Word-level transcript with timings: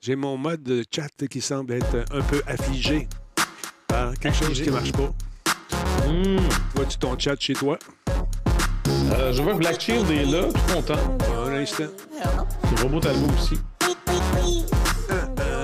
J'ai 0.00 0.16
mon 0.16 0.36
mode 0.36 0.62
de 0.64 0.84
chat 0.90 1.06
qui 1.30 1.40
semble 1.40 1.74
être 1.74 2.04
un 2.12 2.20
peu 2.22 2.42
affligé 2.46 3.08
par 3.86 4.12
quelque 4.14 4.36
chose 4.36 4.60
qui 4.60 4.70
marche 4.70 4.90
pas. 4.92 5.12
Vois-tu 6.74 6.98
ton 6.98 7.16
chat 7.16 7.36
chez 7.38 7.52
toi? 7.52 7.78
Euh, 9.12 9.32
je 9.32 9.40
vois 9.42 9.52
que 9.52 9.58
Black 9.58 9.80
Shield 9.80 10.10
est 10.10 10.24
là, 10.24 10.48
tout 10.52 10.74
content. 10.74 11.18
Un 11.46 11.54
instant. 11.54 11.84
Le 12.76 12.82
robot 12.82 13.00
Talbot 13.00 13.32
aussi. 13.34 13.58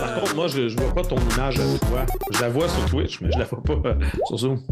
Par 0.00 0.14
contre, 0.20 0.34
moi, 0.36 0.46
je, 0.46 0.68
je 0.68 0.76
vois 0.76 0.94
pas 0.94 1.02
ton 1.02 1.16
image 1.16 1.58
à 1.58 1.78
toi. 1.86 2.06
Je 2.30 2.40
la 2.40 2.48
vois 2.50 2.68
sur 2.68 2.84
Twitch, 2.86 3.20
mais 3.20 3.32
je 3.32 3.38
la 3.38 3.44
vois 3.44 3.62
pas 3.62 3.88
euh, 3.88 3.94
sur 4.28 4.38
Zoom. 4.38 4.62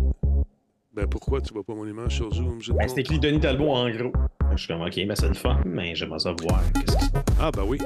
Ben 1.12 1.18
pourquoi 1.18 1.42
tu 1.42 1.52
vois 1.52 1.62
pas 1.62 1.74
mon 1.74 1.86
image 1.86 2.16
sur 2.16 2.32
Zoom? 2.32 2.58
Ben, 2.70 2.88
c'est 2.88 3.00
écrit 3.00 3.18
Denis 3.18 3.38
Talbot 3.38 3.68
en 3.70 3.90
gros. 3.90 4.12
Je 4.52 4.56
suis 4.56 4.68
comme, 4.68 4.80
ok, 4.80 4.96
mais 5.06 5.14
c'est 5.14 5.28
le 5.28 5.34
fun, 5.34 5.60
mais 5.66 5.94
j'aimerais 5.94 6.18
ça 6.20 6.32
voir. 6.40 6.62
Qu'est-ce 6.74 6.96
passe? 7.10 7.22
Ah, 7.38 7.50
ben 7.50 7.64
oui. 7.66 7.78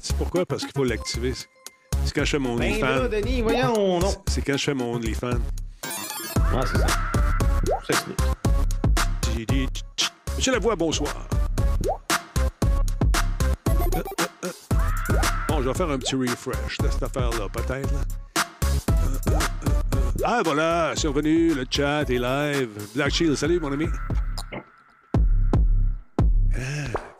C'est 0.00 0.16
pourquoi? 0.16 0.46
Parce 0.46 0.62
qu'il 0.62 0.72
faut 0.74 0.84
l'activer. 0.84 1.34
C'est- 1.34 1.46
quand 2.14 2.24
je 2.24 2.30
fais 2.30 2.38
mon 2.38 2.56
Ben 2.56 2.80
là. 2.80 3.06
Denis, 3.08 3.42
voyons, 3.42 4.00
non. 4.00 4.14
C'est 4.28 4.40
quand 4.40 4.56
je 4.56 4.64
fais 4.64 4.72
mon 4.72 4.94
OnlyFans. 4.94 5.38
Ah, 6.38 6.60
c'est 6.64 6.78
ça. 6.78 6.86
C'est 7.86 7.92
ça. 7.96 8.06
Monsieur 10.36 10.52
Lavoie, 10.52 10.74
bonsoir. 10.74 11.12
Euh, 13.94 13.98
euh, 13.98 14.02
euh. 14.46 14.50
Bon, 15.48 15.60
je 15.62 15.68
vais 15.68 15.74
faire 15.74 15.90
un 15.90 15.98
petit 15.98 16.14
refresh 16.16 16.78
de 16.78 16.88
cette 16.88 17.02
affaire-là, 17.02 17.46
peut-être. 17.52 17.92
Ah, 20.26 20.40
voilà, 20.42 20.94
c'est 20.96 21.06
revenu, 21.06 21.52
le 21.52 21.66
chat 21.68 22.08
est 22.08 22.18
live. 22.18 22.70
Black 22.94 23.12
Shield, 23.12 23.36
salut, 23.36 23.60
mon 23.60 23.70
ami. 23.70 23.86
Ah, 26.54 26.58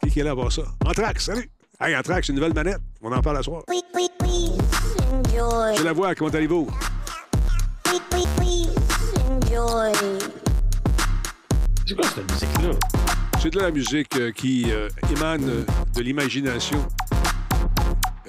qui 0.03 0.11
qui 0.11 0.21
est 0.21 0.23
là 0.23 0.31
à 0.31 0.35
voir 0.35 0.51
ça? 0.51 0.63
Anthrax, 0.87 1.27
salut. 1.27 1.51
Hey, 1.79 1.95
Anthrax, 1.95 2.31
une 2.31 2.37
nouvelle 2.37 2.55
manette. 2.55 2.79
On 3.03 3.13
en 3.13 3.21
parle 3.21 3.37
à 3.37 3.43
soir. 3.43 3.63
Enjoy. 3.69 5.73
Monsieur 5.73 5.85
Lavoie, 5.85 6.15
comment 6.15 6.31
allez-vous? 6.31 6.71
C'est 11.87 11.95
quoi 11.95 12.07
cette 12.07 12.33
musique-là? 12.33 12.71
C'est 13.39 13.51
de 13.51 13.61
la 13.61 13.71
musique 13.71 14.17
euh, 14.17 14.33
qui 14.33 14.73
euh, 14.73 14.89
émane 15.15 15.51
euh, 15.51 15.67
de 15.95 16.01
l'imagination 16.01 16.83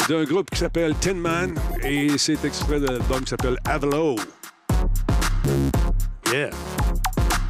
d'un 0.09 0.25
groupe 0.25 0.49
qui 0.49 0.59
s'appelle 0.59 0.93
Tin 0.95 1.13
Man 1.13 1.55
et 1.81 2.17
c'est 2.17 2.43
extrait 2.43 2.81
de 2.81 2.87
l'album 2.87 3.21
qui 3.21 3.29
s'appelle 3.29 3.57
Avalo. 3.63 4.17
Yeah. 6.33 6.49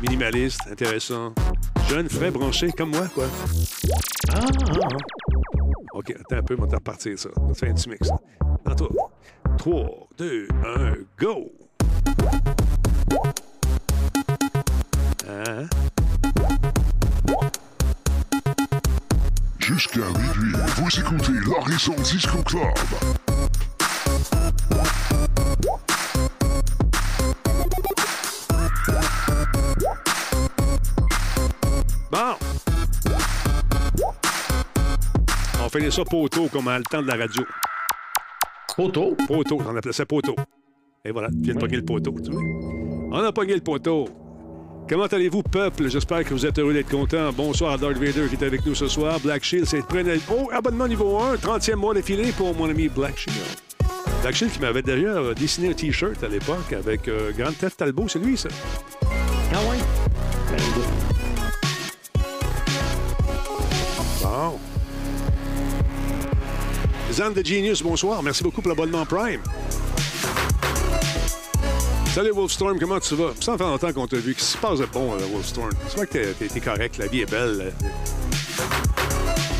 Minimaliste, 0.01 0.61
intéressant. 0.69 1.33
Jeune, 1.89 2.09
frais, 2.09 2.31
branché, 2.31 2.71
comme 2.71 2.91
moi, 2.91 3.07
quoi. 3.13 3.25
Ah, 4.33 4.39
ah, 4.39 4.79
ah. 4.83 4.87
OK, 5.93 6.11
attends 6.11 6.37
un 6.37 6.43
peu, 6.43 6.55
on 6.59 6.65
va 6.65 6.77
repartir 6.77 7.17
ça. 7.17 7.29
On 7.37 7.47
va 7.47 7.53
faire 7.53 7.71
un 7.71 7.73
petit 7.73 7.89
mix. 7.89 8.09
En 8.65 8.75
toi. 8.75 8.89
3, 9.57 10.07
2, 10.17 10.47
1, 10.65 10.93
go! 11.17 11.51
Hein? 15.27 15.67
Jusqu'à 19.59 19.99
minuit, 19.99 20.55
vous 20.75 20.99
écoutez 20.99 21.31
l'Horizon 21.45 21.95
Disco 22.03 22.43
Club. 22.43 23.24
Finit 35.79 35.91
ça 35.91 36.05
poteau 36.05 36.47
comme 36.47 36.67
à 36.67 36.77
le 36.77 36.83
temps 36.85 37.01
de 37.01 37.07
la 37.07 37.15
radio. 37.15 37.43
Poteau? 38.75 39.15
Poteau, 39.27 39.61
on 39.65 39.75
appelait 39.75 39.93
ça 39.93 40.05
poteau. 40.05 40.35
Et 41.03 41.11
voilà, 41.11 41.29
tu 41.29 41.41
viens 41.41 41.55
de 41.55 41.59
pogner 41.59 41.77
le 41.77 41.85
poteau, 41.85 42.15
tu 42.23 42.31
vois. 42.31 42.41
On 43.11 43.23
a 43.23 43.31
pogné 43.31 43.55
le 43.55 43.61
poteau. 43.61 44.07
Comment 44.87 45.05
allez-vous, 45.05 45.43
peuple? 45.43 45.87
J'espère 45.89 46.23
que 46.23 46.33
vous 46.33 46.45
êtes 46.45 46.59
heureux 46.59 46.73
d'être 46.73 46.89
content. 46.89 47.31
Bonsoir 47.33 47.73
à 47.73 47.77
Darth 47.77 47.97
Vader 47.97 48.27
qui 48.29 48.35
est 48.35 48.45
avec 48.45 48.65
nous 48.65 48.75
ce 48.75 48.87
soir. 48.87 49.19
Black 49.19 49.43
Shield, 49.43 49.65
c'est 49.65 49.81
prenez... 49.85 50.19
Oh, 50.31 50.49
abonnement 50.51 50.87
niveau 50.87 51.19
1, 51.19 51.35
30e 51.35 51.75
mois 51.75 51.93
d'affilée 51.93 52.31
pour 52.31 52.55
mon 52.55 52.69
ami 52.69 52.87
Black 52.87 53.17
Shield. 53.17 53.37
Black 54.21 54.35
Shield 54.35 54.53
qui 54.53 54.59
m'avait 54.59 54.81
déjà 54.81 55.07
euh, 55.07 55.33
dessiné 55.33 55.69
un 55.69 55.73
T-shirt 55.73 56.23
à 56.23 56.27
l'époque 56.27 56.71
avec 56.71 57.07
euh, 57.07 57.31
Grand 57.37 57.51
Theft 57.51 57.77
Talbot, 57.77 58.07
c'est 58.07 58.19
lui, 58.19 58.37
ça. 58.37 58.49
Ah 59.53 59.59
ouais? 59.69 59.77
Bon. 64.21 64.74
Zan 67.15 67.31
de 67.33 67.41
Genius, 67.45 67.81
bonsoir. 67.81 68.21
Merci 68.21 68.43
beaucoup 68.43 68.61
pour 68.61 68.69
l'abonnement 68.69 69.05
Prime. 69.05 69.41
Salut 72.13 72.31
Wolfstorm, 72.31 72.79
comment 72.79 72.99
tu 72.99 73.15
vas? 73.15 73.31
Ça 73.39 73.57
fait 73.57 73.63
longtemps 73.63 73.93
qu'on 73.93 74.07
t'a 74.07 74.17
vu. 74.17 74.33
Qu'est-ce 74.33 74.45
qui 74.47 74.51
se 74.53 74.57
passe 74.57 74.79
de 74.79 74.85
bon, 74.85 75.13
euh, 75.13 75.17
Wolfstorm? 75.33 75.69
C'est 75.87 75.97
vrai 75.97 76.07
que 76.07 76.33
t'es- 76.33 76.59
correct, 76.59 76.97
la 76.97 77.07
vie 77.07 77.21
est 77.21 77.29
belle. 77.29 77.73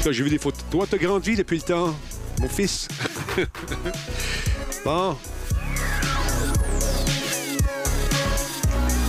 J'ai 0.09 0.23
vu 0.23 0.29
des 0.29 0.38
photos. 0.38 0.63
Toi, 0.69 0.85
t'as 0.89 0.97
grandi 0.97 1.35
depuis 1.35 1.57
le 1.57 1.63
temps, 1.63 1.95
mon 2.39 2.47
fils? 2.47 2.88
bon. 4.85 5.17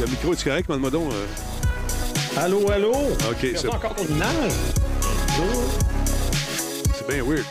Le 0.01 0.07
micro, 0.07 0.33
est 0.33 0.45
correct, 0.45 0.69
demande-moi 0.69 0.91
donc? 0.91 1.13
euh? 1.13 1.27
Allô, 2.39 2.71
allô? 2.71 2.93
OK, 2.93 3.39
c'est 3.57 3.67
pas 3.67 3.77
encore 3.77 3.95
ton 3.95 4.07
image? 4.07 4.53
c'est 6.95 7.07
bien 7.09 7.23
weird. 7.25 7.45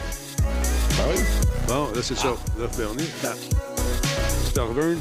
Bon, 1.67 1.87
là, 1.93 2.01
c'est 2.01 2.17
ça. 2.17 2.29
Là, 2.59 2.67
Bernier. 2.77 3.05
Starvern. 4.49 4.97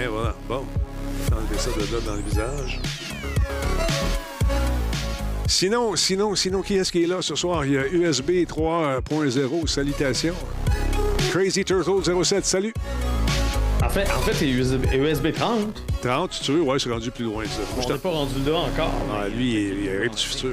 Et 0.00 0.06
voilà. 0.06 0.34
Bon. 0.48 0.64
Enlever 1.32 1.58
ça 1.58 1.70
de 1.70 1.80
là 1.94 2.00
dans 2.06 2.14
le 2.14 2.22
visage. 2.22 2.80
Sinon, 5.46 5.96
sinon, 5.96 6.34
sinon, 6.34 6.62
qui 6.62 6.76
est-ce 6.76 6.90
qui 6.92 7.04
est 7.04 7.06
là 7.06 7.18
ce 7.20 7.34
soir? 7.34 7.64
Il 7.64 7.72
y 7.72 7.78
a 7.78 7.86
USB 7.86 8.30
3.0. 8.46 9.66
Salutations. 9.66 10.34
Crazy 11.30 11.64
Turtle 11.64 12.24
07, 12.24 12.44
salut. 12.44 12.74
En 13.84 13.88
fait, 13.90 14.08
en 14.10 14.20
fait 14.20 14.32
c'est 14.34 14.48
USB, 14.48 14.84
USB 14.94 15.32
30. 15.32 15.82
30, 16.02 16.40
tu 16.42 16.52
veux? 16.52 16.62
Ouais, 16.62 16.78
c'est 16.78 16.90
rendu 16.90 17.10
plus 17.10 17.24
loin, 17.24 17.44
ça. 17.44 17.60
On 17.76 17.82
je 17.82 17.86
n'est 17.88 17.94
t'en- 17.94 17.98
pas 18.00 18.08
rendu 18.10 18.34
là 18.46 18.56
encore. 18.56 18.92
Ah, 19.12 19.28
lui, 19.28 19.50
il 19.52 19.56
est, 19.56 19.60
il 20.00 20.04
est 20.04 20.08
du 20.08 20.16
futur. 20.16 20.50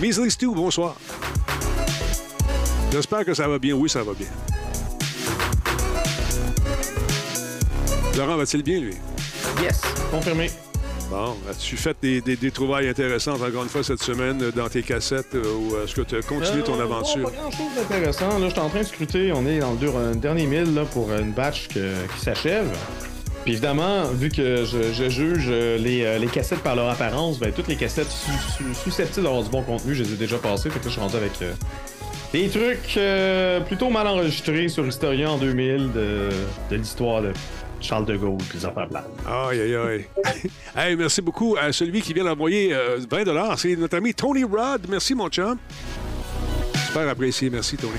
Measly 0.00 0.30
Stu, 0.30 0.48
bonsoir. 0.54 0.96
J'espère 2.92 3.24
que 3.24 3.34
ça 3.34 3.46
va 3.48 3.58
bien. 3.58 3.74
Oui, 3.74 3.88
ça 3.90 4.02
va 4.02 4.12
bien. 4.14 4.26
Laurent, 8.16 8.36
va-t-il 8.36 8.62
bien, 8.62 8.80
lui? 8.80 8.94
Yes, 9.62 9.80
confirmé. 10.10 10.50
Bon, 11.10 11.36
as-tu 11.48 11.76
fait 11.76 11.96
des, 12.02 12.20
des, 12.20 12.34
des 12.36 12.50
trouvailles 12.50 12.88
intéressantes, 12.88 13.40
encore 13.40 13.62
une 13.62 13.68
fois, 13.68 13.84
cette 13.84 14.02
semaine, 14.02 14.42
euh, 14.42 14.50
dans 14.50 14.68
tes 14.68 14.82
cassettes, 14.82 15.34
euh, 15.36 15.42
ou 15.54 15.76
est-ce 15.84 15.94
que 15.94 16.00
tu 16.00 16.16
as 16.16 16.22
continué 16.22 16.62
ton 16.64 16.80
Euh, 16.80 16.82
aventure? 16.82 17.30
Pas 17.30 17.36
grand-chose 17.36 17.66
d'intéressant. 17.76 18.38
Là, 18.38 18.46
je 18.48 18.50
suis 18.52 18.60
en 18.60 18.68
train 18.68 18.80
de 18.80 18.86
scruter. 18.86 19.32
On 19.32 19.46
est 19.46 19.60
dans 19.60 19.72
le, 19.72 19.76
dur- 19.78 19.96
un 19.96 20.16
dernier 20.16 20.46
mille 20.46 20.74
là, 20.74 20.84
pour 20.84 21.12
une 21.12 21.32
batch 21.32 21.68
que- 21.68 22.06
qui 22.14 22.20
s'achève. 22.24 22.66
Puis 23.44 23.52
évidemment, 23.52 24.06
vu 24.06 24.30
que 24.30 24.64
je, 24.64 24.92
je 24.92 25.08
juge 25.08 25.46
euh, 25.48 25.78
les, 25.78 26.02
euh, 26.04 26.18
les 26.18 26.26
cassettes 26.26 26.58
par 26.62 26.74
leur 26.74 26.88
apparence, 26.90 27.38
ben, 27.38 27.52
toutes 27.52 27.68
les 27.68 27.76
cassettes 27.76 28.10
su- 28.10 28.30
su- 28.56 28.74
susceptibles 28.82 29.24
d'avoir 29.24 29.44
du 29.44 29.50
bon 29.50 29.62
contenu, 29.62 29.94
je 29.94 30.02
les 30.02 30.12
ai 30.14 30.16
déjà 30.16 30.38
passées. 30.38 30.70
Fait 30.70 30.80
que 30.80 30.84
là, 30.86 30.88
je 30.88 30.92
suis 30.92 31.00
rendu 31.00 31.16
avec 31.16 31.32
euh, 31.42 31.52
des 32.32 32.48
trucs 32.48 32.96
euh, 32.96 33.60
plutôt 33.60 33.90
mal 33.90 34.06
enregistrés 34.06 34.68
sur 34.68 34.86
Historia 34.86 35.30
en 35.30 35.38
2000 35.38 35.92
de, 35.92 36.28
de 36.70 36.76
l'histoire 36.76 37.22
de 37.22 37.32
Charles 37.80 38.06
de 38.06 38.16
Gaulle 38.16 38.38
puis 38.48 38.64
affaires 38.64 38.88
plates. 38.88 39.08
Aïe, 39.26 39.60
aïe, 39.60 39.74
aïe. 39.76 40.06
hey, 40.76 40.96
merci 40.96 41.22
beaucoup 41.22 41.56
à 41.60 41.72
celui 41.72 42.00
qui 42.00 42.12
vient 42.12 42.24
d'envoyer 42.24 42.72
euh, 42.72 42.98
20 43.08 43.56
C'est 43.56 43.76
notre 43.76 43.96
ami 43.96 44.14
Tony 44.14 44.44
Rod. 44.44 44.86
Merci, 44.88 45.14
mon 45.14 45.28
chum. 45.28 45.58
Super 46.86 47.08
apprécié. 47.08 47.50
Merci, 47.50 47.76
Tony. 47.76 47.92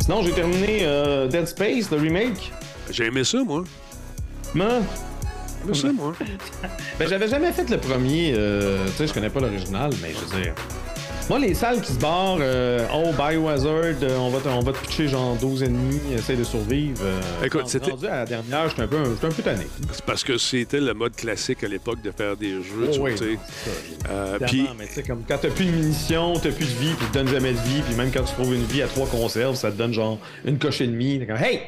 Sinon, 0.00 0.22
j'ai 0.22 0.32
terminé 0.32 0.80
euh, 0.82 1.28
Dead 1.28 1.46
Space, 1.46 1.90
le 1.90 1.96
remake. 1.96 2.52
J'ai 2.90 3.06
aimé 3.06 3.24
ça, 3.24 3.42
moi. 3.42 3.64
Man, 4.54 4.84
Aimé 5.64 5.74
ça, 5.78 5.92
moi. 5.92 6.12
Ben, 6.98 7.08
j'avais 7.08 7.28
jamais 7.28 7.52
fait 7.52 7.68
le 7.70 7.78
premier. 7.78 8.34
euh, 8.36 8.84
tu 8.86 8.92
sais, 8.92 9.06
je 9.06 9.12
connais 9.14 9.30
pas 9.30 9.40
l'original, 9.40 9.90
mais 10.02 10.10
je 10.12 10.18
veux 10.36 10.42
dire. 10.42 10.54
Moi, 11.30 11.38
les 11.38 11.54
salles 11.54 11.80
qui 11.80 11.90
se 11.94 11.98
barrent, 11.98 12.36
euh, 12.40 12.86
oh, 12.92 13.10
Biohazard, 13.16 13.72
euh, 14.02 14.18
on 14.18 14.28
va, 14.28 14.40
te, 14.40 14.48
on 14.48 14.60
va 14.60 14.72
te 14.72 14.78
pitcher 14.84 15.08
genre 15.08 15.34
12 15.36 15.62
ennemis, 15.62 15.98
essaye 16.14 16.36
de 16.36 16.44
survivre. 16.44 16.98
euh, 17.02 17.18
Écoute, 17.42 17.66
c'était- 17.66 17.92
rendu 17.92 18.06
à 18.06 18.16
la 18.16 18.24
dernière, 18.26 18.68
j'étais 18.68 18.82
un 18.82 18.86
peu, 18.88 18.98
un 18.98 19.30
peu 19.30 19.42
tanné. 19.42 19.66
C'est 19.90 20.04
parce 20.04 20.22
que 20.22 20.36
c'était 20.36 20.80
le 20.80 20.92
mode 20.92 21.16
classique 21.16 21.64
à 21.64 21.68
l'époque 21.68 22.02
de 22.02 22.10
faire 22.10 22.36
des 22.36 22.62
jeux, 22.62 22.88
Oh, 22.88 22.92
tu 22.92 23.00
oui, 23.00 23.16
sais. 23.16 23.38
Euh, 24.10 24.38
puis, 24.46 24.68
mais 24.76 24.86
tu 24.86 24.92
sais, 24.92 25.02
comme 25.02 25.22
quand 25.26 25.38
t'as 25.40 25.48
plus 25.48 25.64
de 25.64 25.70
munitions, 25.70 26.34
t'as 26.34 26.50
plus 26.50 26.66
de 26.66 26.78
vie, 26.78 26.92
puis 26.92 27.06
te 27.06 27.14
donne 27.14 27.28
jamais 27.28 27.52
de 27.52 27.58
vie, 27.58 27.80
puis 27.86 27.94
même 27.94 28.10
quand 28.12 28.24
tu 28.24 28.34
trouves 28.34 28.54
une 28.54 28.64
vie 28.64 28.82
à 28.82 28.86
trois 28.86 29.06
conserves, 29.06 29.54
ça 29.54 29.70
te 29.72 29.78
donne 29.78 29.94
genre 29.94 30.18
une 30.44 30.58
coche 30.58 30.82
et 30.82 30.86
demie. 30.86 31.18
T'es 31.20 31.26
comme, 31.26 31.36
hey! 31.42 31.58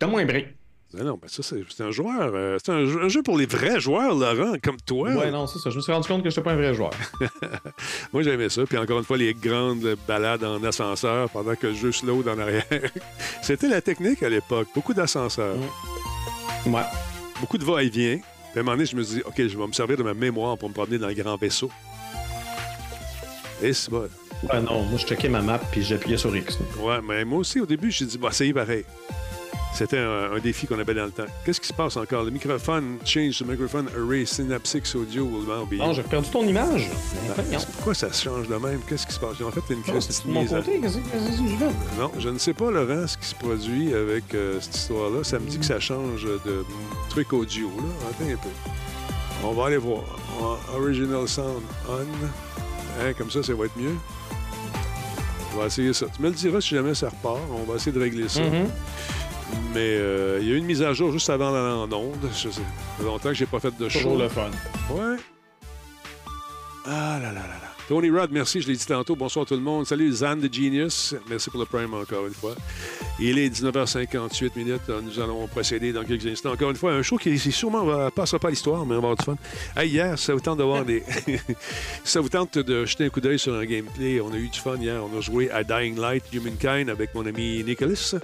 Donne-moi 0.00 0.22
un 0.22 0.26
break. 0.26 0.48
Non, 0.92 1.04
non, 1.04 1.18
ben 1.22 1.28
ça, 1.28 1.42
c'est 1.42 1.62
c'est 1.68 1.84
un 1.84 1.90
joueur. 1.92 2.32
euh, 2.34 2.58
c'est 2.64 2.72
un, 2.72 2.84
jeu- 2.84 3.02
un 3.04 3.08
jeu 3.08 3.22
pour 3.22 3.38
les 3.38 3.46
vrais 3.46 3.78
joueurs, 3.80 4.14
Laurent, 4.14 4.54
comme 4.62 4.76
toi. 4.84 5.10
Ouais, 5.10 5.30
non, 5.30 5.46
c'est 5.46 5.58
ça. 5.60 5.70
Je 5.70 5.76
me 5.76 5.80
suis 5.82 5.92
rendu 5.92 6.08
compte 6.08 6.22
que 6.24 6.30
j'étais 6.30 6.42
pas 6.42 6.52
un 6.52 6.56
vrai 6.56 6.74
joueur. 6.74 6.90
Moi, 8.12 8.22
j'aimais 8.22 8.48
ça. 8.48 8.62
Puis 8.66 8.76
encore 8.76 8.98
une 8.98 9.04
fois, 9.04 9.16
les 9.16 9.32
grandes 9.34 9.96
balades 10.08 10.42
en 10.42 10.62
ascenseur 10.64 11.30
pendant 11.30 11.54
que 11.54 11.68
le 11.68 11.74
jeu 11.74 11.92
slow 11.92 12.24
en 12.28 12.38
arrière. 12.38 12.64
C'était 13.42 13.68
la 13.68 13.80
technique 13.80 14.22
à 14.24 14.28
l'époque. 14.28 14.68
Beaucoup 14.74 14.92
d'ascenseurs. 14.94 15.56
Ouais. 16.66 16.82
Beaucoup 17.40 17.56
de 17.58 17.64
va-et-vient. 17.64 18.16
Puis 18.50 18.58
à 18.58 18.60
un 18.60 18.62
moment 18.64 18.72
donné, 18.76 18.86
je 18.86 18.96
me 18.96 19.04
dis, 19.04 19.22
OK, 19.24 19.34
je 19.36 19.56
vais 19.56 19.66
me 19.66 19.72
servir 19.72 19.96
de 19.96 20.02
ma 20.02 20.12
mémoire 20.14 20.58
pour 20.58 20.68
me 20.68 20.74
promener 20.74 20.98
dans 20.98 21.06
le 21.08 21.14
grand 21.14 21.36
vaisseau. 21.36 21.70
Et 23.62 23.72
c'est 23.72 23.90
bon. 23.90 24.08
Ouais, 24.50 24.60
non, 24.60 24.82
moi, 24.84 24.98
je 24.98 25.06
checkais 25.06 25.28
ma 25.28 25.42
map, 25.42 25.58
puis 25.70 25.82
j'appuyais 25.82 26.16
sur 26.16 26.34
X. 26.34 26.58
Ouais, 26.80 26.98
mais 27.06 27.24
moi 27.24 27.38
aussi, 27.40 27.60
au 27.60 27.66
début, 27.66 27.90
j'ai 27.90 28.06
dit, 28.06 28.16
bah, 28.18 28.30
ça 28.32 28.44
y 28.44 28.48
est, 28.48 28.52
pareil. 28.54 28.84
C'était 29.72 29.98
un, 29.98 30.32
un 30.32 30.38
défi 30.40 30.66
qu'on 30.66 30.78
avait 30.78 30.94
dans 30.94 31.04
le 31.06 31.10
temps. 31.10 31.24
Qu'est-ce 31.44 31.60
qui 31.60 31.68
se 31.68 31.72
passe 31.72 31.96
encore? 31.96 32.24
Le 32.24 32.30
microphone, 32.30 32.98
change 33.04 33.38
the 33.38 33.46
microphone 33.46 33.88
array 33.96 34.26
synaptics 34.26 34.94
audio 34.94 35.24
will 35.24 35.46
now 35.46 35.64
be. 35.64 35.74
Non, 35.78 35.92
j'ai 35.92 36.02
perdu 36.02 36.28
ton 36.28 36.42
image. 36.46 36.88
Ah. 37.30 37.40
Pourquoi 37.74 37.94
ça 37.94 38.12
se 38.12 38.22
change 38.24 38.48
de 38.48 38.56
même? 38.56 38.80
Qu'est-ce 38.88 39.06
qui 39.06 39.14
se 39.14 39.20
passe? 39.20 39.40
En 39.40 39.50
fait, 39.50 39.60
une 39.72 39.76
Non, 39.78 39.82
crise 39.84 40.06
c'est 40.10 40.26
de 40.26 40.32
mon 40.32 40.44
côté, 40.44 40.80
qu'est-ce 40.80 40.96
que 40.98 41.02
je 41.48 41.56
fais? 41.56 41.98
Non, 41.98 42.10
je 42.18 42.28
ne 42.28 42.38
sais 42.38 42.52
pas, 42.52 42.70
Laurent, 42.70 43.06
ce 43.06 43.16
qui 43.16 43.26
se 43.26 43.34
produit 43.36 43.94
avec 43.94 44.34
euh, 44.34 44.58
cette 44.60 44.76
histoire-là. 44.76 45.24
Ça 45.24 45.38
me 45.38 45.46
dit 45.48 45.58
que 45.58 45.64
ça 45.64 45.80
change 45.80 46.24
de 46.24 46.64
truc 47.08 47.32
audio, 47.32 47.68
là. 47.78 48.08
Attends 48.10 48.30
un 48.30 48.36
peu. 48.36 48.48
On 49.44 49.52
va 49.52 49.66
aller 49.66 49.78
voir. 49.78 50.02
Original 50.74 51.26
sound 51.26 51.62
on. 51.88 51.92
Hein, 53.02 53.12
comme 53.16 53.30
ça, 53.30 53.42
ça 53.42 53.54
va 53.54 53.64
être 53.66 53.76
mieux. 53.78 53.94
On 55.54 55.60
va 55.60 55.66
essayer 55.66 55.92
ça. 55.92 56.06
Tu 56.14 56.20
me 56.22 56.28
le 56.28 56.34
diras 56.34 56.60
si 56.60 56.74
jamais 56.74 56.94
ça 56.94 57.08
repart. 57.08 57.38
On 57.50 57.62
va 57.70 57.76
essayer 57.76 57.92
de 57.92 58.00
régler 58.00 58.28
ça. 58.28 58.42
Mhm. 58.42 58.68
Mais 59.74 59.96
euh, 59.98 60.38
il 60.40 60.48
y 60.48 60.52
a 60.52 60.54
eu 60.54 60.58
une 60.58 60.64
mise 60.64 60.82
à 60.82 60.92
jour 60.92 61.12
juste 61.12 61.30
avant 61.30 61.52
d'aller 61.52 61.74
en 61.74 61.92
onde. 61.92 62.16
Je 62.32 62.48
sais. 62.48 62.50
Ça 62.50 62.60
fait 62.98 63.04
longtemps 63.04 63.28
que 63.28 63.34
j'ai 63.34 63.46
pas 63.46 63.60
fait 63.60 63.76
de 63.76 63.88
show. 63.88 63.98
Toujours 64.00 64.18
le 64.18 64.28
fun. 64.28 64.50
Ouais. 64.90 65.16
Ah 66.86 67.18
là 67.20 67.28
là 67.28 67.40
là 67.40 67.46
là. 67.46 67.70
Tony 67.88 68.10
Rod, 68.10 68.30
merci, 68.30 68.60
je 68.60 68.68
l'ai 68.68 68.76
dit 68.76 68.86
tantôt. 68.86 69.16
Bonsoir 69.16 69.44
tout 69.46 69.54
le 69.54 69.60
monde. 69.60 69.86
Salut 69.86 70.10
Zan 70.12 70.36
de 70.36 70.48
Genius. 70.52 71.14
Merci 71.28 71.50
pour 71.50 71.58
le 71.60 71.66
prime 71.66 71.92
encore 71.94 72.26
une 72.26 72.34
fois. 72.34 72.54
Il 73.22 73.38
est 73.38 73.50
19h58 73.50 74.50
minutes. 74.56 74.80
Euh, 74.88 75.02
Nous 75.02 75.20
allons 75.20 75.46
procéder 75.46 75.92
dans 75.92 76.04
quelques 76.04 76.24
instants. 76.26 76.52
Encore 76.52 76.70
une 76.70 76.76
fois, 76.76 76.92
un 76.92 77.02
show 77.02 77.18
qui 77.18 77.38
sûrement 77.38 77.84
va, 77.84 78.10
passera 78.10 78.38
pas 78.38 78.48
à 78.48 78.50
l'histoire, 78.50 78.86
mais 78.86 78.94
on 78.94 79.00
va 79.00 79.08
avoir 79.10 79.16
du 79.16 79.24
fun. 79.24 79.36
Hey, 79.76 79.90
hier, 79.90 80.18
ça 80.18 80.32
vous 80.32 80.40
tente 80.40 80.58
de 80.58 80.62
voir 80.62 80.86
des. 80.86 81.02
ça 82.04 82.20
vous 82.20 82.30
tente 82.30 82.56
de 82.56 82.86
jeter 82.86 83.04
un 83.04 83.08
coup 83.10 83.20
d'œil 83.20 83.38
sur 83.38 83.54
un 83.54 83.66
gameplay? 83.66 84.22
On 84.22 84.32
a 84.32 84.36
eu 84.36 84.48
du 84.48 84.58
fun 84.58 84.76
hier. 84.76 85.02
On 85.04 85.18
a 85.18 85.20
joué 85.20 85.50
à 85.50 85.62
Dying 85.62 86.00
Light 86.00 86.24
Humankind 86.32 86.88
avec 86.88 87.14
mon 87.14 87.26
ami 87.26 87.62
Nicholas. 87.62 88.14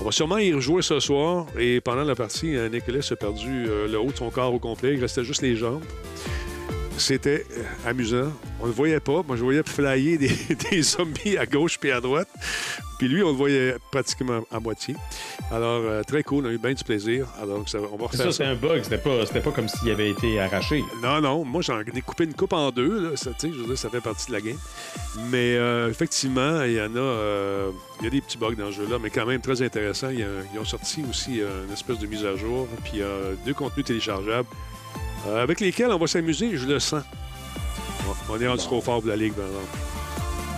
On 0.00 0.04
va 0.04 0.12
sûrement 0.12 0.38
y 0.38 0.52
rejouer 0.52 0.82
ce 0.82 1.00
soir. 1.00 1.46
Et 1.58 1.80
pendant 1.80 2.04
la 2.04 2.14
partie, 2.14 2.54
euh, 2.54 2.68
Nicholas 2.68 3.08
a 3.10 3.16
perdu 3.16 3.66
euh, 3.66 3.88
le 3.88 3.98
haut 3.98 4.12
de 4.12 4.16
son 4.16 4.30
corps 4.30 4.52
au 4.52 4.58
complet. 4.58 4.92
Il 4.94 5.00
restait 5.00 5.24
juste 5.24 5.40
les 5.40 5.56
jambes. 5.56 5.82
C'était 6.98 7.46
euh, 7.56 7.62
amusant. 7.90 8.32
On 8.60 8.64
ne 8.64 8.68
le 8.68 8.74
voyait 8.74 9.00
pas. 9.00 9.22
Moi, 9.26 9.36
je 9.36 9.42
voyais 9.44 9.62
flyer 9.64 10.18
des, 10.18 10.28
des 10.70 10.82
zombies 10.82 11.38
à 11.38 11.46
gauche 11.46 11.78
puis 11.78 11.90
à 11.90 12.00
droite. 12.00 12.28
Puis 12.98 13.06
lui, 13.06 13.22
on 13.22 13.28
le 13.30 13.36
voyait 13.36 13.76
pratiquement 13.92 14.40
à 14.50 14.58
moitié. 14.58 14.96
Alors, 15.52 15.82
euh, 15.84 16.02
très 16.02 16.24
cool. 16.24 16.44
On 16.44 16.48
a 16.48 16.52
eu 16.52 16.58
bien 16.58 16.72
du 16.72 16.82
plaisir. 16.82 17.28
Alors, 17.40 17.68
ça- 17.68 17.78
on 17.78 17.96
va 17.96 18.06
C'est 18.10 18.16
refaire 18.18 18.18
ça, 18.18 18.24
ça. 18.24 18.32
c'est 18.32 18.44
un 18.44 18.54
bug. 18.56 18.82
C'était 18.82 18.98
pas, 18.98 19.24
pas 19.24 19.50
comme 19.52 19.68
s'il 19.68 19.88
avait 19.90 20.10
été 20.10 20.40
arraché. 20.40 20.82
Non, 21.00 21.20
non, 21.20 21.44
moi 21.44 21.62
j'en 21.62 21.78
ai 21.80 22.00
coupé 22.00 22.24
une 22.24 22.34
coupe 22.34 22.52
en 22.52 22.72
deux, 22.72 23.10
là, 23.10 23.16
ça, 23.16 23.30
je 23.40 23.46
veux 23.46 23.66
dire, 23.66 23.78
ça 23.78 23.88
fait 23.88 24.00
partie 24.00 24.26
de 24.26 24.32
la 24.32 24.40
game. 24.40 24.58
Mais 25.30 25.54
euh, 25.56 25.88
effectivement, 25.88 26.62
il 26.64 26.72
y 26.72 26.80
en 26.80 26.94
a, 26.96 26.98
euh, 26.98 27.70
il 28.00 28.04
y 28.04 28.06
a 28.08 28.10
des 28.10 28.20
petits 28.20 28.36
bugs 28.36 28.54
dans 28.56 28.66
le 28.66 28.72
jeu-là, 28.72 28.96
mais 29.00 29.10
quand 29.10 29.26
même 29.26 29.40
très 29.40 29.62
intéressant. 29.62 30.08
Il 30.10 30.18
y 30.18 30.22
a- 30.24 30.26
ils 30.52 30.58
ont 30.58 30.64
sorti 30.64 31.04
aussi 31.08 31.38
une 31.40 31.72
espèce 31.72 32.00
de 32.00 32.06
mise 32.08 32.24
à 32.24 32.34
jour, 32.34 32.66
puis 32.82 33.00
euh, 33.00 33.34
deux 33.46 33.54
contenus 33.54 33.86
téléchargeables 33.86 34.48
euh, 35.26 35.42
avec 35.42 35.60
lesquels 35.60 35.90
on 35.90 35.98
va 35.98 36.06
s'amuser, 36.06 36.56
je 36.56 36.66
le 36.66 36.78
sens. 36.80 37.02
On- 38.08 38.34
On 38.34 38.40
est 38.40 38.48
rendu 38.48 38.62
trop 38.62 38.80
fort 38.80 39.00
pour 39.00 39.08
la 39.08 39.16
Ligue, 39.16 39.32
par 39.34 39.46
exemple. 39.46 39.66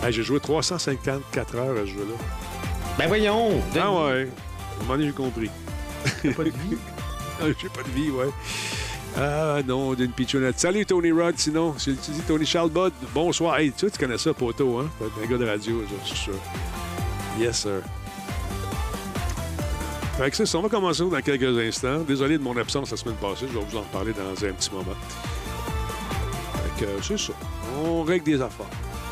Hey, 0.06 0.12
J'ai 0.12 0.22
joué 0.22 0.40
354 0.40 1.56
heures 1.56 1.76
à 1.76 1.80
ce 1.80 1.86
jeu-là. 1.86 2.14
Ben 2.98 3.06
voyons! 3.08 3.60
Ah 3.78 3.90
ouais, 3.92 4.10
à 4.12 4.14
un 4.14 4.82
moment 4.82 4.94
donné, 4.94 5.06
j'ai 5.06 5.12
compris. 5.12 5.50
T'as 6.22 6.32
pas 6.32 6.44
de 6.44 6.50
vie? 6.50 6.76
J'ai 7.60 7.68
pas 7.70 7.82
de 7.82 7.88
vie, 7.94 8.10
ouais. 8.10 8.28
Ah 9.16 9.58
non, 9.66 9.94
d'une 9.94 10.12
pitchounette. 10.12 10.58
Salut 10.60 10.84
Tony 10.86 11.10
Rod, 11.10 11.38
sinon. 11.38 11.72
Tu 11.72 11.96
tu 11.96 12.10
dis 12.10 12.20
Tony 12.20 12.44
Charles 12.46 12.70
Bud, 12.70 12.92
bonsoir. 13.14 13.58
Hey, 13.58 13.72
tu, 13.72 13.90
tu 13.90 13.98
connais 13.98 14.18
ça, 14.18 14.32
poteau, 14.34 14.78
hein? 14.78 14.90
Un 15.00 15.26
gars 15.26 15.38
de 15.38 15.46
radio, 15.46 15.82
je 16.02 16.06
suis 16.08 16.18
sûr. 16.18 16.34
Yes, 17.38 17.60
sir. 17.62 17.80
Fait 20.20 20.28
que 20.30 20.36
c'est 20.36 20.44
ça, 20.44 20.58
on 20.58 20.62
va 20.62 20.68
commencer 20.68 21.02
dans 21.02 21.20
quelques 21.22 21.58
instants. 21.58 22.00
Désolé 22.00 22.36
de 22.36 22.42
mon 22.42 22.54
absence 22.58 22.90
la 22.90 22.96
semaine 22.98 23.16
passée, 23.16 23.46
je 23.50 23.58
vais 23.58 23.64
vous 23.64 23.76
en 23.78 23.80
reparler 23.80 24.12
dans 24.12 24.32
un 24.44 24.52
petit 24.52 24.70
moment. 24.70 24.94
Fait 26.76 26.84
que 26.84 27.02
c'est 27.02 27.18
ça. 27.18 27.32
On 27.82 28.02
règle 28.02 28.24
des 28.26 28.42
affaires. 28.42 28.66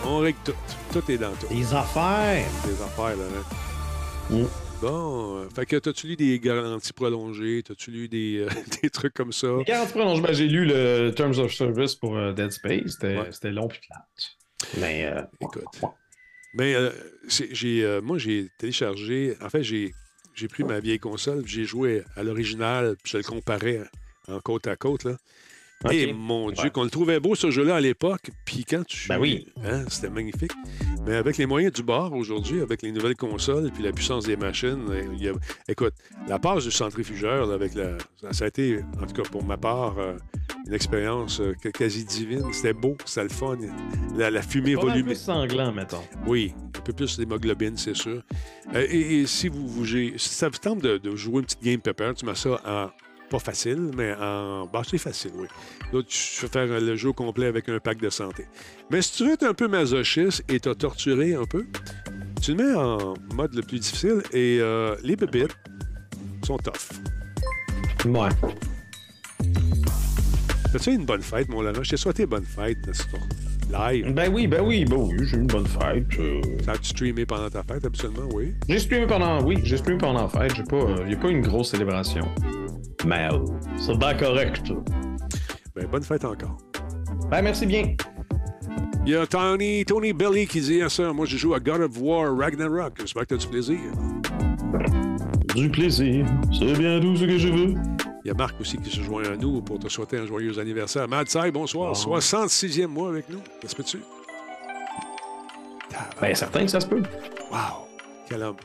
On 0.05 0.19
règle 0.19 0.39
tout. 0.45 0.53
Tout 0.93 1.11
est 1.11 1.17
dans 1.17 1.33
tout. 1.33 1.47
Des 1.49 1.73
affaires! 1.73 2.47
Des 2.67 2.83
affaires, 2.83 3.17
là. 3.17 3.25
hein. 3.25 4.35
Mm. 4.37 4.45
Bon, 4.83 5.39
euh, 5.39 5.49
fait 5.57 5.65
que 5.65 5.77
t'as-tu 5.77 6.09
lu 6.09 6.17
des 6.17 6.39
garanties 6.39 6.93
prolongées? 6.93 7.63
T'as-tu 7.67 7.91
lu 7.91 8.09
des, 8.09 8.41
euh, 8.41 8.49
des 8.83 8.91
trucs 8.91 9.15
comme 9.15 9.33
ça? 9.33 9.49
Garantie 9.67 9.93
prolongement, 9.93 10.29
j'ai 10.33 10.47
lu 10.47 10.67
le 10.67 11.11
Terms 11.17 11.39
of 11.39 11.53
Service 11.55 11.95
pour 11.95 12.19
euh, 12.19 12.33
Dead 12.35 12.53
Space. 12.53 12.83
C'était 13.01 13.17
Ouais. 13.17 13.51
long 13.51 13.67
puis 13.67 13.81
plate. 13.89 14.77
Mais 14.79 15.07
euh, 15.07 15.23
Écoute. 15.41 15.65
Mais 16.55 16.75
euh, 16.75 16.91
j'ai, 17.29 17.83
euh, 17.83 18.03
moi, 18.03 18.19
j'ai 18.19 18.51
téléchargé. 18.59 19.37
En 19.43 19.49
fait, 19.49 19.63
j'ai, 19.63 19.93
j'ai 20.39 20.47
pris 20.47 20.63
ma 20.63 20.79
vieille 20.79 21.01
console, 21.01 21.43
j'ai 21.47 21.65
joué 21.65 22.05
à 22.15 22.23
l'original, 22.23 22.97
puis 23.03 23.13
je 23.13 23.17
le 23.17 23.25
comparais 23.25 23.83
en 24.29 24.39
côte 24.39 24.69
à 24.69 24.77
côte. 24.77 25.03
Là. 25.03 25.17
Ok. 25.85 25.93
Et 25.93 26.13
mon 26.13 26.51
Dieu, 26.51 26.65
Ouais. 26.65 26.71
qu'on 26.71 26.85
le 26.85 26.91
trouvait 26.91 27.21
beau 27.21 27.35
ce 27.35 27.51
jeu-là 27.51 27.77
à 27.77 27.81
l'époque, 27.81 28.31
puis 28.45 28.65
quand 28.65 28.85
tu. 28.87 29.09
Ben 29.09 29.19
oui. 29.19 29.47
Hein, 29.65 29.85
c'était 29.89 30.11
magnifique. 30.11 30.53
Mais 31.07 31.15
avec 31.17 31.37
les 31.39 31.47
moyens 31.47 31.73
du 31.73 31.83
bord 31.83 32.13
aujourd'hui, 32.13 32.61
avec 32.61 32.83
les 32.83 32.93
nouvelles 32.93 33.17
consoles, 33.17 33.71
puis 33.73 33.83
la 33.83 33.93
puissance 33.93 34.25
des 34.25 34.37
machines, 34.37 34.87
euh, 34.91 35.03
il 35.15 35.23
y 35.23 35.29
a- 35.29 35.33
écoute, 35.69 35.95
la 36.27 36.39
passe 36.39 36.65
du 36.65 36.71
centrifugeur, 36.71 37.47
là, 37.47 37.55
avec 37.55 37.75
la. 37.75 37.97
Ça, 38.33 38.45
a 38.45 38.49
été, 38.49 38.81
en 39.01 39.07
tout 39.07 39.23
cas 39.23 39.29
pour 39.31 39.45
ma 39.45 39.57
part, 39.57 39.97
euh, 39.99 40.17
une 40.67 40.75
expérience 40.75 41.41
euh, 41.41 41.55
quasi 41.73 42.05
divine. 42.05 42.43
C'était 42.53 42.73
beau, 42.75 42.97
c'était 43.07 43.23
le 43.23 43.29
fun. 43.31 43.57
La, 44.17 44.31
la 44.31 44.43
fumée 44.43 44.75
Pas 44.75 44.81
mal 44.83 44.91
volumique. 44.91 45.07
plus 45.15 45.23
sanglant, 45.25 45.73
mettons. 45.73 46.03
Oui, 46.27 46.53
un 46.77 46.81
peu 46.81 46.93
plus 46.93 47.17
d'hémoglobine, 47.19 47.77
c'est 47.77 47.97
sûr. 47.97 48.23
Euh, 48.75 48.87
et, 48.91 49.21
et 49.21 49.27
si 49.27 49.49
vous, 49.49 49.67
vous 49.67 49.87
si 49.87 50.13
ça 50.19 50.49
vous 50.49 50.59
tente 50.59 50.81
de, 50.83 50.99
de 50.99 51.17
jouer 51.17 51.39
une 51.39 51.45
petite 51.47 51.63
game 51.63 51.81
pepper, 51.81 52.13
tu 52.17 52.27
mets 52.27 52.35
ça 52.35 52.61
en 52.67 52.91
pas 53.29 53.39
facile, 53.39 53.91
mais 53.97 54.15
en 54.15 54.67
bah, 54.67 54.83
c'est 54.89 54.99
facile, 54.99 55.33
oui. 55.37 55.47
Là, 55.93 56.03
tu 56.07 56.17
fais 56.17 56.49
faire 56.49 56.67
le 56.67 56.97
jeu 56.97 57.13
complet 57.13 57.47
avec 57.47 57.69
un 57.69 57.79
pack 57.79 57.99
de 57.99 58.11
santé. 58.11 58.47
Mais 58.91 59.03
si 59.03 59.13
tu 59.13 59.27
veux 59.27 59.35
être 59.35 59.45
un 59.45 59.55
peu 59.55 59.69
masochiste 59.69 60.45
et 60.49 60.61
t'as 60.61 60.75
torturé 60.75 61.35
un 61.35 61.45
peu, 61.45 61.67
tu 62.41 62.55
le 62.55 62.65
mets 62.65 62.75
en 62.75 63.15
mode 63.35 63.55
le 63.55 63.63
plus 63.63 63.79
difficile 63.79 64.23
et 64.33 64.59
euh, 64.61 64.97
les 65.03 65.17
bébites 65.17 65.57
sont 66.47 66.59
tough. 66.59 66.73
Ouais. 68.07 68.29
As-tu 70.75 70.91
eu 70.91 70.95
une 70.95 71.07
bonne 71.07 71.23
fête, 71.23 71.49
mon 71.49 71.63
Laurent? 71.63 71.83
Je 71.83 71.91
t'ai 71.91 71.97
souhaité 71.97 72.27
bonne 72.27 72.45
fête, 72.45 72.79
live. 73.71 74.13
Ben 74.15 74.33
oui, 74.33 74.47
ben 74.47 74.63
oui, 74.63 74.85
ben 74.85 74.97
oui, 74.97 75.17
j'ai 75.23 75.37
eu 75.37 75.41
une 75.41 75.47
bonne 75.47 75.67
fête. 75.67 76.07
euh. 76.19 76.41
Ça 76.65 76.73
a-tu 76.73 76.89
streamé 76.91 77.27
pendant 77.27 77.51
ta 77.51 77.63
fête, 77.63 77.85
absolument, 77.85 78.29
oui? 78.33 78.55
J'ai 78.69 78.79
streamé 78.79 79.07
pendant, 79.07 79.43
oui, 79.43 79.59
j'ai 79.65 79.77
streamé 79.79 79.99
pendant 79.99 80.23
la 80.23 80.29
fête. 80.29 80.55
J'ai 80.55 80.65
pas, 80.65 80.77
euh, 80.77 81.09
y 81.09 81.15
a 81.15 81.17
pas 81.17 81.29
une 81.29 81.41
grosse 81.43 81.71
célébration. 81.71 82.29
Mais 83.07 83.29
euh, 83.33 83.39
c'est 83.79 83.97
bien 83.97 84.15
correct. 84.15 84.73
Ben, 85.75 85.87
bonne 85.87 86.03
fête 86.03 86.25
encore. 86.25 86.59
Ben 87.31 87.43
merci 87.43 87.67
bien. 87.67 87.95
Il 89.07 89.13
y 89.13 89.17
a 89.17 89.27
Tony, 89.27 89.85
Tony 89.85 90.13
Belly 90.13 90.47
qui 90.47 90.61
dit 90.61 90.83
à 90.83 90.89
ça, 90.89 91.13
moi 91.13 91.25
je 91.25 91.37
joue 91.37 91.55
à 91.55 91.61
God 91.61 91.81
of 91.83 91.93
War 92.01 92.37
Ragnarok. 92.37 92.95
J'espère 93.01 93.23
que 93.27 93.29
tu 93.29 93.35
as 93.35 93.39
du 93.39 93.47
plaisir. 93.47 93.79
Du 95.55 95.71
plaisir, 95.71 96.27
c'est 96.53 96.79
bien 96.79 97.01
tout 97.01 97.17
ce 97.17 97.25
que 97.25 97.39
je 97.39 97.49
veux. 97.49 97.75
Il 98.25 98.29
y 98.29 98.31
a 98.31 98.35
Marc 98.35 98.61
aussi 98.61 98.77
qui 98.77 98.91
se 98.91 99.01
joint 99.01 99.25
à 99.25 99.37
nous 99.37 99.63
pour 99.63 99.79
te 99.79 99.89
souhaiter 99.89 100.19
un 100.19 100.27
joyeux 100.27 100.59
anniversaire. 100.59 101.09
Mad 101.09 101.29
Sai, 101.29 101.51
bonsoir. 101.51 101.95
66e 101.95 102.87
mois 102.87 103.09
avec 103.09 103.31
nous. 103.31 103.41
Ça 103.63 103.69
se 103.69 103.77
peut-tu? 103.77 103.99
Ben 106.21 106.35
certain 106.35 106.65
que 106.65 106.71
ça 106.71 106.81
se 106.81 106.87
peut. 106.87 107.03
Wow! 107.51 107.87
Quel 108.29 108.43
homme. 108.43 108.57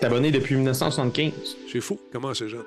T'es 0.00 0.06
abonné 0.06 0.30
depuis 0.30 0.54
1975. 0.54 1.32
C'est 1.70 1.80
fou. 1.80 1.98
Comment 2.12 2.32
c'est 2.32 2.48
jeune? 2.48 2.64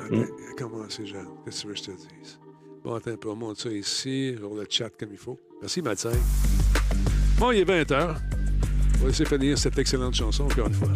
Attends, 0.00 0.24
Comment 0.58 0.84
c'est 0.88 1.06
jeune? 1.06 1.26
Qu'est-ce 1.44 1.58
que 1.58 1.62
tu 1.62 1.66
veux 1.68 1.74
que 1.74 1.78
je 1.80 1.84
te 1.84 1.90
dise? 1.92 2.38
Bon, 2.82 2.94
attends 2.94 3.12
un 3.12 3.16
peu. 3.16 3.28
On 3.30 3.36
monte 3.36 3.58
ça 3.58 3.70
ici. 3.70 4.34
Sur 4.38 4.54
le 4.54 4.64
chat 4.68 4.90
comme 4.90 5.10
il 5.12 5.18
faut. 5.18 5.38
Merci, 5.60 5.82
Matsai. 5.82 6.10
Bon, 7.38 7.50
il 7.52 7.60
est 7.60 7.64
20 7.64 7.82
h 7.90 8.16
On 8.96 8.98
va 9.02 9.06
laisser 9.08 9.24
finir 9.24 9.56
cette 9.58 9.78
excellente 9.78 10.14
chanson 10.14 10.44
encore 10.44 10.66
une 10.68 10.74
fois. 10.74 10.88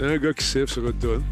Un 0.00 0.16
gars 0.16 0.32
qui 0.32 0.44
siffle 0.44 0.68
sur 0.68 0.86
une 0.86 0.98
tonne. 0.98 1.22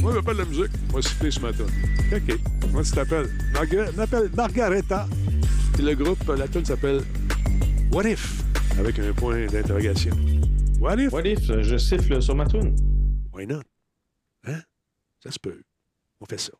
Moi, 0.00 0.12
je 0.12 0.16
veux 0.16 0.22
pas 0.22 0.32
de 0.32 0.38
la 0.38 0.44
musique. 0.46 0.70
Moi, 0.90 1.02
siffler 1.02 1.30
sur 1.30 1.42
ma 1.42 1.52
tonne. 1.52 1.70
OK. 2.12 2.38
Comment 2.60 2.82
tu 2.82 2.90
t'appelles? 2.92 3.28
Marga- 3.52 3.90
je 3.92 3.96
m'appelle 3.96 4.30
Margareta. 4.34 5.06
Et 5.78 5.82
le 5.82 5.94
groupe, 5.94 6.26
la 6.36 6.48
tonne 6.48 6.64
s'appelle 6.64 7.02
What 7.92 8.08
If? 8.08 8.42
Avec 8.78 8.98
un 8.98 9.12
point 9.12 9.46
d'interrogation. 9.46 10.16
What 10.80 10.96
if? 10.96 11.12
What 11.12 11.22
if 11.26 11.40
je 11.62 11.76
siffle 11.76 12.20
sur 12.22 12.34
ma 12.34 12.46
toune? 12.46 12.74
Why 13.32 13.46
not? 13.46 13.62
Ça 15.24 15.30
se 15.32 15.38
peut. 15.38 15.62
On 16.20 16.26
fait 16.26 16.38
ça. 16.38 16.52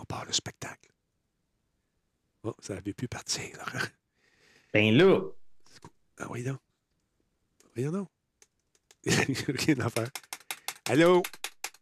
On 0.00 0.04
part 0.04 0.24
le 0.24 0.32
spectacle. 0.32 0.90
Oh, 2.44 2.54
ça 2.60 2.76
avait 2.76 2.92
pu 2.94 3.08
partir, 3.08 3.56
Laurent. 3.56 3.84
Ben 4.74 4.94
là, 4.96 5.20
Ah 6.18 6.26
oui, 6.30 6.42
non. 6.44 6.58
Voyons 7.74 7.90
donc. 7.90 8.08
Rien 9.06 9.80
à 9.80 9.88
faire. 9.88 10.08
Allô? 10.88 11.22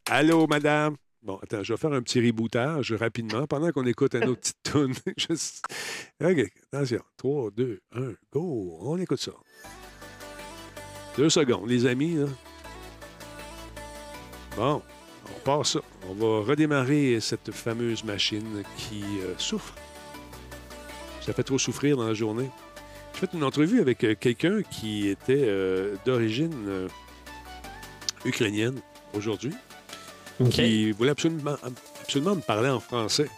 Allô, 0.08 0.46
madame? 0.46 0.96
Bon, 1.20 1.36
attends, 1.42 1.62
je 1.64 1.72
vais 1.72 1.76
faire 1.76 1.92
un 1.92 2.00
petit 2.02 2.20
rebootage 2.24 2.92
rapidement 2.92 3.46
pendant 3.48 3.72
qu'on 3.72 3.84
écoute 3.86 4.14
un 4.14 4.22
autre 4.28 4.40
petite 4.62 4.62
tune. 4.62 4.94
Juste- 5.16 5.64
OK, 6.22 6.52
attention. 6.72 7.02
3, 7.16 7.50
2, 7.50 7.80
1, 7.92 8.14
go. 8.32 8.78
On 8.82 8.96
écoute 8.98 9.20
ça. 9.20 9.32
Deux 11.16 11.28
secondes, 11.30 11.68
les 11.68 11.86
amis. 11.86 12.14
Là. 12.14 12.26
Bon, 14.56 14.82
on 15.28 15.40
part 15.40 15.66
ça. 15.66 15.80
On 16.08 16.14
va 16.14 16.46
redémarrer 16.46 17.20
cette 17.20 17.52
fameuse 17.52 18.04
machine 18.04 18.62
qui 18.76 19.02
euh, 19.22 19.34
souffre. 19.38 19.74
Ça 21.20 21.32
fait 21.32 21.42
trop 21.42 21.58
souffrir 21.58 21.96
dans 21.96 22.06
la 22.06 22.14
journée. 22.14 22.48
J'ai 23.16 23.26
fait 23.26 23.34
une 23.34 23.44
entrevue 23.44 23.80
avec 23.80 24.04
euh, 24.04 24.14
quelqu'un 24.14 24.60
qui 24.62 25.08
était 25.08 25.44
euh, 25.46 25.96
d'origine 26.04 26.52
euh, 26.68 26.88
ukrainienne 28.26 28.78
aujourd'hui, 29.14 29.54
qui 30.50 30.92
voulait 30.92 31.12
absolument, 31.12 31.56
absolument 32.02 32.34
me 32.36 32.42
parler 32.42 32.68
en 32.68 32.78
français. 32.78 33.30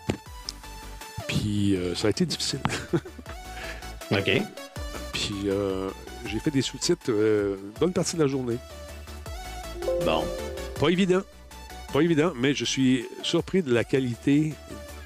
Puis 1.28 1.78
ça 1.94 2.08
a 2.08 2.10
été 2.10 2.26
difficile. 2.26 2.60
OK. 4.10 4.42
Puis 5.12 5.34
j'ai 6.26 6.38
fait 6.40 6.50
des 6.50 6.62
sous-titres 6.62 7.10
une 7.10 7.70
bonne 7.78 7.92
partie 7.92 8.16
de 8.16 8.22
la 8.22 8.26
journée. 8.26 8.56
Bon. 10.04 10.25
Pas 10.80 10.88
évident. 10.90 11.23
Pas 11.92 12.00
évident, 12.02 12.32
mais 12.37 12.54
je 12.54 12.64
suis 12.64 13.06
surpris 13.23 13.62
de 13.62 13.73
la 13.73 13.82
qualité 13.85 14.52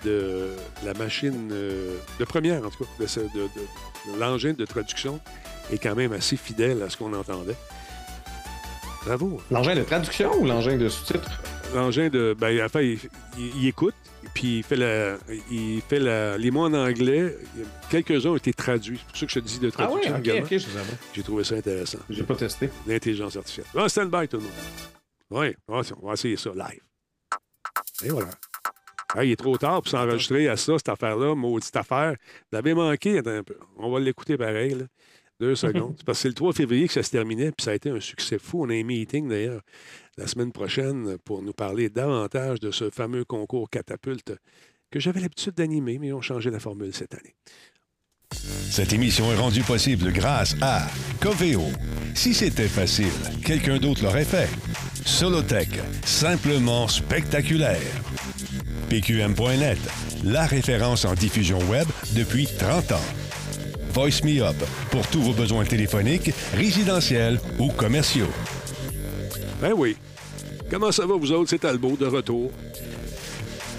de 0.05 0.49
la 0.85 0.95
machine 0.95 1.51
euh, 1.53 1.97
de 2.19 2.25
première, 2.25 2.67
en 2.67 2.71
tout 2.71 2.83
cas, 2.85 2.91
de, 2.99 3.07
ce- 3.07 3.21
de- 3.21 3.27
de- 3.27 4.13
de 4.13 4.19
l'engin 4.19 4.53
de 4.53 4.65
traduction 4.65 5.21
est 5.73 5.79
quand 5.79 5.95
même 5.95 6.13
assez 6.13 6.37
fidèle 6.37 6.83
à 6.83 6.91
ce 6.91 6.97
qu'on 6.97 7.13
entendait. 7.15 7.55
Bravo. 9.07 9.41
L'engin 9.51 9.77
de 9.77 9.83
traduction 9.83 10.35
ou 10.41 10.45
l'engin 10.47 10.77
de 10.77 10.89
sous-titres? 10.89 11.41
L'engin 11.75 12.09
de. 12.09 12.35
Ben, 12.39 12.65
enfin, 12.65 12.81
il, 12.81 12.99
il- 13.39 13.53
il 13.63 13.67
écoute, 13.69 13.95
puis 14.35 14.59
il 14.59 14.63
fait, 14.65 14.75
la, 14.77 15.17
il 15.53 15.81
fait 15.89 16.01
la, 16.01 16.37
les 16.37 16.51
mots 16.51 16.65
en 16.65 16.75
anglais. 16.75 17.37
Quelques-uns 17.89 18.31
ont 18.31 18.37
été 18.37 18.53
traduits. 18.53 18.99
C'est 18.99 19.09
pour 19.11 19.19
ça 19.19 19.27
que 19.27 19.33
je 19.33 19.39
te 19.41 19.45
dis 19.45 19.59
de 19.61 19.69
Ah 19.79 19.87
traduction 19.87 20.15
OK, 20.15 20.19
également. 20.19 20.43
OK, 20.43 20.51
je 20.51 20.59
savais. 20.59 20.97
J'ai 21.15 21.23
trouvé 21.23 21.45
ça 21.45 21.55
intéressant. 21.55 21.99
J'ai 22.11 22.25
pas 22.25 22.35
testé. 22.35 22.71
L'intelligence 22.89 23.37
artificielle. 23.37 23.67
Ah, 23.77 23.89
stand-by, 23.89 24.27
tout 24.27 24.39
le 24.39 24.43
monde. 24.43 24.53
Oui, 25.33 25.55
on 25.69 25.81
va- 25.81 26.13
essayer 26.13 26.37
ça 26.37 26.51
live. 26.51 26.81
Et 28.05 28.11
voilà. 28.11 28.31
Ah, 29.15 29.25
il 29.25 29.33
est 29.33 29.37
trop 29.37 29.57
tard 29.59 29.83
pour 29.83 29.91
s'enregistrer 29.91 30.49
à 30.49 30.57
ça, 30.57 30.75
cette 30.79 30.89
affaire-là, 30.89 31.35
maudite 31.35 31.75
affaire. 31.77 32.13
Vous 32.13 32.49
l'avez 32.53 32.75
manqué, 32.75 33.19
attends 33.19 33.31
un 33.31 33.43
peu. 33.43 33.57
On 33.77 33.91
va 33.91 34.01
l'écouter 34.01 34.37
pareil, 34.37 34.75
là. 34.75 34.85
Deux 35.41 35.55
secondes. 35.57 35.95
C'est 35.97 36.05
parce 36.07 36.19
que 36.19 36.23
c'est 36.23 36.29
le 36.29 36.35
3 36.35 36.53
février 36.53 36.87
que 36.87 36.93
ça 36.93 37.03
se 37.03 37.11
terminait, 37.11 37.51
puis 37.51 37.65
ça 37.65 37.73
a 37.73 37.75
été 37.75 37.91
un 37.91 37.99
succès 37.99 38.39
fou. 38.39 38.63
On 38.65 38.71
a 38.71 38.75
un 38.75 38.85
meeting, 38.85 39.29
d'ailleurs, 39.29 39.61
la 40.17 40.27
semaine 40.29 40.53
prochaine 40.53 41.19
pour 41.25 41.43
nous 41.43 41.53
parler 41.53 41.89
davantage 41.91 42.61
de 42.61 42.71
ce 42.71 42.91
fameux 42.91 43.25
concours 43.25 43.69
catapulte 43.69 44.35
que 44.91 45.01
j'avais 45.01 45.21
l'habitude 45.21 45.55
d'animer, 45.55 45.99
mais 45.99 46.09
ils 46.09 46.13
ont 46.13 46.21
changé 46.21 46.51
la 46.51 46.61
formule 46.61 46.95
cette 46.95 47.15
année. 47.15 47.35
Cette 48.71 48.93
émission 48.93 49.31
est 49.33 49.37
rendue 49.37 49.63
possible 49.63 50.13
grâce 50.13 50.55
à 50.63 50.87
Coveo. 51.21 51.65
Si 52.15 52.33
c'était 52.35 52.69
facile, 52.69 53.13
quelqu'un 53.45 53.79
d'autre 53.79 54.03
l'aurait 54.05 54.25
fait. 54.25 54.49
Solotech, 55.05 55.69
simplement 56.05 56.87
spectaculaire. 56.89 57.81
PQM.net, 58.89 59.79
la 60.25 60.47
référence 60.47 61.05
en 61.05 61.15
diffusion 61.15 61.59
web 61.71 61.87
depuis 62.13 62.47
30 62.47 62.93
ans. 62.93 63.09
Voice 63.93 64.23
Me 64.25 64.43
Up, 64.43 64.57
pour 64.91 65.07
tous 65.09 65.21
vos 65.21 65.33
besoins 65.33 65.65
téléphoniques, 65.65 66.31
résidentiels 66.55 67.41
ou 67.59 67.69
commerciaux. 67.69 68.31
Ben 69.61 69.73
oui. 69.77 69.97
Comment 70.71 70.93
ça 70.93 71.05
va, 71.05 71.17
vous 71.17 71.33
autres? 71.33 71.51
C'est 71.51 71.59
Talbot, 71.59 71.97
de 71.97 72.07
retour? 72.07 72.51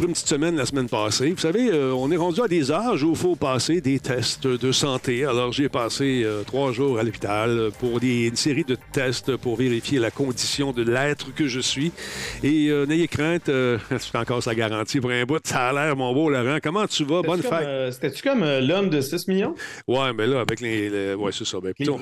Une 0.05 0.11
petite 0.11 0.27
semaine 0.27 0.57
la 0.57 0.65
semaine 0.65 0.89
passée. 0.89 1.31
Vous 1.31 1.37
savez, 1.37 1.69
euh, 1.71 1.93
on 1.93 2.11
est 2.11 2.17
rendu 2.17 2.41
à 2.41 2.47
des 2.49 2.73
âges 2.73 3.03
où 3.03 3.11
il 3.11 3.15
faut 3.15 3.37
passer 3.37 3.79
des 3.79 3.99
tests 4.01 4.45
de 4.45 4.71
santé. 4.73 5.23
Alors, 5.23 5.53
j'ai 5.53 5.69
passé 5.69 6.23
euh, 6.25 6.43
trois 6.43 6.73
jours 6.73 6.99
à 6.99 7.03
l'hôpital 7.03 7.69
pour 7.79 8.01
des- 8.01 8.27
une 8.27 8.35
série 8.35 8.65
de 8.65 8.75
tests 8.91 9.37
pour 9.37 9.55
vérifier 9.55 9.99
la 9.99 10.11
condition 10.11 10.73
de 10.73 10.83
l'être 10.83 11.33
que 11.33 11.47
je 11.47 11.61
suis. 11.61 11.93
Et 12.43 12.67
euh, 12.69 12.85
n'ayez 12.85 13.07
crainte, 13.07 13.49
c'est 13.97 14.17
encore 14.17 14.43
sa 14.43 14.53
garantie 14.53 14.99
pour 14.99 15.09
un 15.11 15.23
bout. 15.23 15.39
Ça 15.47 15.69
a 15.69 15.73
l'air, 15.73 15.95
mon 15.95 16.13
beau 16.13 16.29
Laurent. 16.29 16.57
Comment 16.61 16.85
tu 16.85 17.05
vas? 17.05 17.21
Bonne 17.21 17.41
fête. 17.41 17.93
C'était-tu 17.93 18.23
comme 18.23 18.43
l'homme 18.43 18.89
de 18.89 18.99
6 18.99 19.29
millions? 19.29 19.55
Ouais, 19.87 20.11
mais 20.13 20.27
là, 20.27 20.41
avec 20.41 20.59
les. 20.59 20.89
les- 20.89 21.13
ouais, 21.13 21.31
c'est 21.31 21.45
ça. 21.45 21.59
Ben, 21.61 21.69
Les 21.69 21.73
pis 21.75 21.85
tout? 21.85 21.93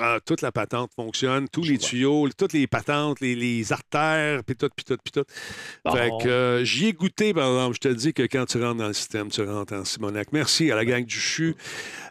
ah, 0.00 0.18
toute 0.26 0.42
la 0.42 0.50
patente 0.50 0.90
fonctionne, 0.96 1.46
tous 1.48 1.62
les 1.62 1.78
tuyaux, 1.78 2.28
toutes 2.36 2.54
les 2.54 2.66
patentes, 2.66 3.20
les, 3.20 3.36
les 3.36 3.72
artères, 3.72 4.42
puis 4.44 4.56
tout, 4.56 4.68
puis 4.74 4.84
tout, 4.84 4.96
puis 5.02 5.12
tout. 5.12 5.24
Bon. 5.84 5.92
Fait 5.94 6.10
que 6.20 6.60
j'y 6.64 6.88
ai 6.88 6.92
goûté, 6.92 7.03
par 7.10 7.48
exemple. 7.48 7.74
Je 7.74 7.80
te 7.80 7.88
dis 7.88 8.12
que 8.12 8.22
quand 8.22 8.46
tu 8.46 8.62
rentres 8.62 8.78
dans 8.78 8.86
le 8.88 8.92
système, 8.94 9.28
tu 9.28 9.42
rentres 9.42 9.72
en 9.74 9.84
Simonac. 9.84 10.28
Merci 10.32 10.70
à 10.70 10.76
la 10.76 10.84
gang 10.84 11.04
du 11.04 11.18
CHU, 11.18 11.54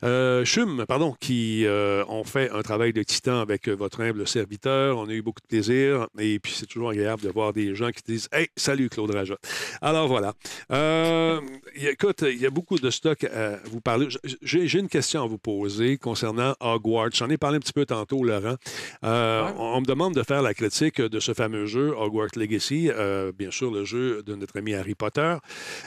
euh, 0.03 0.45
CHUM, 0.45 0.85
pardon, 0.87 1.15
qui 1.19 1.65
euh, 1.65 2.03
ont 2.07 2.23
fait 2.23 2.49
un 2.51 2.61
travail 2.61 2.93
de 2.93 3.01
titan 3.03 3.39
avec 3.39 3.67
euh, 3.67 3.73
votre 3.75 4.01
humble 4.01 4.27
serviteur. 4.27 4.97
On 4.97 5.07
a 5.07 5.13
eu 5.13 5.21
beaucoup 5.21 5.41
de 5.41 5.47
plaisir. 5.47 6.07
Et 6.19 6.39
puis, 6.39 6.53
c'est 6.55 6.65
toujours 6.65 6.89
agréable 6.91 7.23
de 7.23 7.29
voir 7.29 7.53
des 7.53 7.75
gens 7.75 7.89
qui 7.91 8.03
te 8.03 8.11
disent 8.11 8.29
Hey, 8.31 8.47
salut 8.55 8.89
Claude 8.89 9.11
Raja. 9.11 9.35
Alors 9.81 10.07
voilà. 10.07 10.33
Euh, 10.71 11.39
écoute, 11.75 12.23
il 12.27 12.39
y 12.39 12.45
a 12.45 12.49
beaucoup 12.49 12.77
de 12.77 12.89
stock 12.89 13.23
à 13.25 13.59
vous 13.65 13.81
parler. 13.81 14.07
J'ai 14.41 14.79
une 14.79 14.89
question 14.89 15.23
à 15.23 15.27
vous 15.27 15.37
poser 15.37 15.97
concernant 15.97 16.53
Hogwarts. 16.59 17.09
J'en 17.13 17.29
ai 17.29 17.37
parlé 17.37 17.57
un 17.57 17.61
petit 17.61 17.73
peu 17.73 17.85
tantôt, 17.85 18.23
Laurent. 18.23 18.55
Euh, 19.03 19.23
Ouais. 19.43 19.51
on, 19.57 19.77
on 19.77 19.81
me 19.81 19.85
demande 19.85 20.13
de 20.13 20.21
faire 20.23 20.41
la 20.41 20.53
critique 20.53 21.01
de 21.01 21.19
ce 21.19 21.33
fameux 21.33 21.65
jeu, 21.65 21.93
Hogwarts 21.97 22.29
Legacy, 22.35 22.89
bien 23.37 23.51
sûr, 23.51 23.71
le 23.71 23.85
jeu 23.85 24.21
de 24.23 24.35
notre 24.35 24.57
ami 24.57 24.75
Harry 24.83 24.95
Potter. 24.95 25.37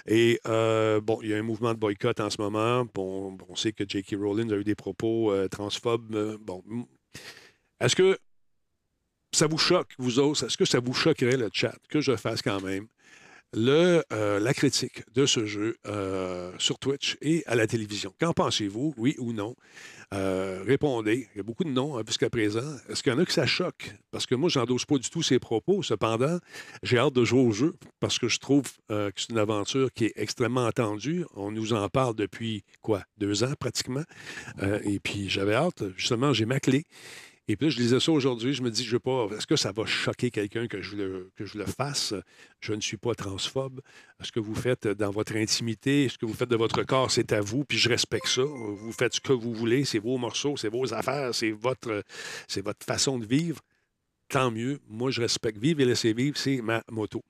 Et 0.07 0.41
euh, 0.47 1.01
bon, 1.01 1.21
il 1.23 1.29
y 1.29 1.35
a 1.35 1.37
un 1.37 1.43
mouvement 1.43 1.75
de 1.75 1.79
boycott 1.79 2.19
en 2.21 2.31
ce 2.31 2.41
moment. 2.41 2.87
Bon, 2.95 3.37
on 3.49 3.55
sait 3.55 3.73
que 3.73 3.85
J.K. 3.87 4.17
Rowling 4.19 4.53
a 4.53 4.57
eu 4.57 4.65
des 4.65 4.75
propos 4.75 5.33
euh, 5.33 5.49
transphobes. 5.49 6.15
Euh, 6.15 6.39
bon, 6.41 6.63
est-ce 7.81 7.95
que 7.95 8.19
ça 9.33 9.47
vous 9.47 9.59
choque, 9.59 9.93
vous 9.99 10.19
autres? 10.19 10.47
Est-ce 10.47 10.57
que 10.57 10.65
ça 10.65 10.81
vous 10.81 10.95
choquerait, 10.95 11.37
le 11.37 11.51
chat, 11.53 11.77
que 11.91 12.01
je 12.01 12.17
fasse 12.17 12.41
quand 12.41 12.63
même 12.63 12.87
le, 13.53 14.03
la 14.11 14.55
critique 14.55 15.03
de 15.13 15.27
ce 15.27 15.45
jeu 15.45 15.77
sur 16.59 16.79
Twitch 16.79 17.19
et 17.21 17.43
à 17.47 17.55
la 17.55 17.67
télévision? 17.67 18.15
Qu'en 18.19 18.33
pensez-vous, 18.33 18.95
oui 18.97 19.15
ou 19.19 19.35
non? 19.35 19.55
Euh, 20.15 20.63
répondez. 20.65 21.29
Il 21.35 21.39
y 21.39 21.41
a 21.41 21.43
beaucoup 21.43 21.65
de 21.65 21.71
noms 21.71 21.99
hein, 21.99 22.03
jusqu'à 22.07 22.31
présent. 22.31 22.77
Est-ce 22.89 23.03
qu'il 23.03 23.13
y 23.13 23.17
en 23.17 23.19
a 23.19 23.25
que 23.25 23.33
ça 23.33 23.47
choque? 23.47 23.95
Parce 24.11 24.27
que 24.27 24.35
moi, 24.35 24.49
je 24.49 24.59
n'endosse 24.59 24.85
pas 24.85 24.99
du 24.99 25.11
tout 25.11 25.23
ces 25.23 25.39
propos. 25.39 25.83
Cependant, 25.83 26.39
j'ai 26.83 26.99
hâte 26.99 27.15
de 27.15 27.25
jouer 27.25 27.41
au 27.41 27.53
jeu 27.53 27.75
parce 27.99 28.19
que 28.19 28.29
je 28.29 28.39
trouve 28.39 28.67
euh, 28.91 29.11
que 29.11 29.21
c'est 29.21 29.31
une 29.31 29.39
aventure 29.39 29.93
qui 29.93 30.07
est 30.07 30.13
extrêmement 30.17 30.67
attendue. 30.67 31.25
On 31.35 31.51
nous 31.51 31.73
en 31.73 31.89
parle 31.89 32.15
depuis, 32.15 32.63
quoi, 32.83 33.03
deux 33.19 33.43
ans 33.43 33.53
pratiquement. 33.59 34.05
Euh, 34.63 34.81
et 34.85 35.01
puis, 35.01 35.29
j'avais 35.29 35.55
hâte. 35.55 35.83
Justement, 35.97 36.33
j'ai 36.33 36.47
ma 36.47 36.61
clé. 36.61 36.85
Et 37.49 37.57
puis 37.57 37.67
là, 37.67 37.71
je 37.71 37.79
lisais 37.79 38.01
ça 38.01 38.11
aujourd'hui, 38.11 38.53
je 38.53 38.63
me 38.63 38.71
dis, 38.71 38.85
je 38.85 38.91
veux 38.93 38.99
pas, 38.99 39.29
est-ce 39.37 39.47
que 39.47 39.55
ça 39.55 39.71
va 39.71 39.87
choquer 39.87 40.31
quelqu'un 40.33 40.67
que 40.67 40.83
je, 40.83 40.97
le, 40.97 41.31
que 41.37 41.45
je 41.45 41.59
le 41.59 41.67
fasse? 41.67 42.13
Je 42.61 42.73
ne 42.73 42.81
suis 42.81 42.97
pas 42.97 43.15
transphobe. 43.15 43.81
Ce 44.21 44.33
que 44.33 44.41
vous 44.41 44.55
faites 44.55 44.89
dans 44.89 45.11
votre 45.11 45.37
intimité, 45.37 46.09
ce 46.09 46.19
que 46.19 46.27
vous 46.27 46.35
faites 46.35 46.49
de 46.49 46.57
votre 46.57 46.83
corps, 46.83 47.11
c'est 47.11 47.33
à 47.33 47.41
vous, 47.41 47.65
puis 47.65 47.79
je 47.79 47.89
respecte 47.89 48.27
ça. 48.27 48.43
Vous 48.43 48.93
faites 48.93 49.15
ce 49.15 49.21
que 49.21 49.33
vous 49.33 49.55
voulez, 49.55 49.85
c'est 49.85 50.01
vos 50.01 50.19
morceaux, 50.19 50.57
c'est 50.57 50.69
vos 50.69 50.93
affaires, 50.93 51.33
c'est 51.35 51.53
votre, 51.53 52.03
c'est 52.49 52.65
votre 52.65 52.85
façon 52.85 53.19
de 53.19 53.27
vivre. 53.27 53.61
Tant 54.29 54.51
mieux. 54.51 54.81
Moi, 54.89 55.13
je 55.13 55.21
respecte. 55.21 55.59
Vivre 55.59 55.81
et 55.81 55.85
laisser 55.85 56.13
vivre, 56.13 56.37
c'est 56.37 56.61
ma 56.61 56.83
moto. 56.91 57.23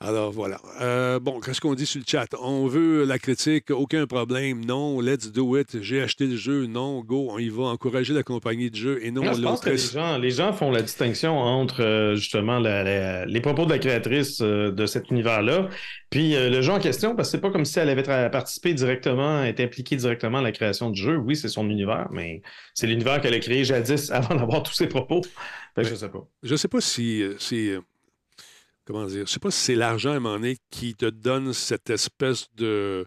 Alors 0.00 0.32
voilà. 0.32 0.60
Euh, 0.82 1.18
bon, 1.18 1.40
qu'est-ce 1.40 1.60
qu'on 1.62 1.74
dit 1.74 1.86
sur 1.86 1.98
le 2.00 2.04
chat? 2.06 2.26
On 2.42 2.66
veut 2.66 3.04
la 3.04 3.18
critique, 3.18 3.70
aucun 3.70 4.06
problème. 4.06 4.62
Non, 4.64 5.00
let's 5.00 5.32
do 5.32 5.56
it. 5.56 5.80
J'ai 5.80 6.02
acheté 6.02 6.26
le 6.26 6.36
jeu. 6.36 6.66
Non, 6.66 7.00
go, 7.00 7.28
on 7.30 7.38
y 7.38 7.48
va. 7.48 7.64
Encourager 7.64 8.12
la 8.12 8.22
compagnie 8.22 8.70
de 8.70 8.76
jeu 8.76 8.98
et 9.02 9.10
non 9.10 9.22
je 9.32 9.40
pense 9.40 9.60
que 9.60 9.70
les 9.70 9.78
gens, 9.78 10.18
les 10.18 10.30
gens 10.30 10.52
font 10.52 10.70
la 10.70 10.82
distinction 10.82 11.38
entre 11.38 11.82
euh, 11.82 12.16
justement 12.16 12.58
la- 12.58 12.82
la- 12.84 13.24
les 13.24 13.40
propos 13.40 13.64
de 13.64 13.70
la 13.70 13.78
créatrice 13.78 14.40
euh, 14.42 14.70
de 14.72 14.84
cet 14.84 15.10
univers-là, 15.10 15.68
puis 16.10 16.32
le 16.34 16.60
jeu 16.60 16.72
en 16.72 16.80
question, 16.80 17.14
parce 17.16 17.28
que 17.28 17.32
c'est 17.32 17.40
pas 17.40 17.50
comme 17.50 17.64
si 17.64 17.78
elle 17.78 17.88
avait 17.88 18.02
participé 18.30 18.74
directement, 18.74 19.42
été 19.44 19.62
impliquée 19.64 19.96
directement 19.96 20.38
à 20.38 20.42
la 20.42 20.52
création 20.52 20.90
du 20.90 21.00
jeu. 21.00 21.16
Oui, 21.16 21.34
c'est 21.36 21.48
son 21.48 21.70
univers, 21.70 22.08
mais 22.10 22.42
c'est 22.74 22.86
l'univers 22.86 23.20
qu'elle 23.22 23.34
a 23.34 23.38
créé 23.40 23.64
jadis 23.64 24.10
avant 24.10 24.34
d'avoir 24.34 24.62
tous 24.64 24.74
ses 24.74 24.88
propos. 24.88 25.22
Je 25.78 25.94
sais 25.94 26.08
pas. 26.10 26.26
Je 26.42 26.56
sais 26.56 26.68
pas 26.68 26.80
si 26.80 27.22
Comment 28.86 29.06
dire? 29.06 29.26
Je 29.26 29.32
sais 29.32 29.40
pas 29.40 29.50
si 29.50 29.60
c'est 29.60 29.74
l'argent 29.74 30.10
à 30.12 30.16
un 30.16 30.20
moment 30.20 30.36
donné 30.36 30.56
qui 30.70 30.94
te 30.94 31.06
donne 31.06 31.52
cette 31.52 31.90
espèce 31.90 32.48
de. 32.56 33.06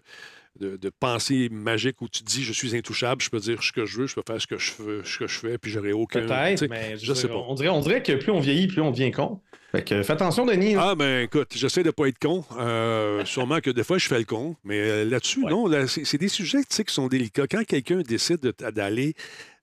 De, 0.58 0.76
de 0.76 0.90
pensée 0.90 1.48
magique 1.52 2.02
où 2.02 2.08
tu 2.08 2.24
te 2.24 2.28
dis 2.28 2.42
je 2.42 2.52
suis 2.52 2.74
intouchable, 2.76 3.22
je 3.22 3.30
peux 3.30 3.38
dire 3.38 3.62
ce 3.62 3.70
que 3.70 3.86
je 3.86 3.96
veux, 4.00 4.06
je 4.08 4.16
peux 4.16 4.24
faire 4.26 4.42
ce 4.42 4.48
que 4.48 4.58
je 4.58 4.72
fais, 4.72 5.00
ce 5.04 5.16
que 5.18 5.28
je 5.28 5.38
fais, 5.38 5.56
puis 5.56 5.70
j'aurai 5.70 5.92
aucun. 5.92 6.22
Peut-être, 6.22 6.66
mais 6.68 6.96
je 6.96 7.14
sais 7.14 7.28
pas. 7.28 7.36
On 7.36 7.54
dirait, 7.54 7.68
on 7.68 7.80
dirait 7.80 8.02
que 8.02 8.10
plus 8.14 8.32
on 8.32 8.40
vieillit, 8.40 8.66
plus 8.66 8.80
on 8.82 8.90
devient 8.90 9.12
con. 9.12 9.40
Fait 9.70 9.84
que 9.84 10.02
fais 10.02 10.14
attention, 10.14 10.46
Denis. 10.46 10.74
Ah, 10.76 10.96
ben 10.96 11.22
écoute, 11.22 11.52
j'essaie 11.54 11.84
de 11.84 11.92
pas 11.92 12.08
être 12.08 12.18
con. 12.18 12.44
Euh, 12.58 13.24
sûrement 13.24 13.60
que 13.60 13.70
des 13.70 13.84
fois, 13.84 13.98
je 13.98 14.08
fais 14.08 14.18
le 14.18 14.24
con. 14.24 14.56
Mais 14.64 14.80
euh, 14.80 15.04
là-dessus, 15.04 15.44
Ouais. 15.44 15.50
non, 15.52 15.68
là, 15.68 15.86
c'est 15.86 16.18
des 16.18 16.26
sujets 16.26 16.62
qui 16.68 16.92
sont 16.92 17.06
délicats. 17.06 17.46
Quand 17.48 17.62
quelqu'un 17.64 18.00
décide 18.00 18.40
de- 18.40 18.70
d'aller 18.72 19.14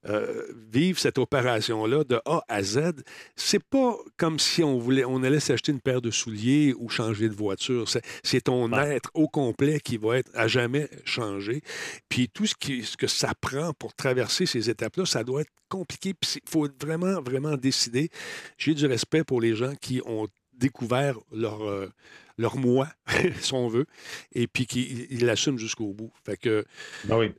euh, 0.07 0.43
vivre 0.71 0.99
cette 0.99 1.17
opération-là 1.17 2.03
de 2.03 2.19
A 2.25 2.43
à 2.47 2.61
Z, 2.63 3.03
c'est 3.35 3.63
pas 3.63 3.97
comme 4.17 4.37
si 4.39 4.63
on 4.63 4.77
voulait, 4.77 5.03
on 5.05 5.23
allait 5.23 5.39
s'acheter 5.39 5.71
une 5.71 5.79
paire 5.81 6.01
de 6.01 6.11
souliers 6.11 6.73
ou 6.77 6.89
changer 6.89 7.27
de 7.29 7.33
voiture. 7.33 7.89
C'est- 7.89 8.41
ton 8.41 8.71
Ouais. 8.71 8.95
être 8.97 9.09
au 9.15 9.27
complet 9.27 9.79
qui 9.79 9.97
va 9.97 10.17
être 10.17 10.29
à 10.35 10.47
jamais 10.47 10.87
changé. 11.05 11.61
Puis 12.09 12.29
tout 12.29 12.45
ce, 12.45 12.53
qui, 12.55 12.83
ce 12.83 12.95
que 12.97 13.07
ça 13.07 13.33
prend 13.39 13.73
pour 13.73 13.93
traverser 13.95 14.45
ces 14.45 14.69
étapes-là, 14.69 15.05
ça 15.05 15.23
doit 15.23 15.41
être 15.41 15.51
compliqué. 15.69 16.13
Puis 16.13 16.39
il 16.45 16.49
faut 16.49 16.67
vraiment, 16.81 17.21
vraiment 17.21 17.55
décider. 17.57 18.09
J'ai 18.57 18.73
du 18.75 18.85
respect 18.85 19.23
pour 19.23 19.41
les 19.41 19.55
gens 19.55 19.73
qui 19.81 20.01
ont 20.05 20.27
découvert 20.53 21.17
leur, 21.33 21.63
euh, 21.67 21.89
leur 22.37 22.57
moi, 22.57 22.87
si 23.41 23.53
on 23.53 23.67
veut, 23.67 23.85
et 24.33 24.47
puis 24.47 24.65
qui 24.67 25.07
ils 25.09 25.25
l'assument 25.25 25.57
jusqu'au 25.57 25.93
bout. 25.93 26.11
Fait 26.25 26.37
que, 26.37 26.65
Ben 27.05 27.17
oui. 27.17 27.31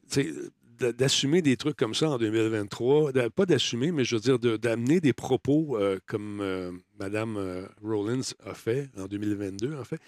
D'assumer 0.77 1.43
des 1.43 1.57
trucs 1.57 1.77
comme 1.77 1.95
ça 1.95 2.11
en 2.11 2.19
2023, 2.19 3.13
d'a- 3.13 3.31
pas 3.31 3.47
d'assumer, 3.47 3.93
mais 3.93 4.05
je 4.05 4.17
veux 4.17 4.21
dire 4.21 4.39
d'amener 4.59 5.01
des 5.01 5.13
propos 5.13 5.77
euh, 5.79 5.99
comme 6.07 6.41
euh, 6.41 6.73
Mme 6.99 7.37
euh, 7.37 7.67
Rollins 7.83 8.21
a 8.45 8.55
fait 8.55 8.91
en 8.99 9.07
2022, 9.07 9.75
en 9.77 9.85
fait. 9.85 10.01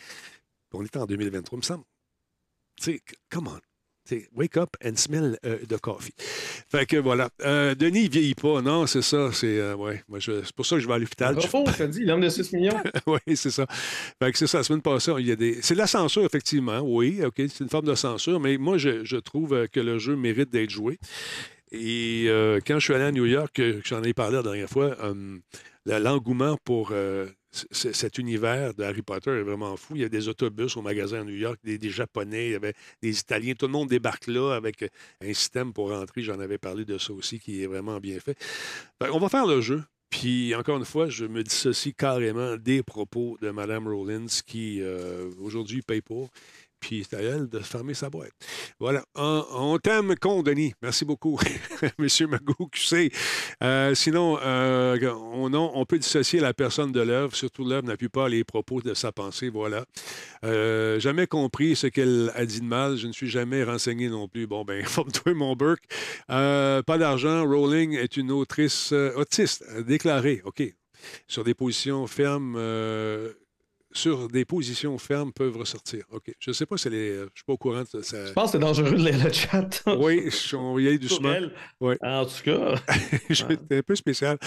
On 0.73 0.85
est 0.85 0.97
en 0.97 1.07
2023, 1.07 1.57
il 1.57 1.61
me 1.61 1.63
semble. 1.63 1.85
Tu 2.77 2.85
sais, 2.93 3.01
come 3.31 3.49
on. 3.49 3.61
Sais, 4.09 4.27
wake 4.35 4.57
up 4.57 4.71
and 4.83 4.97
smell 4.97 5.37
euh, 5.45 5.59
the 5.69 5.77
coffee. 5.79 6.15
Fait 6.71 6.87
que 6.87 6.97
voilà. 6.97 7.29
Euh, 7.43 7.75
Denis, 7.75 8.05
il 8.05 8.11
vieillit 8.11 8.35
pas. 8.35 8.63
Non, 8.63 8.87
c'est 8.87 9.03
ça. 9.03 9.31
C'est 9.35 9.59
euh, 9.59 9.75
ouais, 9.77 10.03
moi, 10.09 10.19
je- 10.19 10.43
c'est 10.45 10.55
pour 10.55 10.65
ça 10.65 10.77
que 10.77 10.81
je 10.81 10.89
vais 10.89 10.95
à 10.95 10.99
l'hôpital. 10.99 11.39
Je- 11.39 11.47
Bravo, 11.47 11.67
t'as 11.77 11.87
dit, 11.87 12.05
l'homme 12.07 12.23
de 12.23 12.29
6 12.31 12.53
millions. 12.55 12.81
oui, 13.07 13.37
c'est 13.37 13.51
ça. 13.51 13.67
Fait 14.23 14.33
que 14.33 14.39
c'est 14.39 14.47
ça, 14.47 14.59
la 14.59 14.65
semaine 14.65 14.81
passée, 14.81 15.13
il 15.19 15.27
y 15.27 15.33
a 15.33 15.37
des. 15.37 15.59
C'est 15.61 15.75
de 15.75 15.79
la 15.79 15.87
censure, 15.87 16.25
effectivement. 16.25 16.81
Oui, 16.81 17.21
OK, 17.23 17.35
c'est 17.37 17.61
une 17.61 17.69
forme 17.69 17.85
de 17.87 17.95
censure, 17.95 18.41
mais 18.41 18.57
moi, 18.57 18.79
je, 18.79 19.05
je 19.05 19.17
trouve 19.19 19.53
euh, 19.53 19.67
que 19.67 19.81
le 19.81 19.99
jeu 19.99 20.17
mérite 20.17 20.49
d'être 20.51 20.71
joué. 20.71 20.99
Et 21.71 22.25
euh, 22.29 22.61
quand 22.67 22.79
je 22.79 22.85
suis 22.85 22.95
allé 22.95 23.05
à 23.05 23.13
New 23.13 23.27
York, 23.27 23.61
j'en 23.85 24.03
ai 24.03 24.15
parlé 24.15 24.37
la 24.37 24.43
dernière 24.43 24.71
fois, 24.71 24.97
euh, 25.05 25.39
l'engouement 25.85 26.57
pour 26.65 26.91
euh, 26.93 27.27
cet 27.51 28.19
univers 28.19 28.75
de 28.75 28.85
Harry 28.85 29.03
Potter 29.03 29.31
est 29.31 29.43
vraiment 29.43 29.77
fou. 29.77 29.97
Il 29.97 30.03
y 30.03 30.05
a 30.05 30.09
des 30.09 30.29
autobus 30.29 30.77
au 30.77 30.83
magasin 30.83 31.23
à 31.23 31.25
New 31.25 31.35
York, 31.35 31.59
des, 31.65 31.91
Japonais, 31.91 32.47
il 32.49 32.53
y 32.53 32.55
avait 32.55 32.75
des 33.03 33.19
Italiens. 33.19 33.55
Tout 33.55 33.67
le 33.67 33.73
monde 33.73 33.89
débarque 33.89 34.27
là 34.27 34.55
avec 34.55 34.83
un 34.83 35.33
système 35.33 35.73
pour 35.73 35.91
rentrer. 35.91 36.23
J'en 36.23 36.41
avais 36.41 36.59
parlé 36.59 36.85
de 36.85 36.99
ça 36.99 37.13
aussi, 37.13 37.39
qui 37.39 37.63
est 37.63 37.67
vraiment 37.67 37.99
bien 37.99 38.21
fait. 38.21 38.37
Fait 39.03 39.11
on 39.11 39.19
va 39.19 39.29
faire 39.29 39.47
le 39.47 39.61
jeu. 39.61 39.83
Puis, 40.11 40.55
encore 40.55 40.79
une 40.79 40.87
fois, 40.87 41.09
je 41.09 41.27
me 41.27 41.43
dissocie 41.43 41.95
carrément 41.95 42.57
des 42.57 42.83
propos 42.83 43.37
de 43.43 43.51
Mme 43.51 43.89
Rollins 43.89 44.27
qui, 44.47 44.81
euh, 44.81 45.31
aujourd'hui, 45.39 45.83
paye 45.83 46.01
pour. 46.01 46.31
Puis, 46.81 47.07
c'est 47.09 47.17
à 47.17 47.21
elle 47.21 47.49
de 47.49 47.59
fermer 47.59 47.95
sa 47.95 48.11
boîte. 48.11 48.33
Voilà. 48.79 49.05
On, 49.15 49.79
t'aime, 49.83 50.15
con, 50.17 50.43
Denis. 50.43 50.75
Merci 50.83 51.05
beaucoup, 51.05 51.39
Monsieur 51.99 52.27
Magou 52.27 52.69
QC. 52.71 53.11
Euh, 53.63 53.95
sinon, 53.95 54.39
euh, 54.43 54.97
on, 55.13 55.85
peut 55.85 55.99
dissocier 55.99 56.41
la 56.41 56.55
personne 56.55 56.93
de 56.93 57.01
l'œuvre, 57.01 57.35
surtout 57.35 57.65
l'œuvre 57.65 57.87
n'appuie 57.87 58.09
pas 58.09 58.29
les 58.29 58.45
propos 58.45 58.81
de 58.81 58.95
sa 58.95 59.13
pensée. 59.13 59.49
Voilà. 59.49 59.85
Euh, 60.45 61.01
jamais 61.01 61.27
compris 61.27 61.75
ce 61.75 61.89
qu'elle 61.89 62.31
a 62.35 62.47
dit 62.47 62.61
de 62.61 62.67
mal. 62.67 62.97
Je 62.97 63.07
ne 63.07 63.13
suis 63.13 63.29
jamais 63.29 63.65
renseigné 63.65 64.09
non 64.09 64.29
plus. 64.29 64.47
Bon, 64.47 64.65
ben, 64.65 64.85
forme-toi, 64.87 65.35
mon 65.35 65.57
Burke. 65.57 65.85
Euh, 66.31 66.83
pas 66.83 66.99
d'argent. 66.99 67.45
Rowling 67.45 67.95
est 67.97 68.17
une 68.17 68.31
autrice 68.31 68.93
autiste, 68.93 69.65
déclarée. 69.83 70.43
OK. 70.45 70.63
Sur 71.27 71.45
des 71.45 71.55
positions 71.55 72.07
fermes. 72.07 72.57
Sur 73.93 74.29
des 74.29 74.45
positions 74.45 74.97
fermes 74.99 75.33
peuvent 75.33 75.57
ressortir. 75.57 76.05
OK. 76.11 76.33
Je 76.39 76.51
ne 76.51 76.55
sais 76.55 76.67
pas 76.67 76.77
si 76.77 76.89
est. 76.89 76.93
euh, 76.93 77.17
Je 77.19 77.23
ne 77.23 77.31
suis 77.37 77.45
pas 77.47 77.53
au 77.55 77.57
courant 77.57 77.83
de 77.83 78.03
ça. 78.03 78.27
Je 78.27 78.33
pense 78.33 78.47
que 78.47 78.51
c'est 78.53 78.59
dangereux 78.59 78.91
de 78.91 78.97
lire 78.97 79.25
le 79.25 79.33
chat. 79.33 79.83
Oui, 79.99 80.29
on 80.55 80.79
y 80.79 80.89
Pour 80.99 81.09
doucement. 81.09 81.33
elle. 81.33 81.53
Ouais. 81.81 81.97
En 82.03 82.25
tout 82.27 82.43
cas, 82.45 82.75
J'étais 83.31 83.79
un 83.79 83.83
peu 83.83 83.97
spécial. 83.97 84.39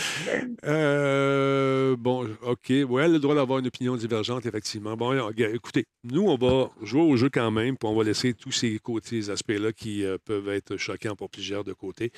Euh, 0.65 1.95
bon, 1.97 2.27
OK. 2.43 2.71
Ouais, 2.87 3.07
le 3.07 3.19
droit 3.19 3.35
d'avoir 3.35 3.59
une 3.59 3.67
opinion 3.67 3.95
divergente, 3.95 4.45
effectivement. 4.45 4.95
Bon, 4.95 5.29
écoutez, 5.31 5.85
nous, 6.03 6.23
on 6.23 6.37
va 6.37 6.69
jouer 6.83 7.01
au 7.01 7.15
jeu 7.17 7.29
quand 7.31 7.51
même, 7.51 7.77
puis 7.77 7.89
on 7.89 7.95
va 7.95 8.03
laisser 8.03 8.33
tous 8.33 8.51
ces 8.51 8.77
côtés, 8.79 9.21
ces 9.23 9.29
aspects-là 9.31 9.73
qui 9.73 10.03
euh, 10.03 10.17
peuvent 10.23 10.49
être 10.49 10.77
choquants 10.77 11.15
pour 11.15 11.29
plusieurs 11.29 11.63
de 11.63 11.73
côté. 11.73 12.11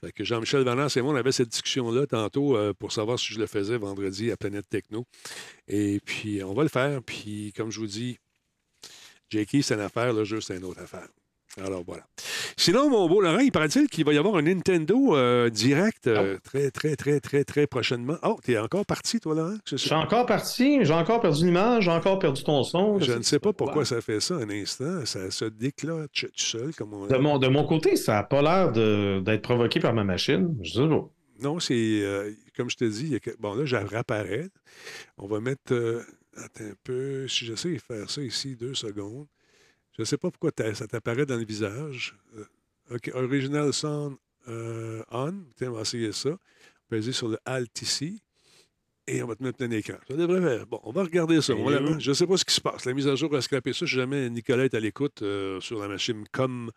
Fait 0.00 0.12
que 0.12 0.24
Jean-Michel 0.24 0.62
Valence 0.62 0.96
et 0.96 1.02
moi, 1.02 1.12
on 1.12 1.16
avait 1.16 1.32
cette 1.32 1.48
discussion-là 1.48 2.06
tantôt 2.06 2.56
euh, 2.56 2.72
pour 2.78 2.92
savoir 2.92 3.18
si 3.18 3.32
je 3.34 3.38
le 3.38 3.46
faisais 3.46 3.78
vendredi 3.78 4.30
à 4.30 4.36
Planète 4.36 4.68
Techno. 4.68 5.04
Et 5.68 6.00
puis, 6.04 6.42
on 6.44 6.54
va 6.54 6.65
le 6.66 6.70
faire. 6.70 7.02
Puis, 7.02 7.52
comme 7.56 7.70
je 7.70 7.80
vous 7.80 7.86
dis, 7.86 8.18
Jakey, 9.30 9.62
c'est 9.62 9.74
une 9.74 9.80
affaire, 9.80 10.12
le 10.12 10.24
jeu, 10.24 10.40
c'est 10.40 10.56
une 10.56 10.64
autre 10.64 10.82
affaire. 10.82 11.08
Alors 11.58 11.82
voilà. 11.86 12.02
Sinon, 12.58 12.90
mon 12.90 13.08
beau 13.08 13.22
Laurent, 13.22 13.38
il 13.38 13.50
paraît-il 13.50 13.88
qu'il 13.88 14.04
va 14.04 14.12
y 14.12 14.18
avoir 14.18 14.36
un 14.36 14.42
Nintendo 14.42 15.16
euh, 15.16 15.48
direct 15.48 16.06
euh, 16.06 16.36
très, 16.44 16.70
très, 16.70 16.96
très, 16.96 17.18
très, 17.18 17.44
très 17.44 17.66
prochainement. 17.66 18.16
Oh, 18.22 18.38
t'es 18.42 18.58
encore 18.58 18.84
parti, 18.84 19.20
toi, 19.20 19.34
Laurent? 19.34 19.56
Je, 19.64 19.76
suis 19.76 19.94
encore 19.94 20.26
parti, 20.26 20.84
j'ai 20.84 20.92
encore 20.92 21.20
perdu 21.20 21.46
l'image, 21.46 21.84
j'ai 21.84 21.90
encore 21.90 22.18
perdu 22.18 22.44
ton 22.44 22.62
son. 22.62 23.00
je 23.00 23.12
ne 23.12 23.22
sais 23.22 23.38
pas 23.38 23.54
pourquoi 23.54 23.86
ça 23.86 24.02
fait 24.02 24.20
ça 24.20 24.34
un 24.34 24.50
instant. 24.50 25.06
Ça 25.06 25.30
se 25.30 25.46
déclenche 25.46 26.08
tout 26.12 26.28
seul, 26.34 26.74
comme 26.74 26.92
on 26.92 27.06
De 27.06 27.16
mon, 27.16 27.38
de 27.38 27.48
mon 27.48 27.64
côté, 27.64 27.96
ça 27.96 28.14
n'a 28.14 28.22
pas 28.22 28.42
l'air 28.42 28.72
d'être 29.22 29.42
provoqué 29.42 29.80
par 29.80 29.94
ma 29.94 30.04
machine. 30.04 30.54
Je 30.60 30.72
sais 30.72 30.88
pas. 30.88 31.08
Non, 31.40 31.58
c'est 31.60 31.74
euh, 31.74 32.32
comme 32.56 32.70
je 32.70 32.76
te 32.76 32.84
dis, 32.84 33.02
il 33.02 33.12
y 33.12 33.16
a 33.16 33.20
que- 33.20 33.36
bon 33.38 33.54
là, 33.54 33.64
je 33.64 33.76
réapparais. 33.76 34.48
On 35.18 35.26
va 35.26 35.40
mettre. 35.40 36.04
Attends 36.36 36.64
un 36.64 36.74
peu. 36.84 37.26
Si 37.28 37.44
j'essaie 37.46 37.72
de 37.74 37.78
faire 37.78 38.10
ça 38.10 38.22
ici, 38.22 38.56
deux 38.56 38.74
secondes. 38.74 39.26
Je 39.96 40.02
ne 40.02 40.04
sais 40.04 40.18
pas 40.18 40.30
pourquoi 40.30 40.50
ça 40.74 40.86
t'apparaît 40.86 41.26
dans 41.26 41.36
le 41.36 41.44
visage. 41.44 42.14
Euh, 42.36 42.44
OK, 42.94 43.10
Original 43.14 43.72
Sound 43.72 44.16
euh, 44.48 45.02
On. 45.10 45.32
Tiens, 45.56 45.70
on 45.70 45.74
va 45.74 45.80
essayer 45.82 46.12
ça. 46.12 46.30
Peser 46.88 47.12
sur 47.12 47.28
le 47.28 47.38
Alt 47.44 47.82
ici. 47.82 48.22
Et 49.08 49.22
on 49.22 49.26
va 49.28 49.36
te 49.36 49.42
mettre 49.42 49.58
plein 49.58 49.70
écran. 49.70 49.96
Ça 50.08 50.14
devrait 50.14 50.40
faire. 50.42 50.66
Bon, 50.66 50.80
on 50.82 50.90
va 50.92 51.02
regarder 51.04 51.40
ça. 51.40 51.54
On 51.54 51.64
va 51.64 51.80
la- 51.80 51.98
je 51.98 52.10
ne 52.10 52.14
sais 52.14 52.26
pas 52.26 52.36
ce 52.36 52.44
qui 52.44 52.54
se 52.54 52.60
passe. 52.60 52.84
La 52.84 52.92
mise 52.92 53.06
à 53.06 53.14
jour 53.14 53.34
a 53.36 53.40
scrappé 53.40 53.72
ça. 53.72 53.86
Si 53.86 53.94
jamais 53.94 54.28
Nicolas 54.30 54.64
est 54.64 54.74
à 54.74 54.80
l'écoute 54.80 55.22
euh, 55.22 55.60
sur 55.60 55.80
la 55.80 55.88
machine 55.88 56.24
comme 56.32 56.70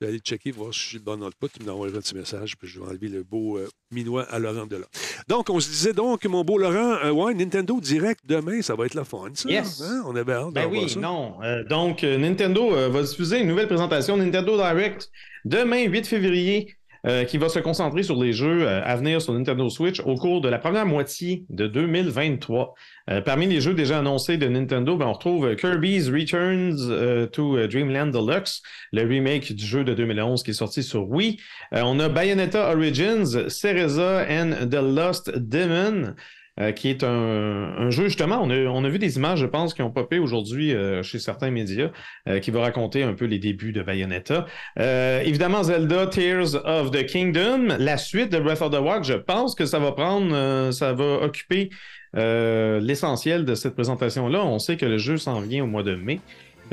je 0.00 0.06
vais 0.06 0.10
aller 0.12 0.20
checker, 0.20 0.50
voir 0.50 0.74
si 0.74 0.80
je 0.80 0.88
suis 0.88 0.98
bon 0.98 1.16
dans 1.16 1.26
le 1.26 1.32
pot. 1.38 1.50
Il 1.60 1.66
m'envoie 1.66 1.86
un 1.88 1.92
petit 1.92 2.14
message, 2.14 2.56
puis 2.56 2.68
je 2.68 2.80
vais 2.80 2.86
enlever 2.86 3.08
le 3.08 3.22
beau 3.22 3.58
euh, 3.58 3.68
minois 3.92 4.24
à 4.24 4.38
Laurent 4.38 4.66
de 4.66 4.76
là. 4.76 4.86
Donc, 5.28 5.50
on 5.50 5.60
se 5.60 5.68
disait 5.68 5.92
donc, 5.92 6.24
mon 6.24 6.42
beau 6.44 6.58
Laurent, 6.58 6.98
euh, 7.04 7.10
ouais, 7.12 7.34
Nintendo 7.34 7.80
Direct 7.80 8.20
demain, 8.24 8.60
ça 8.62 8.74
va 8.74 8.86
être 8.86 8.94
la 8.94 9.04
fun, 9.04 9.30
ça. 9.34 9.48
Yes. 9.48 9.80
Hein? 9.82 10.02
On 10.06 10.16
avait 10.16 10.32
hâte 10.32 10.52
Ben 10.52 10.68
oui, 10.70 10.88
ça. 10.90 10.98
non. 11.00 11.36
Euh, 11.42 11.62
donc, 11.64 12.02
Nintendo 12.02 12.70
va 12.90 13.02
diffuser 13.02 13.38
une 13.40 13.48
nouvelle 13.48 13.68
présentation 13.68 14.16
Nintendo 14.16 14.56
Direct 14.56 15.08
demain, 15.44 15.84
8 15.84 16.06
février, 16.06 16.74
euh, 17.06 17.24
qui 17.24 17.38
va 17.38 17.48
se 17.48 17.58
concentrer 17.58 18.02
sur 18.02 18.22
les 18.22 18.32
jeux 18.32 18.66
euh, 18.66 18.82
à 18.84 18.96
venir 18.96 19.20
sur 19.20 19.32
Nintendo 19.32 19.68
Switch 19.68 20.00
au 20.00 20.14
cours 20.14 20.40
de 20.40 20.48
la 20.48 20.58
première 20.58 20.86
moitié 20.86 21.44
de 21.50 21.66
2023. 21.66 22.74
Euh, 23.10 23.20
parmi 23.20 23.46
les 23.46 23.60
jeux 23.60 23.74
déjà 23.74 23.98
annoncés 23.98 24.38
de 24.38 24.48
Nintendo, 24.48 24.96
ben, 24.96 25.06
on 25.06 25.12
retrouve 25.12 25.54
Kirby's 25.56 26.08
Returns 26.08 26.78
euh, 26.90 27.26
to 27.26 27.66
Dreamland 27.66 28.10
Deluxe, 28.10 28.62
le 28.92 29.02
remake 29.02 29.52
du 29.52 29.64
jeu 29.64 29.84
de 29.84 29.92
2011 29.92 30.42
qui 30.42 30.52
est 30.52 30.54
sorti 30.54 30.82
sur 30.82 31.08
Wii. 31.08 31.38
On 31.72 32.00
a 32.00 32.08
Bayonetta 32.08 32.70
Origins, 32.70 33.48
Cereza 33.48 34.26
and 34.28 34.68
the 34.70 34.80
Lost 34.80 35.30
Demon. 35.36 36.14
Euh, 36.60 36.70
qui 36.70 36.88
est 36.88 37.02
un, 37.02 37.90
jeu, 37.90 38.04
justement, 38.04 38.40
on 38.40 38.84
a, 38.84 38.88
vu 38.88 38.98
des 39.00 39.16
images, 39.16 39.40
je 39.40 39.46
pense, 39.46 39.74
qui 39.74 39.82
ont 39.82 39.90
popé 39.90 40.20
aujourd'hui 40.20 40.72
euh, 40.72 41.02
chez 41.02 41.18
certains 41.18 41.50
médias, 41.50 41.90
euh, 42.28 42.38
qui 42.38 42.52
va 42.52 42.60
raconter 42.60 43.02
un 43.02 43.14
peu 43.14 43.24
les 43.24 43.40
débuts 43.40 43.72
de 43.72 43.82
Bayonetta. 43.82 44.46
Évidemment, 44.76 45.64
Zelda 45.64 46.06
Tears 46.06 46.54
of 46.64 46.92
the 46.92 47.06
Kingdom, 47.06 47.76
la 47.78 47.96
suite 47.96 48.30
de 48.30 48.38
Breath 48.38 48.62
of 48.62 48.70
the 48.70 48.80
Wild, 48.80 49.02
je 49.04 49.14
pense 49.14 49.54
que 49.56 49.66
ça 49.66 49.80
va 49.80 49.92
prendre, 49.92 50.70
ça 50.72 50.92
va 50.92 51.22
occuper 51.22 51.70
l'essentiel 52.14 53.44
de 53.44 53.54
cette 53.54 53.74
présentation-là. 53.74 54.44
On 54.44 54.60
sait 54.60 54.76
que 54.76 54.86
le 54.86 54.98
jeu 54.98 55.16
s'en 55.16 55.40
vient 55.40 55.64
au 55.64 55.66
mois 55.66 55.82
de 55.82 55.96
mai. 55.96 56.20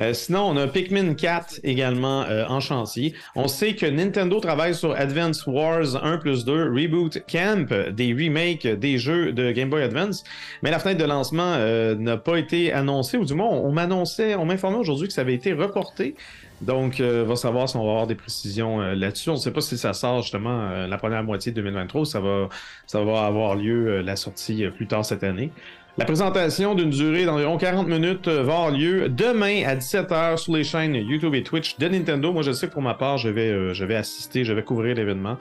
Euh, 0.02 0.14
sinon, 0.14 0.42
on 0.50 0.58
a 0.58 0.68
Pikmin 0.68 1.14
4 1.14 1.60
également 1.64 2.24
euh, 2.24 2.46
en 2.48 2.60
chantier. 2.60 3.14
On 3.36 3.48
sait 3.48 3.76
que 3.76 3.86
Nintendo 3.86 4.40
travaille 4.40 4.74
sur 4.74 4.94
Advance 4.94 5.46
Wars 5.46 6.04
1 6.04 6.18
plus 6.18 6.44
2, 6.44 6.72
Reboot 6.72 7.24
Camp, 7.32 7.72
des 7.92 8.14
remakes 8.14 8.66
des 8.66 8.98
jeux 8.98 9.32
de 9.32 9.52
Game 9.52 9.70
Boy 9.70 9.84
Advance. 9.84 10.24
Mais 10.64 10.72
la 10.72 10.80
fenêtre 10.80 11.00
de 11.00 11.06
lancement 11.08 11.54
euh, 11.56 11.96
n'a 11.96 12.18
pas 12.18 12.38
été 12.38 12.74
annoncée, 12.74 13.18
ou 13.18 13.26
du 13.26 13.36
moins, 13.36 13.48
on, 13.48 13.68
on 13.68 13.72
m'annonçait, 13.72 14.36
on 14.36 14.46
m'informait 14.46 14.78
aujourd'hui 14.78 15.08
que 15.08 15.14
ça 15.14 15.22
avait 15.22 15.36
été 15.36 15.54
reporté. 15.54 16.16
Donc, 16.62 17.00
euh, 17.00 17.24
on 17.24 17.30
va 17.30 17.36
savoir 17.36 17.70
si 17.70 17.76
on 17.76 17.84
va 17.84 17.92
avoir 17.92 18.08
des 18.08 18.16
précisions 18.16 18.80
là-dessus. 18.80 19.30
On 19.30 19.34
ne 19.34 19.40
sait 19.40 19.52
pas 19.52 19.62
si 19.62 19.78
ça 19.78 19.94
sort 19.94 20.22
justement 20.22 20.88
la 20.88 20.98
première 20.98 21.24
moitié 21.24 21.52
de 21.52 21.60
2023 21.60 22.02
ou 22.02 22.06
ça 22.06 22.20
va, 22.20 22.50
ça 22.86 23.04
va 23.04 23.26
avoir 23.26 23.56
lieu 23.56 24.02
la 24.02 24.16
sortie 24.16 24.66
plus 24.76 24.88
tard 24.88 25.04
cette 25.04 25.24
année. 25.24 25.52
La 25.98 26.06
présentation 26.06 26.74
d'une 26.74 26.90
durée 26.90 27.26
d'environ 27.26 27.58
40 27.58 27.86
minutes 27.86 28.30
euh, 28.30 28.44
va 28.44 28.54
avoir 28.54 28.72
lieu 28.72 29.10
demain 29.10 29.64
à 29.66 29.76
17h 29.76 30.38
sur 30.38 30.56
les 30.56 30.64
chaînes 30.64 30.96
YouTube 30.96 31.36
et 31.36 31.44
Twitch 31.44 31.78
de 31.80 31.88
Nintendo. 31.90 32.32
Moi, 32.32 32.44
je 32.44 32.54
sais 32.54 32.68
que 32.68 32.72
pour 32.72 32.82
ma 32.82 32.94
part, 32.94 33.18
je 33.18 33.28
vais, 33.28 33.50
euh, 33.50 33.74
je 33.74 33.84
vais 33.84 33.98
assister, 33.98 34.46
je 34.46 34.54
vais 34.54 34.64
couvrir 34.64 34.96
l'événement 34.96 35.38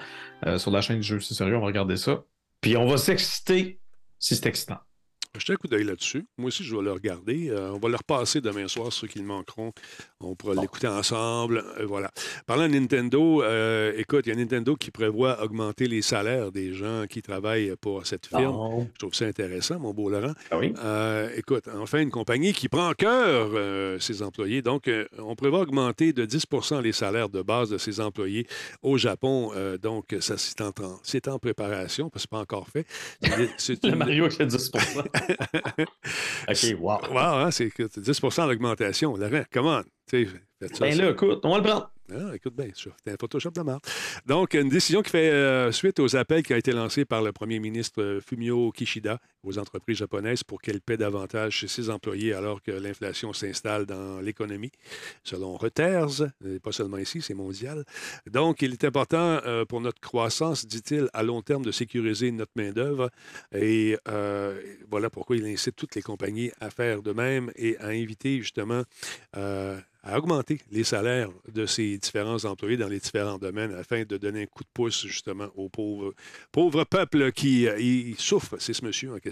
euh, 0.46 0.58
sur 0.58 0.72
la 0.72 0.80
chaîne 0.80 0.96
du 0.96 1.06
jeu. 1.06 1.20
C'est 1.20 1.34
sérieux, 1.34 1.56
on 1.56 1.60
va 1.60 1.66
regarder 1.66 1.96
ça. 1.96 2.24
Puis 2.60 2.76
on 2.76 2.86
va 2.88 2.96
s'exciter 2.96 3.78
si 4.18 4.34
c'est 4.34 4.46
excitant. 4.46 4.78
Jetez 5.38 5.52
un 5.52 5.56
coup 5.56 5.68
d'œil 5.68 5.84
là-dessus. 5.84 6.26
Moi 6.38 6.48
aussi, 6.48 6.64
je 6.64 6.74
vais 6.74 6.82
le 6.82 6.90
regarder. 6.92 7.50
Euh, 7.50 7.70
on 7.72 7.78
va 7.78 7.88
le 7.88 7.94
repasser 7.96 8.40
demain 8.40 8.66
soir, 8.66 8.92
ceux 8.92 9.06
qui 9.06 9.20
le 9.20 9.24
manqueront. 9.24 9.72
On 10.20 10.34
pourra 10.34 10.60
l'écouter 10.60 10.88
ensemble. 10.88 11.64
Euh, 11.78 11.86
voilà. 11.86 12.10
Parlant 12.46 12.66
de 12.68 12.72
Nintendo, 12.74 13.40
euh, 13.42 13.92
écoute, 13.96 14.26
il 14.26 14.30
y 14.30 14.32
a 14.32 14.34
Nintendo 14.36 14.74
qui 14.74 14.90
prévoit 14.90 15.40
augmenter 15.42 15.86
les 15.86 16.02
salaires 16.02 16.50
des 16.50 16.74
gens 16.74 17.04
qui 17.08 17.22
travaillent 17.22 17.74
pour 17.80 18.04
cette 18.06 18.26
firme. 18.26 18.88
Je 18.92 18.98
trouve 18.98 19.14
ça 19.14 19.26
intéressant, 19.26 19.78
mon 19.78 19.94
beau 19.94 20.10
Laurent. 20.10 20.32
Ah 20.50 20.58
oui? 20.58 20.74
Écoute, 21.36 21.68
enfin, 21.76 22.00
une 22.00 22.10
compagnie 22.10 22.52
qui 22.52 22.68
prend 22.68 22.88
en 22.88 22.94
cœur 22.94 23.50
ses 24.02 24.22
employés. 24.22 24.62
Donc, 24.62 24.90
on 25.18 25.36
prévoit 25.36 25.60
augmenter 25.60 26.12
de 26.12 26.26
10% 26.26 26.82
les 26.82 26.92
salaires 26.92 27.28
de 27.28 27.42
base 27.42 27.70
de 27.70 27.78
ses 27.78 28.00
employés 28.00 28.48
au 28.82 28.98
Japon. 28.98 29.52
Donc, 29.80 30.06
ça, 30.18 30.34
c'est 30.36 30.60
en, 31.28 31.38
préparation, 31.38 32.10
parce 32.10 32.24
que 32.26 32.30
ce 32.30 32.34
n'est 32.34 32.38
pas 32.38 32.42
encore 32.42 32.68
fait. 32.68 32.84
C'est- 33.58 33.84
une- 33.84 33.94
Mario 34.00 34.28
qui 34.28 34.36
fait 34.36 34.46
10%. 34.46 35.04
ok, 36.48 36.76
wow. 36.78 36.98
Wow, 37.10 37.18
hein, 37.18 37.50
c'est 37.50 37.70
que 37.70 37.84
10% 37.84 38.48
d'augmentation. 38.48 39.16
Comment? 39.52 39.82
Ben 40.80 40.96
là, 40.98 41.10
écoute, 41.10 41.40
on 41.44 41.50
va 41.50 41.56
le 41.58 41.62
prendre. 41.62 41.90
Ah, 42.12 42.34
écoute 42.34 42.54
bien, 42.56 42.66
c'est 42.74 43.12
un 43.12 43.16
Photoshop 43.18 43.50
de 43.50 43.62
marde. 43.62 43.80
Donc, 44.26 44.54
une 44.54 44.68
décision 44.68 45.00
qui 45.02 45.10
fait 45.10 45.30
euh, 45.30 45.70
suite 45.70 46.00
aux 46.00 46.16
appels 46.16 46.42
qui 46.42 46.52
ont 46.52 46.56
été 46.56 46.72
lancés 46.72 47.04
par 47.04 47.22
le 47.22 47.32
premier 47.32 47.60
ministre 47.60 48.02
euh, 48.02 48.20
Fumio 48.20 48.72
Kishida 48.72 49.20
aux 49.42 49.58
entreprises 49.58 49.98
japonaises 49.98 50.44
pour 50.44 50.60
qu'elles 50.60 50.80
paient 50.80 50.96
davantage 50.96 51.54
chez 51.54 51.68
ses 51.68 51.90
employés 51.90 52.34
alors 52.34 52.62
que 52.62 52.70
l'inflation 52.70 53.32
s'installe 53.32 53.86
dans 53.86 54.20
l'économie, 54.20 54.72
selon 55.24 55.56
Reuters, 55.56 56.22
euh, 56.44 56.58
pas 56.60 56.72
seulement 56.72 56.98
ici, 56.98 57.22
c'est 57.22 57.34
mondial. 57.34 57.84
Donc, 58.30 58.62
il 58.62 58.72
est 58.72 58.84
important 58.84 59.40
euh, 59.44 59.64
pour 59.64 59.80
notre 59.80 60.00
croissance, 60.00 60.66
dit-il, 60.66 61.08
à 61.12 61.22
long 61.22 61.42
terme, 61.42 61.64
de 61.64 61.72
sécuriser 61.72 62.30
notre 62.30 62.52
main-d'œuvre. 62.56 63.10
Et 63.52 63.96
euh, 64.08 64.60
voilà 64.90 65.10
pourquoi 65.10 65.36
il 65.36 65.46
incite 65.46 65.76
toutes 65.76 65.94
les 65.94 66.02
compagnies 66.02 66.50
à 66.60 66.70
faire 66.70 67.02
de 67.02 67.12
même 67.12 67.50
et 67.56 67.76
à 67.78 67.88
inviter 67.88 68.38
justement 68.38 68.82
euh, 69.36 69.78
à 70.02 70.18
augmenter 70.18 70.60
les 70.70 70.84
salaires 70.84 71.30
de 71.52 71.66
ces 71.66 71.98
différents 71.98 72.44
employés 72.44 72.78
dans 72.78 72.88
les 72.88 73.00
différents 73.00 73.38
domaines 73.38 73.74
afin 73.74 74.04
de 74.04 74.16
donner 74.16 74.42
un 74.42 74.46
coup 74.46 74.64
de 74.64 74.68
pouce 74.72 75.06
justement 75.06 75.48
aux 75.56 75.68
pauvres, 75.68 76.14
pauvres 76.52 76.84
peuples 76.84 77.32
qui 77.32 77.66
y 77.66 78.14
souffrent. 78.18 78.56
C'est 78.58 78.72
ce 78.72 78.84
monsieur 78.84 79.12
en 79.12 79.18
question. 79.18 79.29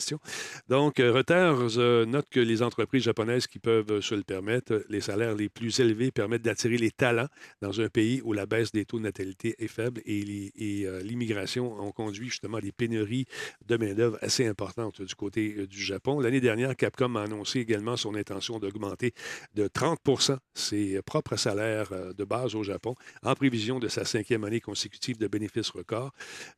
Donc, 0.68 1.00
euh, 1.00 1.12
Reuters 1.12 1.78
euh, 1.78 2.04
note 2.06 2.28
que 2.30 2.40
les 2.40 2.62
entreprises 2.62 3.02
japonaises 3.02 3.46
qui 3.46 3.58
peuvent 3.58 4.00
se 4.00 4.14
le 4.14 4.22
permettre, 4.22 4.74
euh, 4.74 4.84
les 4.88 5.00
salaires 5.00 5.34
les 5.34 5.48
plus 5.48 5.80
élevés 5.80 6.10
permettent 6.10 6.42
d'attirer 6.42 6.78
les 6.78 6.90
talents 6.90 7.28
dans 7.60 7.80
un 7.80 7.88
pays 7.88 8.20
où 8.24 8.32
la 8.32 8.46
baisse 8.46 8.72
des 8.72 8.84
taux 8.84 8.98
de 8.98 9.04
natalité 9.04 9.54
est 9.58 9.68
faible 9.68 10.00
et 10.04 10.84
euh, 10.86 11.00
l'immigration 11.02 11.80
ont 11.80 11.92
conduit 11.92 12.28
justement 12.28 12.58
à 12.58 12.60
des 12.60 12.72
pénuries 12.72 13.26
de 13.66 13.76
main-d'œuvre 13.76 14.18
assez 14.20 14.46
importantes 14.46 15.02
du 15.02 15.14
côté 15.14 15.54
euh, 15.58 15.66
du 15.66 15.80
Japon. 15.80 16.20
L'année 16.20 16.40
dernière, 16.40 16.74
Capcom 16.76 17.14
a 17.16 17.22
annoncé 17.22 17.60
également 17.60 17.96
son 17.96 18.14
intention 18.14 18.58
d'augmenter 18.58 19.12
de 19.54 19.68
30% 19.68 20.38
ses 20.54 21.00
propres 21.02 21.36
salaires 21.36 21.92
euh, 21.92 22.12
de 22.12 22.24
base 22.24 22.54
au 22.54 22.62
Japon 22.62 22.94
en 23.22 23.34
prévision 23.34 23.78
de 23.78 23.88
sa 23.88 24.04
cinquième 24.04 24.44
année 24.44 24.60
consécutive 24.60 25.18
de 25.18 25.26
bénéfices 25.28 25.70
records. 25.70 26.12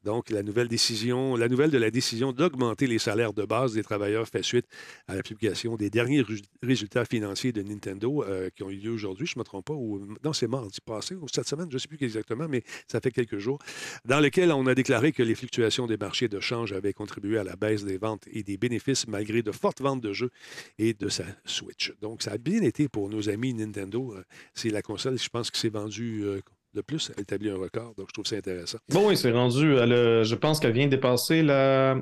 Donc, 0.05 0.31
la 0.31 0.42
nouvelle 0.42 0.68
décision, 0.68 1.37
la 1.37 1.48
nouvelle 1.48 1.70
de 1.70 1.79
la 1.79 1.90
décision 1.90 2.33
d'augmenter 2.33 2.87
les 2.87 2.98
salaires 2.98 3.29
de 3.32 3.44
base 3.44 3.74
des 3.74 3.82
travailleurs 3.82 4.26
fait 4.28 4.42
suite 4.42 4.66
à 5.08 5.14
la 5.14 5.22
publication 5.22 5.76
des 5.76 5.90
derniers 5.90 6.24
résultats 6.62 7.04
financiers 7.04 7.52
de 7.52 7.62
Nintendo 7.62 8.24
euh, 8.24 8.50
qui 8.54 8.62
ont 8.62 8.70
eu 8.70 8.76
lieu 8.76 8.90
aujourd'hui, 8.90 9.26
je 9.26 9.34
ne 9.36 9.40
me 9.40 9.44
trompe 9.44 9.66
pas, 9.66 9.74
ou 9.74 10.06
non, 10.24 10.32
c'est 10.32 10.48
mardi 10.48 10.80
passé 10.80 11.14
ou 11.14 11.26
cette 11.28 11.48
semaine, 11.48 11.68
je 11.70 11.74
ne 11.74 11.78
sais 11.78 11.88
plus 11.88 11.98
exactement, 12.02 12.46
mais 12.48 12.62
ça 12.86 13.00
fait 13.00 13.10
quelques 13.10 13.38
jours, 13.38 13.58
dans 14.04 14.20
lequel 14.20 14.52
on 14.52 14.66
a 14.66 14.74
déclaré 14.74 15.12
que 15.12 15.22
les 15.22 15.34
fluctuations 15.34 15.86
des 15.86 15.96
marchés 15.96 16.28
de 16.28 16.40
change 16.40 16.72
avaient 16.72 16.92
contribué 16.92 17.38
à 17.38 17.44
la 17.44 17.56
baisse 17.56 17.84
des 17.84 17.98
ventes 17.98 18.24
et 18.32 18.42
des 18.42 18.56
bénéfices 18.56 19.06
malgré 19.06 19.42
de 19.42 19.52
fortes 19.52 19.80
ventes 19.80 20.00
de 20.00 20.12
jeux 20.12 20.30
et 20.78 20.94
de 20.94 21.08
sa 21.08 21.24
Switch. 21.44 21.92
Donc, 22.00 22.22
ça 22.22 22.32
a 22.32 22.38
bien 22.38 22.62
été 22.62 22.88
pour 22.88 23.08
nos 23.08 23.28
amis 23.28 23.54
Nintendo. 23.54 24.14
Euh, 24.14 24.22
C'est 24.54 24.70
la 24.70 24.82
console, 24.82 25.18
je 25.18 25.28
pense, 25.28 25.50
qui 25.50 25.60
s'est 25.60 25.68
vendue 25.68 26.22
euh, 26.24 26.40
le 26.74 26.82
plus, 26.82 27.10
elle 27.14 27.22
établit 27.22 27.50
un 27.50 27.56
record. 27.56 27.94
Donc, 27.96 28.08
je 28.08 28.12
trouve 28.12 28.26
ça 28.26 28.36
intéressant. 28.36 28.78
Bon, 28.90 29.08
oui, 29.08 29.16
c'est 29.16 29.32
rendu. 29.32 29.76
elle 29.76 30.24
je 30.24 30.34
pense 30.34 30.60
qu'elle 30.60 30.72
vient 30.72 30.86
de 30.86 30.90
dépasser 30.90 31.42
la. 31.42 32.00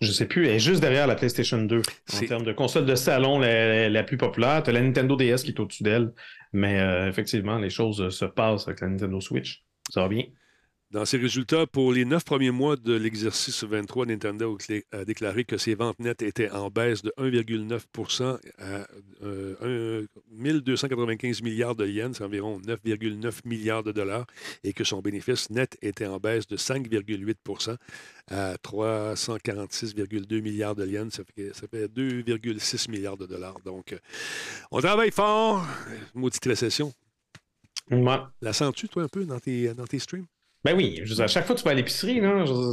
Je 0.00 0.12
sais 0.12 0.26
plus, 0.26 0.46
elle 0.46 0.54
est 0.54 0.58
juste 0.60 0.80
derrière 0.80 1.06
la 1.06 1.14
PlayStation 1.14 1.60
2 1.60 1.82
en 2.14 2.20
termes 2.20 2.44
de 2.44 2.52
console 2.52 2.86
de 2.86 2.94
salon 2.94 3.38
la, 3.38 3.90
la 3.90 4.02
plus 4.02 4.16
populaire. 4.16 4.62
Tu 4.62 4.70
as 4.70 4.72
la 4.72 4.80
Nintendo 4.80 5.14
DS 5.16 5.42
qui 5.44 5.50
est 5.50 5.60
au-dessus 5.60 5.82
d'elle. 5.82 6.14
Mais 6.52 6.80
euh, 6.80 7.08
effectivement, 7.08 7.58
les 7.58 7.70
choses 7.70 8.08
se 8.08 8.24
passent 8.24 8.66
avec 8.66 8.80
la 8.80 8.88
Nintendo 8.88 9.20
Switch. 9.20 9.62
Ça 9.90 10.00
va 10.02 10.08
bien. 10.08 10.24
Dans 10.90 11.04
ses 11.04 11.18
résultats, 11.18 11.68
pour 11.68 11.92
les 11.92 12.04
neuf 12.04 12.24
premiers 12.24 12.50
mois 12.50 12.74
de 12.74 12.94
l'exercice 12.94 13.62
23, 13.62 14.06
Nintendo 14.06 14.58
a 14.90 15.04
déclaré 15.04 15.44
que 15.44 15.56
ses 15.56 15.76
ventes 15.76 16.00
nettes 16.00 16.20
étaient 16.20 16.50
en 16.50 16.68
baisse 16.68 17.02
de 17.02 17.12
1,9% 17.16 18.40
à 18.58 18.88
euh, 19.22 20.06
1295 20.32 21.42
milliards 21.42 21.76
de 21.76 21.86
yens, 21.86 22.18
c'est 22.18 22.24
environ 22.24 22.58
9,9 22.58 23.42
milliards 23.44 23.84
de 23.84 23.92
dollars, 23.92 24.26
et 24.64 24.72
que 24.72 24.82
son 24.82 25.00
bénéfice 25.00 25.48
net 25.50 25.78
était 25.80 26.06
en 26.06 26.18
baisse 26.18 26.48
de 26.48 26.56
5,8% 26.56 27.76
à 28.26 28.56
346,2 28.56 30.42
milliards 30.42 30.74
de 30.74 30.88
yens, 30.88 31.14
ça 31.14 31.22
fait, 31.36 31.54
ça 31.54 31.68
fait 31.68 31.86
2,6 31.86 32.90
milliards 32.90 33.16
de 33.16 33.26
dollars. 33.26 33.60
Donc, 33.64 33.92
euh, 33.92 33.98
on 34.72 34.80
travaille 34.80 35.12
fort. 35.12 35.64
Maudite 36.14 36.44
récession. 36.46 36.92
Ouais. 37.92 38.18
La 38.40 38.52
sens-tu, 38.52 38.88
toi, 38.88 39.04
un 39.04 39.08
peu, 39.08 39.24
dans 39.24 39.38
tes, 39.38 39.72
dans 39.74 39.86
tes 39.86 40.00
streams? 40.00 40.26
Ben 40.64 40.76
oui, 40.76 41.00
je 41.04 41.08
veux 41.08 41.14
dire, 41.14 41.24
à 41.24 41.28
chaque 41.28 41.46
fois 41.46 41.54
que 41.54 41.60
tu 41.60 41.64
vas 41.64 41.70
à 41.70 41.74
l'épicerie, 41.74 42.20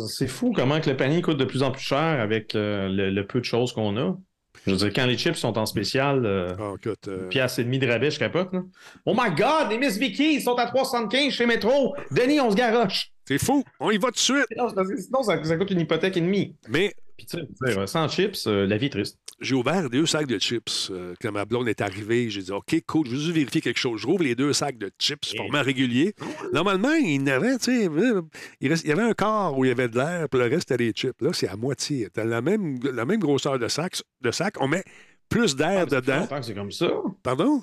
c'est 0.10 0.28
fou 0.28 0.52
comment 0.54 0.82
que 0.82 0.90
le 0.90 0.98
panier 0.98 1.22
coûte 1.22 1.38
de 1.38 1.46
plus 1.46 1.64
en 1.64 1.72
plus 1.72 1.84
cher 1.84 1.98
avec 1.98 2.54
euh, 2.56 2.90
le, 2.90 3.10
le 3.10 3.28
peu 3.28 3.40
de 3.40 3.46
choses 3.46 3.72
qu'on 3.72 3.96
a. 3.98 4.18
Je 4.66 4.72
veux 4.72 4.78
dire, 4.78 4.92
quand 4.94 5.06
les 5.06 5.18
chips 5.18 5.38
sont 5.38 5.58
en 5.58 5.66
spécial, 5.66 6.26
euh, 6.26 6.54
écoute, 6.76 7.08
euh, 7.08 7.30
pièce 7.30 7.60
et 7.60 7.64
demie 7.64 7.80
de 7.80 7.88
rabais, 7.88 8.12
je 8.12 8.20
capote. 8.20 8.52
Là. 8.52 8.64
Oh 9.06 9.14
my 9.18 9.34
God, 9.34 9.70
les 9.70 9.78
Miss 9.78 9.98
Vicky, 9.98 10.36
ils 10.36 10.42
sont 10.42 10.56
à 10.56 10.66
375 10.66 11.32
chez 11.32 11.46
Métro. 11.46 11.96
Denis, 12.12 12.42
on 12.42 12.52
se 12.52 12.56
garoche. 12.56 13.12
c'est 13.26 13.38
fou! 13.38 13.64
On 13.80 13.92
y 13.92 13.98
va 13.98 14.08
tout 14.08 14.16
de 14.16 14.18
suite! 14.18 14.46
Non, 14.58 14.68
Sinon, 14.70 15.24
ça, 15.24 15.42
ça 15.42 15.56
coûte 15.56 15.72
une 15.72 15.80
hypothèque 15.80 16.18
et 16.18 16.22
demie. 16.22 16.56
Mais 16.68 16.94
Puis 17.18 17.26
tu 17.26 17.38
sais, 17.66 17.88
sans 17.88 18.08
chips, 18.08 18.46
euh, 18.48 18.68
la 18.68 18.78
vie 18.78 18.86
est 18.86 18.90
triste. 18.90 19.18
j'ai 19.42 19.56
ouvert 19.56 19.90
deux 19.90 20.06
sacs 20.06 20.28
de 20.28 20.38
chips. 20.38 20.90
euh, 20.92 21.14
quand 21.22 21.32
ma 21.32 21.46
blonde 21.46 21.68
est 21.68 21.82
arrivée, 21.82 22.30
j'ai 22.30 22.42
dit 22.44 22.52
OK, 22.52 22.76
cool, 22.86 23.08
je 23.08 23.12
veux 23.12 23.18
juste 23.18 23.32
vérifier 23.34 23.60
quelque 23.62 23.80
chose. 23.80 24.00
Je 24.02 24.06
rouvre 24.08 24.24
les 24.24 24.36
deux 24.36 24.54
sacs 24.54 24.78
de 24.78 24.92
chips 25.00 25.36
format 25.36 25.62
régulier. 25.64 26.14
Normalement, 26.54 26.94
il 26.94 27.26
y 27.28 27.30
avait, 27.32 27.58
tu 27.58 27.66
sais, 27.66 27.90
euh, 27.90 28.22
il, 28.62 28.70
reste- 28.70 28.84
il 28.86 28.90
y 28.90 28.92
avait 28.92 29.02
un 29.04 29.14
quart 29.14 29.58
où 29.58 29.66
il 29.66 29.70
y 29.70 29.72
avait 29.72 29.90
de 29.90 29.98
l'air, 29.98 30.30
puis 30.30 30.40
le 30.40 30.46
reste, 30.46 30.70
c'était 30.70 30.78
des 30.86 30.92
chips. 30.92 31.20
Là, 31.22 31.32
c'est 31.34 31.48
à 31.48 31.56
moitié. 31.56 32.08
T'as 32.14 32.24
la 32.24 32.42
même, 32.42 32.80
la 32.84 33.06
même 33.06 33.20
grosseur 33.20 33.58
de 33.58 33.68
sac, 33.68 34.02
de 34.22 34.32
sac. 34.32 34.56
On 34.60 34.68
met 34.68 34.84
plus 35.30 35.56
d'air 35.56 35.88
fait 35.90 35.96
dedans. 36.02 36.28
c'est 36.42 36.54
comme 36.54 36.72
ça. 36.72 36.90
Pardon? 37.24 37.62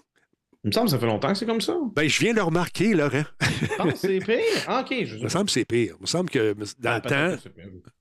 Il 0.64 0.68
me 0.68 0.72
semble 0.72 0.86
que 0.86 0.92
ça 0.92 0.98
fait 0.98 1.06
longtemps 1.06 1.28
que 1.28 1.34
c'est 1.38 1.46
comme 1.46 1.60
ça. 1.60 1.76
Ben, 1.94 2.08
je 2.08 2.20
viens 2.20 2.32
de 2.32 2.38
le 2.38 2.42
remarquer, 2.42 2.94
Laurent. 2.94 3.24
Ah, 3.78 3.84
c'est 3.94 4.18
pire. 4.18 4.38
Ah, 4.66 4.80
OK. 4.80 4.96
Je... 5.04 5.16
Il 5.16 5.24
me 5.24 5.28
semble 5.28 5.46
que 5.46 5.52
c'est 5.52 5.66
pire. 5.66 5.94
Il 5.98 6.02
me 6.02 6.06
semble 6.06 6.30
que 6.30 6.54
dans 6.78 6.90
Ah, 6.90 7.00
le 7.04 7.10
temps, 7.36 7.50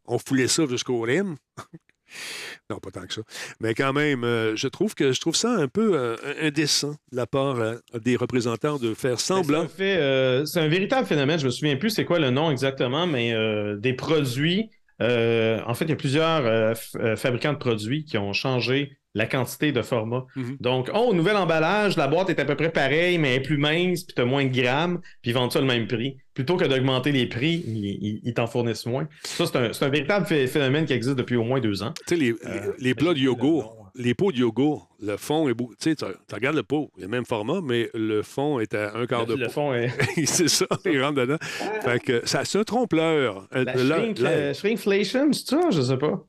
on 0.05 0.17
foulait 0.17 0.47
ça 0.47 0.65
jusqu'au 0.65 1.01
rim. 1.01 1.35
non, 2.69 2.77
pas 2.77 2.91
tant 2.91 3.05
que 3.05 3.13
ça. 3.13 3.21
Mais 3.59 3.73
quand 3.73 3.91
même, 3.91 4.23
euh, 4.23 4.55
je 4.55 4.69
trouve 4.69 4.95
que 4.95 5.11
je 5.11 5.19
trouve 5.19 5.35
ça 5.35 5.51
un 5.51 5.67
peu 5.67 5.91
euh, 5.93 6.15
indécent 6.41 6.95
de 7.11 7.17
la 7.17 7.27
part 7.27 7.59
euh, 7.59 7.75
des 8.01 8.15
représentants 8.15 8.77
de 8.77 8.93
faire 8.93 9.19
semblant. 9.19 9.67
c'est 9.77 9.99
un 9.99 10.67
véritable 10.67 11.05
phénomène. 11.05 11.39
Je 11.39 11.45
me 11.45 11.51
souviens 11.51 11.75
plus 11.75 11.89
c'est 11.89 12.05
quoi 12.05 12.19
le 12.19 12.29
nom 12.29 12.49
exactement, 12.49 13.07
mais 13.07 13.33
des 13.77 13.93
produits 13.93 14.69
en 15.01 15.73
fait, 15.73 15.83
il 15.83 15.89
y 15.89 15.93
a 15.93 15.97
plusieurs 15.97 16.77
fabricants 17.17 17.51
de 17.51 17.57
produits 17.57 18.05
qui 18.05 18.17
ont 18.17 18.31
changé 18.31 18.97
la 19.15 19.27
quantité 19.27 19.71
de 19.71 19.81
format. 19.81 20.25
Mhm. 20.35 20.57
Donc, 20.59 20.89
oh, 20.93 21.13
nouvel 21.13 21.35
emballage, 21.37 21.97
la 21.97 22.07
boîte 22.07 22.29
est 22.31 22.39
à 22.39 22.45
peu 22.45 22.55
près 22.55 22.71
pareille, 22.71 23.17
mais 23.19 23.35
elle 23.35 23.41
est 23.41 23.45
plus 23.45 23.57
mince, 23.57 24.03
puis 24.03 24.15
tu 24.15 24.21
as 24.21 24.25
moins 24.25 24.45
de 24.45 24.51
grammes, 24.61 24.99
puis 25.21 25.31
ils 25.31 25.33
vendent 25.33 25.51
ça 25.51 25.59
le 25.61 25.67
même 25.67 25.87
prix. 25.87 26.17
Plutôt 26.33 26.57
que 26.57 26.65
d'augmenter 26.65 27.11
les 27.11 27.27
prix, 27.27 27.63
ils, 27.67 27.85
ils- 27.85 28.21
ils 28.23 28.33
t'en 28.33 28.47
fournissent 28.47 28.87
moins. 28.87 29.07
Ça, 29.23 29.45
c'est 29.45 29.83
un, 29.83 29.89
véritable 29.89 30.25
phé- 30.25 30.47
phénomène 30.47 30.85
qui 30.85 30.93
existe 30.93 31.15
depuis 31.15 31.35
au 31.35 31.43
moins 31.43 31.59
deux 31.59 31.83
ans. 31.83 31.93
Tu 32.07 32.15
sais, 32.15 32.19
les, 32.19 32.31
Euh, 32.31 32.73
les, 32.79 32.85
les 32.89 32.95
plats 32.95 33.13
de 33.13 33.19
yogourt, 33.19 33.91
les 33.93 34.15
pots 34.15 34.31
de 34.31 34.37
yogourt, 34.37 34.89
le 34.99 35.15
fond 35.17 35.47
est 35.47 35.53
beau. 35.53 35.71
Tu 35.79 35.91
sais, 35.91 35.95
tu 35.95 36.05
regardes 36.33 36.55
le 36.55 36.63
pot, 36.63 36.89
il 36.97 37.01
y 37.01 37.03
a 37.03 37.05
le 37.05 37.11
même 37.11 37.25
format, 37.25 37.59
mais 37.63 37.91
le 37.93 38.23
fond 38.23 38.59
est 38.59 38.73
à 38.73 38.97
un 38.97 39.05
quart 39.05 39.27
de 39.27 39.35
Le, 39.35 39.41
le 39.41 39.45
pot. 39.45 39.51
fond 39.51 39.73
est. 39.75 39.91
c'est 40.25 40.47
ça, 40.47 40.65
il 40.85 40.99
rentre 41.03 41.21
dedans. 41.21 41.37
Fait 41.83 41.99
que 41.99 42.21
ça, 42.27 42.43
c'est 42.45 42.57
un 42.57 42.63
trompe-l'heure. 42.63 43.47
Euh, 43.55 43.63
La 43.63 43.77
shrink, 43.77 44.19
euh, 44.21 44.53
shrinkflation, 44.55 45.31
c'est 45.33 45.47
ça? 45.49 45.59
Je 45.69 45.81
sais 45.83 45.97
pas. 45.97 46.25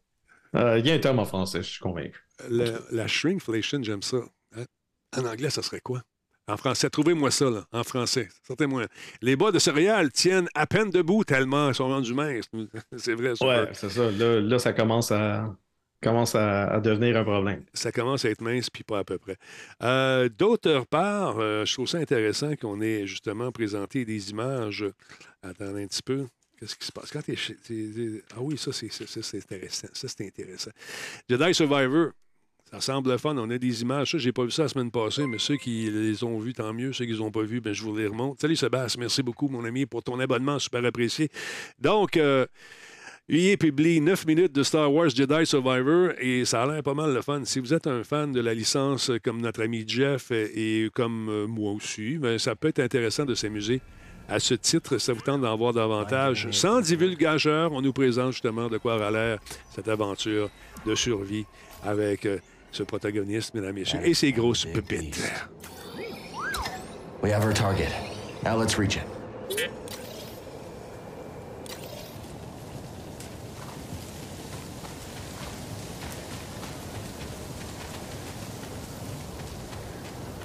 Euh, 0.57 0.79
Il 0.79 0.87
y 0.87 0.90
a 0.90 0.94
un 0.94 0.99
terme 0.99 1.18
en 1.18 1.25
français, 1.25 1.62
je 1.62 1.70
suis 1.70 1.81
convaincu. 1.81 2.20
La, 2.49 2.64
la 2.90 3.07
shrinkflation, 3.07 3.83
j'aime 3.83 4.03
ça. 4.03 4.18
Hein? 4.57 4.64
En 5.16 5.25
anglais, 5.25 5.51
ça 5.51 5.62
serait 5.62 5.81
quoi? 5.81 6.03
En 6.47 6.59
français, 6.59 6.90
trouvez-moi 6.90 7.31
ça, 7.31 7.49
là, 7.49 7.64
en 7.73 7.85
français. 7.85 8.29
Sortez-moi. 8.47 8.87
Les 9.23 9.35
bas 9.35 9.51
de 9.51 9.59
céréales 9.59 10.12
tiennent 10.12 10.49
à 10.55 10.66
peine 10.66 10.90
debout 10.90 11.25
tellement 11.25 11.68
ils 11.70 11.75
sont 11.75 11.88
rendus 11.88 12.12
minces. 12.12 12.44
C'est 12.99 13.14
vrai. 13.14 13.33
Ouais, 13.40 13.70
c'est 13.73 13.88
ça. 13.88 14.11
Là, 14.11 14.40
là, 14.40 14.59
ça 14.59 14.73
commence 14.75 15.11
à 15.11 15.57
commence 16.03 16.35
à, 16.35 16.66
à 16.66 16.81
devenir 16.81 17.16
un 17.16 17.25
problème. 17.25 17.64
Ça 17.73 17.90
commence 17.90 18.27
à 18.27 18.31
être 18.31 18.42
mince, 18.42 18.68
puis 18.68 18.85
pas 18.85 18.99
à 18.99 19.05
peu 19.05 19.16
près. 19.16 19.38
Euh, 19.83 20.29
D'autre 20.29 20.85
part, 20.90 21.38
euh, 21.38 21.64
je 21.64 21.73
trouve 21.73 21.88
ça 21.88 21.97
intéressant 21.97 22.55
qu'on 22.57 22.83
ait 22.83 23.07
justement 23.07 23.51
présenté 23.51 24.05
des 24.05 24.31
images. 24.31 24.85
Attendez 25.42 25.85
un 25.85 25.87
petit 25.87 26.03
peu. 26.03 26.27
Qu'est-ce 26.61 26.77
qui 26.77 26.85
se 26.87 26.92
passe? 26.92 27.11
Quand 27.11 27.23
t'es 27.23 27.37
Ah 28.37 28.40
oui, 28.40 28.59
ça, 28.59 28.70
c'est 28.70 28.92
ça, 28.92 29.05
c'est 29.07 29.38
intéressant. 29.38 29.88
Ça, 29.94 30.09
c'est 30.09 30.27
intéressant. 30.27 30.70
Jedi 31.27 31.55
Survivor. 31.55 32.11
Ça 32.70 32.81
semble 32.81 33.11
le 33.11 33.18
fun. 33.18 33.37
On 33.37 33.50
a 33.50 33.59
des 33.59 33.83
images. 33.83 34.12
Ça, 34.12 34.18
j'ai 34.18 34.33
pas 34.33 34.44
vu 34.44 34.50
ça 34.50 34.62
la 34.62 34.68
semaine 34.68 34.90
passée, 34.90 35.27
mais 35.27 35.38
ceux 35.38 35.57
qui 35.57 35.90
les 35.90 36.24
ont 36.24 36.38
vus, 36.38 36.55
tant 36.55 36.72
mieux. 36.72 36.92
Ceux 36.92 37.05
qui 37.05 37.12
les 37.12 37.20
ont 37.20 37.31
pas 37.31 37.42
vus, 37.42 37.61
ben, 37.61 37.72
je 37.72 37.83
vous 37.83 37.96
les 37.96 38.07
remonte. 38.07 38.40
Salut 38.40 38.57
Sébastien, 38.57 39.00
merci 39.00 39.22
beaucoup, 39.22 39.48
mon 39.48 39.64
ami, 39.64 39.87
pour 39.87 40.03
ton 40.03 40.18
abonnement, 40.18 40.59
super 40.59 40.85
apprécié. 40.85 41.29
Donc, 41.79 42.16
euh, 42.16 42.46
publie 43.29 44.00
9 44.00 44.27
minutes 44.27 44.53
de 44.53 44.62
Star 44.62 44.92
Wars 44.92 45.11
Jedi 45.11 45.46
Survivor 45.46 46.11
et 46.18 46.44
ça 46.44 46.62
a 46.62 46.66
l'air 46.66 46.83
pas 46.83 46.94
mal 46.94 47.14
le 47.14 47.22
fun. 47.22 47.44
Si 47.44 47.61
vous 47.61 47.72
êtes 47.72 47.87
un 47.87 48.03
fan 48.03 48.33
de 48.33 48.40
la 48.40 48.55
licence 48.55 49.11
euh, 49.11 49.18
comme 49.22 49.40
notre 49.40 49.62
ami 49.62 49.85
Jeff 49.87 50.31
et, 50.31 50.85
et 50.85 50.90
comme 50.90 51.29
euh, 51.29 51.46
moi 51.46 51.72
aussi, 51.72 52.18
ben, 52.18 52.38
ça 52.38 52.55
peut 52.57 52.68
être 52.68 52.81
intéressant 52.81 53.24
de 53.24 53.35
s'amuser. 53.35 53.81
À 54.29 54.40
ce 54.40 54.55
titre, 54.55 54.96
ça 54.98 55.12
vous 55.12 55.20
tente 55.20 55.42
d'en 55.42 55.57
voir 55.57 55.74
davantage. 55.74 56.48
Sans 56.50 56.81
divulgageur, 56.81 57.72
on 57.72 57.83
nous 57.83 57.92
présente 57.92 58.33
justement 58.33 58.68
de 58.68 58.79
quoi 58.79 58.96
aura 58.96 59.11
l'air 59.11 59.38
cette 59.74 59.88
aventure 59.88 60.48
de 60.87 60.94
survie 60.94 61.44
avec 61.83 62.24
euh, 62.24 62.38
ce 62.75 62.83
protagoniste, 62.83 63.55
mesdames 63.55 63.77
et 63.77 63.81
messieurs, 63.81 64.01
et 64.03 64.15
ses 64.15 64.33
grosses 64.33 64.65
pépites. 64.67 65.33
We 67.23 67.31
have 67.33 67.45
our 67.45 67.55
target. 67.55 67.91
Now 68.43 68.57
let's 68.57 68.77
reach 68.77 68.97
it. 68.97 69.05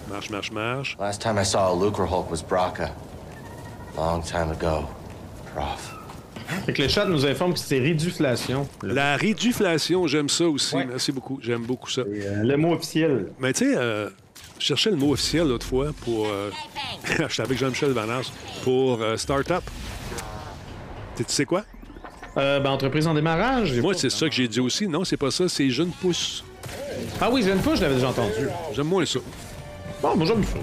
Marche, 0.07 0.29
marche, 0.29 0.51
marche. 0.51 0.97
Last 0.99 1.21
time 1.21 1.37
I 1.37 1.43
saw 1.43 1.71
a 1.71 1.73
Lucre 1.73 2.05
Hulk 2.05 2.29
was 2.29 2.43
Braca. 2.43 2.93
Long 3.97 4.21
time 4.21 4.51
ago. 4.51 4.87
Prof. 5.53 5.98
Fait 6.65 6.73
que 6.73 6.81
le 6.81 6.87
chat 6.87 7.05
nous 7.05 7.25
informe 7.25 7.53
que 7.53 7.59
c'est 7.59 7.79
réduflation. 7.79 8.67
La 8.83 9.15
réduflation, 9.17 10.07
j'aime 10.07 10.29
ça 10.29 10.45
aussi. 10.47 10.75
Ouais. 10.75 10.85
Merci 10.85 11.11
beaucoup. 11.11 11.39
J'aime 11.41 11.63
beaucoup 11.63 11.89
ça. 11.89 12.01
euh, 12.01 12.43
le 12.43 12.57
mot 12.57 12.73
officiel. 12.73 13.27
Mais 13.39 13.53
tu 13.53 13.65
sais, 13.71 13.77
euh, 13.77 14.09
je 14.59 14.65
cherchais 14.65 14.89
le 14.89 14.95
mot 14.97 15.13
officiel 15.13 15.47
l'autre 15.47 15.65
fois 15.65 15.91
pour. 16.03 16.27
euh, 16.27 16.49
J'étais 17.29 17.41
avec 17.41 17.57
Jean-Michel 17.57 17.91
Vanasse 17.91 18.31
pour 18.63 19.01
euh, 19.01 19.15
Startup. 19.17 19.61
Tu 21.17 21.23
sais 21.27 21.45
quoi? 21.45 21.63
Euh, 22.37 22.59
ben, 22.59 22.69
entreprise 22.69 23.07
en 23.07 23.13
démarrage. 23.13 23.73
Moi, 23.79 23.93
c'est 23.93 24.09
ça 24.09 24.27
que 24.29 24.35
j'ai 24.35 24.47
dit 24.47 24.59
aussi. 24.59 24.87
Non, 24.87 25.03
c'est 25.03 25.17
pas 25.17 25.31
ça, 25.31 25.49
c'est 25.49 25.69
jeune 25.69 25.89
pousse. 25.91 26.43
Ah 27.19 27.29
oui, 27.31 27.43
jeune 27.43 27.59
pas, 27.59 27.75
je 27.75 27.81
l'avais 27.81 27.95
déjà 27.95 28.09
entendu. 28.09 28.47
J'aime 28.73 28.87
moins 28.87 29.05
ça. 29.05 29.19
Bon, 30.01 30.15
moi 30.15 30.25
j'aime 30.25 30.43
ça. 30.43 30.53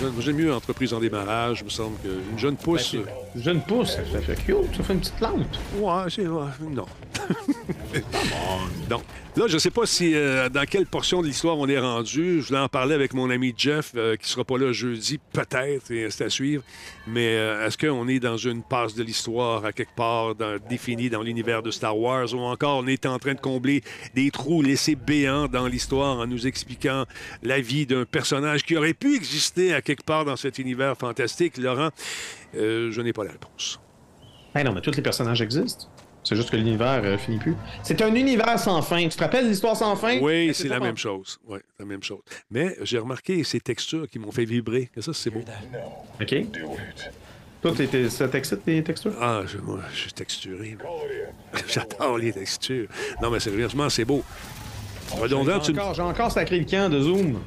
J'aime- 0.00 0.14
J'aime 0.20 0.36
mieux 0.36 0.54
entreprise 0.54 0.94
en 0.94 1.00
démarrage. 1.00 1.58
Il 1.60 1.64
me 1.66 1.70
semble 1.70 1.96
qu'une 1.98 2.38
jeune 2.38 2.56
pousse. 2.56 2.94
Ben, 2.94 3.42
Jeune 3.42 3.60
pousse, 3.60 3.90
ça 4.12 4.20
fait 4.20 4.36
cute, 4.36 4.74
ça 4.76 4.82
fait 4.82 4.94
une 4.94 5.00
petite 5.00 5.16
plante. 5.16 5.60
Ouais, 5.78 6.04
c'est 6.08 6.24
vrai. 6.24 6.46
Non. 6.70 6.86
Donc, 8.88 9.02
là, 9.36 9.46
je 9.48 9.54
ne 9.54 9.58
sais 9.58 9.70
pas 9.70 9.86
si 9.86 10.14
euh, 10.14 10.48
dans 10.48 10.64
quelle 10.64 10.86
portion 10.86 11.20
de 11.20 11.26
l'histoire 11.26 11.58
on 11.58 11.68
est 11.68 11.78
rendu. 11.78 12.40
Je 12.40 12.48
voulais 12.48 12.60
en 12.60 12.68
parler 12.68 12.94
avec 12.94 13.14
mon 13.14 13.30
ami 13.30 13.52
Jeff, 13.56 13.92
euh, 13.96 14.16
qui 14.16 14.28
sera 14.28 14.44
pas 14.44 14.58
là 14.58 14.72
jeudi, 14.72 15.18
peut-être, 15.32 15.90
et 15.90 16.08
c'est 16.10 16.24
à 16.24 16.30
suivre. 16.30 16.62
Mais 17.06 17.34
euh, 17.36 17.66
est-ce 17.66 17.76
qu'on 17.78 18.06
est 18.08 18.20
dans 18.20 18.36
une 18.36 18.62
passe 18.62 18.94
de 18.94 19.02
l'histoire 19.02 19.64
à 19.64 19.72
quelque 19.72 19.94
part 19.94 20.34
définie 20.68 21.10
dans 21.10 21.22
l'univers 21.22 21.62
de 21.62 21.70
Star 21.70 21.98
Wars, 21.98 22.32
ou 22.32 22.38
encore 22.38 22.78
on 22.78 22.86
est 22.86 23.06
en 23.06 23.18
train 23.18 23.34
de 23.34 23.40
combler 23.40 23.82
des 24.14 24.30
trous 24.30 24.62
laissés 24.62 24.94
béants 24.94 25.48
dans 25.48 25.66
l'histoire 25.66 26.18
en 26.18 26.26
nous 26.26 26.46
expliquant 26.46 27.04
la 27.42 27.60
vie 27.60 27.86
d'un 27.86 28.04
personnage 28.04 28.62
qui 28.62 28.76
aurait 28.76 28.94
pu 28.94 29.16
exister 29.16 29.74
à 29.74 29.82
quelque 29.82 30.04
part 30.04 30.24
dans 30.24 30.36
cet 30.36 30.58
univers 30.58 30.96
fantastique, 30.96 31.58
Laurent? 31.58 31.90
Je 32.54 33.00
n'ai 33.00 33.12
pas 33.12 33.24
la 33.24 33.32
réponse. 33.32 33.80
Ben 34.54 34.64
non, 34.64 34.72
mais 34.72 34.80
tous 34.80 34.96
les 34.96 35.02
personnages 35.02 35.42
existent. 35.42 35.88
C'est 36.28 36.34
juste 36.34 36.50
que 36.50 36.56
l'univers 36.56 37.02
euh, 37.04 37.16
finit 37.18 37.38
plus. 37.38 37.54
C'est 37.84 38.02
un 38.02 38.12
univers 38.12 38.58
sans 38.58 38.82
fin. 38.82 39.06
Tu 39.08 39.16
te 39.16 39.22
rappelles 39.22 39.48
l'histoire 39.48 39.76
sans 39.76 39.94
fin? 39.94 40.18
Oui, 40.20 40.50
c'est 40.52 40.66
la 40.66 40.80
même 40.80 40.96
chose. 40.96 41.38
Oui, 41.46 41.60
la 41.78 41.84
même 41.84 42.02
chose. 42.02 42.18
Mais 42.50 42.76
j'ai 42.82 42.98
remarqué 42.98 43.44
ces 43.44 43.60
textures 43.60 44.08
qui 44.08 44.18
m'ont 44.18 44.32
fait 44.32 44.44
vibrer. 44.44 44.90
Et 44.96 45.02
ça, 45.02 45.12
c'est 45.14 45.30
beau. 45.30 45.42
OK. 46.20 46.34
Toi, 47.62 47.72
t'es- 47.76 47.86
t'es- 47.86 48.10
ça 48.10 48.26
t'excite 48.26 48.60
les 48.66 48.82
textures? 48.82 49.12
Ah, 49.20 49.42
je, 49.46 49.58
moi, 49.58 49.78
je 49.94 49.98
suis 50.00 50.12
texturé. 50.12 50.76
J'adore 51.68 52.18
les 52.18 52.32
textures. 52.32 52.88
Non, 53.22 53.30
mais 53.30 53.38
sérieusement, 53.38 53.88
c'est 53.88 54.04
beau. 54.04 54.24
Redondant, 55.12 55.60
tu 55.60 55.66
J'ai 55.66 55.72
me... 55.74 55.80
encore, 55.80 55.94
j'ai 55.94 56.02
encore 56.02 56.32
sacré 56.32 56.58
le 56.58 56.64
camp 56.64 56.90
de 56.90 57.00
Zoom. 57.00 57.38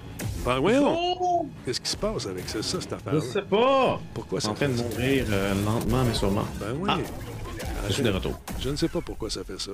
Ben, 0.46 0.60
voyons, 0.60 0.98
Oh! 0.98 1.48
qu'est-ce 1.65 1.82
qui 1.82 1.89
se 1.89 1.98
passe 1.98 2.26
avec 2.28 2.48
ça, 2.48 2.63
ça 2.63 2.80
cette 2.80 2.89
Je 2.92 2.96
affaire 2.96 3.22
sais 3.22 3.42
pas. 3.42 4.00
Pourquoi 4.13 4.39
C'est 4.39 4.46
ça 4.46 4.52
en 4.52 4.56
train 4.56 4.70
de 4.70 4.74
mourir 4.76 5.26
euh, 5.30 5.54
lentement, 5.65 6.04
mais 6.06 6.13
sûrement. 6.13 6.46
Ben 6.62 6.74
oui. 6.80 6.89
Ah. 6.89 6.98
Je 8.60 8.69
ne 8.69 8.76
sais 8.76 8.88
pas 8.88 9.02
pourquoi 9.02 9.30
ça 9.30 9.43
fait 9.43 9.60
ça. 9.60 9.72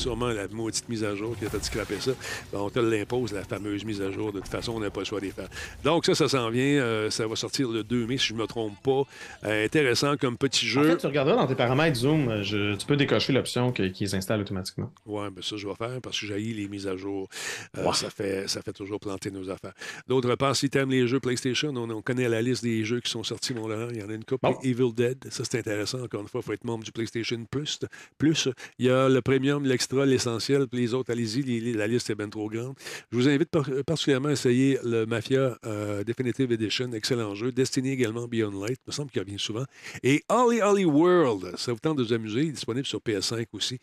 Sûrement 0.00 0.28
la 0.28 0.48
maudite 0.48 0.88
mise 0.88 1.04
à 1.04 1.14
jour 1.14 1.36
qui 1.38 1.44
a 1.44 1.50
fait 1.50 1.62
scraper 1.62 2.00
ça. 2.00 2.12
Ben, 2.52 2.58
on 2.60 2.70
te 2.70 2.78
l'impose, 2.78 3.32
la 3.32 3.44
fameuse 3.44 3.84
mise 3.84 4.00
à 4.00 4.10
jour. 4.10 4.32
De 4.32 4.40
toute 4.40 4.48
façon, 4.48 4.72
on 4.72 4.80
n'a 4.80 4.90
pas 4.90 5.00
le 5.00 5.04
choix 5.06 5.20
de 5.20 5.26
les 5.26 5.30
faire. 5.30 5.48
Donc, 5.84 6.06
ça, 6.06 6.14
ça 6.14 6.28
s'en 6.28 6.48
vient. 6.48 6.62
Euh, 6.80 7.10
ça 7.10 7.26
va 7.26 7.36
sortir 7.36 7.68
le 7.68 7.82
2 7.84 8.06
mai, 8.06 8.16
si 8.16 8.28
je 8.28 8.34
ne 8.34 8.38
me 8.38 8.46
trompe 8.46 8.80
pas. 8.82 9.02
Euh, 9.44 9.64
intéressant 9.66 10.16
comme 10.16 10.38
petit 10.38 10.64
En 10.66 10.68
jeu. 10.82 10.90
fait, 10.92 10.96
tu 10.96 11.06
regarderas 11.06 11.36
dans 11.36 11.46
tes 11.46 11.54
paramètres 11.54 11.98
Zoom, 11.98 12.28
euh, 12.28 12.42
je- 12.42 12.74
tu 12.76 12.86
peux 12.86 12.96
décocher 12.96 13.32
l'option 13.34 13.72
qu'ils 13.72 14.14
installent 14.16 14.40
automatiquement. 14.40 14.90
Oui, 15.06 15.24
ben 15.34 15.42
ça, 15.42 15.56
je 15.56 15.68
vais 15.68 15.74
faire 15.74 16.00
parce 16.02 16.18
que 16.18 16.26
j'ai 16.26 16.38
les 16.38 16.68
mises 16.68 16.86
à 16.86 16.96
jour. 16.96 17.28
Euh, 17.76 17.92
ça, 17.92 18.08
fait, 18.08 18.48
ça 18.48 18.62
fait 18.62 18.72
toujours 18.72 19.00
planter 19.00 19.30
nos 19.30 19.50
affaires. 19.50 19.74
D'autre 20.08 20.34
part, 20.36 20.56
si 20.56 20.70
tu 20.70 20.78
aimes 20.78 20.90
les 20.90 21.06
jeux 21.06 21.20
PlayStation, 21.20 21.72
on, 21.76 21.90
on 21.90 22.00
connaît 22.02 22.28
la 22.28 22.40
liste 22.40 22.62
des 22.64 22.84
jeux 22.84 23.00
qui 23.00 23.10
sont 23.10 23.22
sortis, 23.22 23.52
mon 23.52 23.68
Laurent. 23.68 23.88
Il 23.92 24.00
y 24.00 24.02
en 24.02 24.08
a 24.08 24.14
une 24.14 24.24
couple. 24.24 24.46
Bon. 24.46 24.56
Evil 24.62 24.92
Dead, 24.94 25.18
ça, 25.30 25.42
c'est 25.44 25.58
intéressant. 25.58 26.02
Encore 26.02 26.22
une 26.22 26.28
fois, 26.28 26.40
il 26.42 26.46
faut 26.46 26.52
être 26.54 26.64
membre 26.64 26.84
du 26.84 26.92
PlayStation 26.92 27.38
Plus. 27.50 27.80
Plus, 28.18 28.48
il 28.78 28.86
y 28.86 28.90
a 28.90 29.08
le 29.08 29.20
Premium, 29.20 29.64
l'Extra, 29.64 29.89
l'Essentiel, 29.98 30.66
puis 30.68 30.80
les 30.80 30.94
autres, 30.94 31.10
allez-y, 31.12 31.72
la 31.72 31.86
liste 31.86 32.10
est 32.10 32.14
bien 32.14 32.28
trop 32.28 32.48
grande. 32.48 32.74
Je 33.10 33.16
vous 33.16 33.28
invite 33.28 33.50
par- 33.50 33.68
particulièrement 33.86 34.28
à 34.28 34.32
essayer 34.32 34.78
le 34.84 35.06
Mafia 35.06 35.58
euh, 35.66 36.04
Definitive 36.04 36.52
Edition, 36.52 36.92
excellent 36.92 37.34
jeu. 37.34 37.52
Destiny 37.52 37.90
également, 37.90 38.26
Beyond 38.26 38.60
Light, 38.64 38.78
me 38.86 38.92
semble 38.92 39.10
qu'il 39.10 39.20
revient 39.20 39.38
souvent. 39.38 39.64
Et 40.02 40.22
Holly 40.28 40.60
Holly 40.60 40.84
World, 40.84 41.56
ça 41.56 41.72
vous 41.72 41.78
tente 41.78 41.98
de 41.98 42.02
vous 42.02 42.12
amuser, 42.12 42.50
disponible 42.50 42.86
sur 42.86 43.00
PS5 43.00 43.46
aussi. 43.52 43.78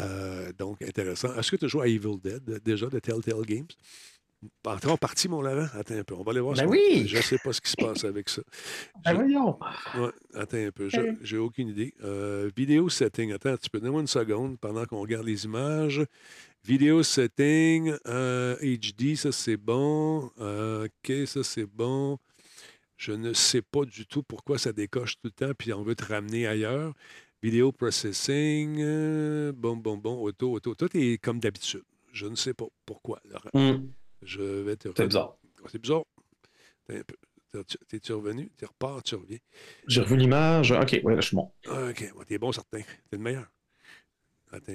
Euh, 0.00 0.52
donc, 0.58 0.82
intéressant. 0.82 1.34
Est-ce 1.36 1.50
que 1.50 1.56
tu 1.56 1.68
joué 1.68 1.82
à 1.82 1.86
Evil 1.88 2.18
Dead 2.22 2.42
euh, 2.48 2.58
déjà 2.64 2.86
de 2.86 2.98
Telltale 2.98 3.42
Games? 3.46 3.66
Entrons 4.64 4.96
parti, 4.96 5.28
mon 5.28 5.42
Laurent. 5.42 5.66
Attends 5.74 5.94
un 5.96 6.04
peu. 6.04 6.14
On 6.14 6.22
va 6.22 6.30
aller 6.32 6.40
voir 6.40 6.54
Ben 6.54 6.62
ça. 6.64 6.66
oui! 6.68 7.04
Je 7.06 7.16
ne 7.18 7.22
sais 7.22 7.38
pas 7.38 7.52
ce 7.52 7.60
qui 7.60 7.70
se 7.70 7.76
passe 7.76 8.04
avec 8.04 8.28
ça. 8.28 8.42
Ben 9.04 9.10
Je- 9.12 9.16
voyons! 9.16 9.58
Ouais, 9.96 10.10
attends 10.34 10.56
un 10.56 10.70
peu. 10.70 10.88
Je- 10.88 11.16
J'ai 11.22 11.36
aucune 11.38 11.68
idée. 11.68 11.94
Euh, 12.02 12.50
vidéo 12.56 12.88
setting. 12.88 13.32
Attends, 13.32 13.56
tu 13.56 13.68
peux 13.70 13.78
donner-moi 13.80 14.00
une 14.02 14.06
seconde 14.06 14.58
pendant 14.58 14.84
qu'on 14.86 15.00
regarde 15.00 15.26
les 15.26 15.44
images. 15.44 16.02
Vidéo 16.64 17.02
setting. 17.02 17.92
euh, 18.06 18.56
HD, 18.62 19.16
ça 19.16 19.32
c'est 19.32 19.56
bon. 19.56 20.30
Euh, 20.40 20.86
OK, 20.86 21.26
ça 21.26 21.42
c'est 21.42 21.66
bon. 21.66 22.18
Je 22.96 23.12
ne 23.12 23.32
sais 23.32 23.60
pas 23.62 23.84
du 23.84 24.06
tout 24.06 24.22
pourquoi 24.22 24.56
ça 24.58 24.72
décoche 24.72 25.14
tout 25.16 25.24
le 25.24 25.30
temps, 25.32 25.52
puis 25.58 25.72
on 25.72 25.82
veut 25.82 25.94
te 25.96 26.04
ramener 26.04 26.46
ailleurs. 26.46 26.94
Vidéo 27.42 27.72
processing. 27.72 28.78
euh, 28.80 29.52
bon, 29.54 29.76
bon, 29.76 29.98
bon. 29.98 30.14
Auto, 30.22 30.52
auto. 30.52 30.74
Tout 30.74 30.88
est 30.96 31.18
comme 31.18 31.40
d'habitude. 31.40 31.82
Je 32.12 32.26
ne 32.26 32.36
sais 32.36 32.54
pas 32.54 32.66
pourquoi, 32.86 33.20
Laurent. 33.28 33.50
Hum, 33.54 33.90
Je 34.24 34.42
vais 34.42 34.76
te. 34.76 34.88
C'est 34.96 35.06
bizarre. 35.06 35.36
C'est 35.70 35.80
bizarre. 35.80 36.04
T'es-tu 37.88 38.12
revenu? 38.12 38.50
Tu 38.58 38.64
repars, 38.64 39.02
tu 39.02 39.14
reviens. 39.14 39.38
J'ai 39.86 40.00
revu 40.00 40.16
l'image. 40.16 40.72
OK, 40.72 41.00
ouais, 41.04 41.14
là, 41.14 41.20
je 41.20 41.28
suis 41.28 41.36
bon. 41.36 41.52
Ah, 41.68 41.88
OK, 41.90 42.00
ouais, 42.16 42.24
t'es 42.26 42.38
bon, 42.38 42.50
certain. 42.50 42.80
T'es 42.80 43.16
le 43.16 43.18
meilleur. 43.18 43.46
Attends. 44.50 44.72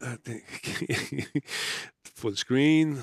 Attends. 0.00 0.32
Full 2.16 2.36
screen. 2.36 3.02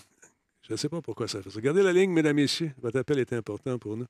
Je 0.62 0.74
ne 0.74 0.78
sais 0.78 0.90
pas 0.90 1.02
pourquoi 1.02 1.28
ça 1.28 1.42
fait 1.42 1.50
ça. 1.50 1.56
Regardez 1.56 1.84
la 1.84 1.94
ligne, 1.94 2.12
mesdames, 2.12 2.36
messieurs. 2.36 2.74
Votre 2.82 3.00
appel 3.00 3.20
est 3.20 3.32
important 3.34 3.78
pour 3.80 3.96
nous. 3.96 4.08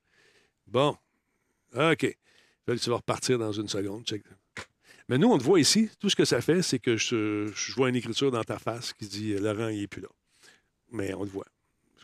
Bon. 0.65 0.97
OK. 1.75 2.17
Là, 2.67 2.75
tu 2.77 2.89
vas 2.89 2.97
repartir 2.97 3.37
dans 3.37 3.51
une 3.51 3.67
seconde. 3.67 4.05
Check. 4.05 4.23
Mais 5.09 5.17
nous, 5.17 5.29
on 5.29 5.37
te 5.37 5.43
voit 5.43 5.59
ici. 5.59 5.89
Tout 5.99 6.09
ce 6.09 6.15
que 6.15 6.25
ça 6.25 6.41
fait, 6.41 6.61
c'est 6.61 6.79
que 6.79 6.97
je, 6.97 7.51
je 7.53 7.73
vois 7.73 7.89
une 7.89 7.95
écriture 7.95 8.31
dans 8.31 8.43
ta 8.43 8.59
face 8.59 8.93
qui 8.93 9.07
dit 9.07 9.33
euh, 9.33 9.39
Laurent, 9.39 9.69
il 9.69 9.81
n'est 9.81 9.87
plus 9.87 10.01
là. 10.01 10.09
Mais 10.91 11.13
on 11.13 11.25
te 11.25 11.29
voit. 11.29 11.45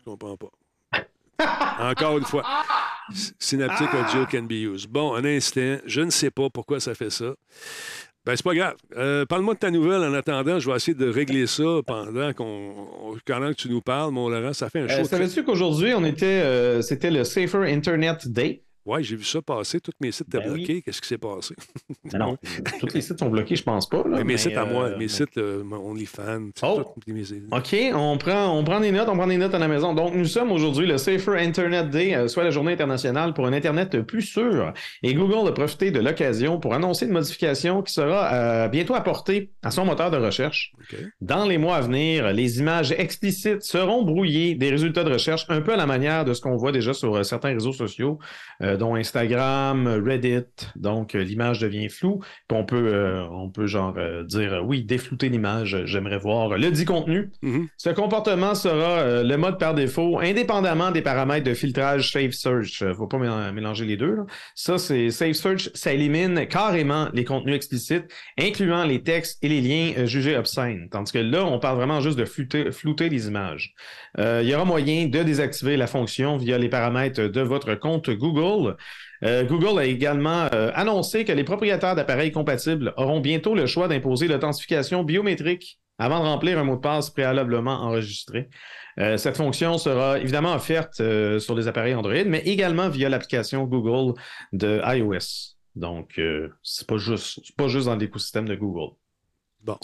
Je 0.06 0.10
comprends 0.10 0.36
pas. 0.36 0.50
Encore 1.80 2.18
une 2.18 2.24
fois. 2.24 2.44
Synaptic 3.38 3.88
audio 3.94 4.26
can 4.26 4.42
be 4.44 4.52
used. 4.52 4.88
Bon, 4.90 5.14
un 5.14 5.24
instant. 5.24 5.76
Je 5.86 6.00
ne 6.02 6.10
sais 6.10 6.30
pas 6.30 6.48
pourquoi 6.50 6.80
ça 6.80 6.94
fait 6.94 7.10
ça. 7.10 7.34
Ben, 8.24 8.34
c'est 8.36 8.42
pas 8.44 8.54
grave. 8.54 8.74
Euh, 8.96 9.26
Parle-moi 9.26 9.54
de 9.54 9.58
ta 9.58 9.70
nouvelle 9.70 10.00
en 10.02 10.14
attendant. 10.14 10.58
Je 10.58 10.70
vais 10.70 10.76
essayer 10.76 10.94
de 10.94 11.08
régler 11.08 11.46
ça 11.46 11.80
pendant 11.86 12.32
qu'on. 12.32 12.44
on- 13.02 13.18
pendant 13.26 13.48
que 13.50 13.54
tu 13.56 13.68
nous 13.68 13.82
parles, 13.82 14.12
mon 14.12 14.28
Laurent. 14.30 14.54
Ça 14.54 14.70
fait 14.70 14.80
un 14.80 14.84
Euh, 14.84 14.88
show. 14.88 14.94
très- 14.94 15.04
Savais-tu 15.04 15.44
qu'aujourd'hui, 15.44 15.92
on 15.94 16.04
était, 16.04 16.24
euh, 16.42 16.80
c'était 16.80 17.10
le 17.10 17.24
Safer 17.24 17.64
Internet 17.70 18.26
Day? 18.28 18.62
Ouais, 18.86 19.02
j'ai 19.02 19.16
vu 19.16 19.24
ça 19.24 19.40
passer. 19.40 19.80
Tous 19.80 19.92
mes 20.00 20.12
sites 20.12 20.28
étaient 20.28 20.38
Ben 20.44 20.52
oui. 20.52 20.58
bloqués. 20.64 20.82
Qu'est-ce 20.82 21.00
qui 21.00 21.08
s'est 21.08 21.16
passé? 21.18 21.54
Mais 22.12 22.18
non, 22.18 22.36
tous 22.80 22.88
les 22.94 23.00
sites 23.00 23.18
sont 23.18 23.30
bloqués, 23.30 23.56
je 23.56 23.62
pense 23.62 23.88
pas. 23.88 23.98
là, 23.98 24.04
Mais 24.10 24.18
mes 24.18 24.24
mais, 24.24 24.36
sites 24.36 24.56
à 24.56 24.64
moi, 24.66 24.84
euh, 24.84 24.98
mes 24.98 25.08
sites 25.08 25.38
euh, 25.38 25.64
mon 25.64 25.78
OnlyFans, 25.90 26.50
tu 26.54 26.60
sais, 26.60 26.66
Oh. 26.66 26.94
mes- 27.06 27.24
OK, 27.56 27.76
on 27.94 28.18
prend, 28.18 28.58
on 28.58 28.62
prend 28.62 28.80
des 28.80 28.92
notes, 28.92 29.08
on 29.08 29.16
prend 29.16 29.26
des 29.26 29.38
notes 29.38 29.54
à 29.54 29.58
la 29.58 29.68
maison. 29.68 29.94
Donc, 29.94 30.14
nous 30.14 30.26
sommes 30.26 30.52
aujourd'hui 30.52 30.86
le 30.86 30.98
Safer 30.98 31.36
Internet 31.38 31.88
Day, 31.90 32.14
euh, 32.14 32.28
soit 32.28 32.44
la 32.44 32.50
journée 32.50 32.72
internationale 32.72 33.32
pour 33.32 33.46
un 33.46 33.52
Internet 33.54 34.02
plus 34.02 34.22
sûr. 34.22 34.72
Et 35.02 35.14
Google 35.14 35.48
a 35.48 35.52
profité 35.52 35.90
de 35.90 36.00
l'occasion 36.00 36.60
pour 36.60 36.74
annoncer 36.74 37.06
une 37.06 37.12
modification 37.12 37.80
qui 37.82 37.92
sera 37.92 38.32
euh, 38.34 38.68
bientôt 38.68 38.94
apportée 38.94 39.50
à 39.62 39.70
son 39.70 39.84
moteur 39.86 40.10
de 40.10 40.18
recherche. 40.18 40.72
Dans 41.22 41.46
les 41.46 41.56
mois 41.56 41.76
à 41.76 41.80
venir, 41.80 42.32
les 42.32 42.58
images 42.58 42.92
explicites 42.92 43.62
seront 43.62 44.02
brouillées 44.04 44.54
des 44.56 44.68
résultats 44.70 45.04
de 45.04 45.12
recherche, 45.12 45.46
un 45.48 45.62
peu 45.62 45.72
à 45.72 45.76
la 45.76 45.86
manière 45.86 46.24
de 46.26 46.34
ce 46.34 46.40
qu'on 46.42 46.56
voit 46.56 46.72
déjà 46.72 46.92
sur 46.92 47.16
euh, 47.16 47.22
certains 47.22 47.54
réseaux 47.54 47.72
sociaux, 47.72 48.18
euh, 48.62 48.73
dont 48.76 48.94
Instagram, 48.94 50.02
Reddit. 50.04 50.44
Donc, 50.76 51.14
euh, 51.14 51.22
l'image 51.22 51.60
devient 51.60 51.88
floue. 51.88 52.20
Puis 52.48 52.58
on 52.58 52.64
peut, 52.64 52.88
euh, 52.92 53.24
on 53.30 53.48
peut 53.50 53.66
genre 53.66 53.94
euh, 53.96 54.22
dire 54.24 54.54
euh, 54.54 54.60
oui, 54.60 54.84
déflouter 54.84 55.28
l'image, 55.28 55.74
euh, 55.74 55.86
j'aimerais 55.86 56.18
voir 56.18 56.56
le 56.58 56.70
dit 56.70 56.84
contenu. 56.84 57.30
Mhm. 57.42 57.68
Ce 57.76 57.90
comportement 57.90 58.54
sera 58.54 58.98
euh, 59.00 59.22
le 59.22 59.36
mode 59.36 59.58
par 59.58 59.74
défaut, 59.74 60.18
indépendamment 60.20 60.90
des 60.90 61.02
paramètres 61.02 61.44
de 61.46 61.54
filtrage 61.54 62.12
Safe 62.12 62.32
Search. 62.32 62.80
Il 62.80 62.88
ne 62.88 62.94
faut 62.94 63.06
pas 63.06 63.18
mél- 63.18 63.52
mélanger 63.52 63.84
les 63.84 63.96
deux. 63.96 64.14
là. 64.16 64.26
Ça, 64.54 64.78
c'est 64.78 65.10
Safe 65.10 65.32
Search, 65.32 65.70
ça 65.74 65.92
élimine 65.92 66.46
carrément 66.46 67.08
les 67.12 67.24
contenus 67.24 67.54
explicites, 67.56 68.04
incluant 68.40 68.84
les 68.84 69.02
textes 69.02 69.42
et 69.42 69.48
les 69.48 69.60
liens 69.60 69.92
euh, 69.98 70.06
jugés 70.06 70.36
obscènes. 70.36 70.88
Tandis 70.90 71.12
que 71.12 71.18
là, 71.18 71.44
on 71.44 71.58
parle 71.58 71.76
vraiment 71.76 72.00
juste 72.00 72.18
de 72.18 72.24
flouter, 72.24 72.72
flouter 72.72 73.08
les 73.08 73.28
images. 73.28 73.74
Euh, 74.18 74.40
il 74.42 74.48
y 74.48 74.54
aura 74.54 74.64
moyen 74.64 75.06
de 75.06 75.22
désactiver 75.22 75.76
la 75.76 75.86
fonction 75.86 76.36
via 76.36 76.56
les 76.58 76.68
paramètres 76.68 77.20
de 77.22 77.40
votre 77.40 77.74
compte 77.74 78.10
Google. 78.10 78.63
Euh, 79.22 79.44
Google 79.44 79.78
a 79.78 79.84
également 79.84 80.48
euh, 80.52 80.70
annoncé 80.74 81.24
que 81.24 81.32
les 81.32 81.44
propriétaires 81.44 81.94
d'appareils 81.94 82.32
compatibles 82.32 82.92
auront 82.96 83.20
bientôt 83.20 83.54
le 83.54 83.66
choix 83.66 83.88
d'imposer 83.88 84.28
l'authentification 84.28 85.04
biométrique 85.04 85.78
avant 85.98 86.20
de 86.20 86.24
remplir 86.24 86.58
un 86.58 86.64
mot 86.64 86.76
de 86.76 86.80
passe 86.80 87.10
préalablement 87.10 87.82
enregistré. 87.82 88.48
Euh, 88.98 89.16
cette 89.16 89.36
fonction 89.36 89.78
sera 89.78 90.18
évidemment 90.18 90.54
offerte 90.54 90.94
sur 91.38 91.54
les 91.54 91.68
appareils 91.68 91.94
Android, 91.94 92.24
mais 92.26 92.40
également 92.40 92.88
via 92.88 93.08
l'application 93.08 93.64
Google 93.64 94.18
de 94.52 94.80
iOS. 94.84 95.54
Donc, 95.76 96.20
c'est 96.62 96.86
pas 96.86 96.98
juste, 96.98 97.40
c'est 97.44 97.56
pas 97.56 97.68
juste 97.68 97.86
dans 97.86 97.96
l'écosystème 97.96 98.46
de 98.46 98.54
Google. 98.54 98.94
Bon. 99.62 99.78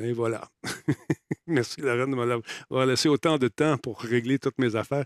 Et 0.00 0.12
voilà. 0.12 0.48
Merci, 1.46 1.80
Laurent, 1.80 2.06
de 2.08 2.14
m'avoir 2.14 2.86
laissé 2.86 3.08
autant 3.08 3.38
de 3.38 3.48
temps 3.48 3.78
pour 3.78 4.00
régler 4.00 4.38
toutes 4.38 4.58
mes 4.58 4.76
affaires 4.76 5.04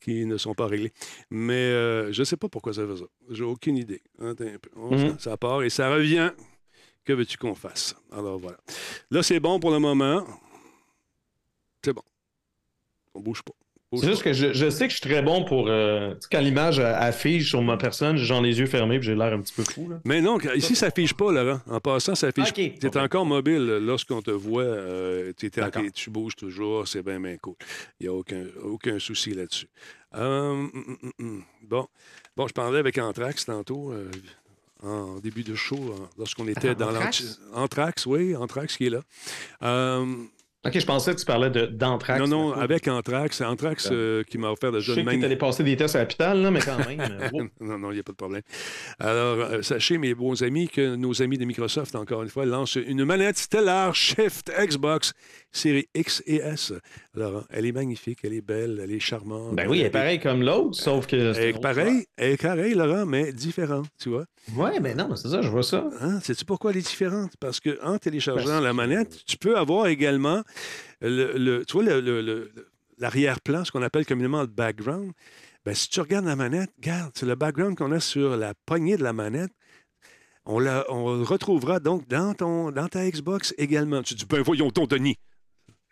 qui 0.00 0.26
ne 0.26 0.36
sont 0.36 0.54
pas 0.54 0.66
réglées. 0.66 0.92
Mais 1.30 1.54
euh, 1.54 2.12
je 2.12 2.20
ne 2.20 2.24
sais 2.24 2.36
pas 2.36 2.48
pourquoi 2.48 2.74
ça 2.74 2.86
fait 2.86 2.96
ça. 2.96 3.04
J'ai 3.30 3.44
aucune 3.44 3.76
idée. 3.76 4.02
Attends 4.20 4.44
un 4.44 4.58
peu. 4.58 4.70
Mhm. 4.76 5.18
ça, 5.18 5.30
ça 5.30 5.36
part 5.36 5.62
et 5.62 5.70
ça 5.70 5.90
revient. 5.92 6.32
Que 7.04 7.14
veux-tu 7.14 7.38
qu'on 7.38 7.54
fasse? 7.54 7.96
Alors 8.12 8.38
voilà. 8.38 8.58
Là, 9.10 9.22
c'est 9.22 9.40
bon 9.40 9.58
pour 9.58 9.70
le 9.70 9.78
moment. 9.78 10.24
C'est 11.82 11.92
bon. 11.92 12.02
On 13.14 13.20
bouge 13.20 13.42
pas. 13.42 13.54
C'est 13.94 14.06
juste 14.06 14.22
que 14.22 14.32
je, 14.34 14.52
je 14.52 14.68
sais 14.68 14.86
que 14.86 14.92
je 14.92 14.98
suis 14.98 15.08
très 15.08 15.22
bon 15.22 15.44
pour. 15.44 15.66
euh, 15.68 16.10
tu 16.10 16.20
sais, 16.20 16.28
quand 16.30 16.40
l'image 16.40 16.78
affiche 16.78 17.48
sur 17.48 17.62
ma 17.62 17.76
personne, 17.78 18.18
j'ai 18.18 18.26
genre 18.26 18.42
les 18.42 18.58
yeux 18.58 18.66
fermés 18.66 18.98
puis 18.98 19.06
j'ai 19.06 19.14
l'air 19.14 19.32
un 19.32 19.40
petit 19.40 19.54
peu 19.54 19.64
fou. 19.64 19.88
Là. 19.88 19.96
Mais 20.04 20.20
non, 20.20 20.38
ici, 20.54 20.76
ça 20.76 20.90
fiche 20.90 21.14
pas, 21.14 21.32
Laurent. 21.32 21.60
En 21.70 21.80
passant, 21.80 22.14
ça 22.14 22.30
fiche 22.30 22.48
Ok. 22.50 22.54
Tu 22.54 22.86
es 22.86 22.96
encore 22.98 23.24
mobile 23.24 23.78
lorsqu'on 23.80 24.20
te 24.20 24.30
voit. 24.30 24.62
euh, 24.62 25.32
tu 25.94 26.10
bouges 26.10 26.36
toujours. 26.36 26.86
C'est 26.86 27.02
bien, 27.02 27.18
bien 27.18 27.36
cool. 27.38 27.54
Il 27.98 28.04
n'y 28.04 28.08
a 28.08 28.12
aucun, 28.12 28.44
aucun 28.62 28.98
souci 28.98 29.30
là-dessus. 29.32 29.68
Euh, 30.14 30.50
hum, 30.50 30.70
hum, 31.02 31.12
hum. 31.18 31.42
bon. 31.62 31.86
bon, 32.36 32.46
je 32.46 32.52
parlais 32.52 32.78
avec 32.80 32.98
Anthrax 32.98 33.46
tantôt. 33.46 33.92
euh, 33.92 34.10
en 34.80 35.18
début 35.18 35.42
de 35.42 35.56
show, 35.56 35.92
lorsqu'on 36.16 36.46
était 36.46 36.68
Attends, 36.68 36.84
dans 36.86 36.90
Anthrax? 36.90 37.20
l'anti- 37.20 37.38
Anthrax, 37.52 38.06
oui, 38.06 38.36
Anthrax 38.36 38.76
qui 38.76 38.86
est 38.86 38.90
là. 38.90 39.00
Ok, 40.66 40.76
je 40.76 40.86
pensais 40.86 41.14
que 41.14 41.20
tu 41.20 41.24
parlais 41.24 41.50
d'anthrax. 41.50 42.18
non, 42.20 42.26
non, 42.26 42.52
avec 42.52 42.88
Anthrax. 42.88 43.40
Anthrax 43.42 43.90
euh, 43.92 44.24
qui 44.24 44.38
m'a 44.38 44.50
offert 44.50 44.72
Je 44.72 44.78
déjà 44.78 44.94
sais 44.94 45.00
une 45.02 45.06
que 45.06 45.14
tu 45.14 45.24
allé 45.24 45.36
passer 45.36 45.62
des 45.62 45.76
tests 45.76 45.94
à 45.94 46.00
l'hôpital, 46.00 46.42
là, 46.42 46.50
mais 46.50 46.58
quand 46.58 46.78
même. 46.78 47.00
euh, 47.00 47.28
wow. 47.32 47.48
Non, 47.60 47.78
non, 47.78 47.90
il 47.92 47.94
n'y 47.94 48.00
a 48.00 48.02
pas 48.02 48.10
de 48.10 48.16
problème. 48.16 48.42
Alors, 48.98 49.38
euh, 49.38 49.62
sachez, 49.62 49.98
mes 49.98 50.14
beaux 50.14 50.42
amis, 50.42 50.68
que 50.68 50.96
nos 50.96 51.22
amis 51.22 51.38
de 51.38 51.44
Microsoft, 51.44 51.94
encore 51.94 52.24
une 52.24 52.28
fois, 52.28 52.44
lancent 52.44 52.74
une 52.74 53.04
manette 53.04 53.38
Stellar 53.38 53.94
Shift 53.94 54.50
Xbox 54.58 55.12
série 55.52 55.88
X 55.94 56.22
et 56.26 56.36
S. 56.36 56.72
Alors, 57.16 57.44
elle 57.50 57.66
est 57.66 57.72
magnifique, 57.72 58.18
elle 58.22 58.34
est 58.34 58.40
belle, 58.40 58.80
elle 58.82 58.92
est 58.92 59.00
charmante. 59.00 59.54
Ben 59.56 59.68
oui, 59.68 59.80
elle 59.80 59.86
est 59.86 59.90
pareille 59.90 60.20
comme 60.20 60.42
l'autre, 60.42 60.76
sauf 60.78 61.06
que. 61.06 61.16
Elle 61.16 61.56
est 61.56 61.60
pareille, 61.60 62.06
elle 62.16 62.32
est 62.32 62.42
pareille, 62.42 62.74
Laurent, 62.74 63.06
mais 63.06 63.32
différente, 63.32 63.86
tu 64.00 64.10
vois. 64.10 64.24
Ouais, 64.54 64.78
mais 64.80 64.94
non, 64.94 65.08
mais 65.08 65.16
c'est 65.16 65.28
ça, 65.28 65.42
je 65.42 65.48
vois 65.48 65.62
ça. 65.62 65.88
Hein? 66.00 66.20
Sais-tu 66.20 66.44
pourquoi 66.44 66.70
elle 66.70 66.76
est 66.78 66.86
différente? 66.88 67.32
Parce 67.40 67.60
qu'en 67.60 67.98
téléchargeant 67.98 68.44
Parce 68.46 68.62
la 68.62 68.72
manette, 68.72 69.24
tu 69.26 69.36
peux 69.36 69.56
avoir 69.56 69.86
également 69.88 70.42
le, 71.00 71.36
le- 71.36 71.64
tu 71.64 71.72
vois, 71.74 71.84
le- 71.84 72.00
le- 72.00 72.20
le- 72.22 72.50
l'arrière-plan, 72.98 73.64
ce 73.64 73.72
qu'on 73.72 73.82
appelle 73.82 74.06
communément 74.06 74.40
le 74.42 74.46
background. 74.48 75.12
Ben, 75.64 75.74
si 75.74 75.88
tu 75.88 76.00
regardes 76.00 76.24
la 76.26 76.36
manette, 76.36 76.70
regarde, 76.78 77.10
c'est 77.14 77.26
le 77.26 77.34
background 77.34 77.76
qu'on 77.76 77.92
a 77.92 78.00
sur 78.00 78.36
la 78.36 78.54
poignée 78.66 78.96
de 78.96 79.02
la 79.02 79.12
manette. 79.12 79.50
On, 80.50 80.58
la- 80.60 80.84
on 80.90 81.14
le 81.16 81.22
retrouvera 81.24 81.78
donc 81.78 82.08
dans, 82.08 82.32
ton, 82.32 82.70
dans 82.70 82.88
ta 82.88 83.08
Xbox 83.08 83.54
également. 83.58 84.02
Tu 84.02 84.14
dis, 84.14 84.24
ben 84.24 84.40
voyons 84.40 84.70
ton 84.70 84.86
Denis. 84.86 85.16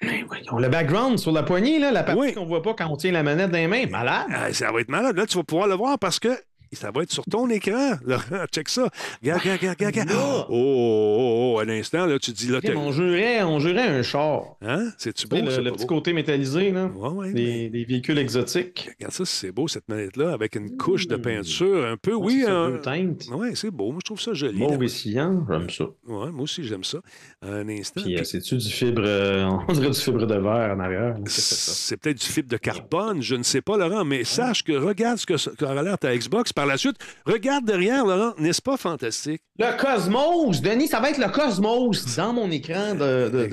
Ben 0.03 0.25
voyons, 0.27 0.59
le 0.59 0.69
background 0.69 1.19
sur 1.19 1.33
la 1.33 1.43
poignée, 1.43 1.79
là, 1.79 1.91
la 1.91 2.03
partie 2.03 2.21
Oui. 2.21 2.35
qu'on 2.35 2.45
voit 2.45 2.63
pas 2.63 2.75
quand 2.75 2.87
on 2.91 2.97
tient 2.97 3.13
la 3.13 3.23
manette 3.23 3.51
dans 3.51 3.57
les 3.59 3.67
mains. 3.67 3.87
Malade. 3.87 4.27
Ah, 4.31 4.53
ça 4.53 4.71
va 4.71 4.81
être 4.81 4.91
malade. 4.91 5.17
Là, 5.17 5.27
tu 5.27 5.39
vas 5.39 5.45
pouvoir 5.45 5.69
le 5.69 5.75
voir 5.75 5.99
parce 5.99 6.19
que 6.21 6.29
ça 6.75 6.91
va 6.91 7.03
être 7.03 7.13
sur 7.13 7.25
ton 7.25 7.49
écran. 7.49 7.93
Laurent, 8.05 8.47
check 8.53 8.69
ça. 8.69 8.89
Regarde, 9.23 9.41
regarde, 9.43 9.61
regarde, 9.61 9.85
regarde. 9.95 10.09
Là. 10.11 10.17
Oh, 10.19 10.45
oh, 10.49 11.17
oh, 11.19 11.55
oh, 11.57 11.61
un 11.61 11.69
instant, 11.69 12.07
là, 12.07 12.19
tu 12.19 12.33
dis, 12.33 12.49
là, 12.49 12.59
on 12.77 12.93
jurait, 12.93 13.43
on 13.45 13.59
jurait 13.61 13.87
un 13.89 14.03
char. 14.03 14.57
Hein? 14.63 14.91
C'est-tu 14.99 15.23
Tu 15.23 15.29
beau? 15.29 15.37
le, 15.37 15.63
le 15.63 15.73
petit 15.73 15.87
beau? 15.87 15.95
côté 15.97 16.13
métallisé, 16.13 16.71
là. 16.73 16.87
Ouais, 16.87 17.09
ouais, 17.11 17.31
mais- 17.33 17.69
Des, 17.69 17.85
véhicules 17.85 18.19
exotiques. 18.19 18.91
Regarde 18.99 19.13
ça, 19.15 19.25
c'est 19.25 19.53
beau, 19.53 19.69
cette 19.69 19.89
manette-là, 19.89 20.33
avec 20.33 20.57
une 20.57 20.77
couche 20.77 21.07
de 21.07 21.17
peinture 21.17 21.87
un 21.87 21.97
peu, 21.97 22.15
oui. 22.15 22.45
un- 22.47 22.71
bleu 22.71 22.81
teinte. 22.81 23.27
Ouais, 23.31 23.55
c'est 23.55 23.71
beau. 23.71 23.91
Moi, 23.93 24.01
je 24.03 24.07
trouve 24.07 24.21
ça 24.21 24.35
joli. 24.35 24.59
Mauve 24.59 24.83
et 24.83 24.89
j'aime 24.89 25.71
ça. 25.71 25.85
Ouais, 26.07 26.31
moi 26.31 26.43
aussi, 26.43 26.65
j'aime 26.65 26.85
ça. 26.85 26.99
Un 27.43 27.69
instant. 27.69 28.03
Puis, 28.03 28.15
euh, 28.15 28.19
Puis, 28.19 28.27
c'est-tu 28.27 28.57
du 28.57 28.69
fibre, 28.69 29.03
euh, 29.05 29.49
on 29.69 29.73
dirait 29.73 29.91
du 29.91 29.99
fibre 30.01 30.27
de 30.27 30.35
verre 30.35 30.75
en 30.77 30.81
arrière. 30.81 31.17
que 31.25 31.31
c'est 31.31 31.97
peut-être 31.97 32.19
du 32.21 32.27
fibre 32.27 32.49
de 32.49 32.57
carbone, 32.57 33.23
je 33.23 33.37
ne 33.37 33.43
sais 33.43 33.61
pas, 33.63 33.77
Laurent, 33.77 34.05
mais 34.05 34.25
sache 34.25 34.63
que 34.63 34.73
regarde 34.73 35.19
ce 35.19 35.27
que 35.27 35.37
ça 35.37 35.51
qu'aura 35.59 35.83
l'air 35.83 35.99
ta 35.99 36.17
Xbox. 36.17 36.53
Par 36.57 36.65
la 36.65 36.79
suite, 36.79 36.97
regarde 37.27 37.67
derrière, 37.67 38.07
Laurent. 38.07 38.33
N'est-ce 38.39 38.63
pas 38.63 38.79
fantastique? 38.79 39.43
Le 39.59 39.77
Cosmos! 39.79 40.63
Denis, 40.63 40.89
ça 40.89 41.01
va 41.01 41.11
être 41.11 41.19
le 41.19 41.29
Cosmos 41.29 42.17
dans 42.17 42.33
mon 42.33 42.51
écran 42.51 42.95
de, 42.95 43.47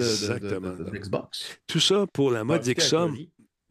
Xbox. 0.98 1.60
Tout 1.68 1.82
ça 1.82 2.06
pour 2.14 2.32
la 2.32 2.46
modique 2.46 2.80
somme 2.80 3.18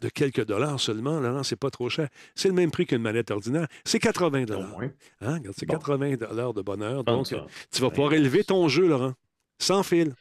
de 0.03 0.09
quelques 0.11 0.45
dollars 0.45 0.79
seulement, 0.79 1.19
Laurent. 1.19 1.43
C'est 1.45 1.57
pas 1.57 1.71
trop 1.71 1.89
cher. 1.89 2.09
C'est 2.35 2.49
le 2.49 2.55
même 2.55 2.71
prix 2.71 2.85
qu'une 2.85 3.01
manette 3.01 3.31
ordinaire. 3.31 3.69
C'est 3.87 4.01
80 4.01 4.43
Au 4.43 4.45
dollars. 4.45 4.81
Hein? 5.23 5.39
C'est 5.57 5.65
Bon. 5.65 5.79
80 5.79 6.17
dollars 6.17 6.53
de 6.53 6.61
bonheur. 6.61 7.03
Donc, 7.03 7.29
tu 7.29 7.81
vas 7.81 7.89
pouvoir 7.89 8.13
élever 8.13 8.45
ton 8.45 8.69
jeu, 8.69 8.87
Laurent, 8.87 9.15
sans 9.59 9.83
fil. 9.83 10.13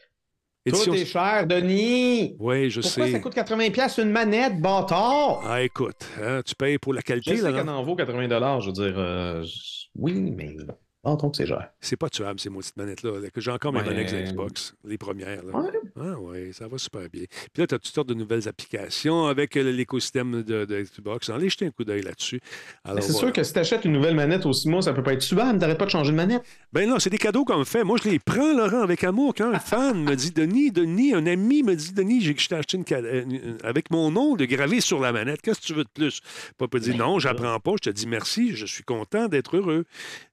Tout 0.63 0.75
Édition- 0.75 0.93
est 0.93 1.05
cher, 1.05 1.47
Denis! 1.47 2.35
Oui, 2.39 2.69
je 2.69 2.81
Pourquoi 2.81 3.05
sais. 3.07 3.11
ça 3.13 3.19
coûte 3.19 3.33
80$ 3.33 3.97
une 3.99 4.11
manette, 4.11 4.61
bâtard? 4.61 5.41
Ah, 5.43 5.61
écoute, 5.63 6.05
hein, 6.21 6.41
tu 6.45 6.53
payes 6.53 6.77
pour 6.77 6.93
la 6.93 6.99
Je 7.01 7.05
qualité, 7.05 7.35
sais 7.37 7.41
Laurent. 7.41 7.57
qu'elle 7.57 7.69
en 7.69 7.83
vaut 7.83 7.95
80$, 7.95 8.61
je 8.61 8.67
veux 8.67 8.71
dire. 8.73 8.93
euh, 8.95 9.43
je- 9.43 9.87
Oui, 9.97 10.13
mais 10.13 10.55
Ah, 11.03 11.15
donc 11.15 11.35
c'est. 11.35 11.45
C'est 11.79 11.95
pas 11.97 12.09
tuable, 12.09 12.39
ces 12.39 12.49
maudites 12.51 12.77
manettes-là. 12.77 13.19
là, 13.19 13.29
que 13.31 13.41
J'ai 13.41 13.49
encore 13.49 13.73
mes 13.73 13.79
Ouais. 13.79 13.85
manettes 13.87 14.13
Xbox, 14.13 14.75
les 14.85 14.99
premières. 14.99 15.43
là. 15.43 15.51
Ouais. 15.59 15.69
Ah 15.99 16.15
oui, 16.19 16.53
ça 16.53 16.67
va 16.67 16.77
super 16.77 17.01
bien. 17.11 17.23
Puis 17.51 17.61
là, 17.61 17.67
tu 17.67 17.73
as 17.75 17.79
toutes 17.79 17.87
sortes 17.93 18.07
de 18.09 18.13
nouvelles 18.13 18.47
applications 18.47 19.25
avec 19.25 19.57
euh, 19.57 19.63
l'écosystème 19.71 20.43
de, 20.43 20.65
de 20.65 20.81
Xbox. 20.81 21.29
Allez 21.31 21.49
jeter 21.49 21.65
un 21.65 21.71
coup 21.71 21.83
d'œil 21.83 22.03
là-dessus. 22.03 22.39
Alors, 22.83 23.01
c'est 23.01 23.13
voilà. 23.13 23.27
sûr 23.27 23.33
que 23.33 23.43
si 23.43 23.51
t'achètes 23.51 23.83
une 23.85 23.93
nouvelle 23.93 24.13
manette 24.15 24.45
au 24.45 24.53
6 24.53 24.69
mois, 24.69 24.83
ça 24.83 24.93
peut 24.93 25.01
pas 25.01 25.13
être 25.13 25.21
tuable. 25.21 25.57
T'arrêtes 25.57 25.79
pas 25.79 25.85
de 25.85 25.89
changer 25.89 26.11
de 26.11 26.15
manette. 26.17 26.43
Ben 26.71 26.87
non, 26.87 26.99
c'est 26.99 27.09
des 27.09 27.17
cadeaux 27.17 27.45
qu'on 27.45 27.57
me 27.57 27.63
fait. 27.65 27.83
Moi, 27.83 27.97
je 28.03 28.07
les 28.07 28.19
prends, 28.19 28.53
Laurent, 28.55 28.81
avec 28.83 29.03
amour. 29.03 29.33
Quand 29.35 29.51
un 29.51 29.59
fan 29.59 30.03
me 30.03 30.15
dit 30.15 30.29
Denis, 30.31 30.71
Denis, 30.71 31.15
un 31.15 31.25
ami 31.25 31.63
me 31.63 31.75
dit 31.75 31.93
Denis, 31.93 32.21
j'ai 32.21 32.35
que 32.35 32.41
je 32.41 32.47
t'ai 32.49 32.55
acheté 32.55 32.77
une 32.77 32.85
euh, 32.91 33.23
une- 33.23 33.57
avec 33.63 33.89
mon 33.89 34.11
nom 34.11 34.35
de 34.35 34.45
gravé 34.45 34.81
sur 34.81 34.99
la 34.99 35.11
manette. 35.11 35.41
Qu'est-ce 35.41 35.61
que 35.61 35.65
tu 35.65 35.73
veux 35.73 35.83
de 35.83 35.89
plus? 35.93 36.21
Papa 36.59 36.77
dit 36.77 36.95
non, 36.95 37.17
j'apprends 37.17 37.59
pas. 37.59 37.71
Je 37.83 37.89
te 37.89 37.95
dis 37.95 38.05
merci. 38.05 38.55
Je 38.55 38.67
suis 38.67 38.83
content 38.83 39.27
d'être 39.27 39.57
heureux. 39.57 39.85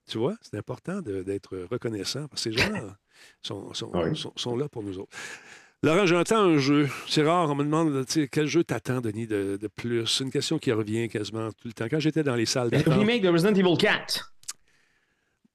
Tu 0.09 0.19
vois, 0.19 0.35
c'est 0.41 0.57
important 0.57 1.01
d'être 1.03 1.67
reconnaissant 1.71 2.27
parce 2.29 2.45
que 2.45 2.51
ces 2.53 2.59
gens-là 2.59 2.97
sont, 3.43 3.73
sont- 3.75 3.91
Oui. 3.95 4.17
sont- 4.17 4.33
sont 4.37 4.57
là 4.57 4.69
pour 4.69 4.83
nous 4.83 4.99
autres. 4.99 5.17
Laurent, 5.83 6.07
j'entends 6.07 6.41
un 6.41 6.59
jeu. 6.59 6.89
C'est 7.07 7.23
rare, 7.23 7.49
on 7.51 7.55
me 7.55 7.63
demande 7.63 8.05
quel 8.33 8.47
jeu 8.47 8.65
t'attends, 8.65 9.01
Denis, 9.01 9.27
de, 9.29 9.57
de 9.61 9.69
plus? 9.69 10.07
C'est 10.07 10.25
une 10.25 10.31
question 10.33 10.59
qui 10.59 10.73
revient 10.73 11.09
quasiment 11.09 11.51
tout 11.53 11.69
le 11.69 11.73
temps. 11.73 11.87
Quand 11.89 12.01
j'étais 12.01 12.25
dans 12.25 12.35
les 12.35 12.47
salles 12.47 12.69
Le 12.73 12.79
d'attente, 12.79 12.95
remake 12.95 13.23
de 13.23 13.29
Resident 13.29 13.55
Evil 13.55 13.77
4. 13.79 14.35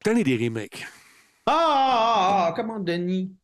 t'en 0.03 0.15
as 0.15 0.23
des 0.23 0.37
remakes. 0.37 0.85
Ah, 1.45 1.51
ah, 1.55 2.45
ah, 2.47 2.53
comment 2.55 2.79
Denis? 2.79 3.35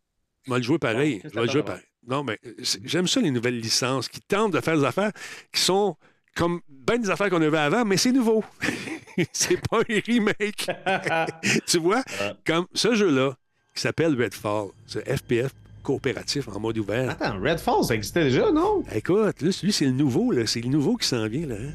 Je 0.46 0.52
vais 0.52 0.58
le 0.58 0.64
jouer 0.64 0.80
pareil. 0.80 1.22
Je 1.26 1.30
vais 1.30 1.42
le 1.46 1.52
jouer 1.52 1.64
pareil. 1.64 1.84
Non, 2.08 2.24
mais 2.24 2.40
euh, 2.46 2.54
j'aime 2.86 3.08
ça, 3.08 3.20
les 3.20 3.30
nouvelles 3.32 3.60
licences 3.60 4.08
qui 4.08 4.22
tentent 4.22 4.54
de 4.54 4.62
faire 4.62 4.78
des 4.78 4.86
affaires 4.86 5.12
qui 5.52 5.60
sont 5.62 5.98
comme 6.36 6.62
ben 6.70 7.02
des 7.02 7.10
affaires 7.10 7.30
qu'on 7.30 7.42
avait 7.42 7.58
avant, 7.58 7.86
mais 7.86 7.98
c'est 7.98 8.12
nouveau. 8.12 8.44
c'est 9.34 9.60
pas 9.68 9.80
un 9.80 10.00
remake. 10.06 10.68
tu 11.68 11.80
vois, 11.80 12.04
comme 12.46 12.66
ce 12.74 12.96
jeu-là, 12.96 13.36
qui 13.76 13.82
s'appelle 13.82 14.20
Redfall, 14.22 14.68
ce 14.86 15.00
FPF 15.00 15.52
coopératif 15.84 16.48
en 16.50 16.60
mode 16.60 16.78
ouvert. 16.78 17.10
Attends, 17.12 17.40
Redfall, 17.42 17.84
ça 17.84 17.96
existait 17.96 18.24
déjà, 18.26 18.52
non? 18.52 18.84
Écoute, 18.94 19.42
là, 19.42 19.50
lui, 19.64 19.72
c'est 19.72 19.86
le 19.86 19.92
nouveau, 19.92 20.32
là. 20.32 20.46
C'est 20.46 20.62
le 20.62 20.70
nouveau 20.70 20.96
qui 20.98 21.08
s'en 21.08 21.28
vient, 21.28 21.48
là. 21.48 21.56
hein. 21.56 21.72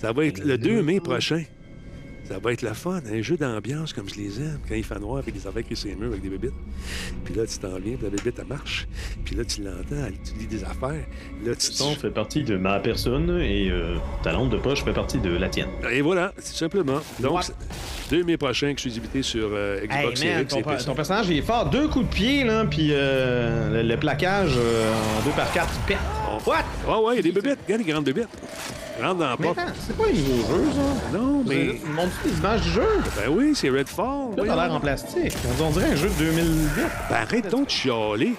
Ça 0.00 0.12
va 0.12 0.26
être 0.26 0.38
le 0.44 0.58
2 0.58 0.82
mai 0.82 1.00
prochain. 1.00 1.42
Ça 2.28 2.38
va 2.42 2.52
être 2.52 2.62
le 2.62 2.72
fun, 2.74 3.00
un 3.12 3.22
jeu 3.22 3.36
d'ambiance 3.36 3.92
comme 3.92 4.08
je 4.08 4.16
les 4.16 4.40
aime, 4.40 4.58
quand 4.68 4.74
il 4.74 4.82
fait 4.82 4.98
noir 4.98 5.18
avec 5.18 5.32
des 5.34 5.46
affaires 5.46 5.62
qui 5.62 5.94
murs 5.94 6.08
avec 6.08 6.22
des 6.22 6.28
bébites. 6.28 6.54
Puis 7.24 7.34
là, 7.34 7.46
tu 7.46 7.58
t'en 7.58 7.78
viens, 7.78 7.96
puis 7.96 8.02
la 8.04 8.10
bébite, 8.10 8.34
elle 8.40 8.46
marche. 8.46 8.88
Puis 9.24 9.36
là, 9.36 9.44
tu 9.44 9.62
l'entends, 9.62 10.06
elle- 10.06 10.18
tu 10.24 10.34
lis 10.38 10.46
des 10.46 10.64
affaires. 10.64 10.90
Là, 10.90 11.54
tu, 11.54 11.68
Le 11.68 11.72
son 11.72 11.94
fait 11.94 12.10
partie 12.10 12.42
de 12.42 12.56
ma 12.56 12.80
personne 12.80 13.38
et 13.40 13.70
euh, 13.70 13.96
ta 14.24 14.32
lampe 14.32 14.50
de 14.50 14.56
poche 14.56 14.82
fait 14.84 14.92
partie 14.92 15.18
de 15.18 15.30
la 15.30 15.48
tienne. 15.48 15.68
Et 15.92 16.00
voilà, 16.00 16.32
tout 16.36 16.42
simplement. 16.42 17.00
Donc, 17.20 17.40
2 18.10 18.24
mai 18.24 18.36
prochain, 18.36 18.68
exclusivité 18.70 19.22
sur 19.22 19.48
euh, 19.52 19.80
Hey 19.82 19.86
Xbox 19.88 20.24
man, 20.24 20.32
Series 20.48 20.62
ton, 20.64 20.70
et 20.72 20.84
ton 20.84 20.94
personnage 20.94 21.26
il 21.28 21.38
est 21.38 21.42
fort. 21.42 21.70
Deux 21.70 21.86
coups 21.88 22.08
de 22.08 22.14
pied, 22.14 22.44
là, 22.44 22.64
puis 22.64 22.88
euh, 22.90 23.82
le, 23.82 23.88
le 23.88 23.96
plaquage 23.96 24.52
euh, 24.56 24.92
en 25.20 25.24
2 25.24 25.30
par 25.30 25.52
4 25.52 25.68
il 25.74 25.86
pète. 25.86 25.98
What? 26.46 26.64
Ah 26.88 27.00
ouais, 27.00 27.14
il 27.14 27.16
y 27.16 27.18
a 27.20 27.22
des 27.22 27.32
bébites. 27.32 27.58
Regarde 27.66 27.82
les 27.86 27.92
grandes 27.92 28.04
bébites. 28.04 28.28
Rentre 29.00 29.16
dans 29.18 29.30
la 29.30 29.36
Mais 29.38 29.46
porte. 29.46 29.58
attends, 29.58 29.72
c'est 29.86 29.96
pas 29.96 30.04
un 30.04 30.12
nouveau 30.12 30.64
jeu, 30.64 30.70
ça? 30.72 31.18
Non, 31.18 31.44
mais. 31.46 31.80
Du 32.24 32.70
jeu? 32.70 32.88
Ben 33.16 33.30
oui, 33.30 33.52
c'est 33.54 33.70
Redfall. 33.70 34.06
Là, 34.06 34.36
t'as 34.36 34.42
voyons. 34.44 34.56
l'air 34.56 34.72
en 34.72 34.80
plastique. 34.80 35.36
On 35.60 35.70
dirait 35.70 35.92
un 35.92 35.96
jeu 35.96 36.08
de 36.08 36.24
2008. 36.24 36.84
Ben 37.10 37.16
arrête 37.16 37.50
donc 37.50 37.66
de 37.66 37.70
chialer. 37.70 38.34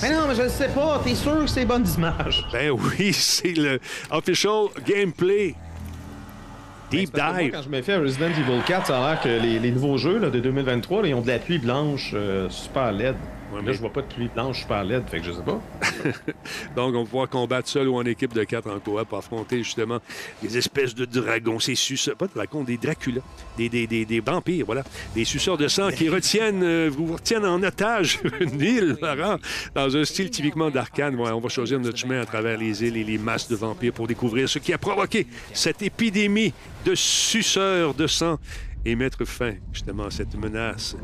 Mais 0.00 0.10
non, 0.12 0.28
mais 0.28 0.34
je 0.34 0.42
le 0.42 0.48
sais 0.48 0.68
pas. 0.68 1.00
T'es 1.04 1.14
sûr 1.14 1.40
que 1.40 1.46
c'est 1.46 1.64
bonnes 1.64 1.86
images? 1.96 2.46
Ben 2.52 2.70
oui, 2.70 3.12
c'est 3.12 3.56
le 3.56 3.80
official 4.10 4.66
gameplay. 4.86 5.54
Deep 6.90 7.12
que 7.12 7.20
moi, 7.20 7.32
dive. 7.38 7.52
quand 7.52 7.62
je 7.62 7.68
me 7.70 7.80
fais 7.80 7.96
Resident 7.96 8.26
Evil 8.26 8.60
4, 8.66 8.86
ça 8.86 9.02
a 9.02 9.10
l'air 9.12 9.20
que 9.22 9.28
les, 9.28 9.58
les 9.58 9.70
nouveaux 9.70 9.96
jeux 9.96 10.18
là, 10.18 10.28
de 10.28 10.40
2023, 10.40 11.02
là, 11.02 11.08
ils 11.08 11.14
ont 11.14 11.22
de 11.22 11.28
la 11.28 11.38
pluie 11.38 11.58
blanche 11.58 12.10
euh, 12.12 12.50
super 12.50 12.92
laide. 12.92 13.16
Ouais, 13.52 13.58
là, 13.58 13.62
mais- 13.66 13.74
je 13.74 13.80
vois 13.80 13.92
pas 13.92 14.00
de 14.00 14.06
pluie 14.06 14.28
blanche 14.34 14.60
super 14.60 14.82
laide, 14.82 15.04
fait 15.08 15.18
que 15.20 15.26
je 15.26 15.32
sais 15.32 15.42
pas. 15.42 15.60
Donc, 16.76 16.94
on 16.94 17.02
va 17.02 17.04
pouvoir 17.04 17.28
combattre 17.28 17.68
seul 17.68 17.86
ou 17.88 17.96
en 17.96 18.04
équipe 18.04 18.32
de 18.32 18.44
quatre 18.44 18.70
en 18.70 18.80
coop 18.80 19.02
pour 19.08 19.18
affronter 19.18 19.58
justement 19.58 19.98
des 20.42 20.56
espèces 20.56 20.94
de 20.94 21.04
dragons. 21.04 21.58
Ces 21.60 21.74
suceurs, 21.74 22.16
pas 22.16 22.26
de 22.26 22.32
dragons, 22.34 22.64
des 22.64 22.78
Dracula, 22.78 23.20
des, 23.58 23.68
des, 23.68 23.86
des, 23.86 24.04
des 24.06 24.20
vampires, 24.20 24.64
voilà. 24.64 24.82
Des 25.14 25.24
suceurs 25.24 25.58
de 25.58 25.68
sang 25.68 25.90
qui 25.90 26.08
retiennent, 26.08 26.62
euh, 26.62 26.90
vous 26.90 27.12
retiennent 27.14 27.44
en 27.44 27.62
otage 27.62 28.20
une 28.40 28.60
île, 28.60 28.96
Laurent, 29.02 29.36
dans 29.74 29.96
un 29.96 30.04
style 30.04 30.30
typiquement 30.30 30.70
d'arcane. 30.70 31.14
Ouais, 31.16 31.30
on 31.30 31.40
va 31.40 31.48
choisir 31.50 31.78
notre 31.78 31.98
chemin 31.98 32.20
à 32.22 32.26
travers 32.26 32.56
les 32.56 32.82
îles 32.82 32.96
et 32.96 33.04
les 33.04 33.18
masses 33.18 33.48
de 33.48 33.56
vampires 33.56 33.92
pour 33.92 34.06
découvrir 34.06 34.48
ce 34.48 34.58
qui 34.58 34.72
a 34.72 34.78
provoqué 34.78 35.26
cette 35.52 35.82
épidémie 35.82 36.54
de 36.84 36.94
suceurs 36.94 37.92
de 37.94 38.06
sang 38.06 38.38
et 38.84 38.96
mettre 38.96 39.24
fin 39.24 39.52
justement 39.72 40.04
à 40.06 40.10
cette 40.10 40.34
menace 40.34 40.96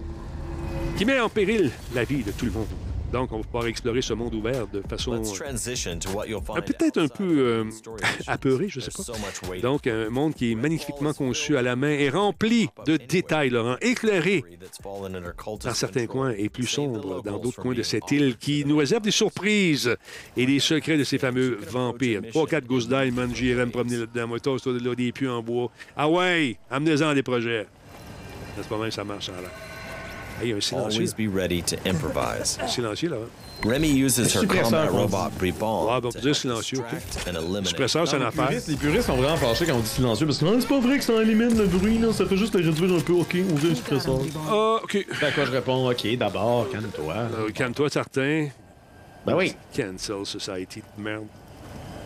qui 0.99 1.05
met 1.05 1.20
en 1.20 1.28
péril 1.28 1.70
la 1.94 2.03
vie 2.03 2.24
de 2.24 2.32
tout 2.32 2.44
le 2.44 2.51
monde. 2.51 2.66
Donc, 3.12 3.30
on 3.32 3.36
va 3.36 3.42
pouvoir 3.44 3.66
explorer 3.66 4.03
ce 4.03 4.14
monde 4.14 4.34
ouvert 4.34 4.66
de 4.66 4.82
façon 4.82 5.22
you'll 6.26 6.42
find 6.42 6.64
peut-être 6.64 6.99
un 6.99 7.07
peu 7.07 7.38
euh, 7.38 7.64
the 7.64 7.72
story 7.72 8.03
missions. 8.03 8.24
apeuré, 8.32 8.68
je 8.68 8.80
sais 8.80 8.90
There's 8.90 9.07
pas. 9.07 9.59
Donc, 9.61 9.86
un 9.86 10.11
monde 10.11 10.34
qui 10.34 10.51
est 10.51 10.55
magnifiquement 10.57 11.14
conçu 11.14 11.57
à 11.57 11.62
la 11.62 11.76
main 11.76 11.90
et 11.90 12.11
rempli 12.11 12.68
de 12.84 12.96
détails, 12.96 13.51
Laurent, 13.51 13.76
éclairé 13.80 14.44
dans 15.64 15.74
certains 15.74 16.07
coins 16.07 16.34
et 16.36 16.49
plus 16.49 16.66
sombre 16.66 17.22
dans 17.22 17.38
d'autres 17.38 17.62
coins 17.62 17.74
de 17.74 17.84
cette 17.84 18.11
île 18.11 18.36
qui 18.36 18.64
nous 18.64 18.76
réserve 18.76 19.03
des 19.03 19.12
surprises 19.12 19.96
et 20.36 20.46
des 20.46 20.59
secrets 20.59 20.99
de 20.99 21.05
ces 21.05 21.18
fameux 21.18 21.61
vampires. 21.70 22.22
Trois, 22.30 22.49
quatre 22.49 22.66
gousses 22.66 22.88
d'ail, 22.88 23.12
man, 23.12 23.32
j'irais 23.32 23.66
me 23.66 23.70
promener 23.70 23.99
là-dedans. 23.99 24.26
Moi, 24.26 24.40
toi, 24.40 24.57
là, 24.66 24.94
des 24.96 25.12
puits 25.12 25.28
en 25.28 25.44
bois. 25.44 25.70
Ah 25.96 26.11
ouais, 26.11 26.59
amenez-en 26.68 27.14
des 27.14 27.22
projets. 27.22 27.66
C'est 28.57 28.68
pas 28.68 28.78
mal, 28.78 28.90
ça 28.90 29.05
marche, 29.05 29.28
a 29.28 29.40
l'air. 29.40 29.78
Always 30.72 31.12
be 31.14 31.26
ready 31.28 31.62
to 31.62 31.76
improvise. 31.89 32.59
Un 32.62 32.68
silencieux, 32.68 33.11
là. 33.11 33.16
Remy 33.64 33.89
uses 33.89 34.32
her 34.34 34.47
combat 34.47 34.86
robot 34.89 35.32
Reborn 35.41 35.93
Ouais, 35.93 36.01
bon, 36.01 36.11
to 36.11 36.20
dire 36.20 36.36
silencieux, 36.36 36.78
ok. 36.78 36.95
distract 36.95 37.28
and 37.28 37.41
eliminate 37.41 37.66
Suppresseur, 37.66 38.07
c'est 38.07 38.14
une 38.16 38.22
les, 38.22 38.28
affaire. 38.28 38.47
puristes, 38.47 38.68
les 38.68 38.76
puristes 38.76 39.07
sont 39.07 39.16
vraiment 39.16 39.36
fâchés 39.36 39.66
quand 39.66 39.74
on 39.74 39.80
dit 39.80 39.89
silencieux 39.89 40.26
parce 40.26 40.39
que 40.39 40.45
non, 40.45 40.61
c'est 40.61 40.68
pas 40.68 40.78
vrai 40.78 40.99
que 40.99 41.05
ça 41.05 41.14
élimine 41.20 41.59
le 41.59 41.66
bruit, 41.66 41.99
non, 41.99 42.12
ça 42.12 42.24
fait 42.26 42.36
juste 42.36 42.55
le 42.55 42.64
réduire 42.70 42.97
un 42.97 43.01
peu. 43.01 43.14
Ok, 43.14 43.36
on 43.51 43.55
veut 43.57 43.72
un 43.72 43.74
suppresseur. 43.74 44.20
Ah, 44.49 44.76
OK. 44.84 45.05
À 45.22 45.32
quoi 45.32 45.45
je 45.45 45.51
réponds, 45.51 45.91
ok, 45.91 46.16
d'abord, 46.16 46.70
calme-toi. 46.70 47.14
Euh, 47.14 47.51
Calme-toi, 47.51 47.91
certain. 47.91 48.49
Ben 49.26 49.34
oui. 49.34 49.55
Cancel 49.76 50.24
Society 50.24 50.80
de 50.97 51.03
merde. 51.03 51.26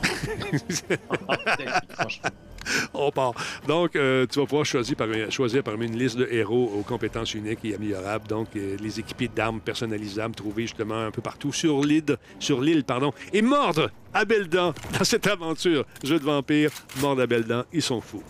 On 2.95 3.11
part. 3.11 3.33
Donc, 3.67 3.97
euh, 3.97 4.27
tu 4.31 4.39
vas 4.39 4.47
pouvoir 4.47 4.65
choisir, 4.67 4.97
par- 4.97 5.09
choisir 5.31 5.63
parmi 5.63 5.87
une 5.87 5.99
liste 5.99 6.17
de 6.17 6.29
héros 6.31 6.73
aux 6.79 6.83
compétences 6.83 7.35
uniques 7.35 7.65
et 7.65 7.75
améliorables. 7.75 8.27
Donc, 8.29 8.49
euh, 8.57 8.77
les 8.81 9.01
équipés 9.01 9.29
d'armes 9.29 9.61
personnalisables 9.61 10.35
trouvés 10.35 10.63
justement 10.63 11.01
un 11.01 11.11
peu 11.11 11.23
partout 11.23 11.53
sur 11.53 11.81
l'île, 11.81 12.17
sur 12.39 12.61
l'île, 12.61 12.85
pardon, 12.85 13.13
et 13.33 13.43
mordre 13.43 13.91
à 14.15 14.25
belles 14.25 14.49
dents 14.49 14.75
dans 14.99 15.05
cette 15.05 15.27
aventure. 15.27 15.85
Jeu 16.05 16.19
de 16.19 16.25
vampire, 16.25 16.71
mordre 17.01 17.23
à 17.23 17.27
belles 17.27 17.45
dents, 17.47 17.65
ils 17.73 17.83
sont 17.83 18.01
fous. 18.01 18.23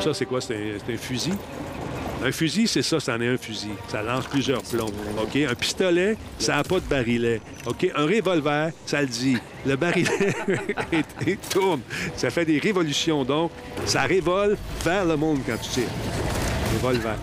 Ça, 0.00 0.14
c'est 0.14 0.26
quoi? 0.26 0.40
C'est 0.40 0.76
un 0.88 0.96
fusil? 0.96 1.32
Un 2.24 2.32
fusil, 2.32 2.66
c'est 2.66 2.82
ça, 2.82 2.98
c'en 2.98 3.20
est 3.20 3.28
un 3.28 3.36
fusil. 3.36 3.70
Ça 3.88 4.02
lance 4.02 4.26
plusieurs 4.26 4.62
plombs. 4.62 4.90
Un 5.34 5.54
pistolet, 5.54 6.16
ça 6.38 6.56
n'a 6.56 6.64
pas 6.64 6.76
de 6.80 6.86
barillet. 6.88 7.40
Un 7.94 8.04
revolver, 8.06 8.70
ça 8.86 9.00
le 9.02 9.06
dit. 9.06 9.36
Le 9.66 9.76
barillet 9.76 10.08
il- 10.92 11.04
il 11.26 11.36
tourne. 11.36 11.80
Ça 12.16 12.30
fait 12.30 12.44
des 12.44 12.58
révolutions. 12.58 13.22
Donc, 13.24 13.50
ça 13.84 14.02
révole 14.02 14.56
vers 14.84 15.04
le 15.04 15.16
monde 15.16 15.40
quand 15.46 15.58
tu 15.60 15.68
tires. 15.70 15.88
Revolver. 16.74 17.16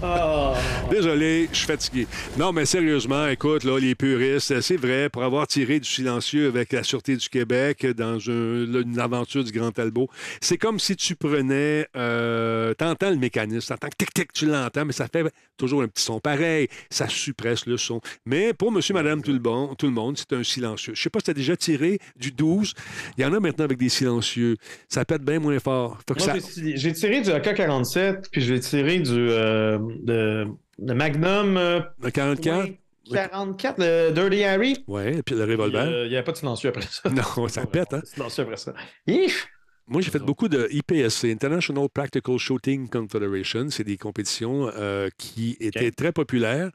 Désolé, 0.90 1.48
je 1.52 1.56
suis 1.56 1.66
fatigué. 1.66 2.06
Non, 2.38 2.52
mais 2.52 2.64
sérieusement, 2.64 3.26
écoute, 3.28 3.64
là, 3.64 3.78
les 3.78 3.94
puristes, 3.94 4.60
c'est 4.60 4.76
vrai, 4.76 5.08
pour 5.08 5.22
avoir 5.22 5.46
tiré 5.46 5.80
du 5.80 5.88
silencieux 5.88 6.48
avec 6.48 6.72
la 6.72 6.82
Sûreté 6.82 7.16
du 7.16 7.28
Québec 7.28 7.86
dans 7.96 8.18
une 8.18 8.96
aventure 8.98 9.44
du 9.44 9.52
Grand 9.52 9.70
Talbot, 9.70 10.08
c'est 10.40 10.58
comme 10.58 10.78
si 10.78 10.96
tu 10.96 11.14
prenais. 11.16 11.86
Euh, 11.96 12.74
t'entends 12.74 13.10
le 13.10 13.16
mécanisme, 13.16 13.68
t'entends 13.68 13.88
que 13.88 13.96
tic-tic, 14.04 14.32
tu 14.32 14.46
l'entends, 14.46 14.84
mais 14.84 14.92
ça 14.92 15.06
fait 15.10 15.24
toujours 15.56 15.82
un 15.82 15.88
petit 15.88 16.04
son 16.04 16.20
pareil. 16.20 16.68
Ça 16.90 17.08
suppresse 17.08 17.66
le 17.66 17.76
son. 17.76 18.00
Mais 18.26 18.52
pour 18.52 18.72
monsieur, 18.72 18.94
madame, 18.94 19.22
tout 19.22 19.32
le, 19.32 19.38
bon, 19.38 19.74
tout 19.74 19.86
le 19.86 19.92
monde, 19.92 20.16
c'est 20.18 20.32
un 20.36 20.42
silencieux. 20.42 20.94
Je 20.94 21.02
sais 21.02 21.10
pas 21.10 21.20
si 21.20 21.24
tu 21.26 21.30
as 21.30 21.34
déjà 21.34 21.56
tiré 21.56 21.98
du 22.16 22.30
12. 22.30 22.74
Il 23.16 23.22
y 23.22 23.24
en 23.24 23.32
a 23.32 23.40
maintenant 23.40 23.64
avec 23.64 23.78
des 23.78 23.88
silencieux. 23.88 24.56
Ça 24.88 25.04
pète 25.04 25.22
bien 25.22 25.38
moins 25.38 25.58
fort. 25.58 25.98
Ça- 26.18 26.34
j'ai 26.74 26.92
tiré 26.92 27.20
du 27.20 27.30
AK-47, 27.30 28.13
puis 28.30 28.40
j'ai 28.40 28.60
tiré 28.60 28.98
du 28.98 29.10
euh, 29.30 29.78
de, 30.02 30.46
de 30.78 30.92
Magnum 30.94 31.56
euh, 31.56 31.80
Le 32.02 32.10
44? 32.10 32.70
44, 33.12 33.74
le 33.78 34.10
Dirty 34.12 34.44
Harry. 34.44 34.84
Ouais, 34.86 35.16
et 35.18 35.22
puis 35.22 35.34
le 35.34 35.44
revolver. 35.44 35.82
euh, 35.86 36.04
Il 36.06 36.10
n'y 36.10 36.16
avait 36.16 36.24
pas 36.24 36.32
de 36.32 36.38
silencieux 36.38 36.70
après 36.70 36.82
ça. 36.82 37.10
Non, 37.36 37.48
ça 37.48 37.66
pète, 37.66 37.92
hein? 37.92 38.00
Silencieux 38.04 38.44
après 38.44 38.56
ça. 38.56 38.72
Iff! 39.06 39.46
Moi, 39.86 40.00
j'ai 40.00 40.10
fait 40.10 40.18
beaucoup 40.18 40.48
de 40.48 40.66
IPSC, 40.70 41.24
International 41.30 41.86
Practical 41.92 42.38
Shooting 42.38 42.88
Confederation. 42.88 43.68
C'est 43.68 43.84
des 43.84 43.98
compétitions 43.98 44.70
euh, 44.74 45.10
qui 45.18 45.58
étaient 45.60 45.90
très 45.90 46.10
populaires, 46.10 46.70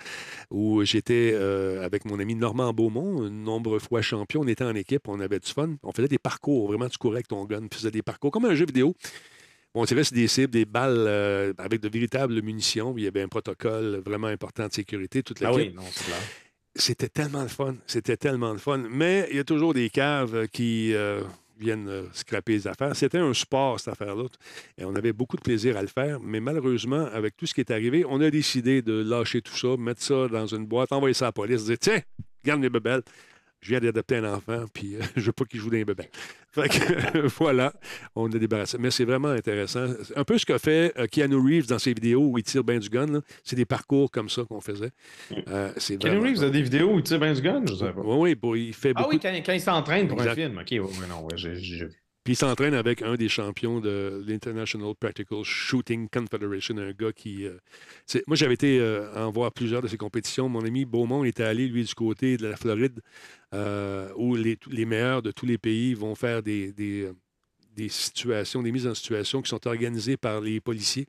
où 0.52 0.84
j'étais 0.84 1.32
euh, 1.34 1.84
avec 1.84 2.06
mon 2.06 2.20
ami 2.20 2.36
Normand 2.36 2.72
Beaumont, 2.72 3.24
un 3.24 3.32
nombre 3.32 3.80
fois 3.80 4.04
champion. 4.04 4.42
On 4.42 4.48
était 4.48 4.64
en 4.64 4.76
équipe, 4.76 5.08
on 5.08 5.20
avait 5.20 5.40
du 5.40 5.50
fun. 5.52 5.70
On 5.82 5.92
faisait 5.92 6.08
des 6.08 6.20
parcours, 6.20 6.68
vraiment, 6.68 6.88
tu 6.88 7.00
courais 7.00 7.16
avec 7.16 7.28
ton 7.30 7.44
gun, 7.46 7.62
tu 7.68 7.78
faisais 7.80 7.90
des 7.90 8.04
parcours, 8.04 8.30
comme 8.30 8.46
un 8.46 8.54
jeu 8.54 8.68
vidéo. 8.68 8.94
On 9.76 9.86
tirait 9.86 10.04
sur 10.04 10.16
des 10.16 10.28
cibles, 10.28 10.52
des 10.52 10.66
balles 10.66 11.06
euh, 11.08 11.54
avec 11.58 11.80
de 11.82 11.90
véritables 11.90 12.42
munitions. 12.42 12.94
Il 12.98 13.04
y 13.04 13.08
avait 13.08 13.22
un 13.22 13.28
protocole 13.28 14.02
vraiment 14.04 14.28
important 14.28 14.68
de 14.68 14.74
sécurité. 14.74 15.22
Toute 15.22 15.40
la 15.40 15.50
Ah 15.50 15.54
oui, 15.54 15.72
non. 15.74 15.84
C'était 16.76 17.10
tellement 17.10 17.44
le 17.44 17.50
fun. 17.50 17.76
C'était 17.86 18.18
tellement 18.18 18.52
le 18.52 18.58
fun. 18.58 18.84
Mais 18.90 19.28
il 19.30 19.38
y 19.38 19.40
a 19.40 19.44
toujours 19.44 19.74
des 19.74 19.90
caves 19.90 20.48
qui 20.48 20.94
euh, 20.94 21.22
viennent 21.60 21.88
euh, 21.88 22.04
scraper 22.14 22.54
les 22.54 22.68
affaires. 22.68 22.96
C'était 22.96 23.20
un 23.20 23.34
sport, 23.34 23.80
cette 23.80 23.94
affaire-là. 23.94 24.26
Et 24.78 24.86
on 24.86 24.96
avait 24.96 25.14
beaucoup 25.14 25.36
de 25.36 25.42
plaisir 25.42 25.78
à 25.78 25.82
le 25.82 25.88
faire. 25.88 26.20
Mais 26.20 26.40
malheureusement, 26.40 27.06
avec 27.14 27.38
tout 27.38 27.46
ce 27.46 27.54
qui 27.54 27.62
est 27.62 27.72
arrivé, 27.72 28.06
on 28.08 28.22
a 28.22 28.30
décidé 28.32 28.82
de 28.82 29.04
lâcher 29.04 29.42
tout 29.42 29.56
ça, 29.56 29.78
mettre 29.78 30.02
ça 30.02 30.28
dans 30.28 30.48
une 30.48 30.66
boîte, 30.66 30.92
envoyer 30.92 31.14
ça 31.14 31.26
à 31.26 31.28
la 31.28 31.34
police, 31.34 31.66
dire 31.66 31.78
Tiens, 31.80 32.02
garde 32.44 32.62
mes 32.62 32.70
bebelles. 32.70 33.04
Je 33.62 33.70
viens 33.72 33.80
d'adopter 33.82 34.16
un 34.18 34.34
enfant, 34.34 34.66
puis 34.74 34.96
euh, 34.96 35.00
je 35.18 35.26
veux 35.26 35.32
pas 35.34 35.44
qu'il 35.46 35.60
joue 35.60 35.70
dans 35.70 35.76
les 35.78 35.84
bebelles. 35.86 36.10
Fait 36.52 36.70
que 36.70 37.28
voilà, 37.38 37.74
on 38.16 38.32
a 38.32 38.38
débarrassé. 38.40 38.78
Mais 38.80 38.90
c'est 38.90 39.04
vraiment 39.06 39.28
intéressant. 39.28 39.88
C'est 40.04 40.18
Un 40.18 40.24
peu 40.24 40.38
ce 40.38 40.46
qu'a 40.46 40.58
fait 40.60 40.94
euh, 40.98 41.08
Keanu 41.08 41.36
Reeves 41.36 41.68
dans 41.68 41.78
ses 41.78 41.94
vidéos 41.94 42.22
où 42.30 42.38
il 42.38 42.44
tire 42.44 42.64
bien 42.64 42.80
du 42.80 42.90
gun. 42.90 43.22
C'est 43.44 43.56
des 43.58 43.66
parcours 43.66 44.10
comme 44.12 44.30
ça 44.30 44.44
qu'on 44.46 44.62
faisait. 44.62 44.92
Euh, 45.50 45.72
vraiment- 46.02 46.22
Reeves 46.24 46.44
a 46.44 46.50
des 46.50 46.62
vidéos 46.62 46.94
où 46.94 47.00
il 47.00 47.04
tire 47.04 47.20
bien 47.20 47.34
du 47.34 47.42
gun, 47.42 47.64
je 47.68 47.76
sais 47.76 47.92
pas. 47.92 48.02
Oui, 48.02 48.18
oui, 48.32 48.36
bon, 48.36 48.56
il 48.56 48.74
fait 48.74 48.94
Ah 48.96 49.02
beaucoup. 49.04 49.14
oui, 49.16 49.20
quand, 49.22 49.34
quand 49.46 49.54
il 49.54 49.62
s'entraîne 49.62 50.08
pour 50.08 50.18
Exact. 50.20 50.32
un 50.32 50.36
film. 50.36 50.58
OK, 50.58 50.72
ouais, 50.72 51.08
non, 51.10 51.22
ouais, 51.26 51.36
j'ai 51.36 51.56
j'ai 51.56 51.86
vu. 51.86 51.92
Puis 52.24 52.34
il 52.34 52.36
s'entraîne 52.36 52.74
avec 52.74 53.02
un 53.02 53.16
des 53.16 53.30
champions 53.30 53.80
de 53.80 54.24
l'International 54.28 54.94
Practical 54.94 55.44
Shooting 55.44 56.10
Confederation, 56.10 56.78
un 56.78 56.92
gars 56.92 57.14
qui. 57.14 57.46
euh, 57.46 57.58
moi, 58.28 58.36
j'avais 58.36 58.56
été 58.56 58.80
euh, 58.80 59.14
en 59.16 59.32
voir 59.32 59.52
plusieurs 59.52 59.82
de 59.82 59.88
ces 59.88 59.98
compétitions. 59.98 60.50
Mon 60.50 60.66
ami 60.66 60.86
Beaumont 60.86 61.24
était 61.24 61.44
allé, 61.44 61.68
lui, 61.68 61.84
du 61.84 61.96
côté 61.96 62.38
de 62.38 62.48
la 62.48 62.58
Floride, 62.58 63.00
euh, 63.54 64.10
où 64.18 64.36
les, 64.36 64.58
meilleurs 64.86 65.22
de 65.22 65.32
tous 65.32 65.46
les 65.46 65.58
pays 65.58 65.94
vont 65.94 66.14
faire 66.16 66.44
des, 66.44 66.74
des, 66.74 67.10
des 67.76 67.90
situations, 67.90 68.62
des 68.62 68.72
mises 68.72 68.88
en 68.88 68.96
situation 68.96 69.42
qui 69.42 69.50
sont 69.50 69.66
organisées 69.68 70.18
par 70.18 70.42
les 70.42 70.60
policiers. 70.60 71.08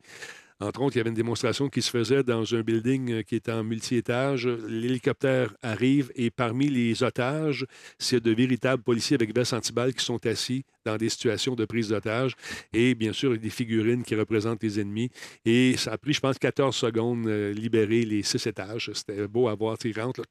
Entre 0.61 0.83
autres, 0.83 0.97
il 0.97 0.99
y 0.99 1.01
avait 1.01 1.11
une 1.11 1.17
démonstration 1.17 1.69
qui 1.69 1.81
se 1.81 1.91
faisait 1.91 2.23
dans 2.23 2.55
un 2.55 2.61
building 2.61 3.13
euh, 3.13 3.23
qui 3.23 3.37
est 3.37 3.49
en 3.49 3.65
multi-étage. 3.65 4.47
L'hélicoptère 4.47 5.55
arrive 5.63 6.13
et 6.15 6.31
parmi 6.31 6.69
les 6.69 7.03
otages, 7.03 7.67
c'est 7.99 8.21
de 8.21 8.31
véritables 8.31 8.83
policiers 8.83 9.15
avec 9.15 9.35
veste 9.35 9.55
antiballe 9.55 9.95
qui 9.95 10.05
sont 10.05 10.25
assis 10.27 10.65
dans 10.85 10.97
des 10.97 11.09
situations 11.09 11.55
de 11.55 11.65
prise 11.65 11.89
d'otage. 11.89 12.37
Et 12.73 12.95
bien 12.95 13.13
sûr, 13.13 13.39
des 13.39 13.51
figurines 13.51 14.03
qui 14.03 14.15
représentent 14.15 14.63
les 14.63 14.81
ennemis. 14.81 15.11
Et 15.45 15.77
ça 15.77 15.93
a 15.93 15.99
pris, 15.99 16.13
je 16.13 16.21
pense, 16.21 16.39
14 16.39 16.77
secondes 16.77 17.27
euh, 17.27 17.53
libérer 17.53 18.05
les 18.05 18.23
six 18.23 18.47
étages. 18.47 18.91
C'était 18.95 19.27
beau 19.29 19.49
à 19.49 19.55
voir. 19.55 19.79
Tu 19.79 19.93
rentres, 19.99 20.21
là, 20.21 20.27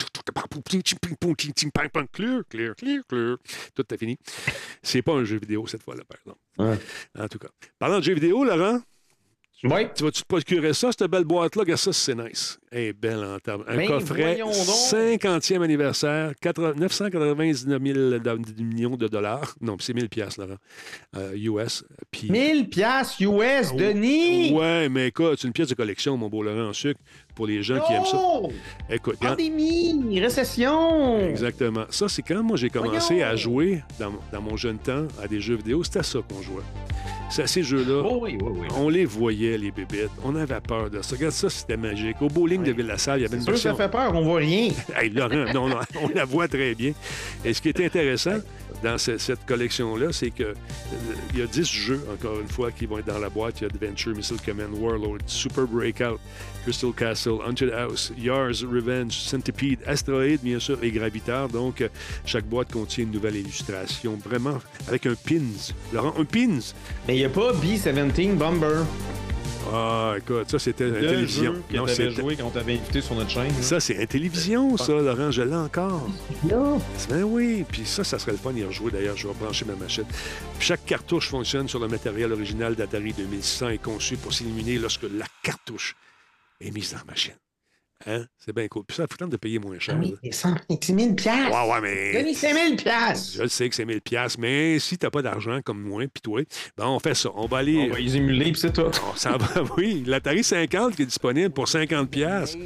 clear, 2.12 2.44
clear, 2.50 2.76
clear, 2.76 3.02
clear. 3.08 3.38
Tout 3.74 3.94
est 3.94 3.98
fini. 3.98 4.18
C'est 4.84 5.02
pas 5.02 5.14
un 5.14 5.24
jeu 5.24 5.38
vidéo 5.38 5.66
cette 5.68 5.84
fois-là, 5.84 6.04
par 6.08 6.18
exemple. 6.20 6.40
Ouais. 6.58 6.78
En 7.24 7.28
tout 7.28 7.40
cas. 7.40 7.50
Parlant 7.80 8.00
de 8.00 8.04
jeux 8.04 8.14
vidéo, 8.14 8.44
Laurent, 8.44 8.82
Ouais. 9.64 9.92
tu 9.94 10.04
vas-tu 10.04 10.22
te 10.22 10.28
procurer 10.28 10.74
ça, 10.74 10.92
cette 10.92 11.10
belle 11.10 11.26
boîte-là? 11.26 11.62
Regarde 11.62 11.80
ça, 11.80 11.94
c'est 11.94 12.16
nice. 12.16 12.59
Elle 12.72 12.84
est 12.84 12.94
belle 12.94 13.24
en 13.24 13.40
table. 13.40 13.64
Un 13.68 13.78
Ben, 13.78 13.88
coffret, 13.88 14.22
voyons 14.36 14.46
donc. 14.48 14.56
50e 14.92 15.62
anniversaire, 15.64 16.34
80 16.40 16.74
999 16.78 17.82
000 17.84 18.20
de- 18.20 18.64
millions 18.64 18.96
de 18.96 19.08
dollars. 19.08 19.56
Non, 19.60 19.76
c'est 19.80 19.94
1000 19.96 20.08
piastres, 20.08 20.42
Laurent, 20.42 20.58
euh, 21.18 21.34
US. 21.36 21.84
Puis, 22.12 22.30
1000 22.30 22.70
piastres 22.70 23.22
US, 23.24 23.74
Denis! 23.76 24.54
Ouais, 24.54 24.88
mais 24.88 25.08
écoute, 25.08 25.38
c'est 25.40 25.48
une 25.48 25.54
pièce 25.54 25.70
de 25.70 25.74
collection, 25.74 26.16
mon 26.16 26.30
beau 26.30 26.44
Laurent, 26.44 26.70
en 26.70 26.74
sucre, 26.74 27.00
pour 27.34 27.48
les 27.48 27.64
gens 27.64 27.80
qui 27.88 27.94
aiment 27.94 28.06
ça. 28.06 28.20
Écoute, 28.92 29.18
Pandémie, 29.20 30.20
récession! 30.20 31.20
Exactement. 31.28 31.86
Ça, 31.90 32.08
c'est 32.08 32.22
quand 32.22 32.44
moi 32.44 32.56
j'ai 32.58 32.70
commencé 32.70 33.16
Voyons. 33.16 33.26
à 33.32 33.36
jouer 33.36 33.84
dans, 34.00 34.12
dans 34.32 34.42
mon 34.42 34.58
jeune 34.58 34.78
temps 34.78 35.08
à 35.22 35.28
des 35.28 35.40
jeux 35.42 35.56
vidéo, 35.56 35.84
c'était 35.84 36.00
à 36.00 36.04
ça 36.04 36.20
qu'on 36.28 36.42
jouait. 36.44 36.64
C'est 37.32 37.44
à 37.44 37.48
ces 37.48 37.62
jeux-là. 37.62 38.02
Oh 38.04 38.20
oui, 38.24 38.38
oui, 38.42 38.52
oui. 38.62 38.68
On 38.76 38.90
les 38.90 39.06
voyait, 39.06 39.56
les 39.58 39.70
bébêtes. 39.72 40.10
On 40.24 40.36
avait 40.36 40.60
peur 40.62 40.90
de 40.90 41.00
ça. 41.04 41.16
Regarde 41.16 41.34
ça, 41.34 41.48
c'était 41.50 41.78
magique. 41.78 42.20
Au 42.22 42.28
bowling 42.28 42.59
de 42.64 42.72
Ville-la-Salle, 42.72 43.20
il 43.20 43.24
y 43.24 43.26
avait 43.26 43.38
une 43.38 43.44
sûr 43.44 43.58
ça 43.58 43.74
fait 43.76 43.90
peur, 43.90 44.14
on 44.16 44.22
voit 44.24 44.40
rien. 44.40 44.70
Hey, 44.96 45.10
Laurent, 45.10 45.30
non, 45.54 45.68
non, 45.70 45.80
on 46.02 46.10
la 46.14 46.26
voit 46.26 46.48
très 46.48 46.76
bien. 46.76 46.94
Et 47.46 47.54
ce 47.54 47.62
qui 47.62 47.70
est 47.70 47.80
intéressant 47.80 48.38
dans 48.84 48.98
ce- 48.98 49.18
cette 49.18 49.46
collection-là, 49.46 50.08
c'est 50.12 50.30
que 50.32 50.44
euh, 50.44 50.54
il 51.34 51.40
y 51.40 51.42
a 51.42 51.48
10 51.48 51.66
jeux, 51.70 52.06
encore 52.14 52.40
une 52.40 52.48
fois, 52.48 52.72
qui 52.72 52.86
vont 52.86 53.00
être 53.00 53.08
dans 53.08 53.20
la 53.20 53.30
boîte. 53.30 53.62
Il 53.62 53.64
y 53.64 53.66
a 53.66 53.70
Adventure, 53.74 54.16
Missile 54.16 54.38
Command, 54.46 54.70
Warlord, 54.74 55.18
Super 55.26 55.66
Breakout, 55.66 56.20
Crystal 56.64 56.92
Castle, 56.94 57.40
Haunted 57.46 57.72
House, 57.74 58.12
Yars 58.18 58.64
Revenge, 58.64 59.14
Centipede, 59.14 59.80
Asteroid, 59.86 60.38
bien 60.42 60.60
sûr, 60.60 60.78
et 60.82 60.92
Gravitar. 60.92 61.50
Donc, 61.50 61.82
euh, 61.82 61.90
chaque 62.26 62.46
boîte 62.46 62.72
contient 62.72 63.04
une 63.06 63.12
nouvelle 63.12 63.36
illustration, 63.38 64.18
vraiment, 64.24 64.60
avec 64.88 65.06
un 65.06 65.16
pins. 65.16 65.74
Laurent, 65.94 66.14
un 66.18 66.26
pins! 66.26 66.60
Mais 67.08 67.16
il 67.16 67.20
n'y 67.20 67.26
a 67.26 67.30
pas 67.30 67.52
B-17 67.54 68.36
Bomber. 68.36 68.84
Ah, 69.72 70.16
écoute, 70.18 70.50
ça, 70.50 70.58
c'était 70.58 70.90
la 70.90 71.00
télévision. 71.00 71.54
jeu 71.54 71.64
que 71.70 71.76
Non, 71.78 71.86
t'avais 71.86 72.12
joué 72.12 72.36
quand 72.36 72.46
on 72.46 72.50
t'avait 72.50 72.74
invité 72.74 73.02
sur 73.02 73.16
notre 73.16 73.30
chaîne. 73.30 73.48
là. 73.48 73.62
Ça, 73.62 73.80
c'est 73.80 73.94
la 73.96 74.08
télévision, 74.08 74.78
ça, 74.78 74.94
Laurent. 74.94 75.32
Je 75.32 75.42
l'ai 75.44 75.56
encore. 75.56 76.08
Ben 76.44 77.24
oui. 77.24 77.66
Puis 77.70 77.84
ça, 77.86 78.04
ça 78.04 78.18
serait 78.18 78.32
le 78.32 78.38
fun 78.38 78.52
d'y 78.54 78.64
rejouer. 78.64 78.92
D'ailleurs, 78.92 79.18
je 79.18 79.28
vais 79.28 79.34
brancher 79.34 79.66
ma 79.66 79.76
machine. 79.76 80.06
Puis 80.58 80.68
chaque 80.68 80.86
cartouche 80.86 81.30
fonctionne 81.30 81.68
sur 81.68 81.80
le 81.80 81.88
matériel 81.88 82.32
original 82.32 82.76
d'Atari 82.76 83.14
2600 83.14 83.70
et 83.70 83.78
conçu 83.78 84.18
pour 84.18 84.34
s'illuminer 84.34 84.78
lorsque 84.80 85.04
la 85.04 85.26
cartouche 85.44 85.96
est 86.62 86.72
mise 86.72 86.92
dans 86.94 87.00
la 87.00 87.06
machine. 87.06 87.34
Hein? 88.08 88.26
C'est 88.38 88.54
bien 88.56 88.68
cool. 88.68 88.84
Puis 88.88 88.96
ça, 88.96 89.04
il 89.04 89.12
faut 89.12 89.18
tenter 89.18 89.32
de 89.32 89.38
payer 89.38 89.60
moins 89.60 89.78
cher. 89.80 89.98
mais 89.98 90.32
100 90.32 90.56
c'est 90.82 90.94
1000 90.94 91.16
piastres. 91.16 91.52
Ouais, 91.52 91.72
ouais, 91.72 91.82
mais... 91.82 92.22
Denis, 92.22 92.36
c'est 92.36 92.54
1000 92.54 92.78
piastres. 92.78 93.34
Je 93.36 93.42
le 93.44 93.50
sais 93.50 93.68
que 93.68 93.76
c'est 93.76 93.86
1000 93.86 94.02
pièces, 94.02 94.38
mais 94.38 94.80
si 94.80 94.98
t'as 94.98 95.10
pas 95.10 95.22
d'argent 95.22 95.60
comme 95.64 95.82
moi, 95.82 96.04
puis 96.12 96.22
toi, 96.22 96.42
ben 96.78 96.88
on 96.88 97.00
fait 97.00 97.14
ça. 97.16 97.30
On 97.36 97.48
va 97.48 97.58
aller... 97.58 97.90
On 97.90 97.94
va 97.94 98.00
les 98.00 98.16
émuler, 98.16 98.52
puis 98.52 98.62
c'est 98.62 98.74
tout. 98.74 98.82
On 99.12 99.16
s'en 99.16 99.38
va, 99.38 99.64
oui. 99.78 100.04
L'Atari 100.06 100.44
50 100.44 100.96
qui 100.96 101.02
est 101.02 101.06
disponible 101.06 101.50
pour 101.50 101.68
50 101.68 102.10
pièces 102.10 102.58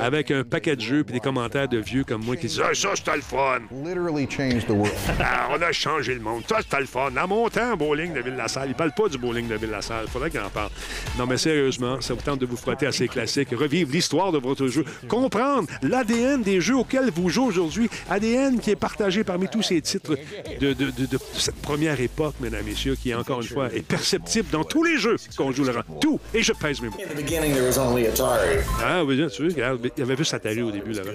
avec 0.00 0.30
un 0.30 0.44
paquet 0.44 0.76
de 0.76 0.80
jeux 0.80 1.04
puis 1.04 1.14
des 1.14 1.20
commentaires 1.20 1.68
de 1.68 1.78
vieux 1.78 2.04
comme 2.04 2.24
moi 2.24 2.36
qui 2.36 2.46
disent 2.46 2.60
ah, 2.64 2.74
ça 2.74 2.90
c'était 2.94 3.16
le 3.16 3.22
fun. 3.22 3.60
literally 3.84 4.26
changed 4.28 4.66
the 4.66 4.70
world. 4.70 4.92
Ah, 5.20 5.48
on 5.52 5.60
a 5.60 5.72
changé 5.72 6.14
le 6.14 6.20
monde. 6.20 6.42
Ça 6.48 6.58
c'était 6.62 6.80
le 6.80 6.86
fun. 6.86 7.10
Dans 7.10 7.26
mon 7.28 7.48
temps, 7.48 7.76
bowling 7.76 8.14
de 8.14 8.20
Ville-la-Salle, 8.20 8.68
il 8.70 8.74
parle 8.74 8.92
pas 8.92 9.08
du 9.08 9.18
bowling 9.18 9.48
de 9.48 9.56
Ville-la-Salle. 9.56 10.06
Faudrait 10.08 10.30
qu'il 10.30 10.40
en 10.40 10.48
parle. 10.48 10.70
Non 11.18 11.26
mais 11.26 11.36
sérieusement, 11.36 12.00
ça 12.00 12.14
vous 12.14 12.22
tente 12.22 12.40
de 12.40 12.46
vous 12.46 12.56
frotter 12.56 12.86
à 12.86 12.92
ces 12.92 13.08
classiques, 13.08 13.50
revivre 13.50 13.90
l'histoire 13.92 14.32
de 14.32 14.38
votre 14.38 14.66
jeu, 14.68 14.77
comprendre 15.08 15.68
l'ADN 15.82 16.42
des 16.42 16.60
jeux 16.60 16.76
auxquels 16.76 17.10
vous 17.14 17.28
jouez 17.28 17.46
aujourd'hui, 17.46 17.88
ADN 18.10 18.60
qui 18.60 18.70
est 18.70 18.76
partagé 18.76 19.24
parmi 19.24 19.48
tous 19.48 19.62
ces 19.62 19.80
titres 19.80 20.16
de, 20.60 20.72
de- 20.72 20.90
de- 20.90 21.06
de 21.06 21.18
cette 21.34 21.56
première 21.56 22.00
époque, 22.00 22.34
mesdames 22.40 22.60
et 22.66 22.70
messieurs, 22.70 22.96
qui 23.00 23.14
encore 23.14 23.40
une 23.42 23.48
fois 23.48 23.68
est 23.74 23.82
perceptible 23.82 24.48
dans 24.50 24.64
tous 24.64 24.84
les 24.84 24.98
jeux 24.98 25.16
qu'on 25.36 25.52
joue, 25.52 25.64
Laurent. 25.64 25.82
Tout. 26.00 26.20
Et 26.34 26.42
je 26.42 26.52
pèse 26.52 26.80
mes 26.80 26.88
mots. 26.88 26.96
In 26.98 27.14
the 27.14 27.16
beginning, 27.16 27.52
there 27.52 27.66
was 27.66 27.78
only 27.78 28.06
Atari. 28.06 28.58
Ah 28.84 29.04
oui, 29.04 29.16
tu 29.34 29.42
vois, 29.44 29.52
regarde, 29.54 29.80
il 29.96 30.00
y 30.00 30.02
avait 30.02 30.16
juste 30.16 30.34
Atari 30.34 30.62
au 30.62 30.70
début, 30.70 30.92
Laurent. 30.92 31.10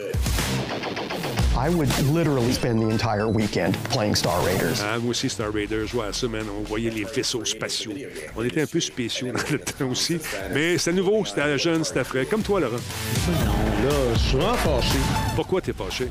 I 1.55 1.69
would 1.69 1.89
literally 2.09 2.51
spend 2.51 2.81
the 2.81 2.89
entire 2.89 3.27
weekend 3.27 3.75
playing 3.91 4.15
Star 4.15 4.43
Raiders. 4.43 4.81
Ah, 4.83 4.97
moi 4.97 5.11
aussi, 5.11 5.29
Star 5.29 5.51
Raiders, 5.53 5.87
à 6.01 6.11
ça, 6.11 6.27
man. 6.27 6.45
On 6.59 6.63
voyait 6.63 6.89
les 6.89 7.03
vaisseaux 7.03 7.45
spatiaux. 7.45 7.93
On 8.35 8.43
était 8.43 8.63
un 8.63 8.65
peu 8.65 8.79
spéciaux 8.79 9.27
dans 9.27 9.51
le 9.51 9.59
temps 9.59 9.85
aussi. 9.85 10.19
Mais 10.51 10.79
c'était 10.79 10.97
nouveau, 10.97 11.23
c'était 11.25 11.57
jeune, 11.59 11.83
c'était 11.83 12.03
frais. 12.03 12.25
Comme 12.25 12.41
toi, 12.41 12.59
Laurent. 12.59 12.75
Là, 12.75 13.91
je 14.15 14.19
suis 14.19 14.37
vraiment 14.37 14.55
fâché. 14.55 14.97
Pourquoi 15.35 15.61
t'es 15.61 15.73
fâché? 15.73 16.07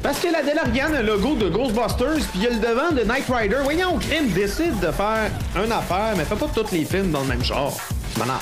Parce 0.00 0.20
que 0.20 0.28
la 0.28 0.42
DeLorean 0.42 0.94
a 0.94 1.02
le 1.02 1.08
logo 1.08 1.34
de 1.34 1.48
Ghostbusters, 1.48 2.24
puis 2.30 2.36
il 2.36 2.42
y 2.44 2.46
a 2.46 2.50
le 2.50 2.60
devant 2.60 2.92
de 2.92 3.02
Knight 3.02 3.24
Rider. 3.28 3.58
Voyons, 3.64 3.98
Crime 3.98 4.28
décide 4.28 4.78
de 4.78 4.92
faire 4.92 5.28
une 5.56 5.72
affaire, 5.72 6.14
mais 6.16 6.24
fais 6.24 6.36
pas 6.36 6.48
tous 6.54 6.70
les 6.70 6.84
films 6.84 7.10
dans 7.10 7.22
le 7.22 7.26
même 7.26 7.42
genre. 7.42 7.76
Maintenant. 8.16 8.40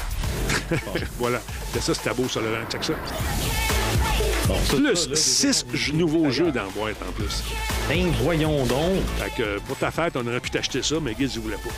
voilà. 1.18 1.40
C'est 1.72 1.80
ça, 1.80 1.94
c'était 1.94 2.14
beau, 2.14 2.28
ça, 2.28 2.40
Laurent. 2.40 2.66
Check 2.70 2.84
ça. 2.84 2.92
Plus 4.68 5.12
six 5.14 5.66
j- 5.72 5.92
nouveaux 5.92 6.30
jeux 6.30 6.52
dans 6.52 6.62
la 6.64 6.68
boîte, 6.70 6.96
en 7.08 7.12
plus. 7.12 7.42
Ben, 7.88 8.06
voyons 8.22 8.64
donc. 8.66 9.02
Fait 9.18 9.42
que 9.42 9.48
euh, 9.48 9.58
pour 9.66 9.76
ta 9.76 9.90
fête, 9.90 10.16
on 10.16 10.26
aurait 10.26 10.40
pu 10.40 10.50
t'acheter 10.50 10.82
ça, 10.82 10.96
mais 11.02 11.14
Giz, 11.18 11.32
il 11.34 11.40
voulait 11.40 11.56
pas. 11.56 11.70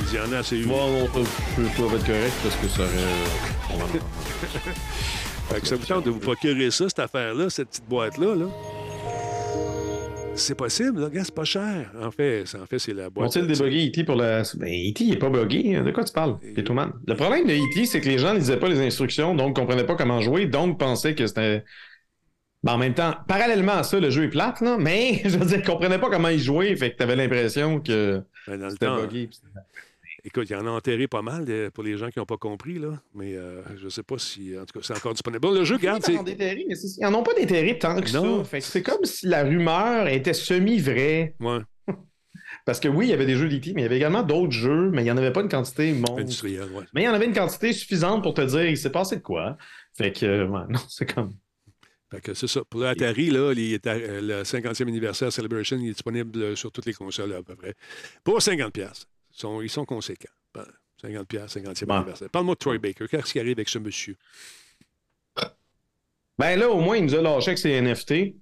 Il 0.00 0.06
dit, 0.06 0.12
il 0.14 0.16
y 0.16 0.20
en 0.20 0.32
a 0.32 0.38
assez 0.38 0.56
eu. 0.56 0.66
Non, 0.66 1.06
ça, 1.06 1.20
je 1.58 1.62
peux 1.62 1.86
pas 1.86 1.94
être 1.94 2.06
correct 2.06 2.32
parce 2.42 2.56
que 2.56 2.68
ça 2.68 2.82
aurait. 2.82 3.88
Fait 5.54 5.60
que 5.60 5.66
ça 5.66 5.76
vous 5.76 5.84
tente 5.86 6.04
de 6.06 6.10
vous 6.10 6.18
procurer 6.18 6.70
ça, 6.70 6.88
cette 6.88 6.98
affaire-là, 6.98 7.50
cette 7.50 7.68
petite 7.68 7.88
boîte-là, 7.88 8.34
là? 8.36 8.46
C'est 10.34 10.54
possible, 10.54 10.98
là, 11.02 11.10
gars, 11.10 11.24
c'est 11.24 11.34
pas 11.34 11.44
cher. 11.44 11.90
En 12.02 12.10
fait, 12.10 12.44
c'est- 12.46 12.56
en 12.58 12.64
fait 12.64 12.78
c'est 12.78 12.94
la 12.94 13.10
boîte. 13.10 13.34
Vont-ils 13.34 13.46
débugger 13.46 13.88
E.T. 13.88 14.04
pour 14.04 14.16
la. 14.16 14.42
Ben, 14.54 14.68
E.T. 14.68 15.04
il 15.04 15.12
est 15.12 15.16
pas 15.18 15.28
buggé. 15.28 15.76
hein. 15.76 15.82
De 15.82 15.90
quoi 15.90 16.04
tu 16.04 16.12
parles? 16.12 16.38
Pitoman. 16.54 16.90
Le 17.06 17.14
problème 17.14 17.46
de 17.46 17.52
E.T., 17.52 17.84
c'est 17.84 18.00
que 18.00 18.08
les 18.08 18.16
gens 18.18 18.32
lisaient 18.32 18.56
pas 18.56 18.68
les 18.68 18.80
instructions, 18.80 19.34
donc 19.34 19.54
comprenaient 19.56 19.84
pas 19.84 19.94
comment 19.94 20.22
jouer, 20.22 20.46
donc 20.46 20.78
pensaient 20.80 21.14
que 21.14 21.26
c'était. 21.26 21.64
Ben, 22.64 22.74
en 22.74 22.78
même 22.78 22.94
temps, 22.94 23.14
parallèlement 23.26 23.72
à 23.72 23.82
ça, 23.82 23.98
le 23.98 24.10
jeu 24.10 24.24
est 24.24 24.28
plate, 24.28 24.60
là, 24.60 24.76
mais 24.78 25.20
je 25.24 25.36
veux 25.36 25.46
dire, 25.46 25.58
ils 25.58 25.64
comprenaient 25.66 25.98
pas 25.98 26.10
comment 26.10 26.28
y 26.28 26.38
jouer, 26.38 26.74
fait 26.76 26.92
que 26.92 26.96
t'avais 26.96 27.16
l'impression 27.16 27.80
que 27.80 28.22
Ben, 28.46 28.56
dans 28.58 28.66
le 28.66 28.70
c'était 28.70 28.86
temps, 28.86 29.00
buggé. 29.02 29.28
Écoute, 30.24 30.48
il 30.48 30.52
y 30.52 30.56
en 30.56 30.64
a 30.68 30.70
enterré 30.70 31.08
pas 31.08 31.20
mal 31.22 31.44
de- 31.44 31.68
pour 31.74 31.82
les 31.82 31.96
gens 31.96 32.08
qui 32.10 32.20
n'ont 32.20 32.24
pas 32.26 32.36
compris, 32.36 32.78
là. 32.78 32.90
Mais 33.12 33.34
euh, 33.34 33.60
je 33.76 33.88
sais 33.88 34.04
pas 34.04 34.18
si. 34.18 34.56
En 34.56 34.64
tout 34.64 34.78
cas, 34.78 34.80
c'est 34.84 34.96
encore 34.96 35.14
disponible. 35.14 35.40
Bon, 35.40 35.50
le 35.50 35.64
jeu, 35.64 35.76
c'est. 35.80 36.12
Ils 36.12 36.16
en 36.16 36.20
ont 36.20 36.22
déterré, 36.22 36.64
mais 36.68 36.76
c'est- 36.76 37.00
ils 37.00 37.04
en 37.06 37.14
ont 37.14 37.24
pas 37.24 37.34
déterré 37.34 37.76
tant 37.76 38.00
que 38.00 38.12
Non. 38.12 38.44
ça. 38.44 38.60
C'est 38.60 38.82
comme 38.84 39.04
si 39.04 39.26
la 39.26 39.42
rumeur 39.42 40.06
était 40.06 40.32
semi-vraie. 40.32 41.34
Ouais. 41.40 41.58
Parce 42.64 42.78
que 42.78 42.86
oui, 42.86 43.06
il 43.06 43.10
y 43.10 43.12
avait 43.14 43.26
des 43.26 43.34
jeux 43.34 43.48
d'IT, 43.48 43.74
mais 43.74 43.80
il 43.80 43.82
y 43.82 43.86
avait 43.86 43.96
également 43.96 44.22
d'autres 44.22 44.52
jeux, 44.52 44.90
mais 44.92 45.00
il 45.00 45.06
n'y 45.06 45.10
en 45.10 45.16
avait 45.16 45.32
pas 45.32 45.40
une 45.40 45.48
quantité 45.48 45.92
monstre. 45.92 46.44
Ouais. 46.46 46.84
Mais 46.94 47.02
il 47.02 47.04
y 47.04 47.08
en 47.08 47.14
avait 47.14 47.26
une 47.26 47.34
quantité 47.34 47.72
suffisante 47.72 48.22
pour 48.22 48.34
te 48.34 48.42
dire 48.42 48.64
il 48.66 48.76
s'est 48.78 48.92
passé 48.92 49.16
de 49.16 49.22
quoi. 49.22 49.56
Fait 49.98 50.12
que, 50.12 50.24
euh, 50.24 50.46
ouais, 50.46 50.60
non, 50.68 50.78
c'est 50.88 51.12
comme. 51.12 51.32
Fait 52.12 52.20
que 52.20 52.34
c'est 52.34 52.46
ça. 52.46 52.62
Pour 52.68 52.80
l'Atari, 52.80 53.30
là, 53.30 53.52
les- 53.54 53.80
euh, 53.86 54.20
le 54.20 54.44
50e 54.44 54.86
anniversaire 54.86 55.32
Celebration, 55.32 55.78
il 55.80 55.88
est 55.88 55.92
disponible 55.94 56.56
sur 56.56 56.70
toutes 56.70 56.86
les 56.86 56.92
consoles 56.92 57.32
à 57.32 57.42
peu 57.42 57.56
près. 57.56 57.74
Pour 58.22 58.38
50$. 58.40 58.70
piastres. 58.70 59.06
Ils 59.34 59.40
sont, 59.40 59.62
ils 59.62 59.70
sont 59.70 59.84
conséquents. 59.86 60.28
Ben, 60.54 60.66
50$, 61.02 61.24
piastres, 61.26 61.52
50e 61.58 61.88
Ouais. 61.90 61.96
anniversaire. 61.96 62.28
Parle-moi 62.30 62.54
de 62.54 62.58
Troy 62.58 62.78
Baker. 62.78 63.06
Qu'est-ce 63.10 63.32
qui 63.32 63.40
arrive 63.40 63.52
avec 63.58 63.68
ce 63.70 63.78
monsieur? 63.78 64.16
Ben 66.38 66.58
là, 66.58 66.68
au 66.70 66.80
moins, 66.80 66.96
il 66.96 67.04
nous 67.04 67.14
a 67.14 67.20
lâché 67.22 67.48
avec 67.48 67.58
ses 67.58 67.70
NFT. 67.80 68.34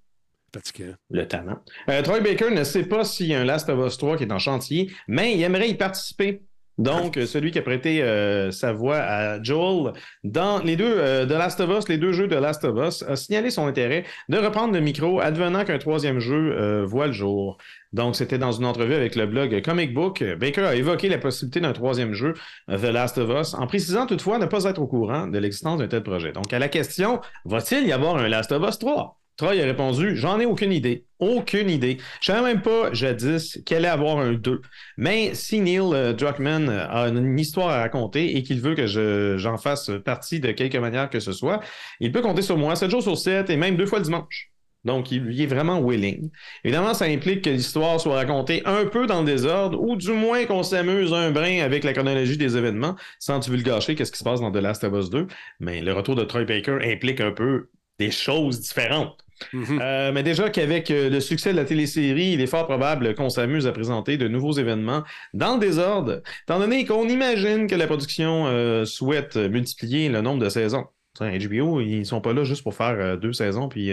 Fatiguant. 0.52 0.94
Le 1.10 1.28
talent. 1.28 1.62
Euh, 1.88 2.02
Troy 2.02 2.20
Baker 2.20 2.50
ne 2.50 2.64
sait 2.64 2.84
pas 2.84 3.04
s'il 3.04 3.26
y 3.26 3.34
a 3.34 3.40
un 3.40 3.44
Last 3.44 3.68
of 3.68 3.86
Us 3.86 3.96
3 3.98 4.16
qui 4.16 4.24
est 4.24 4.32
en 4.32 4.38
chantier, 4.40 4.90
mais 5.06 5.34
il 5.36 5.42
aimerait 5.42 5.70
y 5.70 5.74
participer. 5.74 6.42
Donc, 6.78 7.18
celui 7.26 7.50
qui 7.50 7.58
a 7.58 7.62
prêté 7.62 8.02
euh, 8.02 8.50
sa 8.50 8.72
voix 8.72 8.96
à 8.96 9.42
Joel 9.42 9.92
dans 10.24 10.62
les 10.62 10.76
deux 10.76 10.94
euh, 10.96 11.26
Last 11.26 11.60
of 11.60 11.70
Us, 11.78 11.88
les 11.88 11.98
deux 11.98 12.12
jeux 12.12 12.26
de 12.26 12.36
Last 12.36 12.64
of 12.64 12.78
Us, 12.78 13.02
a 13.02 13.16
signalé 13.16 13.50
son 13.50 13.66
intérêt 13.66 14.04
de 14.28 14.38
reprendre 14.38 14.72
le 14.72 14.80
micro 14.80 15.20
advenant 15.20 15.64
qu'un 15.64 15.78
troisième 15.78 16.20
jeu 16.20 16.56
euh, 16.56 16.84
voit 16.86 17.06
le 17.06 17.12
jour. 17.12 17.58
Donc, 17.92 18.16
c'était 18.16 18.38
dans 18.38 18.52
une 18.52 18.64
entrevue 18.64 18.94
avec 18.94 19.14
le 19.14 19.26
blog 19.26 19.60
Comic 19.62 19.92
Book. 19.92 20.24
Baker 20.38 20.62
a 20.62 20.74
évoqué 20.74 21.08
la 21.08 21.18
possibilité 21.18 21.60
d'un 21.60 21.72
troisième 21.72 22.14
jeu, 22.14 22.34
The 22.68 22.84
Last 22.84 23.18
of 23.18 23.30
Us, 23.30 23.54
en 23.54 23.66
précisant 23.66 24.06
toutefois 24.06 24.38
ne 24.38 24.46
pas 24.46 24.64
être 24.64 24.80
au 24.80 24.86
courant 24.86 25.26
de 25.26 25.38
l'existence 25.38 25.80
d'un 25.80 25.88
tel 25.88 26.02
projet. 26.02 26.32
Donc, 26.32 26.52
à 26.52 26.58
la 26.58 26.68
question, 26.68 27.20
va-t-il 27.44 27.86
y 27.86 27.92
avoir 27.92 28.16
un 28.16 28.28
Last 28.28 28.52
of 28.52 28.66
Us 28.66 28.78
3? 28.78 29.19
Troy 29.41 29.61
a 29.61 29.64
répondu 29.64 30.16
J'en 30.16 30.38
ai 30.38 30.45
aucune 30.47 30.72
idée. 30.72 31.05
Aucune 31.18 31.70
idée. 31.70 31.97
Je 32.20 32.26
savais 32.26 32.43
même 32.53 32.62
pas, 32.62 32.93
jadis, 32.93 33.59
qu'il 33.64 33.76
allait 33.78 33.88
avoir 33.88 34.18
un 34.18 34.32
2. 34.32 34.61
Mais 34.99 35.34
si 35.34 35.61
Neil 35.61 35.80
euh, 35.80 36.12
Druckmann 36.12 36.68
euh, 36.68 36.86
a 36.88 37.09
une 37.09 37.38
histoire 37.38 37.68
à 37.70 37.80
raconter 37.80 38.36
et 38.36 38.43
qu'il 38.43 38.61
veut 38.61 38.74
que 38.74 38.86
je- 38.86 39.36
j'en 39.38 39.57
fasse 39.57 39.91
partie 40.05 40.41
de 40.41 40.53
quelque 40.53 40.78
manière 40.78 41.09
que 41.11 41.20
ce 41.20 41.32
soit, 41.32 41.61
il 42.01 42.12
peut 42.12 42.20
compter 42.22 42.43
sur 42.43 42.57
moi 42.59 42.76
7 42.76 42.91
jours 42.91 43.03
sur 43.03 43.16
7 43.16 43.49
et 43.51 43.57
même 43.57 43.76
deux 43.76 43.86
fois 43.86 43.99
le 43.99 44.05
dimanche. 44.05 44.51
Donc, 44.84 45.11
il, 45.12 45.30
il 45.30 45.43
est 45.43 45.47
vraiment 45.47 45.78
willing. 45.82 46.30
Évidemment, 46.64 46.95
ça 46.95 47.05
implique 47.05 47.43
que 47.45 47.51
l'histoire 47.51 48.01
soit 48.01 48.14
racontée 48.14 48.62
un 48.64 48.86
peu 48.86 49.07
dans 49.07 49.20
le 49.20 49.26
désordre 49.26 49.78
ou 49.78 49.95
du 49.97 50.11
moins 50.12 50.47
qu'on 50.47 50.62
s'amuse 50.62 51.12
un 51.12 51.30
brin 51.30 51.61
avec 51.62 51.84
la 51.84 51.93
chronologie 51.93 52.38
des 52.38 52.57
événements 52.57 52.97
sans 53.18 53.38
divulgacher 53.41 53.95
qu'est-ce 53.95 54.12
qui 54.12 54.18
se 54.18 54.24
passe 54.24 54.41
dans 54.41 54.51
The 54.51 54.57
Last 54.57 54.84
of 54.84 54.95
Us 54.95 55.11
2. 55.11 55.26
Mais 55.61 55.82
le 55.82 55.93
retour 55.93 56.14
de 56.14 56.24
Troy 56.24 56.45
Baker 56.45 56.78
implique 56.82 57.20
un 57.20 57.32
peu 57.32 57.68
des 57.99 58.11
choses 58.11 58.61
différentes. 58.61 59.18
Euh, 59.55 60.12
mais 60.12 60.22
déjà 60.22 60.51
qu'avec 60.51 60.91
euh, 60.91 61.11
le 61.11 61.20
succès 61.20 61.53
de 61.53 61.57
la 61.57 61.64
télésérie, 61.64 62.32
il 62.32 62.41
est 62.41 62.47
fort 62.47 62.66
probable 62.66 63.14
qu'on 63.14 63.30
s'amuse 63.30 63.66
à 63.66 63.72
présenter 63.72 64.16
de 64.16 64.28
nouveaux 64.28 64.53
événements 64.53 65.03
dans 65.34 65.55
le 65.55 65.61
désordre, 65.61 66.22
étant 66.43 66.59
donné 66.59 66.84
qu'on 66.84 67.09
imagine 67.09 67.66
que 67.66 67.74
la 67.74 67.86
production 67.86 68.47
euh, 68.47 68.84
souhaite 68.84 69.36
multiplier 69.36 70.09
le 70.09 70.20
nombre 70.20 70.43
de 70.43 70.49
saisons. 70.49 70.86
HBO, 71.20 71.80
ils 71.80 72.07
sont 72.07 72.20
pas 72.20 72.32
là 72.32 72.45
juste 72.45 72.62
pour 72.62 72.74
faire 72.74 73.18
deux 73.18 73.32
saisons, 73.32 73.68
puis 73.68 73.91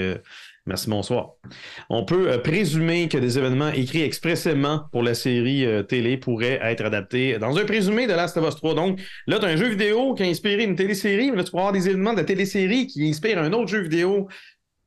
merci, 0.66 0.88
bonsoir. 0.88 1.32
On 1.90 2.06
peut 2.06 2.40
présumer 2.42 3.10
que 3.10 3.18
des 3.18 3.38
événements 3.38 3.70
écrits 3.70 4.04
expressément 4.04 4.84
pour 4.92 5.02
la 5.02 5.14
série 5.14 5.66
télé 5.90 6.16
pourraient 6.16 6.60
être 6.62 6.86
adaptés 6.86 7.38
dans 7.40 7.58
un 7.58 7.66
présumé 7.66 8.06
de 8.06 8.14
Last 8.14 8.38
of 8.38 8.48
Us 8.48 8.56
3. 8.56 8.76
Donc, 8.76 9.02
là, 9.26 9.40
tu 9.40 9.46
as 9.46 9.50
un 9.50 9.58
jeu 9.58 9.68
vidéo 9.68 10.14
qui 10.14 10.24
a 10.24 10.26
inspiré 10.28 10.64
une 10.64 10.76
télésérie, 10.76 11.32
mais 11.32 11.38
là, 11.38 11.44
tu 11.44 11.52
peux 11.52 11.58
avoir 11.58 11.74
des 11.74 11.90
événements 11.90 12.14
de 12.14 12.20
la 12.20 12.24
télésérie 12.24 12.88
qui 12.88 13.10
inspirent 13.10 13.40
un 13.40 13.52
autre 13.52 13.68
jeu 13.68 13.82
vidéo 13.82 14.30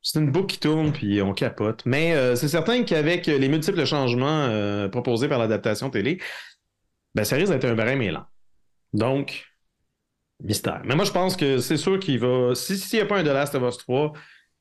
c'est 0.02 0.18
une 0.18 0.30
boucle 0.30 0.46
qui 0.54 0.58
tourne, 0.60 0.92
puis 0.92 1.20
on 1.22 1.32
capote. 1.34 1.82
Mais 1.86 2.14
euh, 2.14 2.36
c'est 2.36 2.48
certain 2.48 2.82
qu'avec 2.84 3.26
les 3.26 3.48
multiples 3.48 3.84
changements 3.84 4.46
euh, 4.48 4.88
proposés 4.88 5.28
par 5.28 5.38
l'adaptation 5.38 5.90
télé, 5.90 6.20
ben, 7.14 7.24
ça 7.24 7.36
risque 7.36 7.52
d'être 7.52 7.64
un 7.66 7.74
brin 7.74 7.96
mélant. 7.96 8.24
Donc, 8.92 9.46
mystère. 10.42 10.82
Mais 10.84 10.94
moi, 10.96 11.04
je 11.04 11.12
pense 11.12 11.36
que 11.36 11.58
c'est 11.58 11.76
sûr 11.76 11.98
qu'il 11.98 12.18
va. 12.18 12.54
Si- 12.54 12.78
S'il 12.78 12.98
n'y 12.98 13.02
a 13.02 13.06
pas 13.06 13.18
un 13.18 13.22
The 13.24 13.28
Last 13.28 13.54
of 13.54 13.62
Us 13.68 13.78
3, 13.78 14.12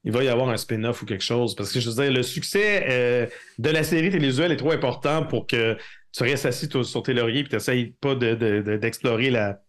il 0.04 0.12
va 0.12 0.24
y 0.24 0.28
avoir 0.28 0.50
un 0.50 0.58
spin-off 0.58 1.02
ou 1.02 1.06
quelque 1.06 1.24
chose. 1.24 1.56
Parce 1.56 1.72
que 1.72 1.80
je 1.80 1.90
veux 1.90 2.04
dire, 2.04 2.12
le 2.14 2.24
succès 2.24 2.86
euh, 2.90 3.28
de 3.58 3.70
la 3.70 3.84
série 3.84 4.10
télévisuelle 4.10 4.52
est 4.52 4.58
trop 4.58 4.72
important 4.72 5.26
pour 5.26 5.48
que 5.48 5.78
tu 6.12 6.24
restes 6.24 6.46
assis 6.46 6.68
sur 6.84 7.04
tes 7.04 7.14
lauriers 7.14 7.42
et 7.42 7.44
tu 7.46 7.54
n'essayes 7.56 7.92
pas 8.02 8.16
de- 8.16 8.34
de- 8.36 8.78
d'explorer 8.78 9.30
la, 9.30 9.62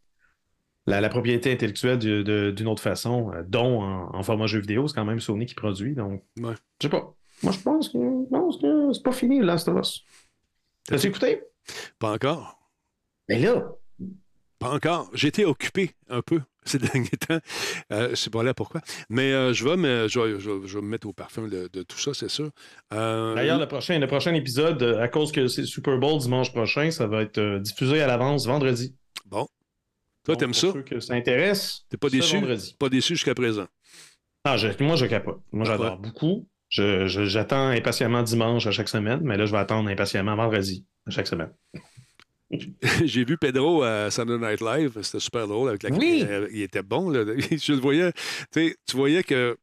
la, 0.86 1.00
la 1.00 1.08
propriété 1.08 1.52
intellectuelle 1.52 1.98
d'une 1.98 2.66
autre 2.68 2.82
façon, 2.82 3.30
euh, 3.34 3.42
dont 3.46 3.82
en, 3.82 4.14
en 4.14 4.22
format 4.22 4.46
jeu 4.46 4.60
vidéo. 4.60 4.88
C'est 4.88 4.94
quand 4.94 5.04
même 5.04 5.20
Sony 5.20 5.46
qui 5.46 5.54
produit. 5.54 5.94
Donc, 5.94 6.22
Ouais. 6.40 6.54
je 6.80 6.86
sais 6.86 6.90
pas. 6.90 7.14
Moi, 7.42 7.52
je 7.52 7.58
pense 7.60 7.88
que, 7.88 7.98
je 7.98 8.60
que 8.60 8.92
c'est 8.92 9.02
pas 9.02 9.12
fini, 9.12 9.40
Last 9.40 9.68
of 9.68 9.78
Us. 9.80 10.04
T'as-tu 10.86 11.06
écouté? 11.08 11.42
Pas 11.98 12.12
encore. 12.12 12.58
Mais 13.28 13.38
là, 13.38 13.72
Pas 14.58 14.70
encore. 14.74 15.10
J'étais 15.14 15.44
occupé 15.44 15.92
un 16.08 16.20
peu 16.20 16.40
ces 16.64 16.78
derniers 16.78 17.08
temps. 17.08 17.38
Euh, 17.92 18.14
c'est 18.14 18.30
pas 18.32 18.42
là 18.42 18.52
pourquoi. 18.52 18.80
Mais 19.08 19.32
euh, 19.32 19.52
je, 19.54 19.64
vais 19.66 19.76
me, 19.78 20.06
je, 20.08 20.20
vais, 20.20 20.40
je 20.40 20.50
vais- 20.50 20.66
je 20.66 20.74
vais 20.78 20.84
me 20.84 20.88
mettre 20.88 21.06
au 21.06 21.12
parfum 21.14 21.48
de, 21.48 21.70
de 21.72 21.82
tout 21.82 21.98
ça, 21.98 22.12
c'est 22.12 22.28
sûr. 22.28 22.50
Euh, 22.92 23.34
D'ailleurs, 23.34 23.58
le 23.58 23.66
prochain, 23.68 23.98
le 23.98 24.06
prochain 24.06 24.34
épisode, 24.34 24.82
à 24.82 25.08
cause 25.08 25.32
que 25.32 25.46
c'est 25.46 25.64
Super 25.64 25.96
Bowl 25.98 26.18
dimanche 26.18 26.52
prochain, 26.52 26.90
ça 26.90 27.06
va 27.06 27.22
être 27.22 27.58
diffusé 27.60 28.02
à 28.02 28.06
l'avance 28.06 28.46
vendredi. 28.46 28.94
Bon. 29.26 29.46
Toi, 30.32 30.36
t'aimes 30.36 30.50
pour 30.52 30.60
ça? 30.60 30.72
ceux 30.72 30.82
que 30.82 31.00
ça 31.00 31.14
intéresse. 31.14 31.84
T'es 31.88 31.96
pas 31.96 32.08
déçu? 32.08 32.36
vendredi. 32.36 32.74
Pas 32.78 32.88
déçu 32.88 33.14
jusqu'à 33.14 33.34
présent? 33.34 33.66
Ah, 34.44 34.56
je- 34.56 34.68
moi, 34.82 34.96
je 34.96 35.06
capote. 35.06 35.40
Moi, 35.52 35.64
j'adore 35.64 35.98
beaucoup. 35.98 36.48
Je- 36.68 37.06
je- 37.08 37.24
J'attends 37.24 37.68
impatiemment 37.68 38.22
dimanche 38.22 38.66
à 38.66 38.70
chaque 38.70 38.88
semaine, 38.88 39.20
mais 39.22 39.36
là, 39.36 39.44
je 39.44 39.52
vais 39.52 39.58
attendre 39.58 39.88
impatiemment 39.90 40.36
vendredi 40.36 40.86
à 41.06 41.10
chaque 41.10 41.26
semaine. 41.26 41.52
J'ai 43.04 43.24
vu 43.24 43.36
Pedro 43.38 43.82
à 43.82 44.10
Saturday 44.10 44.44
Night 44.50 44.60
Live. 44.60 44.98
C'était 45.02 45.20
super 45.20 45.46
drôle. 45.46 45.68
Avec 45.68 45.82
la... 45.82 45.90
Oui. 45.90 46.24
Il 46.52 46.62
était 46.62 46.82
bon. 46.82 47.10
Là. 47.10 47.24
Je 47.50 47.72
le 47.72 47.78
voyais. 47.80 48.12
Tu 48.52 48.74
voyais 48.94 49.22
que 49.22 49.56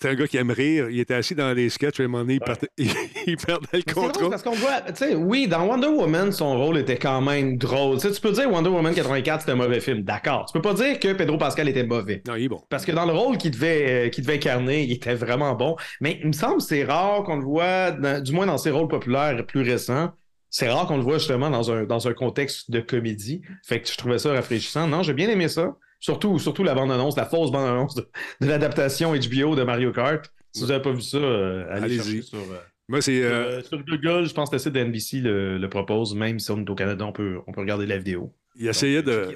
c'était 0.00 0.10
un 0.10 0.14
gars 0.14 0.28
qui 0.28 0.36
aime 0.36 0.50
rire. 0.52 0.88
Il 0.90 1.00
était 1.00 1.14
assis 1.14 1.34
dans 1.34 1.52
les 1.52 1.68
sketchs. 1.70 1.98
Et 1.98 2.04
à 2.04 2.06
un 2.06 2.08
moment 2.08 2.22
donné, 2.22 2.34
il, 2.34 2.40
partait- 2.40 2.68
il 3.26 3.36
perdait 3.36 3.66
le 3.86 3.92
contrôle. 3.92 4.30
parce 4.30 4.42
qu'on 4.42 4.52
voit, 4.54 4.80
tu 4.88 4.94
sais, 4.94 5.14
oui, 5.16 5.48
dans 5.48 5.66
Wonder 5.66 5.88
Woman, 5.88 6.30
son 6.30 6.56
rôle 6.56 6.78
était 6.78 6.96
quand 6.98 7.20
même 7.20 7.56
drôle. 7.58 7.98
Tu 8.00 8.08
peux 8.20 8.30
dire 8.32 8.50
Wonder 8.50 8.70
Woman 8.70 8.94
84, 8.94 9.40
c'était 9.40 9.52
un 9.52 9.56
mauvais 9.56 9.80
film, 9.80 10.02
d'accord. 10.02 10.46
Tu 10.46 10.52
peux 10.52 10.62
pas 10.62 10.74
dire 10.74 10.98
que 11.00 11.12
Pedro 11.14 11.36
Pascal 11.36 11.68
était 11.68 11.84
mauvais. 11.84 12.22
Non, 12.28 12.36
il 12.36 12.44
est 12.44 12.48
bon. 12.48 12.60
Parce 12.70 12.84
que 12.84 12.92
dans 12.92 13.06
le 13.06 13.12
rôle 13.12 13.38
qu'il 13.38 13.50
devait, 13.50 14.06
euh, 14.06 14.08
qu'il 14.08 14.22
devait 14.24 14.36
incarner, 14.36 14.84
il 14.84 14.92
était 14.92 15.14
vraiment 15.14 15.54
bon. 15.54 15.74
Mais 16.00 16.18
il 16.22 16.28
me 16.28 16.32
semble 16.32 16.58
que 16.58 16.62
c'est 16.64 16.84
rare 16.84 17.24
qu'on 17.24 17.36
le 17.36 17.44
voit, 17.44 17.90
dans- 17.90 18.22
du 18.22 18.32
moins 18.32 18.46
dans 18.46 18.58
ses 18.58 18.70
rôles 18.70 18.88
populaires 18.88 19.44
plus 19.46 19.62
récents, 19.62 20.12
c'est 20.50 20.68
rare 20.70 20.86
qu'on 20.86 20.96
le 20.96 21.02
voit 21.02 21.18
justement 21.18 21.50
dans 21.50 21.70
un, 21.72 21.84
dans 21.84 22.06
un 22.08 22.14
contexte 22.14 22.70
de 22.70 22.80
comédie. 22.80 23.42
Fait 23.64 23.80
que 23.82 23.88
je 23.90 23.96
trouvais 23.96 24.18
ça 24.18 24.32
rafraîchissant. 24.32 24.86
Non, 24.86 25.02
j'ai 25.02 25.12
bien 25.12 25.28
aimé 25.28 25.48
ça. 25.48 25.76
Surtout, 26.00 26.38
surtout 26.38 26.62
la 26.62 26.74
bande-annonce, 26.74 27.16
la 27.16 27.26
fausse 27.26 27.50
bande-annonce 27.50 27.94
de, 27.96 28.08
de 28.40 28.46
l'adaptation 28.46 29.12
HBO 29.12 29.56
de 29.56 29.62
Mario 29.64 29.92
Kart. 29.92 30.32
Si 30.52 30.62
vous 30.62 30.68
n'avez 30.68 30.82
pas 30.82 30.92
vu 30.92 31.02
ça, 31.02 31.18
euh, 31.18 31.66
allez 31.70 31.84
Allez-y. 31.84 31.96
chercher 31.98 32.22
sur, 32.22 32.38
euh, 32.38 32.58
Moi, 32.88 33.02
c'est. 33.02 33.20
sur, 33.20 33.30
euh, 33.30 33.62
sur 33.62 33.84
Google. 33.84 34.26
Je 34.28 34.32
pense 34.34 34.48
que 34.50 34.54
le 34.54 34.60
site 34.60 34.72
de 34.72 34.80
NBC 34.80 35.18
le, 35.20 35.58
le 35.58 35.68
propose. 35.68 36.14
Même 36.14 36.38
si 36.38 36.50
on 36.50 36.58
est 36.64 36.70
au 36.70 36.74
Canada, 36.74 37.04
on 37.04 37.12
peut, 37.12 37.38
on 37.46 37.52
peut 37.52 37.60
regarder 37.60 37.86
la 37.86 37.98
vidéo. 37.98 38.32
il, 38.56 38.66
essayait 38.68 39.02
de, 39.02 39.28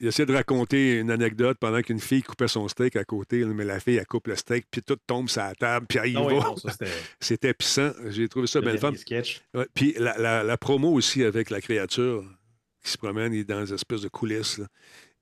il 0.00 0.08
essayait 0.08 0.26
de 0.26 0.32
raconter 0.34 0.98
une 0.98 1.10
anecdote 1.10 1.58
pendant 1.60 1.80
qu'une 1.82 2.00
fille 2.00 2.22
coupait 2.22 2.48
son 2.48 2.66
steak 2.66 2.96
à 2.96 3.04
côté. 3.04 3.44
Mais 3.44 3.64
la 3.64 3.78
fille, 3.78 3.96
elle 3.96 4.06
coupe 4.06 4.26
le 4.28 4.36
steak, 4.36 4.66
puis 4.70 4.82
tout 4.82 4.96
tombe 5.06 5.28
sur 5.28 5.42
la 5.42 5.54
table, 5.54 5.86
puis 5.86 5.98
elle 6.02 6.10
y 6.12 6.16
Ah 6.16 6.22
oui, 6.24 6.34
va. 6.38 6.40
non, 6.44 6.56
ça, 6.56 6.70
c'était 6.72 6.90
C'était 7.20 7.54
puissant. 7.54 7.90
J'ai 8.08 8.28
trouvé 8.28 8.46
ça 8.46 8.58
le 8.60 8.64
belle 8.64 8.78
femme. 8.78 8.94
Ouais, 9.54 9.66
Puis 9.74 9.94
la, 9.98 10.16
la- 10.18 10.42
la 10.42 10.56
promo 10.56 10.90
aussi 10.92 11.22
avec 11.22 11.50
la 11.50 11.60
créature 11.60 12.24
qui 12.82 12.90
se 12.90 12.98
promène, 12.98 13.32
il 13.34 13.40
est 13.40 13.44
dans 13.44 13.64
une 13.66 13.74
espèce 13.74 14.00
de 14.00 14.08
coulisses. 14.08 14.58
là. 14.58 14.66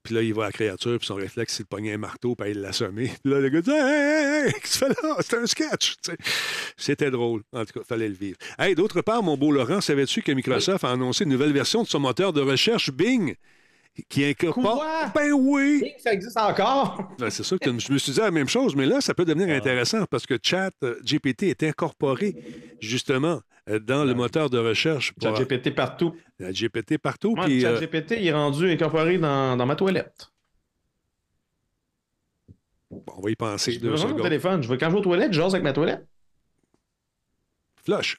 Puis 0.05 0.13
là, 0.13 0.21
il 0.21 0.35
voit 0.35 0.45
la 0.45 0.51
créature, 0.51 0.99
puis 0.99 1.07
son 1.07 1.15
réflexe, 1.15 1.55
c'est 1.55 1.63
de 1.63 1.67
pogner 1.67 1.93
un 1.93 1.97
marteau, 1.97 2.35
puis 2.35 2.51
il 2.51 2.61
l'assommer. 2.61 3.11
Puis 3.23 3.33
là, 3.33 3.39
le 3.39 3.49
gars 3.49 3.61
dit 3.61 3.71
Hey, 3.71 3.79
hey, 3.79 4.45
hey, 4.45 4.53
qu'est-ce 4.53 4.79
que 4.79 4.85
tu 4.85 4.93
fais 4.93 5.07
là? 5.07 5.15
C'était 5.19 5.37
un 5.37 5.45
sketch. 5.47 5.95
tu 5.95 6.11
sais. 6.11 6.17
C'était 6.77 7.09
drôle. 7.09 7.41
En 7.51 7.65
tout 7.65 7.79
cas, 7.79 7.85
fallait 7.85 8.07
le 8.07 8.13
vivre. 8.13 8.37
Hey, 8.59 8.75
d'autre 8.75 9.01
part, 9.01 9.23
mon 9.23 9.35
beau 9.35 9.51
Laurent, 9.51 9.81
savais-tu 9.81 10.21
que 10.21 10.31
Microsoft 10.31 10.83
a 10.83 10.91
annoncé 10.91 11.23
une 11.23 11.31
nouvelle 11.31 11.53
version 11.53 11.81
de 11.81 11.87
son 11.87 11.99
moteur 11.99 12.33
de 12.33 12.41
recherche 12.41 12.91
Bing 12.91 13.35
qui 14.07 14.25
incorpore. 14.25 14.75
Quoi? 14.75 15.11
Ben 15.15 15.31
oui! 15.33 15.79
Bing, 15.81 15.93
ça 15.97 16.13
existe 16.13 16.37
encore? 16.37 17.11
Ben, 17.17 17.31
c'est 17.31 17.43
sûr 17.43 17.59
que 17.59 17.71
je 17.79 17.91
me 17.91 17.97
suis 17.97 18.11
dit 18.11 18.19
la 18.19 18.29
même 18.29 18.49
chose, 18.49 18.75
mais 18.75 18.85
là, 18.85 19.01
ça 19.01 19.15
peut 19.15 19.25
devenir 19.25 19.49
intéressant 19.55 20.05
parce 20.05 20.27
que 20.27 20.37
Chat 20.41 20.71
euh, 20.83 20.99
GPT 21.03 21.43
est 21.43 21.63
incorporé 21.63 22.35
justement 22.79 23.41
dans 23.67 24.03
le 24.05 24.13
moteur 24.13 24.49
de 24.49 24.57
recherche. 24.59 25.11
pour- 25.13 25.35
ChatGPT 25.35 25.73
partout. 25.73 26.15
La 26.39 26.51
GPT 26.51 26.97
partout. 26.97 27.35
Moi, 27.35 27.45
puis, 27.45 27.65
euh, 27.65 27.79
ChatGPT 27.79 28.11
il 28.19 28.27
est 28.27 28.33
rendu 28.33 28.69
incorporé 28.69 29.17
dans, 29.17 29.55
dans 29.57 29.65
ma 29.65 29.75
toilette. 29.75 30.27
bon, 32.91 33.03
on 33.17 33.21
va 33.21 33.31
y 33.31 33.35
penser 33.35 33.71
Je 33.73 33.79
deux 33.79 33.87
veux 33.89 33.95
mon 33.95 34.01
secondes. 34.09 34.21
téléphone. 34.21 34.61
Je 34.63 34.67
veux, 34.67 34.77
quand 34.77 34.87
je 34.87 34.91
vais 34.93 34.99
aux 34.99 35.03
toilettes, 35.03 35.33
je 35.33 35.39
jase 35.41 35.53
avec 35.55 35.63
ma 35.63 35.73
toilette. 35.73 36.05
Flush. 37.83 38.17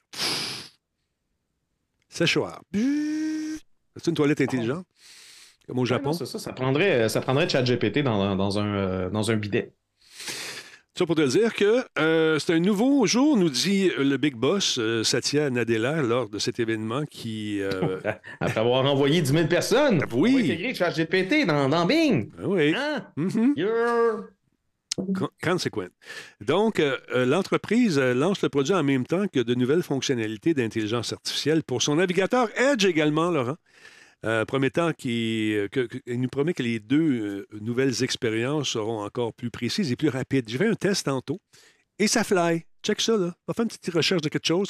Séchoir. 2.09 2.61
C'est 2.73 4.07
une 4.07 4.13
toilette 4.15 4.41
intelligente, 4.41 4.85
comme 5.67 5.77
au 5.79 5.81
Ouais, 5.81 5.87
Japon. 5.87 6.11
non, 6.11 6.13
ça, 6.25 6.39
ça 6.39 6.53
prendrait, 6.53 7.09
ça 7.09 7.21
prendrait 7.21 7.47
ChatGPT 7.49 7.99
dans, 7.99 8.35
dans, 8.35 8.59
un, 8.59 8.75
euh, 8.75 9.09
dans 9.09 9.29
un 9.31 9.35
bidet. 9.35 9.73
Ça 10.97 11.05
pour 11.05 11.15
te 11.15 11.27
dire 11.27 11.53
que 11.53 11.83
euh, 11.99 12.39
c'est 12.39 12.53
un 12.53 12.59
nouveau 12.59 13.05
jour, 13.05 13.37
nous 13.37 13.49
dit 13.51 13.91
le 13.99 14.17
Big 14.17 14.33
Boss 14.35 14.77
euh, 14.79 15.03
Satya 15.03 15.49
Nadella 15.51 16.01
lors 16.01 16.27
de 16.27 16.39
cet 16.39 16.59
événement 16.59 17.03
qui. 17.05 17.61
euh, 17.61 17.99
Après 18.39 18.59
avoir 18.59 18.83
envoyé 18.85 19.21
10 19.21 19.31
000 19.31 19.47
personnes. 19.47 20.01
Oui. 20.11 20.35
Intégrer 20.51 20.73
ChatGPT 20.73 21.45
dans, 21.45 21.69
dans 21.69 21.85
Bing. 21.85 22.31
ah 22.39 22.47
oui. 22.47 22.73
Hein? 22.75 23.05
Mhm. 23.15 23.53
You're- 23.55 24.23
Con- 25.15 25.29
Consequent. 25.43 25.89
Donc, 26.41 26.79
euh, 26.79 26.97
l'entreprise 27.27 27.99
lance 27.99 28.41
le 28.41 28.49
produit 28.49 28.73
en 28.73 28.81
même 28.81 29.05
temps 29.05 29.27
que 29.31 29.39
de 29.39 29.53
nouvelles 29.53 29.83
fonctionnalités 29.83 30.55
d'intelligence 30.55 31.13
artificielle 31.13 31.61
pour 31.61 31.83
son 31.83 31.97
navigateur 31.97 32.49
Edge 32.57 32.85
également, 32.85 33.29
Laurent. 33.29 33.57
Euh, 34.25 34.45
promettant 34.45 34.93
qu'il 34.93 35.53
euh, 35.53 35.67
que- 35.67 35.81
que- 35.85 35.99
il 36.07 36.19
nous 36.19 36.27
promet 36.27 36.53
que 36.55 36.63
les 36.63 36.79
deux 36.79 37.45
euh, 37.51 37.59
nouvelles 37.61 38.01
expériences 38.03 38.69
seront 38.69 39.01
encore 39.03 39.31
plus 39.31 39.51
précises 39.51 39.91
et 39.91 39.95
plus 39.95 40.09
rapides. 40.09 40.49
J'ai 40.49 40.57
fait 40.57 40.67
un 40.67 40.73
test 40.73 41.05
tantôt 41.05 41.39
et 41.99 42.07
ça 42.07 42.23
fly. 42.23 42.63
Check 42.83 42.99
ça, 42.99 43.15
là. 43.15 43.27
On 43.47 43.51
va 43.51 43.53
faire 43.53 43.63
une 43.63 43.69
petite 43.69 43.93
recherche 43.93 44.21
de 44.23 44.29
quelque 44.29 44.47
chose. 44.47 44.69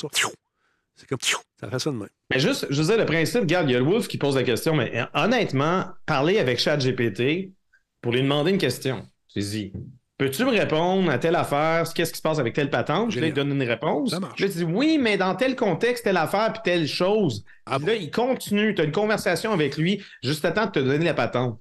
C'est 0.96 1.08
comme 1.08 1.20
ça 1.22 1.70
fait 1.70 1.80
ça 1.80 1.92
de 1.92 1.96
même. 1.96 2.10
Mais 2.30 2.40
juste, 2.40 2.68
je 2.70 2.82
disais, 2.82 2.98
le 2.98 3.06
principe, 3.06 3.42
regarde, 3.42 3.70
il 3.70 3.74
y 3.74 3.76
a 3.76 3.80
le 3.80 3.86
Wolf 3.86 4.08
qui 4.10 4.18
pose 4.18 4.36
la 4.36 4.44
question, 4.44 4.76
mais 4.76 4.92
euh, 5.00 5.06
honnêtement, 5.14 5.86
parler 6.06 6.40
avec 6.40 6.60
ChatGPT 6.60 7.54
pour 8.02 8.12
lui 8.12 8.22
demander 8.24 8.52
une 8.52 8.58
question. 8.58 9.08
Tu 9.30 9.40
dis, 9.40 9.74
peux-tu 10.18 10.44
me 10.46 10.50
répondre 10.52 11.10
à 11.12 11.18
telle 11.18 11.36
affaire, 11.36 11.84
qu'est-ce 11.94 12.12
qui 12.12 12.18
se 12.18 12.22
passe 12.24 12.40
avec 12.40 12.54
telle 12.54 12.70
patente? 12.70 13.10
Il 13.10 13.16
Génial. 13.16 13.34
donne 13.34 13.52
une 13.52 13.64
réponse. 13.68 14.12
Ça 14.12 14.20
marche. 14.20 14.36
Puis 14.36 14.46
là, 14.46 14.50
tu 14.52 14.58
dis, 14.58 14.64
oui, 14.64 14.98
mais 15.02 15.18
dans 15.18 15.36
tel 15.36 15.56
contexte, 15.56 16.04
telle 16.04 16.18
affaire, 16.18 16.54
puis 16.54 16.62
telle 16.64 16.88
chose. 16.88 17.44
Ah 17.66 17.78
là, 17.86 17.94
il 17.96 18.10
continue, 18.12 18.74
tu 18.74 18.82
as 18.82 18.86
une 18.86 18.92
conversation 18.92 19.52
avec 19.54 19.78
lui 19.78 20.04
juste 20.24 20.44
à 20.46 20.52
temps 20.52 20.66
de 20.66 20.72
te 20.72 20.80
donner 20.80 21.06
la 21.06 21.14
patente. 21.14 21.60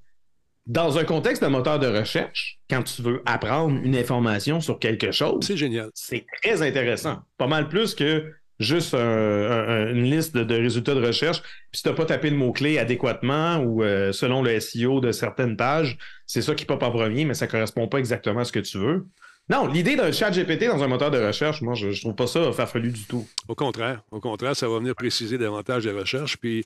Dans 0.67 0.99
un 0.99 1.05
contexte 1.05 1.43
de 1.45 1.49
moteur 1.49 1.79
de 1.79 1.87
recherche, 1.87 2.59
quand 2.69 2.83
tu 2.83 3.01
veux 3.03 3.23
apprendre 3.25 3.79
une 3.85 3.95
information 3.95 4.61
sur 4.61 4.79
quelque 4.81 5.13
chose, 5.13 5.45
C'est 5.47 5.57
génial. 5.57 5.91
c'est 5.95 6.27
très 6.43 6.61
intéressant. 6.63 7.19
Pas 7.39 7.47
mal 7.47 7.69
plus 7.69 7.95
que 7.95 8.33
juste 8.59 8.95
un- 8.95 8.99
un- 8.99 9.93
une 9.93 10.11
liste 10.11 10.35
de, 10.35 10.43
de 10.43 10.57
résultats 10.57 10.95
de 10.95 11.07
recherche. 11.07 11.41
Puis 11.43 11.51
si 11.75 11.83
tu 11.85 11.89
n'as 11.89 11.95
pas 11.95 12.07
tapé 12.07 12.31
le 12.31 12.37
mot-clé 12.37 12.79
adéquatement 12.79 13.59
ou 13.59 13.85
euh, 13.85 14.11
selon 14.13 14.43
le 14.43 14.59
SEO 14.59 15.01
de 15.01 15.13
certaines 15.13 15.57
pages, 15.57 15.99
c'est 16.27 16.43
ça 16.43 16.55
qui 16.55 16.65
pop 16.65 16.83
en 16.83 16.91
premier, 16.91 17.25
mais 17.25 17.35
ça 17.35 17.47
ne 17.47 17.51
correspond 17.51 17.89
pas 17.89 17.99
exactement 17.99 18.41
à 18.41 18.45
ce 18.45 18.53
que 18.53 18.61
tu 18.61 18.79
veux. 18.79 19.07
Non, 19.49 19.69
l'idée 19.69 19.95
d'un 19.95 20.11
chat 20.11 20.33
GPT 20.33 20.67
dans 20.67 20.83
un 20.83 20.89
moteur 20.89 21.13
de 21.13 21.25
recherche, 21.25 21.63
moi, 21.63 21.75
je, 21.75 21.91
je 21.93 22.01
trouve 22.01 22.17
pas 22.17 22.27
ça 22.27 22.53
farfelu 22.53 22.91
du 22.91 23.05
tout. 23.05 23.29
Au 23.47 23.55
contraire, 23.55 24.03
au 24.11 24.19
contraire, 24.19 24.57
ça 24.57 24.69
va 24.69 24.79
venir 24.79 24.97
préciser 24.97 25.39
davantage 25.39 25.87
les 25.87 25.93
recherches. 25.93 26.37
Puis, 26.37 26.65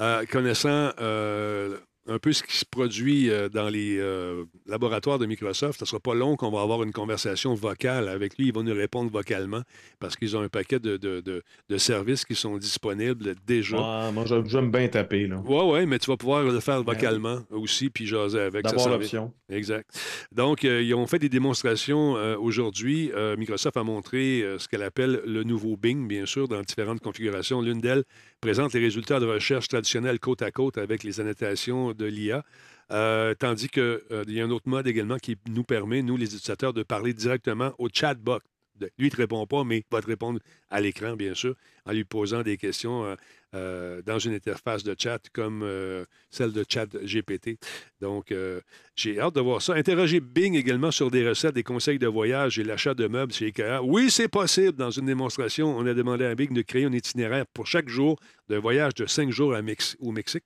euh, 0.00 0.24
connaissant 0.24 0.92
euh, 0.98 1.76
un 2.08 2.18
peu 2.18 2.32
ce 2.32 2.42
qui 2.42 2.56
se 2.56 2.64
produit 2.64 3.30
euh, 3.30 3.48
dans 3.48 3.68
les 3.68 3.96
euh, 3.98 4.44
laboratoires 4.66 5.18
de 5.18 5.26
Microsoft, 5.26 5.78
ce 5.78 5.84
ne 5.84 5.86
sera 5.88 6.00
pas 6.00 6.14
long 6.14 6.34
qu'on 6.36 6.50
va 6.50 6.60
avoir 6.62 6.82
une 6.82 6.92
conversation 6.92 7.54
vocale 7.54 8.08
avec 8.08 8.36
lui. 8.38 8.48
Il 8.48 8.52
va 8.54 8.62
nous 8.62 8.74
répondre 8.74 9.10
vocalement 9.10 9.62
parce 10.00 10.16
qu'ils 10.16 10.36
ont 10.36 10.40
un 10.40 10.48
paquet 10.48 10.80
de, 10.80 10.96
de- 10.96 11.20
de- 11.20 11.42
de 11.68 11.76
services 11.78 12.24
qui 12.24 12.34
sont 12.34 12.56
disponibles 12.58 13.34
déjà. 13.46 13.76
Ouais, 13.76 14.12
moi, 14.12 14.24
j'aime 14.46 14.70
bien 14.70 14.88
taper. 14.88 15.28
Oui, 15.44 15.60
oui, 15.64 15.86
mais 15.86 15.98
tu 15.98 16.10
vas 16.10 16.16
pouvoir 16.16 16.42
le 16.42 16.58
faire 16.60 16.82
vocalement 16.82 17.40
aussi, 17.50 17.88
puis 17.90 18.06
jaser 18.06 18.40
avec. 18.40 18.66
ça 18.68 18.74
D'avoir 18.74 18.98
l'option. 18.98 19.32
Exact. 19.48 19.88
Donc, 20.32 20.64
euh, 20.64 20.82
ils 20.82 20.94
ont 20.94 21.06
fait 21.06 21.18
des 21.20 21.28
démonstrations 21.28 22.16
euh, 22.16 22.36
aujourd'hui. 22.36 23.12
Microsoft 23.38 23.76
a 23.76 23.82
montré 23.84 24.44
ce 24.58 24.66
qu'elle 24.66 24.82
appelle 24.82 25.22
le 25.24 25.44
nouveau 25.44 25.76
Bing, 25.76 26.08
bien 26.08 26.26
sûr, 26.26 26.48
dans 26.48 26.60
différentes 26.62 27.00
configurations. 27.00 27.60
L'une 27.62 27.80
d'elles 27.80 28.02
présente 28.40 28.72
les 28.74 28.80
résultats 28.80 29.20
de 29.20 29.26
recherche 29.26 29.68
traditionnels 29.68 30.18
côte 30.18 30.42
à 30.42 30.50
côte 30.50 30.78
avec 30.78 31.04
les 31.04 31.20
annotations 31.20 31.91
de 31.94 32.06
l'IA. 32.06 32.44
Euh, 32.90 33.34
tandis 33.34 33.68
qu'il 33.68 34.00
y 34.28 34.40
a 34.40 34.44
un 34.44 34.50
autre 34.50 34.68
mode 34.68 34.86
également 34.86 35.16
qui 35.16 35.36
nous 35.48 35.64
permet, 35.64 36.02
nous, 36.02 36.16
les 36.16 36.26
utilisateurs, 36.26 36.72
de 36.72 36.82
parler 36.82 37.14
directement 37.14 37.72
au 37.78 37.88
chatbot. 37.92 38.40
Lui, 38.80 38.90
il 38.98 39.04
ne 39.06 39.10
te 39.10 39.16
répond 39.16 39.46
pas, 39.46 39.64
mais 39.64 39.78
il 39.78 39.84
va 39.90 40.02
te 40.02 40.06
répondre 40.06 40.40
à 40.70 40.80
l'écran, 40.80 41.14
bien 41.14 41.34
sûr, 41.34 41.54
en 41.86 41.92
lui 41.92 42.04
posant 42.04 42.42
des 42.42 42.56
questions 42.56 43.04
euh, 43.04 43.14
euh, 43.54 44.00
dans 44.06 44.18
une 44.18 44.32
interface 44.32 44.82
de 44.82 44.96
chat 44.98 45.18
comme 45.34 45.62
euh, 45.62 46.06
celle 46.30 46.52
de 46.52 46.64
chat 46.66 46.86
GPT. 46.86 47.58
Donc, 48.00 48.32
euh, 48.32 48.62
j'ai 48.96 49.20
hâte 49.20 49.34
de 49.34 49.42
voir 49.42 49.60
ça. 49.60 49.74
Interroger 49.74 50.20
Bing 50.20 50.54
également 50.54 50.90
sur 50.90 51.10
des 51.10 51.28
recettes, 51.28 51.54
des 51.54 51.62
conseils 51.62 51.98
de 51.98 52.06
voyage 52.06 52.58
et 52.58 52.64
l'achat 52.64 52.94
de 52.94 53.06
meubles 53.06 53.34
chez 53.34 53.48
IKEA. 53.48 53.82
Oui, 53.82 54.10
c'est 54.10 54.28
possible. 54.28 54.78
Dans 54.78 54.90
une 54.90 55.04
démonstration, 55.04 55.76
on 55.76 55.84
a 55.84 55.92
demandé 55.92 56.24
à 56.24 56.34
Bing 56.34 56.54
de 56.54 56.62
créer 56.62 56.86
un 56.86 56.92
itinéraire 56.94 57.44
pour 57.52 57.66
chaque 57.66 57.90
jour 57.90 58.18
d'un 58.48 58.58
voyage 58.58 58.94
de 58.94 59.06
cinq 59.06 59.30
jours 59.30 59.54
à 59.54 59.62
Mex- 59.62 59.96
au 60.00 60.12
Mexique, 60.12 60.44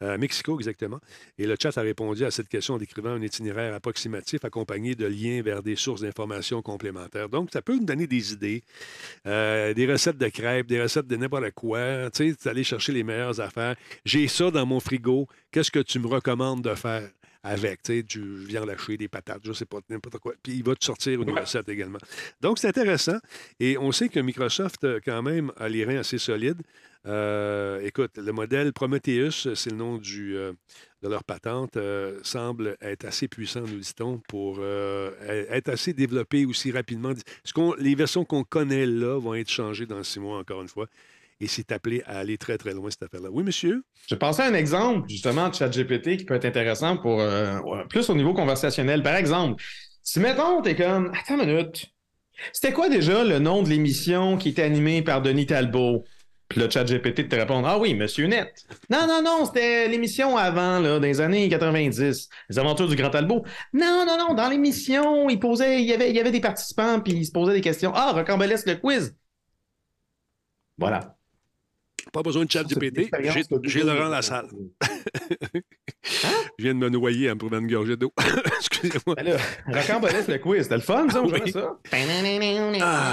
à 0.00 0.16
Mexico 0.18 0.58
exactement. 0.58 1.00
Et 1.38 1.46
le 1.46 1.56
chat 1.60 1.76
a 1.76 1.82
répondu 1.82 2.24
à 2.24 2.30
cette 2.30 2.48
question 2.48 2.74
en 2.74 2.78
décrivant 2.78 3.10
un 3.10 3.22
itinéraire 3.22 3.74
approximatif 3.74 4.44
accompagné 4.44 4.94
de 4.94 5.06
liens 5.06 5.42
vers 5.42 5.62
des 5.62 5.76
sources 5.76 6.02
d'informations 6.02 6.62
complémentaires. 6.62 7.28
Donc, 7.28 7.50
ça 7.52 7.62
peut 7.62 7.74
nous 7.74 7.84
donner 7.84 8.06
des 8.06 8.32
idées, 8.32 8.62
euh, 9.26 9.74
des 9.74 9.90
recettes 9.90 10.18
de 10.18 10.28
crêpes, 10.28 10.66
des 10.66 10.80
recettes 10.80 11.06
de 11.06 11.16
n'importe 11.16 11.50
quoi. 11.52 12.10
Tu 12.10 12.34
sais, 12.38 12.48
aller 12.48 12.64
chercher 12.64 12.92
les 12.92 13.02
meilleures 13.02 13.40
affaires. 13.40 13.76
J'ai 14.04 14.28
ça 14.28 14.50
dans 14.50 14.66
mon 14.66 14.80
frigo. 14.80 15.26
Qu'est-ce 15.50 15.70
que 15.70 15.80
tu 15.80 15.98
me 15.98 16.06
recommandes 16.06 16.62
de 16.62 16.74
faire? 16.74 17.08
avec, 17.46 17.82
tu 17.82 17.92
sais, 17.92 18.02
du 18.02 18.38
viande 18.46 18.70
hachée, 18.70 18.96
des 18.96 19.06
patates, 19.06 19.42
je 19.44 19.52
sais 19.52 19.66
pas, 19.66 19.76
n'importe 19.90 20.18
quoi. 20.18 20.32
Puis 20.42 20.54
il 20.54 20.64
va 20.64 20.74
te 20.74 20.82
sortir 20.84 21.20
une 21.20 21.30
recette 21.30 21.68
également. 21.68 21.98
Donc, 22.40 22.58
c'est 22.58 22.68
intéressant. 22.68 23.18
Et 23.60 23.76
on 23.76 23.92
sait 23.92 24.08
que 24.08 24.18
Microsoft, 24.18 24.82
euh, 24.84 24.98
quand 25.04 25.22
même, 25.22 25.52
a 25.58 25.68
les 25.68 25.84
reins 25.84 25.98
assez 25.98 26.16
solides. 26.16 26.62
Euh, 27.06 27.80
écoute, 27.82 28.16
le 28.16 28.32
modèle 28.32 28.72
Prometheus, 28.72 29.54
c'est 29.54 29.70
le 29.70 29.76
nom 29.76 30.00
euh, 30.16 30.52
de 31.02 31.08
leur 31.08 31.22
patente, 31.22 31.76
euh, 31.76 32.18
semble 32.22 32.76
être 32.80 33.04
assez 33.04 33.28
puissant, 33.28 33.60
nous 33.60 33.78
dit-on, 33.78 34.22
pour 34.26 34.56
euh, 34.60 35.10
être 35.50 35.68
assez 35.68 35.92
développé 35.92 36.46
aussi 36.46 36.72
rapidement. 36.72 37.12
Les 37.78 37.94
versions 37.94 38.24
qu'on 38.24 38.42
connaît 38.42 38.86
là 38.86 39.18
vont 39.18 39.34
être 39.34 39.50
changées 39.50 39.86
dans 39.86 40.02
six 40.02 40.18
mois, 40.18 40.38
encore 40.38 40.62
une 40.62 40.68
fois. 40.68 40.86
Et 41.40 41.46
c'est 41.46 41.72
appelé 41.72 42.02
à 42.06 42.20
aller 42.20 42.38
très, 42.38 42.56
très 42.56 42.72
loin, 42.72 42.90
cette 42.90 43.02
affaire-là. 43.02 43.28
Oui, 43.30 43.42
monsieur? 43.42 43.84
Je 44.08 44.14
pensais 44.14 44.42
à 44.42 44.46
un 44.46 44.54
exemple, 44.54 45.08
justement, 45.08 45.48
de 45.48 45.54
ChatGPT 45.54 46.16
qui 46.16 46.24
peut 46.24 46.34
être 46.34 46.44
intéressant 46.44 46.96
pour 46.96 47.22
plus 47.90 48.08
au 48.08 48.14
niveau 48.14 48.32
conversationnel. 48.32 49.02
Par 49.02 49.16
exemple, 49.16 49.62
si 50.02 50.20
mettons, 50.20 50.62
t'es 50.62 50.76
comme 50.76 51.10
Attends 51.12 51.40
une 51.42 51.50
minute. 51.50 51.86
C'était 52.52 52.72
quoi 52.72 52.88
déjà 52.88 53.24
le 53.24 53.40
nom 53.40 53.62
de 53.62 53.68
l'émission 53.68 54.36
qui 54.38 54.50
était 54.50 54.62
animée 54.62 55.02
par 55.02 55.22
Denis 55.22 55.46
Talbot? 55.46 56.04
Puis 56.48 56.60
le 56.60 56.68
ChatGPT 56.68 57.28
te 57.28 57.36
répond 57.36 57.62
Ah 57.64 57.78
oui, 57.78 57.94
Monsieur 57.94 58.26
Net. 58.26 58.66
Non, 58.90 59.06
non, 59.06 59.22
non, 59.22 59.44
c'était 59.46 59.88
l'émission 59.88 60.36
avant, 60.36 60.78
là, 60.78 60.98
dans 60.98 61.06
les 61.06 61.20
années 61.20 61.48
90. 61.48 62.28
Les 62.50 62.58
aventures 62.58 62.86
du 62.88 62.96
Grand 62.96 63.10
Talbot. 63.10 63.44
Non, 63.72 64.04
non, 64.06 64.16
non, 64.18 64.34
dans 64.34 64.48
l'émission, 64.48 65.28
il 65.30 65.38
posait, 65.40 65.80
il 65.82 65.88
y 65.88 65.92
avait, 65.94 66.10
il 66.10 66.16
y 66.16 66.20
avait 66.20 66.30
des 66.30 66.40
participants, 66.40 67.00
puis 67.00 67.14
ils 67.14 67.24
se 67.26 67.32
posaient 67.32 67.54
des 67.54 67.60
questions. 67.62 67.92
Ah, 67.94 68.12
Rocambolesque 68.12 68.66
le 68.66 68.74
quiz. 68.76 69.16
Voilà. 70.76 71.16
Pas 72.12 72.22
besoin 72.22 72.44
de 72.44 72.50
chat 72.50 72.64
GPT. 72.64 73.08
J'ai 73.64 73.82
Laurent 73.82 74.08
Lassalle. 74.08 74.46
Je 76.58 76.64
viens 76.64 76.74
de 76.74 76.78
me 76.78 76.88
noyer 76.88 77.30
en 77.30 77.34
me 77.34 77.38
prenant 77.38 77.58
une 77.58 77.66
gorgée 77.70 77.96
d'eau. 77.96 78.12
Excusez-moi. 78.58 79.16
Ben 79.16 79.38
Rocambolesque 79.66 80.28
le 80.28 80.38
quiz, 80.38 80.62
c'était 80.64 80.74
le 80.76 80.80
fun, 80.82 81.08
ça, 81.08 81.22
on 81.22 81.26
Oui. 81.26 81.38
jouait 81.38 81.50
ça? 81.50 81.78
Ah, 82.82 83.03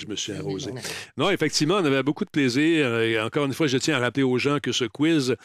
je 0.00 0.06
me 0.06 0.16
suis 0.16 0.32
arrosé. 0.32 0.72
Non, 1.16 1.30
effectivement, 1.30 1.76
on 1.76 1.84
avait 1.84 2.02
beaucoup 2.02 2.24
de 2.24 2.30
plaisir. 2.30 2.98
Et 3.00 3.20
encore 3.20 3.44
une 3.46 3.54
fois, 3.54 3.66
je 3.66 3.78
tiens 3.78 3.96
à 3.96 4.00
rappeler 4.00 4.22
aux 4.22 4.38
gens 4.38 4.58
que 4.60 4.72
ce 4.72 4.84
quiz, 4.84 5.36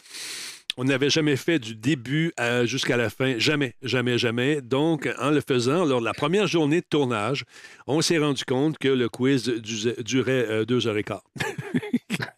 on 0.78 0.84
n'avait 0.84 1.08
jamais 1.10 1.36
fait 1.36 1.58
du 1.58 1.74
début 1.74 2.32
jusqu'à 2.64 2.96
la 2.96 3.08
fin. 3.10 3.38
Jamais, 3.38 3.74
jamais, 3.82 4.18
jamais. 4.18 4.60
Donc, 4.60 5.08
en 5.18 5.30
le 5.30 5.40
faisant, 5.46 5.84
lors 5.84 6.00
de 6.00 6.04
la 6.04 6.12
première 6.14 6.46
journée 6.46 6.80
de 6.80 6.86
tournage, 6.88 7.44
on 7.86 8.00
s'est 8.02 8.18
rendu 8.18 8.44
compte 8.44 8.76
que 8.78 8.88
le 8.88 9.08
quiz 9.08 9.44
du- 9.48 10.02
durait 10.02 10.46
euh, 10.48 10.64
deux 10.64 10.86
heures 10.86 10.98
et 10.98 11.04
quart. 11.04 11.24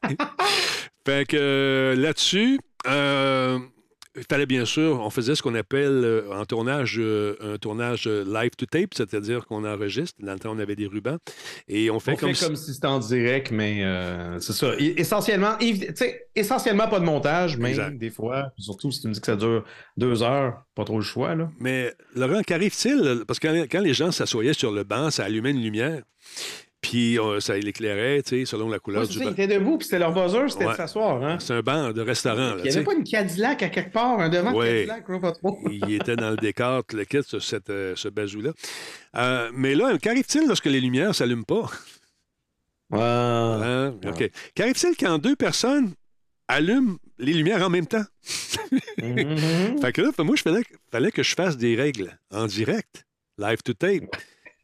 fait 1.07 1.27
que 1.27 1.37
euh, 1.37 1.97
là-dessus, 1.97 2.59
euh, 2.87 3.59
il 4.19 4.25
fallait 4.31 4.47
bien 4.47 4.65
sûr, 4.65 5.01
on 5.01 5.11
faisait 5.11 5.35
ce 5.35 5.43
qu'on 5.43 5.55
appelle 5.55 6.03
euh, 6.05 6.31
en 6.33 6.45
tournage, 6.45 6.97
euh, 6.99 7.37
un 7.41 7.57
tournage 7.57 8.07
euh, 8.07 8.25
live 8.25 8.51
to 8.57 8.67
tape, 8.67 8.95
c'est-à-dire 8.95 9.47
qu'on 9.47 9.65
enregistre. 9.65 10.19
Dans 10.23 10.33
le 10.35 10.39
temps, 10.39 10.53
on 10.55 10.59
avait 10.59 10.77
des 10.77 10.87
rubans. 10.87 11.19
Et 11.69 11.91
on 11.91 12.01
fait 12.01 12.13
On 12.13 12.17
comme, 12.17 12.29
fait 12.31 12.35
si- 12.35 12.45
comme 12.45 12.57
si 12.57 12.75
c'était 12.75 12.87
en 12.87 12.99
direct, 12.99 13.51
mais 13.51 13.85
euh, 13.85 14.39
c'est 14.41 14.53
ça. 14.53 14.73
Essentiellement, 14.79 15.57
essentiellement 16.35 16.89
pas 16.89 17.01
de 17.01 17.05
montage, 17.05 17.57
mais 17.57 17.71
Exact. 17.71 17.99
des 17.99 18.11
fois, 18.11 18.51
surtout 18.59 18.91
si 18.91 19.01
tu 19.01 19.09
me 19.09 19.13
dis 19.13 19.21
que 19.21 19.27
ça 19.27 19.37
dure 19.37 19.65
deux 19.97 20.23
heures, 20.23 20.63
pas 20.75 20.85
trop 20.85 20.99
le 20.99 21.05
choix. 21.05 21.35
Là. 21.35 21.51
Mais 21.61 21.93
Laurent, 22.15 22.43
qu'arrive-t-il? 22.43 23.25
Parce 23.27 23.39
que 23.39 23.49
quand, 23.49 23.55
quand 23.71 23.81
les 23.81 23.95
gens 23.95 24.11
s'assoyaient 24.13 24.53
sur 24.53 24.73
le 24.73 24.85
banc, 24.85 25.11
ça 25.11 25.25
allumait 25.25 25.51
une 25.51 25.63
lumière, 25.63 26.03
puis 26.89 27.19
euh, 27.19 27.39
ça 27.41 27.57
l'éclairait, 27.57 28.23
tu 28.23 28.41
sais, 28.41 28.45
selon 28.47 28.69
la 28.71 28.79
couleur 28.79 29.07
du 29.07 29.19
banc. 29.19 29.25
ils 29.27 29.33
étaient 29.33 29.47
debout, 29.47 29.77
puis 29.79 29.85
c'était 29.87 29.99
leur 29.99 30.13
buzzer, 30.13 30.49
c'était 30.49 30.65
Ouais. 30.65 30.73
de 30.73 30.77
s'asseoir. 30.77 31.23
Hein? 31.23 31.37
C'est 31.39 31.53
un 31.53 31.61
banc 31.61 31.93
de 31.93 32.01
restaurant, 32.01 32.55
Il 32.59 32.63
n'y 32.65 32.71
sais. 32.73 32.77
avait 32.79 32.87
pas 32.87 32.95
une 32.95 33.05
Cadillac 33.05 33.63
à 33.63 33.69
quelque 33.69 33.93
part, 33.93 34.19
un 34.21 34.29
devant 34.31 34.53
de 34.53 34.57
Ouais. 34.57 34.87
Cadillac, 34.87 35.21
pas 35.21 35.33
trop. 35.33 35.59
Il 35.71 35.93
était 35.95 36.17
dans 36.17 36.31
le 36.31 36.37
décor, 36.37 36.85
tout 36.85 36.97
le 36.97 37.05
kit, 37.05 37.19
ce, 37.27 37.39
cette, 37.41 37.69
euh, 37.71 37.93
ce 37.97 38.09
bazou-là. 38.09 38.53
Euh, 39.17 39.51
mais 39.55 39.75
là, 39.75 39.99
qu'arrive-t-il 39.99 40.47
lorsque 40.49 40.65
les 40.67 40.81
lumières 40.81 41.09
ne 41.09 41.13
s'allument 41.13 41.45
pas? 41.45 41.71
Ouais. 42.91 43.01
Hein? 43.01 43.95
OK. 44.07 44.31
Qu'arrive-t-il 44.55 44.97
quand 44.97 45.19
deux 45.19 45.37
personnes 45.37 45.93
allument 46.49 46.97
les 47.19 47.35
lumières 47.35 47.63
en 47.67 47.69
même 47.71 47.87
temps? 47.87 48.05
Mhm. 49.03 49.79
Fait 49.83 49.93
que 49.93 50.01
là, 50.03 50.11
moi, 50.19 50.35
il 50.37 50.41
fallait, 50.41 50.63
fallait 50.91 51.11
que 51.13 51.23
je 51.23 51.35
fasse 51.35 51.57
des 51.57 51.77
règles 51.77 52.19
en 52.31 52.47
direct, 52.47 53.05
live 53.39 53.63
to 53.63 53.75
tape. 53.75 54.05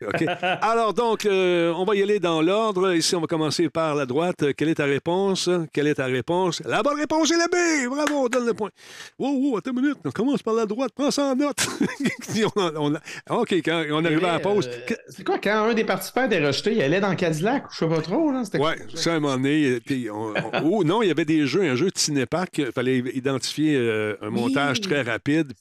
OK. 0.07 0.25
Alors, 0.63 0.95
donc, 0.95 1.27
euh, 1.27 1.73
on 1.77 1.85
va 1.85 1.95
y 1.95 2.03
aller 2.03 2.21
dans 2.21 2.43
l'ordre. 2.43 2.95
Ici, 2.95 3.15
on 3.17 3.21
va 3.21 3.27
commencer 3.27 3.69
par 3.69 3.95
la 3.95 4.07
droite. 4.07 4.43
Euh, 4.43 4.53
Quelle 4.57 4.69
est 4.69 4.75
ta 4.77 4.85
réponse? 4.85 5.49
Quelle 5.73 5.87
est 5.87 5.95
ta 5.95 6.07
réponse? 6.07 6.63
La 6.65 6.83
bonne 6.83 6.99
réponse 6.99 7.31
est 7.31 7.37
la 7.37 7.47
B! 7.49 7.89
Bravo, 7.89 8.25
on 8.25 8.29
donne 8.29 8.47
le 8.47 8.55
point. 8.55 8.71
Wow, 9.19 9.29
wow, 9.33 9.57
attends 9.59 9.71
une 9.73 9.81
minute. 9.81 9.99
On 10.05 10.11
commence 10.11 10.43
par 10.43 10.55
la 10.55 10.67
droite. 10.67 10.93
Prends 10.95 11.11
ça 11.11 11.25
en 11.33 11.37
note. 11.37 11.57
On 12.57 12.73
on 12.77 13.41
OK, 13.41 13.53
quand 13.65 13.85
on 13.91 14.05
arrive 14.05 14.25
à 14.25 14.33
la 14.35 14.41
pause. 14.41 14.69
Euh, 14.69 14.95
C'est 15.09 15.25
quoi, 15.25 15.39
quand 15.39 15.69
un 15.71 15.75
des 15.75 15.85
participants 15.85 16.27
était 16.27 16.45
rejeté, 16.45 16.73
il 16.73 16.83
allait 16.83 17.01
dans 17.01 17.15
Cadillac? 17.15 17.65
Ou 17.67 17.69
je 17.73 17.79
sais 17.79 17.89
pas 17.89 18.01
trop, 18.01 18.31
là? 18.33 18.45
C'était 18.45 18.59
Ouais, 18.59 18.77
ça, 18.95 19.13
à 19.13 19.17
un 19.17 19.21
moment 19.21 19.37
donné, 19.37 19.81
puis 19.85 20.09
on- 20.11 20.33
oh, 20.65 20.85
non, 20.85 21.03
il 21.03 21.09
y 21.09 21.11
avait 21.11 21.25
des 21.25 21.47
jeux, 21.47 21.63
un 21.63 21.77
jeu 21.77 21.87
de 21.87 21.99
cinépark, 21.99 22.59
il 22.59 22.73
fallait 22.73 22.99
identifier 23.15 23.77
euh, 23.77 24.17
un 24.23 24.31
montage 24.31 24.81
très 24.81 25.03
rapide. 25.03 25.53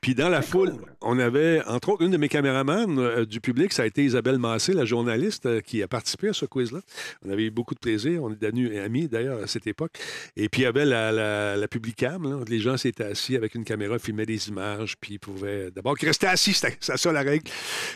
Puis 0.00 0.14
dans 0.14 0.28
la 0.28 0.42
foule, 0.42 0.72
on 1.00 1.18
avait, 1.18 1.62
entre 1.66 1.90
autres, 1.90 2.02
une 2.04 2.10
de 2.12 2.16
mes 2.16 2.28
caméramans 2.28 2.98
euh, 3.10 3.24
du 3.26 3.40
public, 3.40 3.72
ça 3.72 3.82
a 3.82 3.86
été 3.86 4.04
Isabelle 4.04 4.38
Massé, 4.38 4.72
la 4.72 4.84
journaliste 4.84 5.46
euh, 5.46 5.60
qui 5.60 5.82
a 5.82 5.88
participé 5.88 6.28
à 6.28 6.32
ce 6.32 6.46
quiz-là. 6.46 6.80
On 7.24 7.30
avait 7.30 7.44
eu 7.44 7.50
beaucoup 7.50 7.74
de 7.74 7.80
plaisir, 7.80 8.22
on 8.22 8.32
est 8.32 8.40
devenus 8.40 8.78
amis 8.78 9.08
d'ailleurs 9.08 9.42
à 9.42 9.46
cette 9.46 9.66
époque. 9.66 9.92
Et 10.36 10.48
puis 10.48 10.62
il 10.62 10.64
y 10.64 10.68
avait 10.68 10.84
la, 10.84 11.12
la, 11.12 11.56
la 11.56 11.68
publicam, 11.68 12.22
là. 12.22 12.44
les 12.48 12.58
gens 12.58 12.76
s'étaient 12.76 13.04
assis 13.04 13.36
avec 13.36 13.54
une 13.54 13.64
caméra, 13.64 13.98
filmaient 13.98 14.26
des 14.26 14.48
images, 14.48 14.96
puis 15.00 15.14
ils 15.14 15.18
pouvaient 15.18 15.70
d'abord 15.70 15.96
qu'ils 15.96 16.08
restaient 16.08 16.26
assis, 16.26 16.54
c'était 16.54 16.76
c'est 16.80 16.96
ça 16.96 17.12
la 17.12 17.22
règle. 17.22 17.50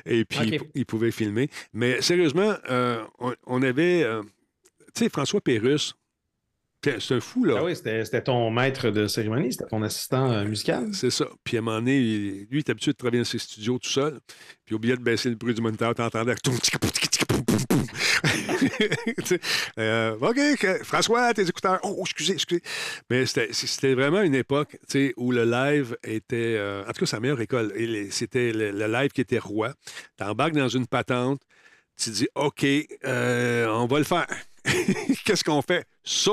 Et 0.07 0.25
puis 0.25 0.39
ils, 0.45 0.61
ils 0.75 0.87
pouvaient 0.87 1.11
filmer. 1.11 1.49
Mais 1.73 2.01
sérieusement, 2.03 2.55
euh, 2.71 3.03
on, 3.19 3.35
on 3.47 3.63
avait, 3.63 4.07
tu 4.95 5.05
sais, 5.05 5.09
François 5.09 5.41
Pérusse, 5.41 5.95
c'est 6.85 7.01
c'est 7.01 7.15
un 7.15 7.21
fou, 7.21 7.45
là. 7.45 7.55
Ah 7.59 7.65
oui, 7.65 7.75
c'était 7.75 8.23
ton 8.23 8.51
maître 8.51 8.91
de 8.91 9.07
cérémonie, 9.07 9.53
c'était 9.53 9.67
ton 9.69 9.83
assistant 9.83 10.31
euh, 10.31 10.45
musical. 10.45 10.89
C'est 10.93 11.11
ça. 11.11 11.27
Puis 11.43 11.57
à 11.57 11.61
un 11.61 11.63
moment 11.63 11.79
donné, 11.79 11.99
il- 11.99 12.33
lui, 12.43 12.47
il 12.51 12.59
est 12.59 12.71
habitué 12.71 12.93
de 12.93 12.97
travailler 12.97 13.23
dans 13.23 13.29
ses 13.29 13.39
studios 13.39 13.79
tout 13.79 13.89
seul. 13.91 14.21
Puis 14.65 14.73
il 14.73 14.75
oubliait 14.75 14.97
de 14.97 15.03
baisser 15.03 15.29
le 15.31 15.35
bruit 15.37 15.55
du 15.55 15.61
moniteur. 15.63 15.95
T'entendais. 15.95 16.35
sais, 19.25 19.41
euh, 19.79 20.17
OK, 20.21 20.39
François, 20.85 21.33
tes 21.35 21.43
écouteurs. 21.49 21.81
Oh, 21.83 21.97
excusez, 22.03 22.35
excusez. 22.35 22.63
Mais 23.11 23.25
c'était 23.27 23.95
vraiment 23.95 24.23
une 24.23 24.35
époque 24.35 24.71
tu 24.89 25.09
sais, 25.09 25.15
où 25.17 25.33
le 25.33 25.45
live 25.45 25.97
était. 26.05 26.57
euh, 26.59 26.83
en 26.83 26.93
tout 26.93 27.01
cas, 27.01 27.07
sa 27.07 27.21
meilleure 27.21 27.41
école. 27.41 27.73
C'était 28.11 28.53
le, 28.53 28.71
le 28.73 28.87
live 28.87 29.11
qui 29.11 29.21
était 29.21 29.39
roi. 29.39 29.75
T'embarques 30.17 30.55
dans 30.55 30.69
une 30.69 30.87
patente. 30.87 31.41
Tu 31.97 32.11
dis, 32.11 32.29
OK, 32.35 32.67
euh, 33.05 33.67
on 33.69 33.87
va 33.87 33.99
le 33.99 34.05
faire. 34.05 34.27
Qu'est-ce 35.25 35.45
qu'on 35.45 35.63
fait? 35.63 35.85
Ça. 36.05 36.33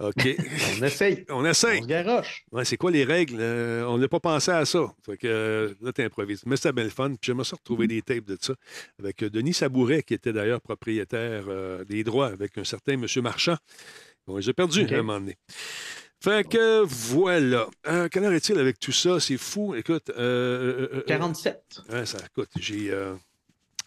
OK. 0.00 0.26
On 0.80 0.82
essaye. 0.84 1.24
on 1.30 1.44
essaye. 1.44 1.78
On 1.78 1.82
se 1.82 1.86
garoche. 1.86 2.44
Ouais, 2.50 2.64
c'est 2.64 2.76
quoi 2.76 2.90
les 2.90 3.04
règles? 3.04 3.36
Euh, 3.38 3.86
on 3.86 3.96
n'a 3.96 4.08
pas 4.08 4.18
pensé 4.18 4.50
à 4.50 4.64
ça. 4.64 4.92
Fait 5.06 5.16
que 5.16 5.26
euh, 5.28 5.74
là, 5.80 5.92
tu 5.92 6.02
improvises. 6.02 6.42
Mais 6.46 6.56
c'était 6.56 6.72
bien 6.72 6.82
le 6.84 6.90
fun. 6.90 7.12
J'aimerais 7.22 7.44
ça 7.44 7.54
retrouver 7.56 7.86
des 7.86 8.02
tapes 8.02 8.24
de 8.24 8.36
ça 8.40 8.54
avec 8.98 9.22
euh, 9.22 9.30
Denis 9.30 9.54
Sabouret, 9.54 10.02
qui 10.02 10.14
était 10.14 10.32
d'ailleurs 10.32 10.60
propriétaire 10.60 11.44
euh, 11.48 11.84
des 11.84 12.02
droits 12.02 12.26
avec 12.26 12.58
un 12.58 12.64
certain 12.64 12.94
M. 12.94 13.06
Marchand. 13.22 13.56
Bon, 14.26 14.40
j'ai 14.40 14.52
perdu 14.52 14.84
à 14.84 14.94
un 14.94 14.96
moment 15.02 15.20
donné. 15.20 15.36
Fait 16.20 16.42
que 16.48 16.82
voilà. 16.84 17.68
Euh, 17.86 18.08
quelle 18.08 18.24
heure 18.24 18.32
est-il 18.32 18.58
avec 18.58 18.80
tout 18.80 18.90
ça? 18.92 19.20
C'est 19.20 19.36
fou. 19.36 19.76
Écoute. 19.76 20.10
euh, 20.10 20.88
euh, 20.92 20.96
euh, 20.98 21.02
47. 21.06 21.82
Ouais, 21.92 22.04
ça, 22.04 22.18
écoute, 22.26 22.48
j'ai. 22.58 22.90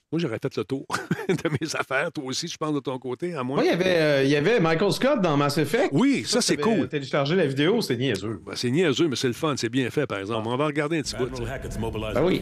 Euh, 0.07 0.11
moi, 0.11 0.19
j'aurais 0.19 0.39
fait 0.41 0.55
le 0.55 0.63
tour 0.63 0.85
de 1.29 1.49
mes 1.61 1.75
affaires. 1.75 2.11
Toi 2.11 2.23
aussi, 2.25 2.47
je 2.47 2.57
pense, 2.57 2.73
de 2.73 2.79
ton 2.79 2.97
côté, 2.97 3.33
à 3.33 3.43
moi. 3.43 3.57
Moi, 3.57 3.65
il 3.65 3.67
y 3.67 3.73
avait, 3.73 3.97
euh, 3.97 4.23
il 4.23 4.29
y 4.29 4.35
avait 4.35 4.59
Michael 4.59 4.91
Scott 4.91 5.21
dans 5.21 5.37
Mass 5.37 5.57
Effect. 5.57 5.89
Oui, 5.91 6.23
ça, 6.25 6.41
c'est 6.41 6.57
cool. 6.57 6.87
téléchargé 6.87 7.35
la 7.35 7.45
vidéo, 7.45 7.81
c'est 7.81 7.97
niaiseux. 7.97 8.41
Ben, 8.45 8.53
c'est 8.55 8.71
niaiseux, 8.71 9.07
mais 9.07 9.15
c'est 9.15 9.27
le 9.27 9.33
fun. 9.33 9.55
C'est 9.57 9.69
bien 9.69 9.89
fait, 9.89 10.07
par 10.07 10.19
exemple. 10.19 10.47
On 10.47 10.57
va 10.57 10.65
regarder 10.65 10.99
un 10.99 11.01
petit 11.01 11.15
bout. 11.15 11.29
Ah 12.15 12.23
oui. 12.23 12.41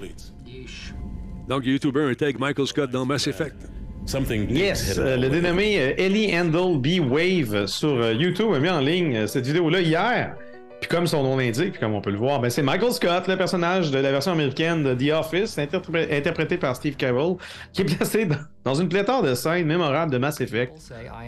Donc, 1.48 1.66
YouTuber 1.66 2.02
un 2.02 2.14
tag 2.14 2.40
Michael 2.40 2.68
Scott 2.68 2.92
dans 2.92 3.06
Mass 3.06 3.28
Effect. 3.28 3.56
Yes, 4.52 5.00
euh, 5.00 5.18
le 5.18 5.30
dénommé 5.30 5.80
euh, 5.80 5.94
Ellie 5.98 6.32
Handel 6.38 6.78
B 6.80 7.00
Wave 7.12 7.66
sur 7.66 7.90
euh, 7.90 8.14
YouTube 8.14 8.54
a 8.54 8.60
mis 8.60 8.70
en 8.70 8.80
ligne 8.80 9.16
euh, 9.16 9.28
cette 9.28 9.48
vidéo-là 9.48 9.82
hier. 9.82 10.36
Puis 10.82 10.90
comme 10.90 11.08
son 11.08 11.24
nom 11.24 11.38
l'indique, 11.38 11.72
puis 11.72 11.80
comme 11.80 11.96
on 11.96 12.02
peut 12.02 12.12
le 12.12 12.18
voir, 12.18 12.40
ben 12.40 12.50
c'est 12.52 12.62
Michael 12.62 12.92
Scott, 12.92 13.28
le 13.28 13.38
personnage 13.38 13.90
de 13.90 13.98
la 13.98 14.12
version 14.12 14.34
américaine 14.34 14.84
de 14.84 14.94
The 14.94 15.14
Office, 15.14 15.58
interpré- 15.58 16.16
interprété 16.16 16.58
par 16.58 16.76
Steve 16.76 16.96
Carell, 16.96 17.38
qui 17.74 17.82
est 17.82 17.86
placé 17.86 18.26
dans, 18.26 18.36
dans 18.66 18.76
une 18.76 18.88
pléthore 18.88 19.24
de 19.24 19.34
scènes 19.34 19.66
mémorables 19.66 20.12
de 20.12 20.18
Mass 20.20 20.42
Effect. 20.42 20.74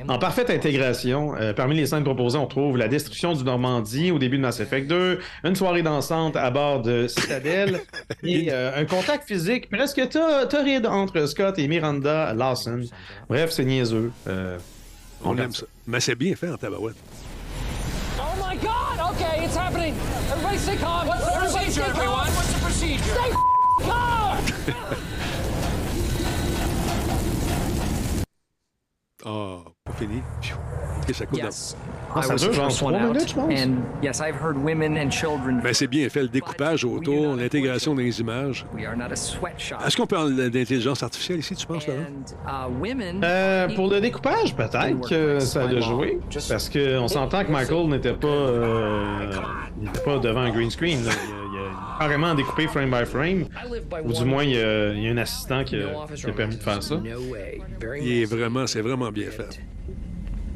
En 0.10 0.20
parfaite 0.20 0.52
intégration, 0.52 1.34
euh, 1.40 1.54
parmi 1.54 1.76
les 1.76 1.88
scènes 1.88 2.04
proposées, 2.04 2.38
on 2.38 2.46
trouve 2.46 2.78
la 2.78 2.88
destruction 2.88 3.34
du 3.34 3.44
Normandie 3.46 4.12
au 4.12 4.20
début 4.20 4.38
de 4.38 4.44
Mass 4.44 4.60
Effect 4.60 4.88
2, 4.88 5.20
une 5.44 5.56
soirée 5.56 5.82
dansante 5.82 6.36
à 6.36 6.52
bord 6.52 6.82
de 6.84 7.08
Citadel 7.08 7.80
et 8.24 8.50
euh, 8.52 8.80
un 8.80 8.86
contact 8.86 9.28
physique 9.28 9.70
presque 9.72 10.08
to- 10.10 10.46
torride 10.50 10.86
entre 10.86 11.26
Scott 11.26 11.58
et 11.58 11.68
Miranda 11.68 12.32
Lawson. 12.36 12.82
Bref, 13.28 13.50
c'est 13.52 13.66
niaiseux. 13.66 14.12
Euh, 14.28 14.58
On 15.24 15.36
aime 15.38 15.54
ça. 15.54 15.66
Mais 15.88 16.00
c'est 16.00 16.16
bien 16.16 16.36
fait 16.36 16.50
en 16.50 16.58
tabarouette. 16.58 16.96
It's 19.48 19.56
happening. 19.56 19.94
Everybody 20.30 20.58
stay 20.58 20.78
calm. 20.78 21.08
What's 21.08 21.26
the 21.26 21.32
Everybody 21.36 21.66
procedure, 21.66 21.84
stay 21.84 21.92
calm. 21.92 22.00
everyone? 22.00 22.30
What's 22.36 22.54
the 22.54 22.60
procedure? 22.60 23.16
Stay 23.16 23.32
f- 23.32 23.88
calm! 23.90 24.98
Ah, 29.26 29.64
fini. 29.98 30.24
Pfiou. 30.42 30.58
Ok, 31.02 31.14
ça 31.14 31.26
coule 31.26 31.40
Yes. 31.40 31.76
Ah, 32.16 32.22
ça 32.22 32.36
dure 32.36 32.54
genre 32.54 32.92
minutes, 32.92 33.30
je 33.30 33.34
pense. 33.36 33.48
Dans- 33.50 33.54
Ben, 35.62 35.74
c'est 35.74 35.88
bien 35.88 36.10
fait, 36.10 36.22
le 36.22 36.28
découpage 36.28 36.84
autour, 36.86 37.36
l'intégration 37.36 37.96
des 37.96 38.20
images. 38.20 38.66
Est-ce 39.86 39.98
qu'on 39.98 40.08
parle 40.08 40.50
d'intelligence 40.50 41.04
artificielle 41.04 41.40
ici, 41.40 41.56
tu 41.56 41.68
penses, 41.68 41.88
Laurent? 41.88 42.00
And 42.02 43.22
uh. 43.22 43.24
Euh, 43.24 43.76
pour 43.76 43.90
le 43.90 44.00
découpage, 44.02 44.56
peut-être 44.56 45.10
que 45.10 45.40
ça 45.40 45.64
a 45.64 45.80
joué. 45.80 46.20
Parce 46.50 46.70
qu'on 46.70 47.08
s'entend 47.08 47.44
que 47.44 47.52
Michael 47.52 47.88
n'était 47.88 48.14
pas, 48.14 48.28
euh, 48.28 49.32
il 49.82 49.90
pas 50.04 50.20
devant 50.20 50.42
un 50.42 50.52
green 50.52 50.72
screen. 50.72 51.04
là. 51.06 51.12
Il, 51.12 51.34
a, 51.34 52.00
carrément 52.00 52.36
découpé 52.36 52.68
frame 52.68 52.92
by 52.92 53.06
frame. 53.06 53.46
Ou 54.06 54.14
du 54.14 54.26
moins, 54.26 54.44
il 54.44 54.52
y 54.52 54.62
a, 54.62 54.94
il 54.94 55.04
y 55.04 55.08
a 55.08 55.12
un 55.12 55.18
assistant 55.18 55.64
qui 55.64 55.76
a, 55.76 55.88
qui 56.16 56.26
a 56.28 56.32
permis 56.32 56.56
de 56.56 56.64
faire 56.64 56.82
ça. 56.84 56.96
Il 58.02 58.22
est 58.22 58.26
vraiment, 58.26 58.68
c'est 58.68 58.82
vraiment 58.82 59.12
bien 59.12 59.30
fait. 59.30 59.60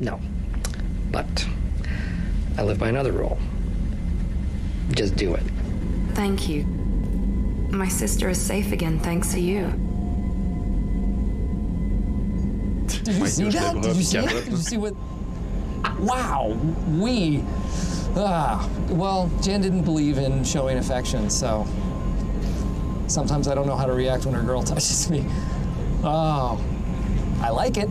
No. 0.02 0.20
But 1.12 1.45
I 2.57 2.64
live 2.64 2.80
by 2.80 2.89
another 2.89 3.12
rule. 3.12 3.38
Just 4.91 5.16
do 5.16 5.36
it. 5.36 5.43
Thank 6.14 6.47
you. 6.47 6.64
My 7.70 7.88
sister 7.88 8.30
is 8.30 8.41
safe 8.41 8.72
again 8.72 8.99
thanks 8.99 9.32
to 9.34 9.39
you. 9.39 9.68
Did 13.03 13.16
you 13.16 13.28
see 13.28 13.49
that? 13.49 13.82
Did 13.82 13.95
you 13.95 14.03
see 14.03 14.18
it? 14.18 14.45
Did 14.45 14.51
you 14.51 14.57
see 14.57 14.78
what? 14.78 14.93
Wow, 15.99 16.57
we. 16.97 17.43
Ah, 18.16 18.70
well, 18.89 19.32
Jen 19.41 19.62
didn't 19.62 19.84
believe 19.84 20.18
in 20.18 20.43
showing 20.43 20.78
affection, 20.78 21.30
so 21.30 21.66
sometimes 23.07 23.47
I 23.47 23.55
don't 23.55 23.68
know 23.68 23.78
how 23.78 23.86
to 23.86 23.93
react 23.93 24.26
when 24.26 24.34
her 24.34 24.43
girl 24.43 24.62
touches 24.64 25.09
me. 25.09 25.26
Oh, 26.03 26.59
I 27.44 27.50
like 27.56 27.78
it. 27.78 27.89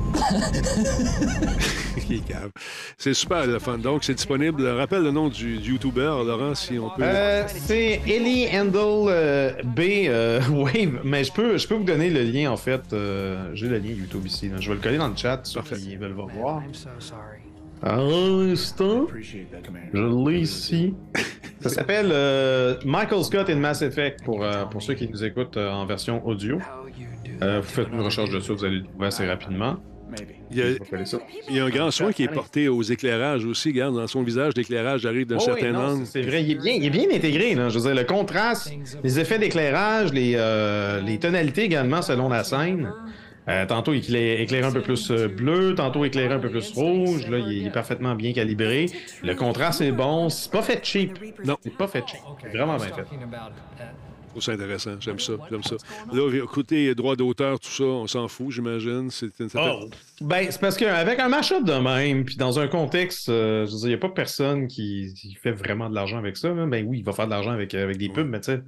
Il 2.09 2.17
est 2.17 2.21
cave. 2.21 2.51
C'est 2.97 3.15
super 3.15 3.47
le 3.47 3.59
fun. 3.59 3.79
Donc, 3.79 4.05
c'est 4.05 4.15
disponible. 4.15 4.67
Rappelle 4.67 5.03
le 5.03 5.11
nom 5.11 5.29
du, 5.29 5.59
du 5.59 5.73
YouTuber, 5.73 6.23
Laurent, 6.25 6.55
si 6.55 6.79
on 6.79 6.89
peut. 6.91 7.03
Euh, 7.03 7.43
c'est 7.49 8.01
Ellie 8.07 8.47
Handel 8.53 9.07
euh, 9.09 9.53
B 9.65 9.81
euh, 10.09 10.41
Wave, 10.51 11.01
mais 11.05 11.25
je 11.25 11.33
peux, 11.33 11.59
je 11.59 11.67
peux 11.67 11.75
vous 11.75 11.85
donner 11.85 12.11
le 12.11 12.23
lien 12.23 12.51
en 12.51 12.57
fait. 12.57 12.81
euh, 12.93 13.51
J'ai 13.55 13.69
le 13.69 13.79
lien 13.79 13.91
YouTube 13.91 14.27
ici. 14.27 14.49
là. 14.49 14.57
Je 14.61 14.69
vais 14.69 14.77
le 14.77 14.81
coller 14.83 14.99
dans 14.99 15.09
le 15.09 15.17
chat, 15.17 15.41
ceux 15.45 15.61
qui 15.63 15.97
veulent 15.97 16.11
le 16.11 16.15
voir. 16.15 16.63
I'm 16.65 16.75
so 16.75 16.89
sorry. 16.99 17.41
Un 17.83 18.53
instant. 18.53 19.07
Je 19.93 20.29
l'ai 20.31 20.41
ici. 20.41 20.95
Ça 21.61 21.69
s'appelle 21.69 22.09
euh, 22.11 22.77
Michael 22.87 23.23
Scott 23.25 23.51
in 23.51 23.57
Mass 23.57 23.83
Effect 23.83 24.23
pour, 24.25 24.43
euh, 24.43 24.65
pour 24.65 24.81
ceux 24.83 24.95
qui 24.95 25.07
nous 25.09 25.23
écoutent 25.25 25.59
euh, 25.59 25.71
en 25.71 25.85
version 25.85 26.27
audio. 26.27 26.59
Euh, 27.43 27.61
vous 27.61 27.69
faites 27.69 27.89
une 27.93 28.01
recherche 28.01 28.31
dessus, 28.31 28.53
vous 28.53 28.65
allez 28.65 28.79
le 28.79 28.85
trouver 28.85 29.07
assez 29.07 29.27
rapidement. 29.27 29.77
Il 30.51 30.59
y, 30.59 30.63
a, 30.63 31.05
ça. 31.05 31.19
il 31.49 31.55
y 31.55 31.61
un 31.61 31.69
grand 31.69 31.93
soin 31.93 32.11
qui 32.11 32.25
est 32.25 32.29
porté 32.33 32.69
aux 32.69 32.83
éclairages 32.83 33.45
aussi. 33.45 33.69
Regarde, 33.69 33.95
dans 33.95 34.09
son 34.09 34.25
visage, 34.25 34.55
l'éclairage 34.57 35.07
arrive 35.07 35.29
d'un 35.29 35.37
Oh 35.39 35.45
oui, 35.47 35.61
certain 35.61 35.71
non, 35.71 35.93
angle. 35.93 36.07
c'est- 36.07 36.23
vrai, 36.23 36.43
il 36.43 36.51
est 36.51 36.55
bien, 36.57 36.73
il 36.73 36.85
est 36.87 36.91
bien 36.91 37.07
intégré. 37.15 37.55
Là. 37.55 37.69
Je 37.69 37.79
veux 37.79 37.85
dire, 37.85 37.95
le 37.95 38.05
contraste, 38.05 38.73
les 39.05 39.21
effets 39.21 39.39
d'éclairage, 39.39 40.13
les, 40.13 40.33
euh, 40.35 41.01
les 41.03 41.21
tonalités 41.21 41.63
également 41.63 42.03
selon 42.03 42.29
la 42.29 42.43
scène. 42.43 42.93
Euh, 43.49 43.67
tantôt, 43.67 43.93
il 43.93 44.15
éclaire, 44.17 44.67
un 44.67 44.73
peu 44.73 44.81
plus 44.83 45.13
bleu, 45.13 45.77
tantôt 45.77 46.05
éclaire 46.05 46.33
un 46.33 46.41
peu 46.41 46.51
plus 46.51 46.73
rouge. 46.73 47.29
Là, 47.29 47.39
il 47.39 47.69
est, 47.69 47.71
parfaitement 47.71 48.17
bien 48.17 48.33
calibré. 48.33 48.87
Le 49.23 49.35
contraste 49.37 49.81
est 49.81 49.93
bon. 49.93 50.29
C'est 50.29 50.51
pas 50.51 50.63
fait 50.63 50.85
cheap. 50.85 51.19
Non. 51.45 51.57
C'est 51.63 51.77
pas 51.77 51.87
fait 51.87 52.03
cheap. 52.07 52.21
C'est 52.43 52.49
vraiment 52.49 52.77
bien 52.77 52.87
fait. 52.87 53.05
Je 54.31 54.35
trouve 54.35 54.43
ça 54.45 54.53
intéressant. 54.53 54.93
J'aime 55.01 55.19
ça. 55.19 55.33
J'aime 55.51 55.65
ça. 55.65 55.75
Là, 56.13 56.47
côté 56.47 56.95
droit 56.95 57.17
d'auteur, 57.17 57.59
tout 57.59 57.69
ça, 57.69 57.83
on 57.83 58.07
s'en 58.07 58.29
fout, 58.29 58.51
j'imagine. 58.53 59.11
C'est 59.11 59.33
Oh. 59.57 59.89
Ben, 60.21 60.47
c'est 60.49 60.61
parce 60.61 60.77
qu'avec 60.77 61.19
un 61.19 61.29
match-up 61.29 61.65
de 61.65 61.73
même, 61.73 62.25
puis 62.25 62.37
dans 62.37 62.61
un 62.61 62.69
contexte, 62.69 63.29
euh, 63.29 63.67
je 63.67 63.73
veux 63.73 63.79
dire, 63.79 63.87
il 63.87 63.89
n'y 63.89 63.95
a 63.95 63.99
pas 63.99 64.11
personne 64.11 64.69
qui, 64.69 65.13
qui 65.21 65.35
fait 65.35 65.51
vraiment 65.51 65.91
de 65.91 65.97
l'argent 65.97 66.19
avec 66.19 66.37
ça. 66.37 66.53
Ben 66.53 66.87
oui, 66.87 66.99
il 66.99 67.05
va 67.05 67.13
faire 67.13 67.25
de 67.27 67.31
l'argent 67.33 67.51
avec, 67.51 67.75
avec 67.75 67.97
des 67.97 68.09
pubs, 68.09 68.29
mais 68.29 68.41
tu 68.41 68.53
sais, 68.53 68.63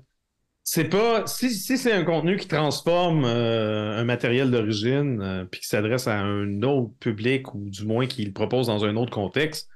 C'est 0.65 0.85
pas. 0.89 1.27
Si, 1.29 1.51
si 1.51 1.79
c'est 1.79 1.93
un 1.93 2.03
contenu 2.05 2.37
qui 2.39 2.49
transforme 2.49 3.25
euh, 3.25 4.01
un 4.01 4.05
matériel 4.05 4.51
d'origine, 4.51 5.21
euh, 5.23 5.45
puis 5.45 5.61
qui 5.61 5.69
s'adresse 5.69 6.09
à 6.09 6.19
un 6.19 6.63
autre 6.63 6.93
public, 6.99 7.55
ou 7.55 7.71
du 7.71 7.87
moins 7.87 8.07
qui 8.07 8.25
le 8.25 8.33
propose 8.33 8.67
dans 8.67 8.85
un 8.85 8.97
autre 8.97 9.13
contexte, 9.13 9.69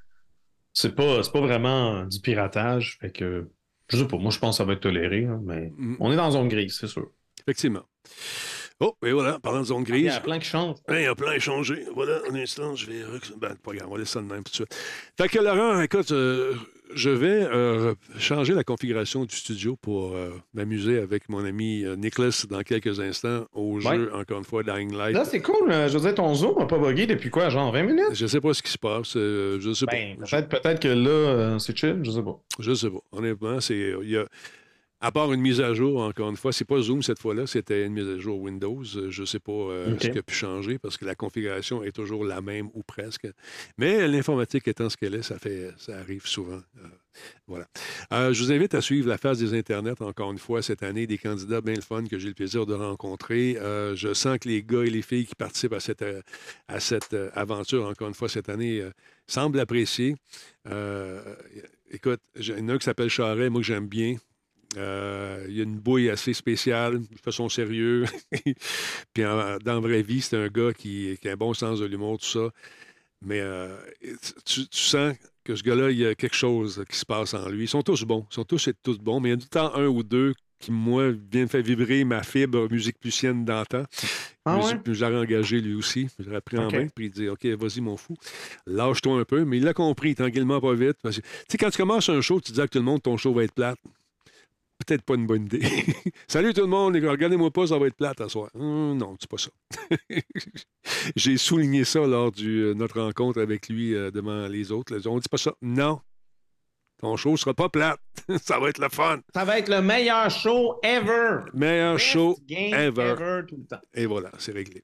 c'est 0.72 0.94
pas, 0.96 1.22
c'est 1.22 1.32
pas 1.32 1.40
vraiment 1.40 2.04
du 2.04 2.20
piratage. 2.20 2.98
Fait 3.00 3.12
que. 3.12 3.48
Je 3.88 3.96
sais 3.98 4.06
pas, 4.06 4.16
moi 4.16 4.30
je 4.30 4.38
pense 4.38 4.54
que 4.54 4.58
ça 4.58 4.64
va 4.64 4.72
être 4.74 4.80
toléré, 4.80 5.26
hein, 5.26 5.40
mais 5.44 5.72
Mm. 5.76 5.96
on 6.00 6.12
est 6.12 6.16
dans 6.16 6.30
zone 6.30 6.48
grise, 6.48 6.76
c'est 6.78 6.86
sûr. 6.88 7.08
Effectivement. 7.40 7.82
Oh, 8.80 8.94
et 9.06 9.12
voilà, 9.12 9.38
parlant 9.38 9.60
de 9.60 9.64
zone 9.66 9.84
Il 9.88 9.94
y 9.96 10.02
grise. 10.02 10.12
a 10.14 10.20
plein 10.20 10.38
qui. 10.38 10.82
Hey, 10.88 11.00
il 11.00 11.04
y 11.04 11.06
a 11.06 11.14
plein 11.14 11.38
changé. 11.38 11.86
Voilà, 11.94 12.20
un 12.30 12.34
instant, 12.34 12.74
je 12.74 12.86
vais. 12.90 13.02
Ben, 13.38 13.54
pas 13.56 13.72
grave, 13.72 13.88
on 13.90 13.96
laisse 13.96 14.10
ça 14.10 14.20
de 14.20 14.26
même 14.26 14.42
tout 14.44 14.50
de 14.50 14.54
suite. 14.56 14.74
Fait 15.16 15.28
que 15.28 15.38
Laurent, 15.38 15.80
écoute, 15.80 16.10
euh, 16.12 16.54
je 16.94 17.10
vais 17.10 17.42
euh, 17.52 17.94
changer 18.18 18.54
la 18.54 18.64
configuration 18.64 19.24
du 19.24 19.34
studio 19.36 19.76
pour 19.76 20.14
euh, 20.14 20.30
m'amuser 20.54 20.98
avec 20.98 21.28
mon 21.28 21.44
ami 21.44 21.84
euh, 21.84 21.96
Nicholas 21.96 22.44
dans 22.48 22.62
quelques 22.62 23.00
instants 23.00 23.46
au 23.52 23.80
Ouais. 23.80 23.96
jeu, 23.96 24.10
encore 24.14 24.38
une 24.38 24.44
fois, 24.44 24.62
Dying 24.62 24.96
Light. 24.96 25.14
Là, 25.14 25.24
c'est 25.24 25.40
cool. 25.42 25.70
euh, 25.70 25.88
dire, 25.88 26.14
ton 26.14 26.34
zoom 26.34 26.58
n'a 26.58 26.66
pas 26.66 26.78
bugué 26.78 27.06
depuis 27.06 27.30
quoi, 27.30 27.48
genre 27.48 27.72
20 27.72 27.82
minutes? 27.82 28.04
Je 28.14 28.26
sais 28.26 28.40
pas 28.40 28.54
ce 28.54 28.62
qui 28.62 28.70
se 28.70 28.78
passe. 28.78 29.12
je 29.14 29.72
sais 29.74 29.86
Ben, 29.86 30.16
pas. 30.18 30.42
peut-être, 30.42 30.80
que 30.80 30.88
là, 30.88 31.58
c'est 31.58 31.76
chill, 31.76 32.00
je 32.02 32.10
sais 32.10 32.22
pas. 32.22 32.38
Je 32.58 32.72
sais 32.74 32.90
pas. 32.90 33.00
Honnêtement, 33.12 33.60
c'est. 33.60 33.94
Il 34.02 34.10
y 34.10 34.16
a. 34.16 34.24
À 34.98 35.12
part 35.12 35.30
une 35.34 35.42
mise 35.42 35.60
à 35.60 35.74
jour, 35.74 36.00
encore 36.00 36.30
une 36.30 36.38
fois, 36.38 36.54
c'est 36.54 36.64
pas 36.64 36.80
Zoom 36.80 37.02
cette 37.02 37.18
fois-là, 37.18 37.46
c'était 37.46 37.84
une 37.84 37.92
mise 37.92 38.08
à 38.08 38.18
jour 38.18 38.40
Windows. 38.40 38.82
Euh, 38.96 39.10
Je 39.10 39.20
ne 39.20 39.26
sais 39.26 39.38
pas 39.38 39.52
euh, 39.52 39.94
ce 40.00 40.08
qui 40.08 40.18
a 40.18 40.22
pu 40.22 40.34
changer 40.34 40.78
parce 40.78 40.96
que 40.96 41.04
la 41.04 41.14
configuration 41.14 41.84
est 41.84 41.92
toujours 41.92 42.24
la 42.24 42.40
même 42.40 42.70
ou 42.72 42.82
presque. 42.82 43.28
Mais 43.76 44.08
l'informatique 44.08 44.66
étant 44.68 44.88
ce 44.88 44.96
qu'elle 44.96 45.14
est, 45.14 45.22
ça 45.22 45.38
fait 45.38 45.70
ça 45.76 45.98
arrive 45.98 46.26
souvent. 46.26 46.62
Euh, 46.78 46.88
voilà. 47.46 47.66
Euh, 48.14 48.32
je 48.32 48.42
vous 48.42 48.52
invite 48.52 48.74
à 48.74 48.80
suivre 48.80 49.06
la 49.06 49.18
phase 49.18 49.38
des 49.38 49.52
Internets, 49.52 50.00
encore 50.00 50.32
une 50.32 50.38
fois, 50.38 50.62
cette 50.62 50.82
année, 50.82 51.06
des 51.06 51.18
candidats 51.18 51.60
bien 51.60 51.74
le 51.74 51.82
fun 51.82 52.04
que 52.04 52.18
j'ai 52.18 52.28
le 52.28 52.34
plaisir 52.34 52.64
de 52.64 52.72
rencontrer. 52.72 53.58
Je 53.94 54.14
sens 54.14 54.38
que 54.38 54.48
les 54.48 54.62
gars 54.62 54.84
et 54.84 54.90
les 54.90 55.02
filles 55.02 55.26
qui 55.26 55.34
participent 55.34 55.74
à 55.74 55.80
cette, 55.80 56.04
à 56.68 56.80
cette 56.80 57.14
aventure, 57.34 57.86
encore 57.86 58.08
une 58.08 58.14
fois, 58.14 58.30
cette 58.30 58.48
année, 58.48 58.82
semblent 59.26 59.60
apprécier. 59.60 60.16
Écoute, 61.90 62.20
il 62.38 62.46
y 62.46 62.52
en 62.52 62.68
a 62.68 62.72
un 62.72 62.78
qui 62.78 62.84
s'appelle 62.84 63.08
Charret, 63.08 63.50
moi 63.50 63.60
que 63.60 63.66
j'aime 63.66 63.86
bien. 63.86 64.16
Euh, 64.76 65.44
il 65.48 65.56
y 65.56 65.60
a 65.60 65.62
une 65.64 65.78
bouille 65.78 66.10
assez 66.10 66.32
spéciale, 66.34 67.00
fait 67.22 67.30
son 67.32 67.48
sérieux. 67.48 68.04
Puis 69.14 69.24
en- 69.24 69.58
dans 69.58 69.74
la 69.74 69.80
vraie 69.80 70.02
vie, 70.02 70.20
c'est 70.20 70.36
un 70.36 70.48
gars 70.48 70.72
qui, 70.72 71.16
qui 71.20 71.28
a 71.28 71.32
un 71.32 71.36
bon 71.36 71.54
sens 71.54 71.78
de 71.80 71.86
l'humour, 71.86 72.18
tout 72.18 72.26
ça. 72.26 72.50
Mais 73.22 73.40
euh, 73.40 73.76
tu, 74.44 74.68
tu 74.68 74.78
sens 74.78 75.14
que 75.44 75.54
ce 75.54 75.62
gars-là, 75.62 75.90
il 75.90 75.98
y 75.98 76.06
a 76.06 76.14
quelque 76.14 76.36
chose 76.36 76.84
qui 76.90 76.98
se 76.98 77.06
passe 77.06 77.32
en 77.34 77.48
lui. 77.48 77.64
Ils 77.64 77.68
sont 77.68 77.82
tous 77.82 78.02
bons, 78.04 78.26
ils 78.30 78.34
sont 78.34 78.44
tous 78.44 78.68
et 78.68 78.74
tous 78.82 78.98
bons, 78.98 79.20
mais 79.20 79.30
il 79.30 79.32
y 79.32 79.34
a 79.34 79.36
le 79.36 79.42
temps 79.48 79.74
un 79.74 79.86
ou 79.86 80.02
deux 80.02 80.34
qui, 80.58 80.70
moi, 80.72 81.10
viennent 81.10 81.48
faire 81.48 81.62
vibrer 81.62 82.04
ma 82.04 82.22
fibre 82.22 82.68
musique 82.70 82.98
plusienne 82.98 83.44
d'antan. 83.44 83.84
Ah 84.44 84.56
ouais? 84.66 84.78
puis 84.78 84.94
J'aurais 84.94 85.16
engagé 85.16 85.60
lui 85.60 85.74
aussi. 85.74 86.08
J'aurais 86.18 86.40
pris 86.40 86.56
en 86.58 86.68
main, 86.82 86.88
puis 86.94 87.06
il 87.06 87.10
dit 87.10 87.28
OK, 87.28 87.44
vas-y, 87.46 87.80
mon 87.80 87.96
fou, 87.96 88.16
lâche-toi 88.66 89.18
un 89.20 89.24
peu. 89.24 89.44
Mais 89.44 89.58
il 89.58 89.64
l'a 89.64 89.74
compris, 89.74 90.14
tranquillement, 90.14 90.60
pas 90.60 90.74
vite. 90.74 90.96
Parce 91.02 91.16
que, 91.16 91.22
Tu 91.22 91.28
sais, 91.50 91.58
quand 91.58 91.70
tu 91.70 91.78
commences 91.78 92.08
un 92.08 92.20
show, 92.20 92.40
tu 92.40 92.52
dis 92.52 92.60
à 92.60 92.68
tout 92.68 92.78
le 92.78 92.84
monde 92.84 93.02
ton 93.02 93.16
show 93.16 93.32
va 93.34 93.44
être 93.44 93.52
plate. 93.54 93.78
Peut-être 94.86 95.02
pas 95.02 95.14
une 95.14 95.26
bonne 95.26 95.46
idée. 95.46 95.60
Salut 96.28 96.54
tout 96.54 96.60
le 96.60 96.68
monde, 96.68 96.94
regardez-moi 96.94 97.50
pas, 97.50 97.66
ça 97.66 97.78
va 97.78 97.88
être 97.88 97.96
plate 97.96 98.20
à 98.20 98.28
soir. 98.28 98.50
Hum, 98.54 98.96
non, 98.96 99.16
c'est 99.20 99.28
pas 99.28 99.36
ça. 99.36 99.50
J'ai 101.16 101.36
souligné 101.36 101.84
ça 101.84 102.06
lors 102.06 102.30
de 102.30 102.72
notre 102.74 103.00
rencontre 103.00 103.40
avec 103.40 103.68
lui 103.68 103.94
euh, 103.94 104.12
devant 104.12 104.46
les 104.46 104.70
autres. 104.70 104.96
On 105.08 105.18
dit 105.18 105.28
pas 105.28 105.38
ça. 105.38 105.54
Non. 105.60 106.00
Ton 106.98 107.14
show 107.16 107.36
sera 107.36 107.52
pas 107.52 107.68
plate. 107.68 107.98
ça 108.42 108.58
va 108.58 108.70
être 108.70 108.78
le 108.78 108.88
fun. 108.88 109.20
Ça 109.34 109.44
va 109.44 109.58
être 109.58 109.68
le 109.68 109.82
meilleur 109.82 110.30
show 110.30 110.80
ever. 110.82 111.40
Meilleur 111.52 111.94
Best 111.96 112.06
show 112.06 112.38
game 112.48 112.72
ever. 112.72 113.02
ever 113.10 113.42
tout 113.46 113.56
le 113.58 113.66
temps. 113.66 113.82
Et 113.94 114.06
voilà, 114.06 114.30
c'est 114.38 114.52
réglé. 114.52 114.82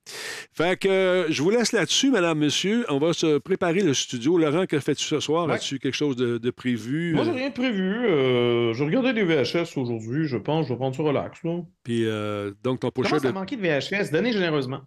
Fait 0.53 0.79
que 0.79 0.89
euh, 0.89 1.27
je 1.31 1.43
vous 1.43 1.49
laisse 1.51 1.73
là-dessus, 1.73 2.11
madame, 2.11 2.39
monsieur. 2.39 2.85
On 2.91 2.99
va 2.99 3.15
se 3.15 3.39
préparer 3.39 3.81
le 3.81 3.95
studio. 3.95 4.37
Laurent, 4.37 4.67
que 4.67 4.79
fais-tu 4.79 5.05
ce 5.05 5.21
soir? 5.21 5.47
Ouais. 5.47 5.55
As-tu 5.55 5.79
quelque 5.79 5.95
chose 5.95 6.15
de, 6.17 6.37
de 6.37 6.51
prévu? 6.51 7.15
Moi, 7.15 7.25
j'ai 7.25 7.31
Euh, 7.31 7.35
rien 7.35 7.49
de 7.49 7.55
prévu. 7.55 8.07
Euh, 8.07 8.75
je 8.75 8.85
regardais 8.85 9.15
des 9.15 9.25
VHS 9.25 9.77
aujourd'hui. 9.79 10.27
Je 10.27 10.37
pense 10.37 10.67
je 10.67 10.73
vais 10.75 10.77
prendre 10.79 10.95
ça 10.95 11.03
relax. 11.03 11.43
Là. 11.45 11.61
Puis, 11.83 12.05
euh, 12.07 12.53
donc, 12.63 12.81
ton 12.81 12.91
pusher 12.91 13.09
Commence 13.09 13.23
de... 13.23 13.31
manquer 13.31 13.57
de 13.57 13.63
VHS. 13.63 14.11
Donnez 14.13 14.33
généreusement. 14.33 14.83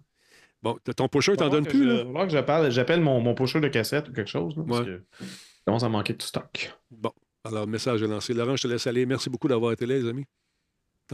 Bon, 0.62 0.78
ton 0.96 1.08
pusher, 1.08 1.36
t'en 1.38 1.50
donnes 1.50 1.66
plus, 1.68 1.84
je- 1.84 1.90
là? 1.90 1.96
va 1.98 2.04
falloir 2.06 2.26
que 2.28 2.32
j'appelle, 2.32 2.72
j'appelle 2.72 3.02
mon, 3.02 3.20
mon 3.20 3.34
pusher 3.36 3.60
de 3.60 3.68
cassette 3.68 4.10
ou 4.10 4.14
quelque 4.14 4.30
chose. 4.30 4.56
Là, 4.58 4.64
parce 4.68 4.80
Ouais. 4.82 4.86
que 4.86 5.02
il 5.22 5.28
commence 5.66 5.84
à 5.84 5.90
manquer 5.90 6.14
de 6.14 6.22
stock. 6.22 6.74
Bon, 6.92 7.12
alors, 7.44 7.68
message 7.68 8.02
est 8.02 8.08
lancé. 8.08 8.34
Laurent, 8.34 8.56
je 8.56 8.64
te 8.64 8.68
laisse 8.68 8.88
aller. 8.88 9.06
Merci 9.06 9.30
beaucoup 9.30 9.48
d'avoir 9.48 9.72
été 9.72 9.86
là, 9.86 9.96
les 9.96 10.08
amis. 10.08 10.26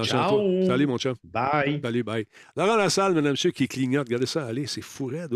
Ciao. 0.02 0.66
Salut, 0.66 0.88
mon 0.88 0.97
chum. 0.97 1.16
Bye. 1.24 1.82
Salut, 1.84 2.04
bye. 2.04 2.26
Laurent 2.56 2.78
Lassalle, 2.78 3.14
mesdames, 3.14 3.32
messieurs, 3.32 3.52
qui 3.52 3.68
clignote. 3.68 4.08
Regardez 4.08 4.26
ça, 4.26 4.45
allez, 4.45 4.66
c'est 4.66 4.82
fou 4.82 5.08
raide. 5.08 5.34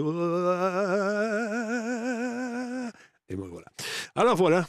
Et 3.28 3.36
moi, 3.36 3.48
voilà. 3.50 3.68
Alors, 4.16 4.36
voilà. 4.36 4.66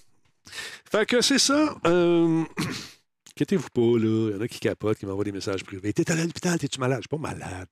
Fait 0.91 1.07
que 1.07 1.21
c'est 1.21 1.39
ça. 1.39 1.77
Euh... 1.87 2.45
Inquiétez-vous 3.37 3.69
pas, 3.69 3.99
là. 3.99 4.31
Il 4.31 4.35
y 4.35 4.39
en 4.39 4.41
a 4.41 4.49
qui 4.49 4.59
capotent, 4.61 4.97
qui 4.97 5.05
m'envoient 5.05 5.25
des 5.25 5.33
messages 5.33 5.63
privés. 5.63 5.93
T'es 5.93 6.11
à 6.11 6.17
l'hôpital, 6.17 6.59
t'es-tu 6.59 6.81
malade? 6.81 7.01
Je 7.01 7.03
suis 7.03 7.09
pas 7.09 7.35
malade. 7.35 7.69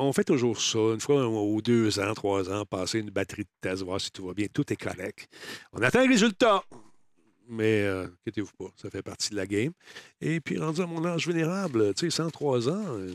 On 0.00 0.12
fait 0.14 0.24
toujours 0.24 0.58
ça. 0.58 0.78
Une 0.78 1.00
fois 1.00 1.28
aux 1.28 1.60
deux 1.60 2.00
ans, 2.00 2.14
trois 2.14 2.50
ans, 2.50 2.64
passer 2.64 3.00
une 3.00 3.10
batterie 3.10 3.42
de 3.42 3.50
test, 3.60 3.82
voir 3.82 4.00
si 4.00 4.10
tout 4.10 4.26
va 4.26 4.32
bien. 4.32 4.46
Tout 4.50 4.72
est 4.72 4.76
correct. 4.76 5.28
On 5.74 5.82
attend 5.82 6.02
le 6.02 6.08
résultat. 6.08 6.62
Mais 7.48 7.82
euh, 7.82 8.06
inquiétez-vous 8.20 8.52
pas, 8.58 8.72
ça 8.76 8.88
fait 8.88 9.02
partie 9.02 9.28
de 9.28 9.36
la 9.36 9.46
game. 9.46 9.72
Et 10.22 10.40
puis, 10.40 10.58
rendu 10.58 10.80
à 10.80 10.86
mon 10.86 11.04
âge 11.04 11.26
vénérable, 11.26 11.92
tu 11.92 12.10
sais, 12.10 12.16
103 12.16 12.70
ans, 12.70 12.84
euh, 12.96 13.12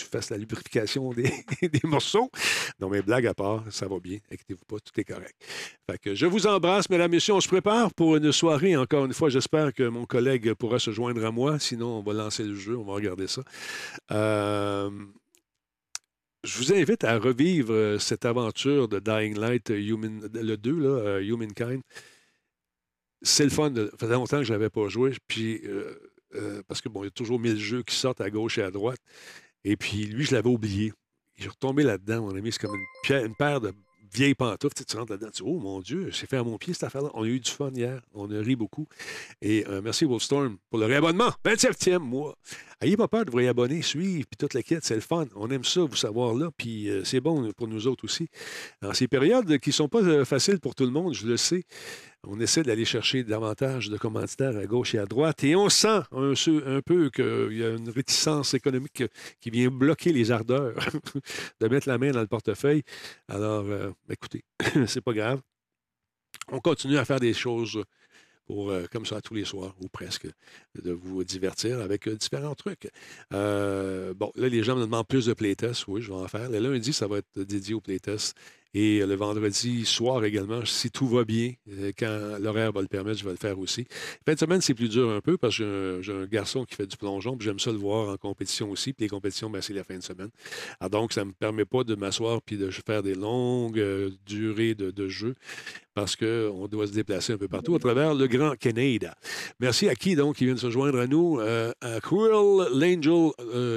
faut 0.00 0.06
que 0.06 0.10
je 0.12 0.18
fasse 0.18 0.30
la 0.30 0.38
lubrification 0.38 1.12
des, 1.12 1.30
morceaux. 1.84 2.30
Non, 2.80 2.88
mais 2.88 3.02
blague 3.02 3.26
à 3.26 3.34
part, 3.34 3.64
ça 3.70 3.86
va 3.86 3.98
bien. 3.98 4.18
Inquiétez-vous 4.30 4.64
pas, 4.66 4.76
tout 4.78 5.00
est 5.00 5.04
correct. 5.04 5.34
Fait 5.90 5.98
que 5.98 6.14
je 6.14 6.26
vous 6.26 6.46
embrasse, 6.46 6.90
mesdames, 6.90 7.10
messieurs. 7.10 7.34
On 7.34 7.40
se 7.40 7.48
prépare 7.48 7.92
pour 7.94 8.16
une 8.16 8.32
soirée. 8.32 8.76
Encore 8.76 9.04
une 9.04 9.14
fois, 9.14 9.28
j'espère 9.28 9.72
que 9.72 9.84
mon 9.84 10.06
collègue 10.06 10.54
pourra 10.54 10.78
se 10.78 10.90
joindre 10.90 11.24
à 11.24 11.30
moi. 11.30 11.58
Sinon, 11.58 11.98
on 11.98 12.02
va 12.02 12.12
lancer 12.12 12.44
le 12.44 12.54
jeu. 12.54 12.76
On 12.76 12.84
va 12.84 12.94
regarder 12.94 13.26
ça. 13.26 13.42
Euh, 14.12 14.90
je 16.44 16.58
vous 16.58 16.72
invite 16.74 17.04
à 17.04 17.18
revivre 17.18 17.72
euh, 17.72 17.98
cette 17.98 18.26
aventure 18.26 18.86
de 18.86 18.98
Dying 18.98 19.38
Light, 19.38 19.70
euh, 19.70 20.28
le 20.34 20.56
2, 20.56 20.78
là, 20.78 20.88
euh, 20.88 21.20
Humankind. 21.22 21.80
C'est 23.22 23.44
le 23.44 23.50
fun. 23.50 23.72
Ça 23.74 23.96
faisait 23.98 24.12
longtemps 24.12 24.38
que 24.38 24.44
je 24.44 24.52
n'avais 24.52 24.68
pas 24.68 24.86
joué. 24.88 25.12
Puis, 25.26 25.62
parce 26.68 26.82
que 26.82 26.90
bon, 26.90 27.02
il 27.02 27.06
y 27.06 27.08
a 27.08 27.10
toujours 27.10 27.40
mille 27.40 27.56
jeux 27.56 27.82
qui 27.82 27.94
sortent 27.94 28.20
à 28.20 28.28
gauche 28.28 28.58
et 28.58 28.62
à 28.62 28.70
droite. 28.70 29.00
Et 29.64 29.76
puis, 29.76 30.04
lui, 30.06 30.24
je 30.24 30.34
l'avais 30.34 30.48
oublié. 30.48 30.92
Je 31.36 31.42
suis 31.42 31.50
retombé 31.50 31.82
là-dedans, 31.82 32.22
mon 32.22 32.36
ami. 32.36 32.52
C'est 32.52 32.60
comme 32.60 32.78
une, 33.08 33.34
paire 33.34 33.60
de 33.60 33.72
vieilles 34.12 34.34
pantoufles. 34.34 34.84
Tu, 34.84 34.96
rentres 34.96 35.12
là-dedans, 35.12 35.30
tu 35.32 35.42
oh 35.44 35.58
mon 35.58 35.80
Dieu, 35.80 36.10
c'est 36.12 36.28
fait 36.28 36.36
à 36.36 36.44
mon 36.44 36.58
pied 36.58 36.72
cette 36.72 36.84
affaire-là. 36.84 37.10
On 37.14 37.24
a 37.24 37.26
eu 37.26 37.40
du 37.40 37.50
fun 37.50 37.70
hier. 37.74 38.00
On 38.12 38.30
a 38.30 38.40
ri 38.40 38.54
beaucoup. 38.54 38.86
Et 39.42 39.66
euh, 39.68 39.80
merci 39.82 40.04
Wolfstorm 40.04 40.58
pour 40.70 40.78
le 40.78 40.86
réabonnement. 40.86 41.32
27e 41.44 41.98
mois. 41.98 42.36
Ayez 42.84 42.98
pas 42.98 43.08
peur 43.08 43.24
de 43.24 43.30
vous 43.30 43.38
réabonner, 43.38 43.80
suivre, 43.80 44.26
puis 44.28 44.36
toute 44.36 44.52
la 44.52 44.62
quête, 44.62 44.84
c'est 44.84 44.94
le 44.94 45.00
fun. 45.00 45.24
On 45.36 45.50
aime 45.50 45.64
ça, 45.64 45.80
vous 45.80 45.96
savoir 45.96 46.34
là, 46.34 46.50
puis 46.54 46.90
euh, 46.90 47.02
c'est 47.02 47.20
bon 47.20 47.50
pour 47.56 47.66
nous 47.66 47.86
autres 47.86 48.04
aussi. 48.04 48.28
Dans 48.82 48.92
ces 48.92 49.08
périodes 49.08 49.58
qui 49.58 49.70
ne 49.70 49.72
sont 49.72 49.88
pas 49.88 50.02
euh, 50.02 50.26
faciles 50.26 50.60
pour 50.60 50.74
tout 50.74 50.84
le 50.84 50.90
monde, 50.90 51.14
je 51.14 51.26
le 51.26 51.38
sais, 51.38 51.64
on 52.24 52.38
essaie 52.40 52.62
d'aller 52.62 52.84
chercher 52.84 53.24
davantage 53.24 53.88
de 53.88 53.96
commanditaires 53.96 54.54
à 54.58 54.66
gauche 54.66 54.94
et 54.94 54.98
à 54.98 55.06
droite, 55.06 55.42
et 55.44 55.56
on 55.56 55.70
sent 55.70 56.02
un 56.12 56.82
peu 56.82 57.08
qu'il 57.08 57.56
y 57.58 57.64
a 57.64 57.70
une 57.70 57.88
réticence 57.88 58.52
économique 58.52 59.02
qui 59.40 59.48
vient 59.48 59.70
bloquer 59.70 60.12
les 60.12 60.30
ardeurs 60.30 60.74
de 61.62 61.68
mettre 61.68 61.88
la 61.88 61.96
main 61.96 62.10
dans 62.10 62.20
le 62.20 62.26
portefeuille. 62.26 62.82
Alors, 63.28 63.64
euh, 63.64 63.92
écoutez, 64.10 64.44
c'est 64.86 65.00
pas 65.00 65.14
grave. 65.14 65.40
On 66.48 66.60
continue 66.60 66.98
à 66.98 67.06
faire 67.06 67.20
des 67.20 67.32
choses 67.32 67.82
pour, 68.46 68.70
euh, 68.70 68.84
comme 68.90 69.06
ça, 69.06 69.20
tous 69.20 69.34
les 69.34 69.44
soirs, 69.44 69.74
ou 69.80 69.88
presque, 69.88 70.26
de 70.74 70.92
vous 70.92 71.24
divertir 71.24 71.80
avec 71.80 72.08
euh, 72.08 72.16
différents 72.16 72.54
trucs. 72.54 72.90
Euh, 73.32 74.14
bon, 74.14 74.30
là, 74.36 74.48
les 74.48 74.62
gens 74.62 74.76
me 74.76 74.82
demandent 74.82 75.06
plus 75.06 75.26
de 75.26 75.32
playtests. 75.32 75.86
Oui, 75.88 76.02
je 76.02 76.08
vais 76.08 76.18
en 76.18 76.28
faire. 76.28 76.50
Le 76.50 76.58
lundi, 76.58 76.92
ça 76.92 77.06
va 77.06 77.18
être 77.18 77.40
dédié 77.40 77.74
aux 77.74 77.80
playtests. 77.80 78.36
Et 78.76 79.06
le 79.06 79.14
vendredi 79.14 79.84
soir 79.86 80.24
également, 80.24 80.64
si 80.64 80.90
tout 80.90 81.06
va 81.06 81.24
bien, 81.24 81.52
euh, 81.70 81.92
quand 81.96 82.38
l'horaire 82.40 82.72
va 82.72 82.80
le 82.80 82.88
permettre, 82.88 83.20
je 83.20 83.24
vais 83.24 83.30
le 83.30 83.36
faire 83.36 83.56
aussi. 83.60 83.86
Fin 84.26 84.34
de 84.34 84.38
semaine, 84.38 84.60
c'est 84.60 84.74
plus 84.74 84.88
dur 84.88 85.10
un 85.10 85.20
peu 85.20 85.38
parce 85.38 85.58
que 85.58 86.00
j'ai 86.02 86.12
un, 86.12 86.26
garçon 86.26 86.64
qui 86.64 86.74
fait 86.74 86.86
du 86.86 86.96
plongeon, 86.96 87.36
puis 87.36 87.46
j'aime 87.46 87.60
ça 87.60 87.70
le 87.70 87.78
voir 87.78 88.08
en 88.08 88.16
compétition 88.16 88.70
aussi. 88.72 88.92
Puis 88.92 89.04
les 89.04 89.08
compétitions, 89.08 89.48
ben, 89.48 89.62
c'est 89.62 89.74
la 89.74 89.84
fin 89.84 89.96
de 89.96 90.02
semaine. 90.02 90.30
Alors 90.80 90.90
donc, 90.90 91.12
ça 91.12 91.20
ne 91.20 91.26
me 91.26 91.32
permet 91.32 91.64
pas 91.64 91.84
de 91.84 91.94
m'asseoir 91.94 92.42
puis 92.42 92.56
de 92.56 92.68
faire 92.70 93.04
des 93.04 93.14
longues 93.14 93.78
euh, 93.78 94.10
durées 94.26 94.74
de, 94.74 95.08
jeu 95.08 95.34
parce 95.92 96.16
qu'on 96.16 96.66
doit 96.66 96.88
se 96.88 96.92
déplacer 96.92 97.34
un 97.34 97.38
peu 97.38 97.46
partout 97.46 97.76
à 97.76 97.78
travers 97.78 98.14
le 98.14 98.26
Grand 98.26 98.56
Canada. 98.56 99.14
Merci 99.60 99.88
à 99.88 99.94
qui, 99.94 100.16
donc, 100.16 100.36
qui 100.36 100.46
vient 100.46 100.54
de 100.54 100.58
se 100.58 100.70
joindre 100.70 100.98
à 100.98 101.06
nous? 101.06 101.38
Euh, 101.38 101.72
Cruel 102.02 102.32
Angel, 102.72 103.30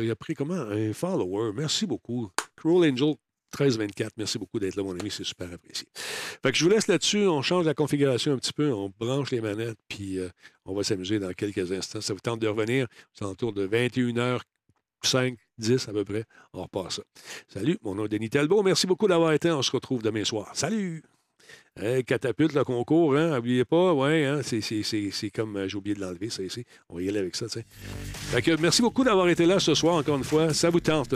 il 0.04 0.10
a 0.10 0.16
pris 0.16 0.34
comment? 0.34 0.56
Un 0.56 0.93
follower. 0.93 1.52
Merci 1.54 1.86
beaucoup. 1.86 2.30
Cruel 2.56 2.91
Angel, 2.91 3.16
13-24. 3.56 4.10
Merci 4.18 4.38
beaucoup 4.38 4.60
d'être 4.60 4.76
là, 4.76 4.84
mon 4.84 4.98
ami. 4.98 5.12
C'est 5.12 5.24
super 5.24 5.52
apprécié. 5.52 5.88
Fait 5.95 6.52
que 6.52 6.58
je 6.58 6.64
vous 6.64 6.70
laisse 6.70 6.88
là-dessus. 6.88 7.28
On 7.28 7.41
change 7.41 7.66
la 7.66 7.74
configuration 7.74 8.34
un 8.34 8.38
petit 8.38 8.54
peu. 8.54 8.72
On 8.72 8.91
branche 9.00 9.32
les 9.32 9.41
manettes, 9.41 9.80
puis 9.88 10.20
euh, 10.20 10.30
on 10.66 10.76
va 10.76 10.84
s'amuser 10.84 11.20
dans 11.20 11.32
quelques 11.34 11.72
instants. 11.72 12.02
Ça 12.02 12.14
vous 12.14 12.20
tente 12.20 12.39
de 12.39 12.48
revenir. 12.48 12.88
C'est 13.14 13.26
autour 13.26 13.54
de 13.54 13.68
21h. 13.68 14.41
5, 15.04 15.38
10 15.60 15.89
à 15.89 15.93
peu 15.93 16.04
près. 16.04 16.26
On 16.54 16.64
repart 16.64 16.91
ça. 16.91 17.04
Salut, 17.48 17.78
mon 17.84 17.95
nom 17.95 18.06
est 18.06 18.10
Denis 18.10 18.30
Talbot. 18.30 18.64
Merci 18.64 18.88
beaucoup 18.88 19.08
d'avoir 19.08 19.32
été. 19.34 19.52
On 19.52 19.62
se 19.62 19.72
retrouve 19.72 20.02
demain 20.02 20.24
soir. 20.24 20.50
Salut! 20.54 21.04
Hey, 21.80 22.03
catapulte, 22.03 22.55
le 22.55 22.63
concours, 22.63 23.15
hein? 23.15 23.36
N'oubliez 23.36 23.63
pas, 23.63 23.93
ouais, 23.93 24.25
hein? 24.25 24.39
c'est, 24.41 25.30
comme, 25.30 25.57
euh, 25.57 25.67
j'ai 25.67 25.78
oublié 25.78 25.95
de 25.95 26.01
l'enlever, 26.01 26.32
ça 26.32 26.41
ici. 26.41 26.65
On 26.89 26.95
va 26.95 27.03
y 27.03 27.09
aller 27.09 27.19
avec 27.19 27.36
ça, 27.36 27.45
tu 27.45 27.59
sais. 27.59 28.57
Merci 28.59 28.82
beaucoup 28.82 29.03
d'avoir 29.03 29.30
été 29.30 29.45
là 29.45 29.59
ce 29.59 29.75
soir, 29.75 29.93
encore 29.95 30.17
une 30.17 30.23
fois. 30.23 30.55
Ça 30.55 30.71
vous 30.71 30.80
tente 30.80 31.13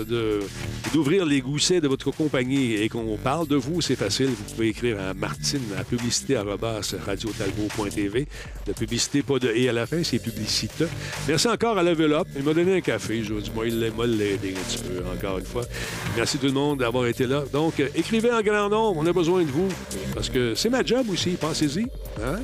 d'ouvrir 0.94 1.26
les 1.26 1.42
goussets 1.42 1.82
de 1.82 1.88
votre 1.88 2.12
compagnie 2.12 2.76
et 2.76 2.90
qu'on 2.90 3.18
parle 3.18 3.48
de 3.48 3.56
vous, 3.56 3.82
c'est 3.82 3.96
facile. 3.96 4.28
Vous 4.28 4.54
pouvez 4.54 4.68
écrire 4.68 5.00
à 5.00 5.16
Martine 5.16 5.64
à 5.80 5.84
publicité 5.84 6.38
radiotalbot.tv. 6.38 8.28
La 8.68 8.74
publicité, 8.74 9.24
pas 9.24 9.40
de 9.40 9.50
et 9.50 9.68
à 9.68 9.74
la 9.74 9.88
fin, 9.88 10.04
c'est 10.04 10.20
publicité. 10.20 10.86
Merci 11.28 11.48
encore 11.48 11.80
à 11.80 11.84
Level. 11.84 12.16
Il 12.36 12.44
m'a 12.44 12.54
donné 12.54 12.78
un 12.78 12.82
café. 12.82 13.24
Je 13.24 13.34
vous 13.34 13.42
dis, 13.42 13.52
moi, 13.56 13.68
il 13.68 13.92
m'a 13.98 14.06
l'aidé 14.06 14.54
un 14.56 14.62
petit 14.62 14.78
peu, 14.78 15.02
encore 15.10 15.40
une 15.40 15.46
fois. 15.46 15.64
Merci 16.16 16.38
tout 16.38 16.46
le 16.46 16.52
monde 16.52 16.80
d'avoir 16.80 17.08
été 17.08 17.26
là. 17.26 17.46
Donc, 17.52 17.80
euh, 17.80 17.88
écrivez 17.96 18.32
en 18.32 18.42
grand 18.42 18.70
nombre. 18.70 19.00
On 19.00 19.06
a 19.08 19.14
besoin 19.14 19.42
de 19.42 19.50
vous. 19.50 19.70
Parce 20.14 20.30
que 20.30 20.51
c'est 20.56 20.70
ma 20.70 20.84
job 20.84 21.08
aussi. 21.12 21.32
Pensez-y. 21.32 21.88
Hein? 22.24 22.40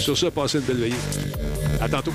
Sur 0.00 0.16
ça, 0.16 0.30
passez 0.30 0.58
une 0.58 0.64
belle 0.64 0.76
veillée. 0.78 0.94
À 1.80 1.88
tantôt. 1.88 2.12